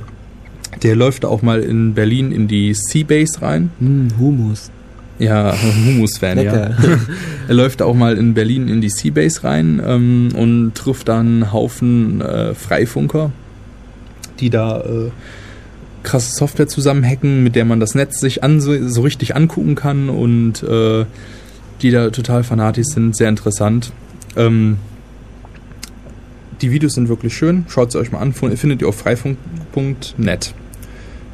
der 0.83 0.97
läuft 0.97 1.25
auch 1.25 1.43
mal 1.43 1.61
in 1.63 1.95
Berlin 1.95 2.33
in 2.33 2.49
die 2.49 2.75
Seabase 2.75 3.43
rein. 3.43 3.71
Hm, 3.79 4.09
Humus. 4.19 4.71
Ja, 5.19 5.55
Humus-Fan, 5.87 6.43
ja. 6.43 6.71
Er 7.49 7.55
läuft 7.55 7.83
auch 7.83 7.95
mal 7.95 8.17
in 8.17 8.35
Berlin 8.35 8.69
in 8.69 8.81
die 8.81 8.89
Seabase 8.89 9.45
rein 9.45 9.81
ähm, 9.85 10.31
und 10.35 10.75
trifft 10.75 11.09
dann 11.09 11.27
einen 11.27 11.53
Haufen 11.53 12.21
äh, 12.21 12.55
Freifunker, 12.55 13.31
die 14.41 14.51
da 14.51 14.81
äh, 14.81 15.11
krasse 16.03 16.35
Software 16.35 16.67
zusammenhacken, 16.67 17.43
mit 17.45 17.55
der 17.55 17.65
man 17.65 17.79
das 17.79 17.95
Netz 17.95 18.21
sich 18.21 18.43
an, 18.43 18.61
so 18.61 19.03
richtig 19.03 19.37
angucken 19.37 19.75
kann 19.75 20.09
und 20.09 20.63
äh, 20.63 21.05
die 21.83 21.91
da 21.91 22.11
total 22.11 22.43
fanatisch 22.45 22.87
sind, 22.89 23.17
sehr 23.17 23.29
interessant. 23.29 23.93
Ähm, 24.37 24.79
die 26.61 26.71
Videos 26.71 26.95
sind 26.95 27.09
wirklich 27.09 27.37
schön, 27.37 27.65
schaut 27.69 27.93
sie 27.93 27.99
euch 27.99 28.13
mal 28.13 28.21
an, 28.21 28.33
findet 28.33 28.83
ihr 28.83 28.89
auf 28.89 28.97
freifunk.net. 28.97 30.55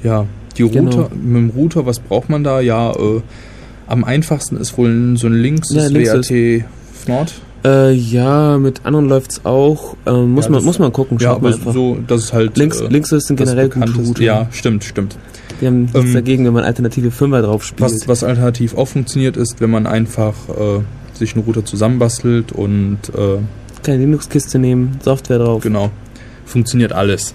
Ja, 0.02 0.26
die 0.56 0.62
Router, 0.62 0.80
Genau. 0.80 1.08
mit 1.22 1.36
dem 1.36 1.50
Router, 1.50 1.86
was 1.86 1.98
braucht 2.00 2.28
man 2.30 2.44
da? 2.44 2.60
Ja, 2.60 2.92
äh, 2.92 3.20
am 3.86 4.04
einfachsten 4.04 4.56
ist 4.56 4.76
wohl 4.78 5.16
so 5.16 5.26
ein 5.28 5.34
Links, 5.34 5.70
Ja, 5.72 5.88
WRT 5.90 6.64
Nord. 7.06 7.32
Äh, 7.64 7.92
ja, 7.92 8.56
mit 8.58 8.84
anderen 8.86 9.08
läuft's 9.08 9.40
auch. 9.44 9.96
Ähm, 10.06 10.32
muss 10.32 10.44
Ja, 10.44 10.50
man 10.52 10.64
muss 10.64 10.78
man 10.78 10.92
gucken. 10.92 11.18
Ja, 11.20 11.32
aber 11.34 11.52
so, 11.52 11.98
das 12.06 12.24
ist 12.24 12.32
halt 12.32 12.56
Links, 12.56 12.80
äh, 12.80 12.86
links 12.88 13.10
ist 13.10 13.28
ein 13.30 13.36
das 13.36 13.48
generell 13.48 13.68
gute. 13.68 13.92
Router. 13.96 14.22
Ja, 14.22 14.46
stimmt, 14.52 14.84
stimmt. 14.84 15.16
Die 15.60 15.66
haben 15.66 15.82
nichts 15.82 15.98
Ähm, 15.98 16.14
dagegen, 16.14 16.44
wenn 16.44 16.52
man 16.52 16.62
alternative 16.64 17.10
Firmware 17.10 17.42
drauf 17.42 17.64
spielt. 17.64 17.80
Was, 17.80 18.06
was 18.06 18.22
alternativ 18.22 18.76
auch 18.76 18.86
funktioniert, 18.86 19.36
ist, 19.36 19.60
wenn 19.60 19.70
man 19.70 19.86
einfach 19.88 20.34
äh, 20.50 20.80
sich 21.18 21.34
einen 21.34 21.44
Router 21.44 21.64
zusammenbastelt 21.64 22.52
und 22.52 22.98
äh, 23.16 23.38
Keine 23.82 23.98
Linux-Kiste 23.98 24.60
nehmen, 24.60 24.98
Software 25.02 25.38
drauf. 25.38 25.62
genau, 25.62 25.90
funktioniert 26.44 26.92
alles. 26.92 27.34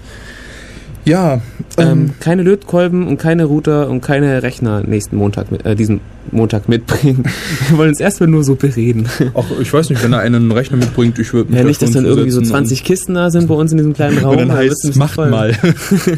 Ja, 1.06 1.40
Ähm, 1.76 1.88
ähm, 1.88 2.10
keine 2.20 2.42
Lötkolben 2.42 3.06
und 3.06 3.18
keine 3.18 3.44
Router 3.44 3.90
und 3.90 4.00
keine 4.00 4.42
Rechner 4.42 4.82
nächsten 4.86 5.16
Montag 5.16 5.50
mit, 5.50 5.66
äh, 5.66 5.74
diesen 5.76 6.00
Montag 6.30 6.68
mitbringen. 6.68 7.24
Wir 7.68 7.76
wollen 7.78 7.90
uns 7.90 8.00
erstmal 8.00 8.28
nur 8.30 8.42
so 8.44 8.54
bereden. 8.54 9.06
auch, 9.34 9.44
ich 9.60 9.72
weiß 9.72 9.90
nicht, 9.90 10.02
wenn 10.02 10.12
er 10.14 10.20
einen 10.20 10.50
Rechner 10.52 10.76
mitbringt, 10.78 11.18
ich 11.18 11.32
würde 11.34 11.50
mich 11.50 11.60
Ja, 11.60 11.66
nicht, 11.66 11.82
dass 11.82 11.90
dann 11.90 12.04
irgendwie 12.06 12.30
so 12.30 12.38
zusetzen 12.40 12.52
20 12.66 12.84
Kisten 12.84 13.14
da 13.14 13.30
sind 13.30 13.48
bei 13.48 13.54
uns 13.54 13.70
in 13.72 13.78
diesem 13.78 13.92
kleinen 13.92 14.18
Raum. 14.24 14.32
und 14.32 14.38
dann 14.38 14.48
da 14.48 14.54
heißt 14.56 14.84
es, 14.88 14.96
macht 14.96 15.14
voll. 15.14 15.28
mal. 15.30 15.52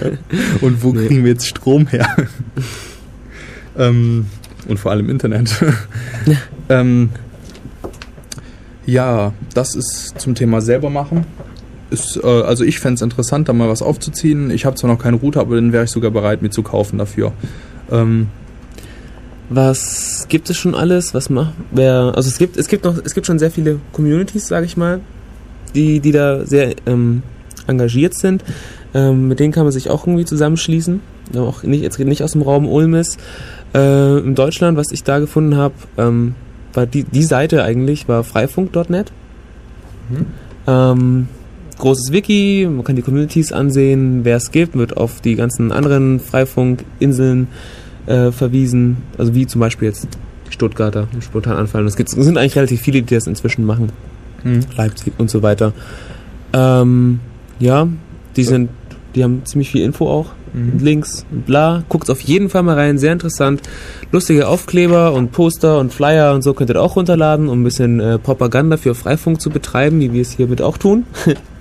und 0.60 0.82
wo 0.84 0.92
Nee. 0.92 1.06
kriegen 1.06 1.24
wir 1.24 1.32
jetzt 1.32 1.46
Strom 1.48 1.86
her? 1.88 2.06
ähm, 3.78 4.26
und 4.68 4.78
vor 4.78 4.92
allem 4.92 5.08
Internet. 5.10 5.50
ähm, 6.68 7.10
ja, 8.84 9.32
das 9.54 9.74
ist 9.74 10.14
zum 10.18 10.34
Thema 10.34 10.60
selber 10.60 10.90
machen. 10.90 11.24
Ist, 11.90 12.16
äh, 12.22 12.26
also 12.26 12.64
ich 12.64 12.80
fände 12.80 12.94
es 12.94 13.02
interessant, 13.02 13.48
da 13.48 13.52
mal 13.52 13.68
was 13.68 13.82
aufzuziehen. 13.82 14.50
Ich 14.50 14.64
habe 14.64 14.76
zwar 14.76 14.90
noch 14.90 14.98
keine 14.98 15.16
Router, 15.16 15.40
aber 15.40 15.54
dann 15.54 15.72
wäre 15.72 15.84
ich 15.84 15.90
sogar 15.90 16.10
bereit, 16.10 16.42
mir 16.42 16.50
zu 16.50 16.62
kaufen 16.62 16.98
dafür. 16.98 17.32
Ähm, 17.90 18.28
Was 19.48 20.26
gibt 20.28 20.50
es 20.50 20.56
schon 20.56 20.74
alles? 20.74 21.14
Was 21.14 21.30
macht 21.30 21.52
wer? 21.70 22.12
Also 22.16 22.28
es 22.28 22.38
gibt 22.38 22.56
es 22.56 22.66
gibt 22.66 22.84
noch 22.84 22.98
es 23.04 23.14
gibt 23.14 23.26
schon 23.26 23.38
sehr 23.38 23.50
viele 23.52 23.78
Communities, 23.92 24.48
sage 24.48 24.66
ich 24.66 24.76
mal, 24.76 25.00
die 25.74 26.00
die 26.00 26.10
da 26.10 26.44
sehr 26.44 26.74
ähm, 26.86 27.22
engagiert 27.68 28.14
sind. 28.14 28.42
Ähm, 28.94 29.28
mit 29.28 29.38
denen 29.38 29.52
kann 29.52 29.64
man 29.64 29.72
sich 29.72 29.88
auch 29.88 30.06
irgendwie 30.06 30.24
zusammenschließen. 30.24 31.00
Auch 31.36 31.62
nicht 31.62 31.82
jetzt 31.82 31.98
nicht 31.98 32.22
aus 32.24 32.32
dem 32.32 32.42
Raum 32.42 32.66
Ulm 32.68 32.94
ist. 32.94 33.18
Äh, 33.74 34.18
in 34.18 34.34
Deutschland, 34.34 34.76
was 34.76 34.90
ich 34.90 35.04
da 35.04 35.20
gefunden 35.20 35.56
habe, 35.56 35.74
ähm, 35.96 36.34
war 36.72 36.86
die 36.86 37.04
die 37.04 37.22
Seite 37.22 37.62
eigentlich 37.62 38.08
war 38.08 38.24
freifunk.net. 38.24 39.12
Mhm. 40.08 40.26
Großes 41.78 42.10
Wiki, 42.12 42.66
man 42.70 42.84
kann 42.84 42.96
die 42.96 43.02
Communities 43.02 43.52
ansehen, 43.52 44.20
wer 44.24 44.36
es 44.36 44.50
gibt, 44.50 44.76
wird 44.76 44.96
auf 44.96 45.20
die 45.20 45.34
ganzen 45.34 45.72
anderen 45.72 46.20
Freifunkinseln 46.20 47.48
äh, 48.06 48.32
verwiesen, 48.32 48.98
also 49.18 49.34
wie 49.34 49.46
zum 49.46 49.60
Beispiel 49.60 49.88
jetzt 49.88 50.08
die 50.48 50.52
Stuttgarter, 50.52 51.08
die 51.14 51.20
spontan 51.22 51.56
anfallen. 51.56 51.86
Es 51.86 51.96
gibt- 51.96 52.08
es 52.08 52.14
sind 52.24 52.38
eigentlich 52.38 52.56
relativ 52.56 52.80
viele, 52.80 53.02
die 53.02 53.14
das 53.14 53.26
inzwischen 53.26 53.64
machen. 53.66 53.90
hm. 54.42 54.60
Leipzig 54.76 55.12
und 55.18 55.28
so 55.28 55.42
weiter. 55.42 55.72
Ähm, 56.52 57.20
ja, 57.58 57.88
die 58.36 58.44
sind, 58.44 58.70
die 59.14 59.24
haben 59.24 59.42
ziemlich 59.44 59.70
viel 59.70 59.82
Info 59.82 60.08
auch. 60.08 60.30
Mhm. 60.54 60.78
Links 60.78 61.26
und 61.30 61.44
bla. 61.46 61.82
Guckt 61.88 62.08
auf 62.10 62.20
jeden 62.20 62.48
Fall 62.48 62.62
mal 62.62 62.74
rein, 62.76 62.96
sehr 62.98 63.12
interessant. 63.12 63.60
Lustige 64.12 64.46
Aufkleber 64.48 65.12
und 65.12 65.32
Poster 65.32 65.78
und 65.80 65.92
Flyer 65.92 66.32
und 66.34 66.42
so 66.42 66.54
könnt 66.54 66.70
ihr 66.70 66.80
auch 66.80 66.96
runterladen, 66.96 67.48
um 67.48 67.60
ein 67.60 67.64
bisschen 67.64 67.98
äh, 68.00 68.18
Propaganda 68.18 68.76
für 68.76 68.94
Freifunk 68.94 69.40
zu 69.40 69.50
betreiben, 69.50 70.00
wie 70.00 70.12
wir 70.12 70.22
es 70.22 70.32
hiermit 70.32 70.62
auch 70.62 70.78
tun. 70.78 71.04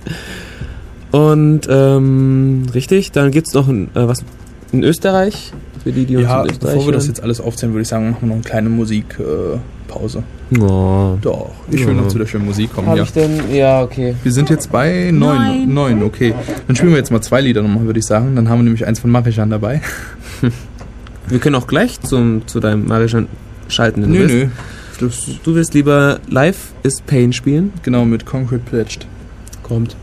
und 1.12 1.60
ähm, 1.68 2.64
richtig, 2.74 3.12
dann 3.12 3.30
gibt's 3.30 3.54
noch 3.54 3.68
ein, 3.68 3.84
äh, 3.94 4.06
was 4.08 4.18
in 4.72 4.82
Österreich, 4.82 5.52
für 5.82 5.92
die, 5.92 6.04
die 6.04 6.16
uns 6.16 6.24
Ja, 6.26 6.42
in 6.42 6.50
Österreich 6.50 6.74
bevor 6.74 6.86
wir 6.88 6.92
das 6.92 7.04
hören. 7.04 7.14
jetzt 7.14 7.22
alles 7.22 7.40
aufzählen, 7.40 7.72
würde 7.72 7.82
ich 7.82 7.88
sagen, 7.88 8.10
machen 8.10 8.18
wir 8.22 8.26
noch 8.28 8.34
eine 8.36 8.44
kleine 8.44 8.68
Musikpause. 8.68 9.54
Äh, 9.54 9.58
Pause. 9.88 10.24
Oh. 10.60 11.16
Doch, 11.22 11.52
ich 11.70 11.86
will 11.86 11.94
Ja. 11.94 12.02
noch 12.02 12.08
zu 12.08 12.18
der 12.18 12.26
schönen 12.26 12.44
Musik 12.44 12.74
kommen. 12.74 12.88
Habe 12.88 12.98
Ja. 12.98 13.04
ich 13.04 13.12
denn? 13.12 13.40
Ja, 13.54 13.82
okay. 13.82 14.16
Wir 14.24 14.32
sind 14.32 14.50
jetzt 14.50 14.70
bei 14.72 15.10
neun. 15.12 15.72
Neun, 15.72 16.02
okay. 16.02 16.34
Dann 16.66 16.74
spielen 16.74 16.90
wir 16.90 16.98
jetzt 16.98 17.12
mal 17.12 17.20
zwei 17.22 17.40
Lieder 17.40 17.62
nochmal, 17.62 17.84
würde 17.86 18.00
ich 18.00 18.04
sagen. 18.04 18.34
Dann 18.34 18.48
haben 18.48 18.58
wir 18.58 18.64
nämlich 18.64 18.84
eins 18.84 18.98
von 18.98 19.10
Marichan 19.10 19.48
dabei. 19.48 19.80
Wir 21.28 21.38
können 21.40 21.54
auch 21.56 21.66
gleich 21.66 22.00
zum, 22.02 22.46
zu 22.46 22.60
deinem 22.60 22.86
Marijan 22.86 23.26
schalten. 23.68 24.02
wenn 24.02 24.12
du 24.12 24.18
Nö, 24.18 24.28
willst. 24.28 24.34
nö. 25.00 25.06
Das, 25.08 25.26
Du 25.44 25.54
willst 25.54 25.74
lieber 25.74 26.18
Live 26.28 26.72
is 26.82 27.00
Pain 27.00 27.32
spielen? 27.32 27.72
genau, 27.82 28.04
mit 28.04 28.26
Concrete 28.26 28.62
Pledged. 28.68 29.06
Kommt. 29.66 29.96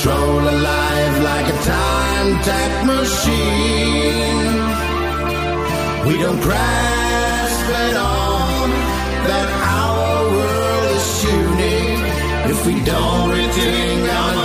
control 0.00 0.38
a 0.38 0.56
life 0.70 1.22
like 1.24 1.46
a 1.54 1.58
time 1.64 2.30
tap 2.46 2.86
machine. 2.86 4.54
We 6.06 6.14
don't 6.22 6.40
grasp 6.40 7.66
at 7.84 7.96
all 7.96 8.68
that 9.28 9.48
our 9.76 10.22
world 10.36 10.84
is 10.98 11.24
unique 11.40 12.06
if 12.52 12.58
we 12.66 12.74
don't 12.84 13.30
retain 13.30 14.00
our 14.08 14.37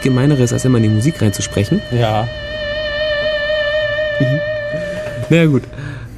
nichts 0.00 0.02
Gemeineres, 0.02 0.52
als 0.52 0.64
immer 0.64 0.78
in 0.78 0.84
die 0.84 0.88
Musik 0.88 1.20
reinzusprechen. 1.20 1.80
Ja. 1.92 2.26
Na 5.30 5.36
ja, 5.36 5.46
gut. 5.46 5.62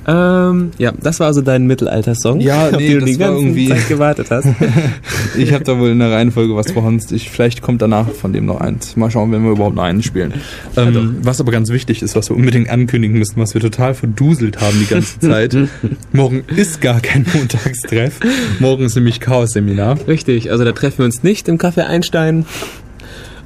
Ähm, 0.05 0.73
ja, 0.79 0.91
das 1.01 1.21
war 1.21 1.29
also 1.29 1.43
dein 1.43 1.69
Mittelalter-Song, 1.69 2.41
Ja, 2.41 2.67
auf 2.71 2.77
nee, 2.77 2.89
den 2.89 2.95
du 2.95 3.01
das 3.03 3.11
die 3.11 3.21
war 3.21 3.29
ganze 3.29 3.43
irgendwie- 3.45 3.69
Zeit 3.69 3.89
gewartet 3.89 4.27
hast. 4.31 4.49
Ich 5.39 5.55
habe 5.55 5.65
da 5.65 5.79
wohl 5.79 5.89
in 5.91 5.99
der 5.99 6.11
Reihenfolge 6.11 6.55
was 6.55 6.73
verhunzt. 6.73 7.11
Ich, 7.11 7.31
vielleicht 7.31 7.63
kommt 7.63 7.81
danach 7.81 8.11
von 8.11 8.35
dem 8.35 8.45
noch 8.45 8.61
eins. 8.61 8.97
Mal 8.97 9.11
schauen, 9.11 9.33
wenn 9.33 9.43
wir 9.45 9.53
überhaupt 9.53 9.77
noch 9.77 9.83
einen 9.85 10.03
spielen. 10.03 10.35
Ähm, 10.77 11.17
was 11.23 11.41
aber 11.41 11.53
ganz 11.53 11.71
wichtig 11.71 12.03
ist, 12.03 12.15
was 12.17 12.29
wir 12.29 12.37
unbedingt 12.37 12.69
ankündigen 12.69 13.17
müssen, 13.19 13.41
was 13.41 13.55
wir 13.55 13.63
total 13.63 13.95
verduselt 13.95 14.61
haben 14.61 14.79
die 14.79 14.87
ganze 14.93 15.19
Zeit. 15.21 15.57
Morgen 16.13 16.45
ist 16.55 16.83
gar 16.83 17.01
kein 17.01 17.25
Montagstreff. 17.33 18.21
Morgen 18.59 18.85
ist 18.85 18.95
nämlich 18.95 19.21
Chaos-Seminar. 19.21 19.97
Richtig, 20.07 20.51
also 20.51 20.65
da 20.65 20.73
treffen 20.73 20.99
wir 20.99 21.05
uns 21.07 21.23
nicht 21.23 21.49
im 21.49 21.57
Café 21.57 21.85
Einstein 21.87 22.45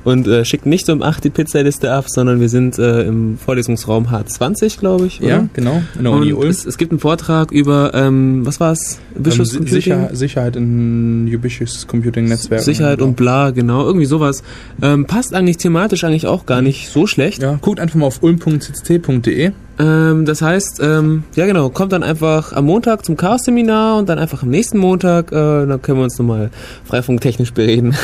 und 0.07 0.27
äh, 0.29 0.45
schicken 0.45 0.71
nicht 0.71 0.89
um 0.89 1.03
8 1.03 1.25
die 1.25 1.31
Pizzaliste 1.31 1.93
ab, 1.93 2.05
sondern 2.09 2.41
wir 2.41 2.49
sind 2.49 2.79
äh, 2.79 3.03
im 3.03 3.37
Vorlesungsraum 3.37 4.07
H20, 4.07 4.79
glaube 4.79 5.07
ich. 5.07 5.21
Oder? 5.21 5.29
Ja, 5.29 5.49
genau. 5.53 5.83
In 5.99 6.05
der 6.05 6.13
Uni 6.13 6.33
Ulm. 6.33 6.49
es, 6.49 6.65
es 6.65 6.79
gibt 6.79 6.93
einen 6.93 7.01
Vortrag 7.01 7.51
über, 7.51 7.93
ähm, 7.93 8.47
was 8.47 8.61
war's? 8.61 8.99
Visual 9.15 9.41
Ähm, 9.41 9.45
Si- 9.45 9.57
Computing? 9.59 9.75
Sicher, 9.83 10.09
Sicherheit 10.13 10.57
in 10.57 11.27
Ubiquitous 11.35 11.87
Computing 11.87 12.27
Netzwerken. 12.29 12.65
Sicherheit 12.65 13.03
und 13.03 13.17
bla, 13.17 13.51
genau, 13.51 13.85
irgendwie 13.85 14.07
sowas. 14.07 14.43
Ähm, 14.81 15.07
passt 15.07 15.35
eigentlich 15.35 15.57
thematisch 15.57 16.05
eigentlich 16.05 16.27
auch 16.27 16.47
gar 16.47 16.63
nicht 16.63 16.89
so 16.89 17.07
schlecht. 17.07 17.43
Ja, 17.43 17.59
guckt 17.61 17.81
einfach 17.81 17.97
mal 17.97 18.07
auf 18.07 18.23
ulm.cct.de. 18.23 19.51
Ähm, 19.79 20.25
das 20.25 20.43
heißt, 20.43 20.81
ähm, 20.83 21.25
ja 21.35 21.47
genau, 21.47 21.69
kommt 21.69 21.93
dann 21.93 22.03
einfach 22.03 22.53
am 22.53 22.65
Montag 22.67 23.05
zum 23.05 23.17
Chaos-Seminar 23.17 23.99
und 23.99 24.09
dann 24.09 24.19
einfach 24.19 24.43
am 24.43 24.49
nächsten 24.49 24.79
Montag, 24.79 25.33
äh, 25.33 25.35
dann 25.67 25.83
können 25.83 25.99
wir 25.99 26.05
uns 26.05 26.19
nochmal 26.19 26.51
freifunktechnisch 26.85 27.53
bereden. 27.53 27.95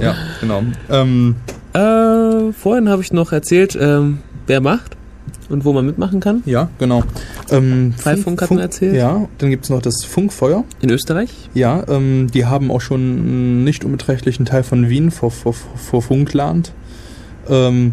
Ja, 0.00 0.14
genau. 0.40 0.62
Ähm, 0.90 1.36
äh, 1.74 2.52
vorhin 2.52 2.88
habe 2.88 3.02
ich 3.02 3.12
noch 3.12 3.30
erzählt, 3.30 3.78
ähm, 3.80 4.18
wer 4.46 4.60
macht 4.60 4.96
und 5.48 5.64
wo 5.64 5.72
man 5.72 5.86
mitmachen 5.86 6.18
kann. 6.18 6.42
ja, 6.46 6.70
genau. 6.78 7.04
Ähm, 7.50 7.92
Freifunk 7.96 8.40
hat 8.42 8.50
man 8.50 8.58
erzählt. 8.58 8.96
Ja, 8.96 9.28
dann 9.38 9.50
gibt's 9.50 9.68
noch 9.68 9.82
das 9.82 10.04
Funkfeuer. 10.04 10.64
In 10.80 10.90
Österreich. 10.90 11.50
Ja, 11.54 11.84
ähm, 11.88 12.28
die 12.32 12.46
haben 12.46 12.70
auch 12.70 12.80
schon 12.80 13.00
einen 13.00 13.64
nicht 13.64 13.84
unbeträchtlichen 13.84 14.46
Teil 14.46 14.62
von 14.62 14.88
Wien 14.88 15.10
vor, 15.10 15.30
vor, 15.30 15.52
vor 15.52 16.02
Funkland. 16.02 16.72
Ähm, 17.48 17.92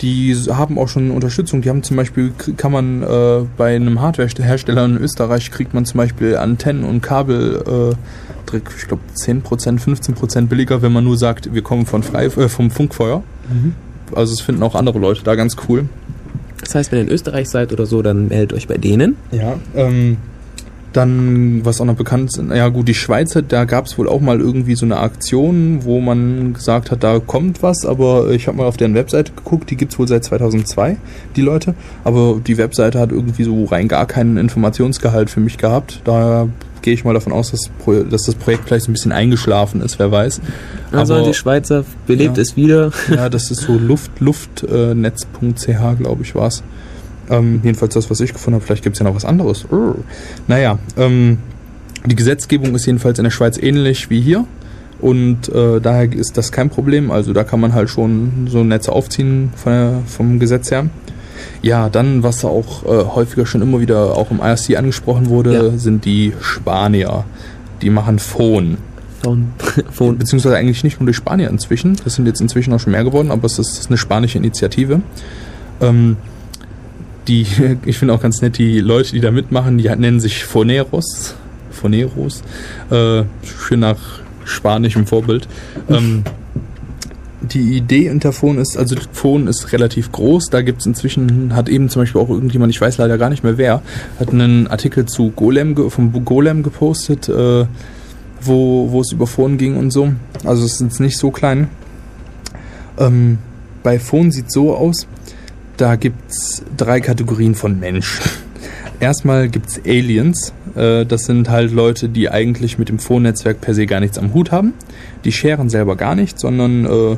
die 0.00 0.34
haben 0.34 0.78
auch 0.78 0.88
schon 0.88 1.10
Unterstützung. 1.10 1.62
Die 1.62 1.68
haben 1.68 1.82
zum 1.82 1.96
Beispiel, 1.96 2.32
kann 2.56 2.72
man 2.72 3.02
äh, 3.02 3.46
bei 3.56 3.76
einem 3.76 4.00
Hardwarehersteller 4.00 4.84
in 4.84 4.96
Österreich, 4.96 5.50
kriegt 5.50 5.74
man 5.74 5.84
zum 5.84 5.98
Beispiel 5.98 6.36
Antennen 6.36 6.84
und 6.84 7.00
Kabel, 7.00 7.94
äh, 7.94 8.56
ich 8.56 8.86
glaube 8.86 9.02
10%, 9.16 9.42
15% 9.42 10.46
billiger, 10.46 10.80
wenn 10.82 10.92
man 10.92 11.04
nur 11.04 11.16
sagt, 11.16 11.54
wir 11.54 11.62
kommen 11.62 11.86
von 11.86 12.02
Frei, 12.02 12.26
äh, 12.26 12.48
vom 12.48 12.70
Funkfeuer. 12.70 13.22
Also 14.14 14.32
es 14.32 14.40
finden 14.40 14.62
auch 14.62 14.74
andere 14.74 14.98
Leute 14.98 15.22
da 15.24 15.34
ganz 15.34 15.56
cool. 15.68 15.88
Das 16.60 16.74
heißt, 16.74 16.92
wenn 16.92 17.00
ihr 17.00 17.04
in 17.04 17.10
Österreich 17.10 17.48
seid 17.48 17.72
oder 17.72 17.86
so, 17.86 18.02
dann 18.02 18.28
meldet 18.28 18.52
euch 18.52 18.68
bei 18.68 18.78
denen. 18.78 19.16
Ja, 19.32 19.58
ähm, 19.74 20.18
dann, 20.96 21.64
was 21.64 21.80
auch 21.80 21.84
noch 21.84 21.96
bekannt 21.96 22.30
ist, 22.30 22.42
ja 22.54 22.68
gut, 22.68 22.88
die 22.88 22.94
Schweizer, 22.94 23.42
da 23.42 23.64
gab 23.64 23.86
es 23.86 23.98
wohl 23.98 24.08
auch 24.08 24.20
mal 24.20 24.40
irgendwie 24.40 24.74
so 24.74 24.86
eine 24.86 24.96
Aktion, 24.98 25.80
wo 25.84 26.00
man 26.00 26.54
gesagt 26.54 26.90
hat, 26.90 27.02
da 27.04 27.18
kommt 27.18 27.62
was, 27.62 27.84
aber 27.84 28.30
ich 28.30 28.46
habe 28.46 28.56
mal 28.58 28.66
auf 28.66 28.76
deren 28.76 28.94
Webseite 28.94 29.32
geguckt, 29.32 29.70
die 29.70 29.76
gibt's 29.76 29.98
wohl 29.98 30.08
seit 30.08 30.24
2002, 30.24 30.96
die 31.36 31.42
Leute, 31.42 31.74
aber 32.04 32.40
die 32.46 32.56
Webseite 32.58 32.98
hat 32.98 33.12
irgendwie 33.12 33.44
so 33.44 33.64
rein 33.64 33.88
gar 33.88 34.06
keinen 34.06 34.36
Informationsgehalt 34.36 35.30
für 35.30 35.40
mich 35.40 35.58
gehabt, 35.58 36.00
da 36.04 36.48
gehe 36.82 36.92
ich 36.94 37.04
mal 37.04 37.14
davon 37.14 37.32
aus, 37.32 37.50
dass, 37.50 37.70
dass 38.10 38.24
das 38.24 38.34
Projekt 38.34 38.64
vielleicht 38.66 38.84
so 38.84 38.90
ein 38.90 38.94
bisschen 38.94 39.12
eingeschlafen 39.12 39.80
ist, 39.80 39.98
wer 39.98 40.12
weiß. 40.12 40.40
Also 40.92 41.14
Aber- 41.14 41.26
die 41.26 41.32
Schweizer 41.34 41.84
belebt 42.06 42.36
Ja. 42.36 42.42
es 42.42 42.56
wieder. 42.56 42.90
ja, 43.10 43.28
das 43.30 43.50
ist 43.50 43.62
so 43.62 43.72
luft, 43.78 44.10
luftnetz.ch, 44.20 45.66
glaube 45.98 46.22
ich, 46.22 46.34
war's. 46.34 46.62
Ähm, 47.30 47.60
jedenfalls 47.62 47.94
das, 47.94 48.10
was 48.10 48.20
ich 48.20 48.32
gefunden 48.32 48.56
habe. 48.56 48.64
Vielleicht 48.64 48.82
gibt's 48.84 48.98
ja 48.98 49.04
noch 49.04 49.14
was 49.14 49.24
anderes. 49.24 49.64
Urr. 49.70 49.96
Naja, 50.46 50.78
ähm, 50.96 51.38
die 52.06 52.16
Gesetzgebung 52.16 52.74
ist 52.74 52.86
jedenfalls 52.86 53.18
in 53.18 53.24
der 53.24 53.30
Schweiz 53.30 53.56
ähnlich 53.58 54.10
wie 54.10 54.20
hier. 54.20 54.44
Und 55.00 55.48
äh, 55.48 55.80
daher 55.80 56.12
ist 56.12 56.36
das 56.36 56.52
kein 56.52 56.70
Problem. 56.70 57.10
Also 57.10 57.32
da 57.32 57.44
kann 57.44 57.60
man 57.60 57.72
halt 57.74 57.90
schon 57.90 58.46
so 58.48 58.62
Netze 58.64 58.92
aufziehen 58.92 59.50
der, 59.64 60.02
vom 60.06 60.38
Gesetz 60.38 60.70
her. 60.70 60.86
Ja, 61.62 61.88
dann, 61.88 62.22
was 62.22 62.44
auch 62.44 62.84
äh, 62.84 63.04
häufiger 63.14 63.46
schon 63.46 63.62
immer 63.62 63.80
wieder 63.80 64.16
auch 64.16 64.30
im 64.30 64.38
IRC 64.40 64.76
angesprochen 64.78 65.28
wurde, 65.28 65.54
Ja. 65.72 65.78
sind 65.78 66.04
die 66.04 66.32
Spanier. 66.40 67.24
Die 67.82 67.90
machen 67.90 68.18
Phone. 68.18 68.78
Von, 69.22 69.48
von, 69.90 70.18
Beziehungsweise 70.18 70.56
eigentlich 70.56 70.84
nicht 70.84 71.00
nur 71.00 71.06
die 71.06 71.14
Spanier 71.14 71.48
inzwischen. 71.48 71.96
Das 72.04 72.14
sind 72.14 72.26
jetzt 72.26 72.40
inzwischen 72.40 72.72
auch 72.74 72.80
schon 72.80 72.92
mehr 72.92 73.04
geworden, 73.04 73.30
aber 73.30 73.46
es 73.46 73.58
ist 73.58 73.86
eine 73.88 73.96
spanische 73.96 74.38
Initiative. 74.38 75.00
Ähm, 75.80 76.16
die, 77.28 77.46
ich 77.84 77.98
finde 77.98 78.14
auch 78.14 78.20
ganz 78.22 78.40
nett, 78.42 78.58
die 78.58 78.80
Leute, 78.80 79.12
die 79.12 79.20
da 79.20 79.30
mitmachen, 79.30 79.78
die 79.78 79.88
nennen 79.88 80.20
sich 80.20 80.44
Foneros. 80.44 81.34
Foneros. 81.70 82.42
Äh, 82.90 83.24
schön 83.44 83.80
nach 83.80 83.98
spanischem 84.44 85.06
Vorbild. 85.06 85.48
Ähm, 85.88 86.24
die 87.40 87.76
Idee 87.76 88.08
hinter 88.08 88.32
Phone 88.32 88.58
ist, 88.58 88.76
also 88.76 88.96
Phone 89.12 89.46
ist 89.46 89.72
relativ 89.72 90.12
groß. 90.12 90.50
Da 90.50 90.62
gibt 90.62 90.80
es 90.80 90.86
inzwischen, 90.86 91.54
hat 91.54 91.68
eben 91.68 91.88
zum 91.88 92.02
Beispiel 92.02 92.20
auch 92.20 92.30
irgendjemand, 92.30 92.72
ich 92.72 92.80
weiß 92.80 92.98
leider 92.98 93.18
gar 93.18 93.28
nicht 93.28 93.44
mehr 93.44 93.58
wer, 93.58 93.82
hat 94.18 94.30
einen 94.30 94.66
Artikel 94.66 95.06
zu 95.06 95.30
Golem, 95.30 95.90
vom 95.90 96.24
Golem 96.24 96.62
gepostet, 96.62 97.28
äh, 97.28 97.66
wo, 98.40 98.90
wo 98.90 99.00
es 99.00 99.12
über 99.12 99.26
Phone 99.26 99.58
ging 99.58 99.76
und 99.76 99.90
so. 99.90 100.12
Also 100.44 100.64
es 100.64 100.80
ist 100.80 101.00
nicht 101.00 101.18
so 101.18 101.30
klein. 101.30 101.68
Ähm, 102.98 103.38
bei 103.82 103.98
Phone 103.98 104.30
sieht 104.30 104.50
so 104.50 104.74
aus, 104.74 105.06
da 105.76 105.96
gibt's 105.96 106.62
drei 106.76 107.00
Kategorien 107.00 107.54
von 107.54 107.78
Menschen. 107.78 108.24
Erstmal 109.00 109.48
gibt's 109.48 109.80
Aliens. 109.86 110.52
Äh, 110.76 111.04
das 111.04 111.24
sind 111.24 111.50
halt 111.50 111.72
Leute, 111.72 112.08
die 112.08 112.30
eigentlich 112.30 112.78
mit 112.78 112.88
dem 112.88 112.98
Phone-Netzwerk 112.98 113.60
per 113.60 113.74
se 113.74 113.86
gar 113.86 114.00
nichts 114.00 114.18
am 114.18 114.32
Hut 114.34 114.52
haben. 114.52 114.74
Die 115.24 115.32
scheren 115.32 115.68
selber 115.68 115.96
gar 115.96 116.14
nichts, 116.14 116.40
sondern 116.40 116.84
äh, 116.84 117.16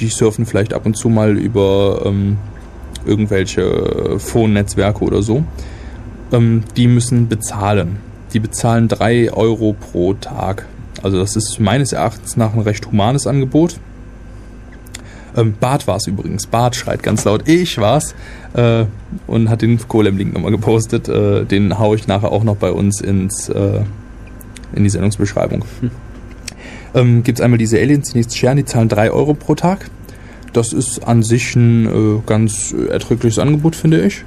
die 0.00 0.08
surfen 0.08 0.46
vielleicht 0.46 0.72
ab 0.72 0.86
und 0.86 0.96
zu 0.96 1.08
mal 1.08 1.36
über 1.36 2.02
ähm, 2.04 2.38
irgendwelche 3.04 4.18
Phone-Netzwerke 4.18 5.04
oder 5.04 5.22
so. 5.22 5.44
Ähm, 6.32 6.62
die 6.76 6.86
müssen 6.86 7.28
bezahlen. 7.28 7.98
Die 8.32 8.40
bezahlen 8.40 8.88
3 8.88 9.32
Euro 9.32 9.74
pro 9.74 10.14
Tag. 10.14 10.66
Also 11.02 11.18
das 11.18 11.36
ist 11.36 11.60
meines 11.60 11.92
Erachtens 11.92 12.36
nach 12.36 12.54
ein 12.54 12.60
recht 12.60 12.86
humanes 12.86 13.26
Angebot. 13.26 13.78
Ähm, 15.36 15.54
Bart 15.58 15.86
war 15.86 15.96
es 15.96 16.06
übrigens. 16.06 16.46
Bart 16.46 16.76
schreit 16.76 17.02
ganz 17.02 17.24
laut, 17.24 17.48
ich 17.48 17.78
war's. 17.78 18.14
Äh, 18.54 18.86
und 19.26 19.50
hat 19.50 19.62
den 19.62 19.78
Golem-Link 19.86 20.34
nochmal 20.34 20.50
gepostet. 20.50 21.08
Äh, 21.08 21.44
den 21.44 21.78
hau 21.78 21.94
ich 21.94 22.06
nachher 22.06 22.32
auch 22.32 22.44
noch 22.44 22.56
bei 22.56 22.72
uns 22.72 23.00
ins, 23.00 23.48
äh, 23.48 23.80
in 24.74 24.84
die 24.84 24.90
Sendungsbeschreibung. 24.90 25.64
Ähm, 26.94 27.22
Gibt 27.24 27.38
es 27.38 27.44
einmal 27.44 27.58
diese 27.58 27.78
Aliens, 27.78 28.12
die 28.12 28.18
nichts 28.18 28.36
scheren, 28.36 28.56
die 28.56 28.64
zahlen 28.64 28.88
3 28.88 29.10
Euro 29.10 29.34
pro 29.34 29.54
Tag. 29.54 29.90
Das 30.54 30.72
ist 30.72 31.06
an 31.06 31.22
sich 31.22 31.54
ein 31.54 31.84
äh, 31.84 32.20
ganz 32.24 32.72
erträgliches 32.72 33.38
Angebot, 33.38 33.76
finde 33.76 34.02
ich. 34.02 34.24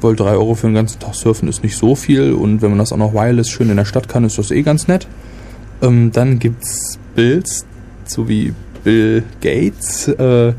Weil 0.00 0.16
3 0.16 0.30
Euro 0.32 0.56
für 0.56 0.66
den 0.66 0.74
ganzen 0.74 0.98
Tag 0.98 1.14
surfen 1.14 1.48
ist 1.48 1.62
nicht 1.62 1.76
so 1.76 1.94
viel 1.94 2.32
und 2.32 2.62
wenn 2.62 2.70
man 2.70 2.78
das 2.78 2.92
auch 2.92 2.96
noch 2.96 3.14
wireless 3.14 3.48
schön 3.48 3.70
in 3.70 3.76
der 3.76 3.84
Stadt 3.84 4.08
kann, 4.08 4.24
ist 4.24 4.38
das 4.38 4.50
eh 4.50 4.62
ganz 4.62 4.88
nett. 4.88 5.06
Ähm, 5.82 6.10
dann 6.10 6.40
gibt's 6.40 6.98
Bills, 7.14 7.64
so 8.06 8.28
wie 8.28 8.54
Bill 8.84 9.22
Gates, 9.40 10.08
äh, 10.08 10.52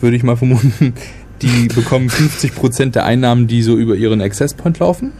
würde 0.00 0.16
ich 0.16 0.22
mal 0.22 0.36
vermuten. 0.36 0.94
Die 1.42 1.68
bekommen 1.74 2.08
50% 2.08 2.90
der 2.92 3.04
Einnahmen, 3.04 3.46
die 3.46 3.62
so 3.62 3.76
über 3.76 3.94
ihren 3.94 4.20
Access 4.20 4.54
Point 4.54 4.78
laufen. 4.78 5.12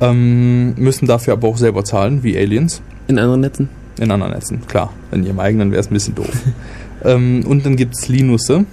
Ähm, 0.00 0.74
müssen 0.76 1.06
dafür 1.06 1.34
aber 1.34 1.48
auch 1.48 1.58
selber 1.58 1.84
zahlen, 1.84 2.22
wie 2.22 2.36
Aliens. 2.36 2.80
in 3.06 3.18
anderen 3.18 3.40
Netzen. 3.40 3.68
In 3.98 4.10
anderen 4.10 4.32
Netzen, 4.32 4.66
klar. 4.66 4.92
In 5.12 5.24
ihrem 5.24 5.40
eigenen 5.40 5.72
wäre 5.72 5.80
es 5.80 5.90
ein 5.90 5.94
bisschen 5.94 6.14
doof. 6.14 6.30
ähm, 7.04 7.44
und 7.46 7.66
dann 7.66 7.76
gibt's 7.76 8.08
Linusse. 8.08 8.64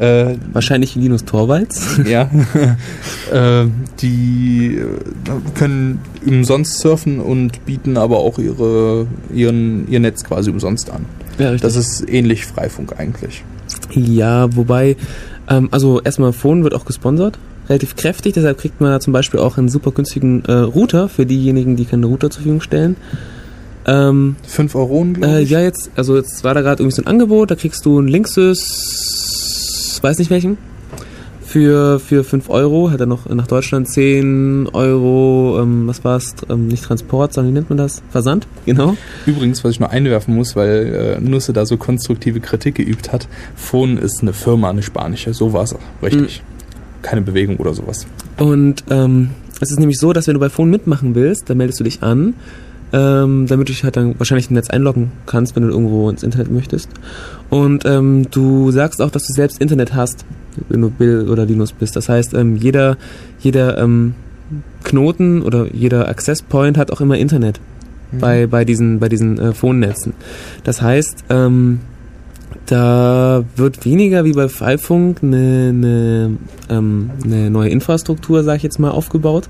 Äh, 0.00 0.36
Wahrscheinlich 0.54 0.94
Linus 0.94 1.26
Torvalds. 1.26 2.00
ja, 2.06 2.30
äh, 3.32 3.66
die 4.00 4.78
äh, 4.78 5.58
können 5.58 6.00
umsonst 6.26 6.78
surfen 6.78 7.20
und 7.20 7.66
bieten 7.66 7.98
aber 7.98 8.18
auch 8.18 8.38
ihre, 8.38 9.06
ihren, 9.32 9.86
ihr 9.88 10.00
Netz 10.00 10.24
quasi 10.24 10.50
umsonst 10.50 10.90
an. 10.90 11.04
Ja, 11.38 11.54
Das 11.54 11.76
ist 11.76 12.08
ähnlich 12.08 12.46
Freifunk 12.46 12.98
eigentlich. 12.98 13.44
Ja, 13.92 14.54
wobei, 14.56 14.96
ähm, 15.48 15.68
also 15.70 16.00
erstmal 16.00 16.32
Phone 16.32 16.64
wird 16.64 16.74
auch 16.74 16.86
gesponsert, 16.86 17.38
relativ 17.68 17.94
kräftig, 17.94 18.32
deshalb 18.32 18.56
kriegt 18.58 18.80
man 18.80 18.90
da 18.90 19.00
zum 19.00 19.12
Beispiel 19.12 19.38
auch 19.40 19.58
einen 19.58 19.68
super 19.68 19.92
günstigen 19.92 20.44
äh, 20.46 20.52
Router 20.52 21.10
für 21.10 21.26
diejenigen, 21.26 21.76
die 21.76 21.84
keinen 21.84 22.04
Router 22.04 22.30
zur 22.30 22.40
Verfügung 22.40 22.62
stellen. 22.62 22.96
Ähm, 23.86 24.36
5 24.46 24.74
Euro, 24.74 25.04
glaube 25.12 25.26
äh, 25.26 25.42
ich. 25.42 25.50
ja, 25.50 25.60
jetzt, 25.60 25.90
also 25.96 26.16
jetzt 26.16 26.44
war 26.44 26.54
da 26.54 26.60
gerade 26.60 26.82
irgendwie 26.82 26.96
so 26.96 27.02
ein 27.02 27.06
Angebot, 27.06 27.50
da 27.50 27.54
kriegst 27.54 27.84
du 27.84 27.98
einen 27.98 28.08
Linksys, 28.08 29.19
weiß 30.02 30.18
nicht 30.18 30.30
welchen, 30.30 30.58
Für, 31.42 31.98
für 31.98 32.22
5 32.22 32.48
Euro 32.48 32.90
hat 32.92 33.00
er 33.00 33.06
noch 33.06 33.28
nach 33.28 33.48
Deutschland 33.48 33.88
10 33.88 34.68
Euro, 34.72 35.58
ähm, 35.60 35.88
was 35.88 36.04
war's, 36.04 36.36
ähm, 36.48 36.68
nicht 36.68 36.84
Transport, 36.84 37.32
sondern 37.32 37.52
wie 37.52 37.54
nennt 37.54 37.70
man 37.70 37.76
das? 37.76 38.02
Versand, 38.10 38.46
genau. 38.66 38.96
Übrigens, 39.26 39.64
was 39.64 39.72
ich 39.72 39.80
noch 39.80 39.90
einwerfen 39.90 40.36
muss, 40.36 40.54
weil 40.54 41.18
äh, 41.18 41.20
Nusse 41.20 41.52
da 41.52 41.66
so 41.66 41.76
konstruktive 41.76 42.38
Kritik 42.38 42.76
geübt 42.76 43.12
hat, 43.12 43.26
Phone 43.56 43.98
ist 43.98 44.22
eine 44.22 44.32
Firma, 44.32 44.70
eine 44.70 44.82
spanische, 44.82 45.34
so 45.34 45.52
war 45.52 45.64
es 45.64 45.74
richtig. 46.02 46.42
Keine 47.02 47.22
Bewegung 47.22 47.56
oder 47.56 47.74
sowas. 47.74 48.06
Und 48.38 48.84
ähm, 48.88 49.30
es 49.60 49.72
ist 49.72 49.80
nämlich 49.80 49.98
so, 49.98 50.12
dass 50.12 50.28
wenn 50.28 50.34
du 50.34 50.40
bei 50.40 50.50
Phone 50.50 50.70
mitmachen 50.70 51.16
willst, 51.16 51.50
dann 51.50 51.56
meldest 51.56 51.80
du 51.80 51.84
dich 51.84 52.02
an, 52.02 52.34
ähm, 52.92 53.46
damit 53.46 53.68
du 53.68 53.72
dich 53.72 53.84
halt 53.84 53.96
dann 53.96 54.18
wahrscheinlich 54.18 54.48
im 54.50 54.54
Netz 54.54 54.70
einloggen 54.70 55.12
kannst, 55.26 55.56
wenn 55.56 55.64
du 55.64 55.68
irgendwo 55.68 56.08
ins 56.10 56.22
Internet 56.22 56.50
möchtest. 56.50 56.88
Und 57.50 57.84
ähm, 57.84 58.30
du 58.30 58.70
sagst 58.70 59.02
auch, 59.02 59.10
dass 59.10 59.26
du 59.26 59.32
selbst 59.32 59.60
Internet 59.60 59.94
hast, 59.94 60.24
wenn 60.68 60.80
du 60.80 60.90
Bill 60.90 61.28
oder 61.28 61.44
Linus 61.44 61.72
bist. 61.72 61.96
Das 61.96 62.08
heißt, 62.08 62.34
ähm, 62.34 62.56
jeder, 62.56 62.96
jeder 63.40 63.78
ähm, 63.78 64.14
Knoten 64.84 65.42
oder 65.42 65.66
jeder 65.72 66.08
Access 66.08 66.42
Point 66.42 66.78
hat 66.78 66.90
auch 66.90 67.00
immer 67.00 67.18
Internet 67.18 67.60
bei, 68.12 68.46
bei 68.46 68.64
diesen, 68.64 68.98
bei 68.98 69.08
diesen 69.08 69.38
äh, 69.38 69.52
Phone-Netzen. 69.52 70.14
Das 70.64 70.82
heißt, 70.82 71.24
ähm, 71.30 71.80
da 72.66 73.44
wird 73.56 73.84
weniger 73.84 74.24
wie 74.24 74.32
bei 74.32 74.48
Freifunk 74.48 75.22
eine, 75.22 75.68
eine, 75.68 76.36
ähm, 76.68 77.10
eine 77.24 77.50
neue 77.50 77.70
Infrastruktur, 77.70 78.42
sag 78.42 78.56
ich 78.56 78.62
jetzt 78.62 78.78
mal, 78.78 78.90
aufgebaut, 78.90 79.48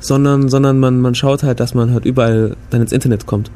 sondern, 0.00 0.48
sondern 0.48 0.78
man, 0.78 1.00
man 1.00 1.14
schaut 1.14 1.42
halt, 1.42 1.60
dass 1.60 1.74
man 1.74 1.92
halt 1.92 2.04
überall 2.04 2.56
dann 2.70 2.82
ins 2.82 2.92
Internet 2.92 3.26
kommt. 3.26 3.50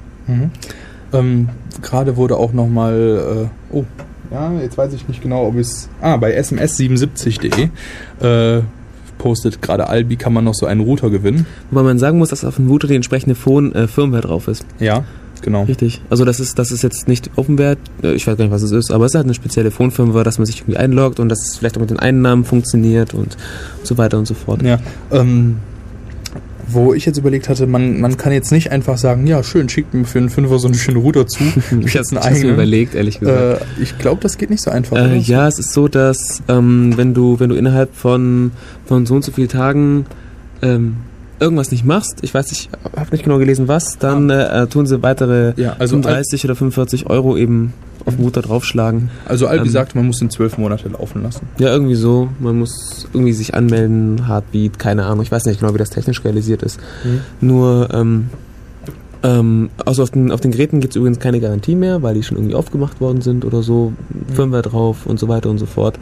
Ähm, 1.12 1.48
Gerade 1.82 2.16
wurde 2.16 2.36
auch 2.36 2.52
nochmal, 2.52 3.48
äh, 3.72 3.74
oh, 3.74 3.84
ja, 4.30 4.52
jetzt 4.60 4.76
weiß 4.76 4.92
ich 4.92 5.08
nicht 5.08 5.22
genau, 5.22 5.46
ob 5.46 5.56
es, 5.56 5.88
ah, 6.02 6.16
bei 6.16 6.38
sms77.de 6.38 7.68
äh, 8.20 8.62
postet 9.18 9.62
gerade 9.62 9.88
Albi, 9.88 10.16
kann 10.16 10.32
man 10.32 10.44
noch 10.44 10.54
so 10.54 10.66
einen 10.66 10.80
Router 10.80 11.10
gewinnen. 11.10 11.46
Wobei 11.70 11.82
man 11.82 11.98
sagen 11.98 12.18
muss, 12.18 12.28
dass 12.30 12.44
auf 12.44 12.56
dem 12.56 12.68
Router 12.68 12.88
die 12.88 12.94
entsprechende 12.94 13.34
Phone, 13.34 13.74
äh, 13.74 13.88
Firmware 13.88 14.22
drauf 14.22 14.48
ist. 14.48 14.64
Ja, 14.78 15.04
genau. 15.42 15.64
Richtig. 15.64 16.00
Also 16.10 16.24
das 16.24 16.40
ist, 16.40 16.58
das 16.58 16.70
ist 16.70 16.82
jetzt 16.82 17.08
nicht 17.08 17.30
Openware, 17.36 17.76
äh, 18.02 18.12
ich 18.12 18.26
weiß 18.26 18.36
gar 18.36 18.44
nicht, 18.44 18.52
was 18.52 18.62
es 18.62 18.72
ist, 18.72 18.90
aber 18.90 19.06
es 19.06 19.12
ist 19.12 19.16
halt 19.16 19.26
eine 19.26 19.34
spezielle 19.34 19.70
Phone-Firmware, 19.70 20.24
dass 20.24 20.38
man 20.38 20.46
sich 20.46 20.60
irgendwie 20.60 20.76
einloggt 20.76 21.20
und 21.20 21.28
dass 21.28 21.42
es 21.42 21.56
vielleicht 21.56 21.76
auch 21.76 21.80
mit 21.80 21.90
den 21.90 21.98
Einnahmen 21.98 22.44
funktioniert 22.44 23.14
und 23.14 23.36
so 23.82 23.98
weiter 23.98 24.18
und 24.18 24.26
so 24.26 24.34
fort. 24.34 24.62
Ja, 24.62 24.78
ähm, 25.10 25.56
wo 26.70 26.94
ich 26.94 27.06
jetzt 27.06 27.18
überlegt 27.18 27.48
hatte, 27.48 27.66
man, 27.66 28.00
man 28.00 28.16
kann 28.16 28.32
jetzt 28.32 28.52
nicht 28.52 28.70
einfach 28.70 28.98
sagen, 28.98 29.26
ja, 29.26 29.42
schön, 29.42 29.68
schickt 29.68 29.94
mir 29.94 30.04
für 30.04 30.18
einen 30.18 30.28
Fünfer 30.30 30.58
so 30.58 30.68
einen 30.68 30.74
schönen 30.74 30.98
Router 30.98 31.26
zu. 31.26 31.42
ich 31.84 31.94
jetzt 31.94 32.12
einen 32.12 32.20
Ich 32.20 32.26
eigenen. 32.26 32.54
überlegt, 32.54 32.94
ehrlich 32.94 33.20
gesagt. 33.20 33.62
Äh, 33.62 33.82
ich 33.82 33.98
glaube, 33.98 34.20
das 34.22 34.38
geht 34.38 34.50
nicht 34.50 34.62
so 34.62 34.70
einfach. 34.70 34.96
Äh, 34.96 35.16
ja, 35.18 35.48
es 35.48 35.58
ist 35.58 35.72
so, 35.72 35.88
dass 35.88 36.42
ähm, 36.48 36.92
wenn 36.96 37.14
du 37.14 37.40
wenn 37.40 37.48
du 37.50 37.56
innerhalb 37.56 37.94
von 37.94 38.52
von 38.86 39.06
so 39.06 39.14
und 39.14 39.24
so 39.24 39.32
vielen 39.32 39.48
Tagen 39.48 40.06
ähm, 40.62 40.96
irgendwas 41.40 41.70
nicht 41.70 41.84
machst, 41.84 42.18
ich 42.22 42.34
weiß 42.34 42.50
nicht, 42.50 42.70
habe 42.96 43.10
nicht 43.12 43.24
genau 43.24 43.38
gelesen 43.38 43.68
was, 43.68 43.98
dann 43.98 44.28
äh, 44.30 44.62
äh, 44.62 44.66
tun 44.66 44.86
sie 44.86 45.02
weitere 45.02 45.52
Ja, 45.56 45.76
also 45.78 45.96
35 45.96 46.44
oder 46.44 46.56
45 46.56 47.06
Euro 47.08 47.36
eben 47.36 47.72
auf 48.08 48.18
Router 48.18 48.42
draufschlagen. 48.42 49.10
Also 49.26 49.46
Albi 49.46 49.66
ähm, 49.66 49.72
sagt, 49.72 49.94
man 49.94 50.06
muss 50.06 50.18
den 50.18 50.30
zwölf 50.30 50.58
Monate 50.58 50.88
laufen 50.88 51.22
lassen. 51.22 51.46
Ja, 51.58 51.68
irgendwie 51.68 51.94
so. 51.94 52.28
Man 52.40 52.58
muss 52.58 53.06
irgendwie 53.12 53.32
sich 53.32 53.54
anmelden, 53.54 54.26
Heartbeat, 54.26 54.78
keine 54.78 55.04
Ahnung. 55.06 55.22
Ich 55.22 55.30
weiß 55.30 55.44
nicht 55.46 55.60
genau, 55.60 55.74
wie 55.74 55.78
das 55.78 55.90
technisch 55.90 56.24
realisiert 56.24 56.62
ist. 56.62 56.80
Nur, 57.40 57.88
ähm, 57.92 58.30
ähm, 59.22 59.70
also 59.84 60.02
auf 60.02 60.10
den, 60.10 60.32
auf 60.32 60.40
den 60.40 60.50
Geräten 60.50 60.80
gibt 60.80 60.92
es 60.92 60.96
übrigens 60.96 61.18
keine 61.18 61.40
Garantie 61.40 61.74
mehr, 61.74 62.02
weil 62.02 62.14
die 62.14 62.22
schon 62.22 62.36
irgendwie 62.36 62.54
aufgemacht 62.54 63.00
worden 63.00 63.20
sind 63.20 63.44
oder 63.44 63.62
so. 63.62 63.92
Firmware 64.32 64.62
drauf 64.62 65.06
und 65.06 65.18
so 65.18 65.28
weiter 65.28 65.50
und 65.50 65.58
so 65.58 65.66
fort. 65.66 65.98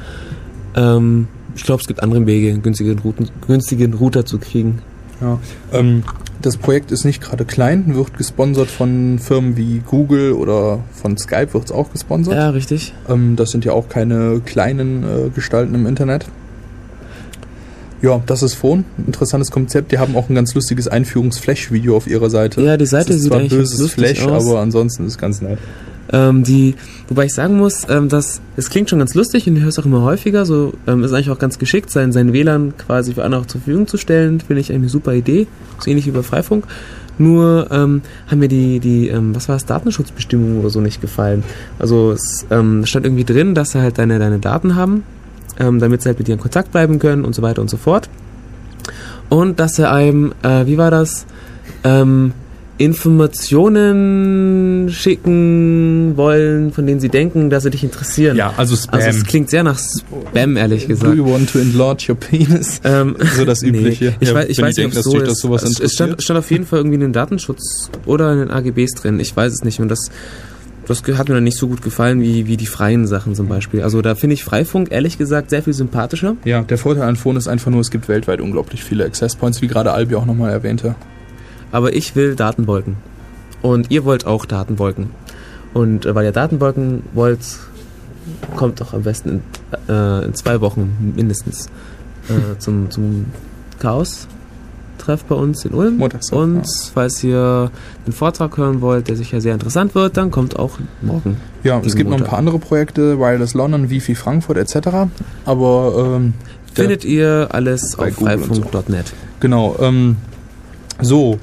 Ähm, 0.75 1.29
ich 1.55 1.65
glaube, 1.65 1.81
es 1.81 1.89
gibt 1.89 2.03
andere 2.03 2.27
Wege, 2.27 2.59
günstigen, 2.59 2.99
Routen, 2.99 3.31
günstigen 3.47 3.95
Router 3.95 4.27
zu 4.27 4.39
kriegen. 4.39 4.81
Ja. 5.21 5.39
Ähm, 5.73 6.03
das 6.43 6.57
Projekt 6.57 6.93
ist 6.93 7.05
nicht 7.05 7.21
gerade 7.23 7.45
klein, 7.45 7.95
wird 7.95 8.17
gesponsert 8.17 8.69
von 8.69 9.19
Firmen 9.19 9.57
wie 9.57 9.81
Google 9.87 10.33
oder 10.33 10.81
von 10.93 11.17
Skype 11.17 11.55
wird 11.55 11.67
es 11.67 11.73
auch 11.73 11.93
gesponsert. 11.93 12.35
Ja, 12.35 12.51
richtig. 12.51 12.95
Ähm, 13.09 13.37
das 13.37 13.51
sind 13.51 13.65
ja 13.65 13.73
auch 13.73 13.89
keine 13.89 14.41
kleinen 14.45 15.03
äh, 15.03 15.31
Gestalten 15.31 15.75
im 15.75 15.87
Internet. 15.87 16.27
Ja, 18.03 18.23
das 18.27 18.43
ist 18.43 18.55
Phone. 18.55 18.85
Interessantes 19.07 19.51
Konzept. 19.51 19.91
Die 19.91 19.99
haben 19.99 20.17
auch 20.17 20.29
ein 20.29 20.35
ganz 20.35 20.55
lustiges 20.55 20.87
Einführungs-Flash-Video 20.87 21.97
auf 21.97 22.07
ihrer 22.07 22.31
Seite. 22.31 22.61
Ja, 22.61 22.77
die 22.77 22.87
Seite 22.87 23.09
das 23.09 23.17
ist 23.17 23.23
sieht 23.23 23.33
zwar 23.33 23.41
böses 23.41 23.91
Flash, 23.91 24.27
aus. 24.27 24.47
aber 24.47 24.61
ansonsten 24.61 25.07
ist 25.07 25.13
es 25.13 25.19
ganz 25.19 25.41
nett. 25.41 25.59
Ähm, 26.13 26.45
die, 26.45 26.75
wobei 27.09 27.25
ich 27.27 27.35
sagen 27.35 27.57
muss, 27.57 27.83
ähm, 27.89 28.09
dass 28.09 28.41
es 28.57 28.71
klingt 28.71 28.91
schon 28.91 28.99
ganz 28.99 29.15
lustig 29.15 29.47
und 29.49 29.57
ich 29.57 29.63
höre 29.63 29.69
es 29.69 29.79
auch 29.79 29.87
immer 29.87 30.03
häufiger. 30.03 30.47
So 30.47 30.73
ähm, 30.87 31.03
ist 31.03 31.13
eigentlich 31.13 31.31
auch 31.31 31.39
ganz 31.39 31.59
geschickt, 31.59 31.91
sein, 31.91 32.13
sein 32.13 32.33
WLAN 32.33 32.75
quasi 32.77 33.15
für 33.15 33.25
andere 33.25 33.47
zur 33.47 33.61
Verfügung 33.61 33.87
zu 33.87 33.97
stellen. 33.97 34.41
Finde 34.41 34.61
ich 34.61 34.73
eine 34.73 34.89
super 34.89 35.15
Idee. 35.15 35.47
So 35.79 35.91
ähnlich 35.91 36.07
wie 36.07 36.13
bei 36.13 36.23
Freifunk. 36.23 36.67
Nur 37.19 37.69
ähm, 37.71 38.03
haben 38.27 38.39
mir 38.39 38.49
die, 38.49 38.79
die 38.79 39.09
ähm, 39.09 39.35
was 39.35 39.49
war 39.49 39.57
es, 39.57 39.65
Datenschutzbestimmungen 39.65 40.61
oder 40.61 40.71
so 40.71 40.81
nicht 40.81 41.01
gefallen. 41.01 41.45
Also 41.79 42.13
es 42.13 42.47
ähm, 42.51 42.85
stand 42.85 43.07
irgendwie 43.07 43.25
drin, 43.25 43.55
dass 43.55 43.73
sie 43.73 43.81
halt 43.81 43.99
deine, 43.99 44.19
deine 44.19 44.39
Daten 44.39 44.77
haben, 44.77 45.03
ähm, 45.59 45.79
damit 45.79 46.03
sie 46.03 46.11
halt 46.11 46.19
mit 46.19 46.29
dir 46.29 46.35
in 46.35 46.41
Kontakt 46.41 46.73
bleiben 46.73 46.99
können 46.99 47.25
und 47.25 47.35
so 47.35 47.43
weiter 47.43 47.63
und 47.63 47.71
so 47.71 47.79
fort. 47.79 48.11
Und 49.29 49.59
dass 49.59 49.73
sie 49.77 49.89
einem, 49.89 50.35
äh, 50.43 50.67
wie 50.67 50.77
war 50.77 50.91
das, 50.91 51.27
ähm, 51.85 52.33
Informationen 52.79 54.89
schicken 54.91 56.17
wollen, 56.17 56.73
von 56.73 56.87
denen 56.87 57.01
sie 57.01 57.09
denken, 57.09 57.51
dass 57.51 57.63
sie 57.63 57.71
dich 57.71 57.85
interessieren. 57.85 58.37
Ja, 58.37 58.53
also 58.57 58.77
Spam. 58.77 58.95
Also 59.01 59.09
es 59.11 59.25
klingt 59.25 59.51
sehr 59.51 59.63
nach 59.63 59.79
Spam, 59.79 60.57
ehrlich 60.57 60.83
Do 60.83 60.89
gesagt. 60.89 61.17
you 61.17 61.25
want 61.27 61.51
to 61.53 61.59
enlarge 61.59 62.07
your 62.09 62.17
penis? 62.17 62.81
Ähm, 62.85 63.17
So 63.37 63.45
das 63.45 63.63
Übliche. 63.63 64.15
Ich 64.21 64.29
Ja, 64.29 64.35
weiß, 64.35 64.49
ich 64.49 64.59
weiß 64.59 64.77
nicht, 64.77 64.79
denken, 64.79 64.93
ob 64.93 64.99
es 64.99 65.05
dass 65.05 65.13
so 65.13 65.19
ist. 65.21 65.29
das 65.29 65.39
sowas 65.39 65.63
es, 65.81 65.93
stand, 65.93 66.23
stand 66.23 66.39
auf 66.39 66.51
jeden 66.51 66.67
Fall 66.67 66.79
irgendwie 66.81 66.95
in 66.97 67.01
den 67.01 67.13
Datenschutz 67.13 67.91
oder 68.05 68.33
in 68.33 68.39
den 68.41 68.51
AGBs 68.51 68.93
drin. 68.95 69.21
Ich 69.21 69.35
weiß 69.37 69.53
es 69.53 69.65
nicht. 69.65 69.81
Und 69.81 69.89
das, 69.89 70.11
das 70.87 71.03
hat 71.03 71.29
mir 71.29 71.35
dann 71.37 71.45
nicht 71.45 71.59
so 71.59 71.69
gut 71.69 71.83
gefallen 71.83 72.21
wie, 72.21 72.47
wie 72.47 72.57
die 72.57 72.67
freien 72.67 73.07
Sachen 73.07 73.35
zum 73.35 73.49
Beispiel. 73.49 73.83
Also 73.83 74.03
da 74.03 74.15
finde 74.15 74.35
ich 74.35 74.45
Freifunk 74.45 74.91
ehrlich 74.93 75.19
gesagt 75.19 75.51
sehr 75.51 75.63
viel 75.63 75.73
sympathischer. 75.75 76.37
Ja, 76.45 76.63
der 76.63 76.79
Vorteil 76.79 77.05
an 77.05 77.17
Phone 77.17 77.37
ist 77.37 77.49
einfach 77.49 77.71
nur, 77.71 77.81
es 77.81 77.91
gibt 77.91 78.09
weltweit 78.09 78.41
unglaublich 78.41 78.83
viele 78.85 79.05
Access 79.05 79.35
Points, 79.37 79.63
wie 79.63 79.69
gerade 79.69 79.93
Albi 79.93 80.15
auch 80.15 80.27
nochmal 80.27 80.53
erwähnte. 80.53 80.95
Aber 81.73 81.95
ich 81.95 82.15
will 82.17 82.37
Datenwolken. 82.37 82.97
Und 83.63 83.91
ihr 83.91 84.05
wollt 84.05 84.27
auch 84.27 84.45
Datenwolken. 84.47 85.11
Und 85.75 86.07
äh, 86.07 86.15
weil 86.15 86.25
ihr 86.25 86.33
Datenwolken 86.33 87.03
wollt, 87.13 87.41
kommt 88.57 88.81
doch 88.81 88.93
am 88.93 89.03
besten 89.03 89.29
in, 89.29 89.95
äh, 89.95 90.25
in 90.25 90.35
zwei 90.35 90.61
Wochen 90.61 91.13
mindestens 91.17 91.67
äh, 92.29 92.57
zum, 92.59 92.91
zum 92.91 93.27
Chaos-Treff 93.79 95.25
bei 95.25 95.35
uns 95.35 95.65
in 95.65 95.73
Ulm. 95.73 95.99
Montags, 95.99 96.33
Und 96.33 96.65
falls 96.95 97.23
ihr 97.25 97.71
den 98.07 98.13
Vortrag 98.13 98.57
hören 98.57 98.81
wollt, 98.81 99.09
der 99.09 99.17
sicher 99.17 99.41
sehr 99.41 99.55
interessant 99.55 99.95
wird, 99.95 100.17
dann 100.17 100.31
kommt 100.31 100.59
auch 100.59 100.79
morgen. 101.03 101.37
Ja, 101.63 101.81
es 101.85 101.95
gibt 101.97 102.09
noch 102.09 102.17
ein 102.17 102.21
Montag. 102.21 102.29
paar 102.31 102.39
andere 102.39 102.59
Projekte, 102.59 103.19
Wireless 103.19 103.55
London, 103.55 103.91
Wifi 103.91 104.15
Frankfurt 104.15 104.57
etc. 104.57 104.89
Aber 105.45 106.17
ähm, 106.17 106.35
Findet 106.73 107.05
ihr 107.05 107.49
alles 107.53 107.99
auf 107.99 108.07
und 108.07 108.15
so. 108.19 108.25
freifunk.net. 108.27 109.13
Genau. 109.41 109.77
Ähm, 109.81 110.17
so, 111.01 111.39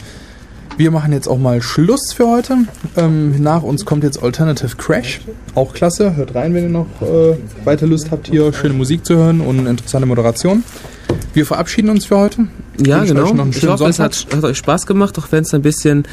wir 0.78 0.90
machen 0.92 1.14
jetzt 1.14 1.28
auch 1.28 1.38
mal 1.38 1.62
Schluss 1.62 2.14
für 2.14 2.28
heute. 2.28 2.58
Ähm, 2.98 3.42
nach 3.42 3.62
uns 3.64 3.86
kommt 3.86 4.04
jetzt 4.04 4.22
Alternative 4.24 4.76
Crash. 4.76 5.22
Auch 5.56 5.74
klasse. 5.74 6.16
Hört 6.16 6.34
rein, 6.34 6.54
wenn 6.54 6.64
ihr 6.64 6.70
noch 6.70 6.88
äh, 7.02 7.38
weiter 7.64 7.86
Lust 7.86 8.10
habt, 8.12 8.28
hier 8.28 8.52
schöne 8.54 8.74
Musik 8.74 9.06
zu 9.06 9.16
hören 9.16 9.42
und 9.42 9.68
interessante 9.68 10.08
Moderation. 10.08 10.64
Wir 11.34 11.46
verabschieden 11.46 11.90
uns 11.90 12.06
für 12.06 12.18
heute. 12.18 12.48
Ja, 12.84 13.02
Wünschen 13.02 13.16
genau. 13.16 13.28
euch 13.28 13.34
noch 13.34 13.44
einen 13.44 13.52
Ich 13.52 13.68
hoffe, 13.68 13.86
es 13.86 14.00
hat, 14.00 14.16
Sonntag. 14.16 14.38
hat 14.38 14.44
euch 14.46 14.58
Spaß 14.58 14.88
gemacht, 14.88 15.18
auch 15.20 15.28
wenn 15.32 15.44
es 15.44 15.54
ein 15.54 15.62
bisschen 15.62 16.06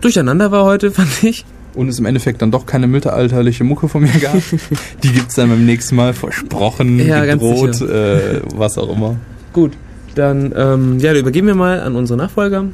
durcheinander 0.00 0.52
war 0.52 0.64
heute, 0.64 0.90
fand 0.92 1.24
ich. 1.24 1.44
Und 1.74 1.88
es 1.88 1.98
im 1.98 2.06
Endeffekt 2.06 2.40
dann 2.40 2.52
doch 2.52 2.66
keine 2.66 2.86
mittelalterliche 2.86 3.64
Mucke 3.64 3.88
von 3.88 4.02
mir 4.02 4.12
gab. 4.20 4.36
Die 5.02 5.10
gibt's 5.10 5.34
dann 5.34 5.48
beim 5.48 5.66
nächsten 5.66 5.96
Mal 5.96 6.12
versprochen, 6.14 7.04
Ja, 7.04 7.24
gedroht, 7.24 7.80
äh, 7.80 8.42
was 8.54 8.78
auch 8.78 8.94
immer. 8.94 9.16
Gut, 9.52 9.72
dann 10.14 10.54
ähm, 10.56 11.00
ja, 11.00 11.12
übergeben 11.14 11.48
wir 11.48 11.56
mal 11.56 11.80
an 11.80 11.96
unsere 11.96 12.16
Nachfolger. 12.16 12.66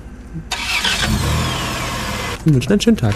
Und 2.44 2.54
wünschen 2.54 2.72
einen 2.72 2.80
schönen 2.80 2.96
Tag. 2.96 3.14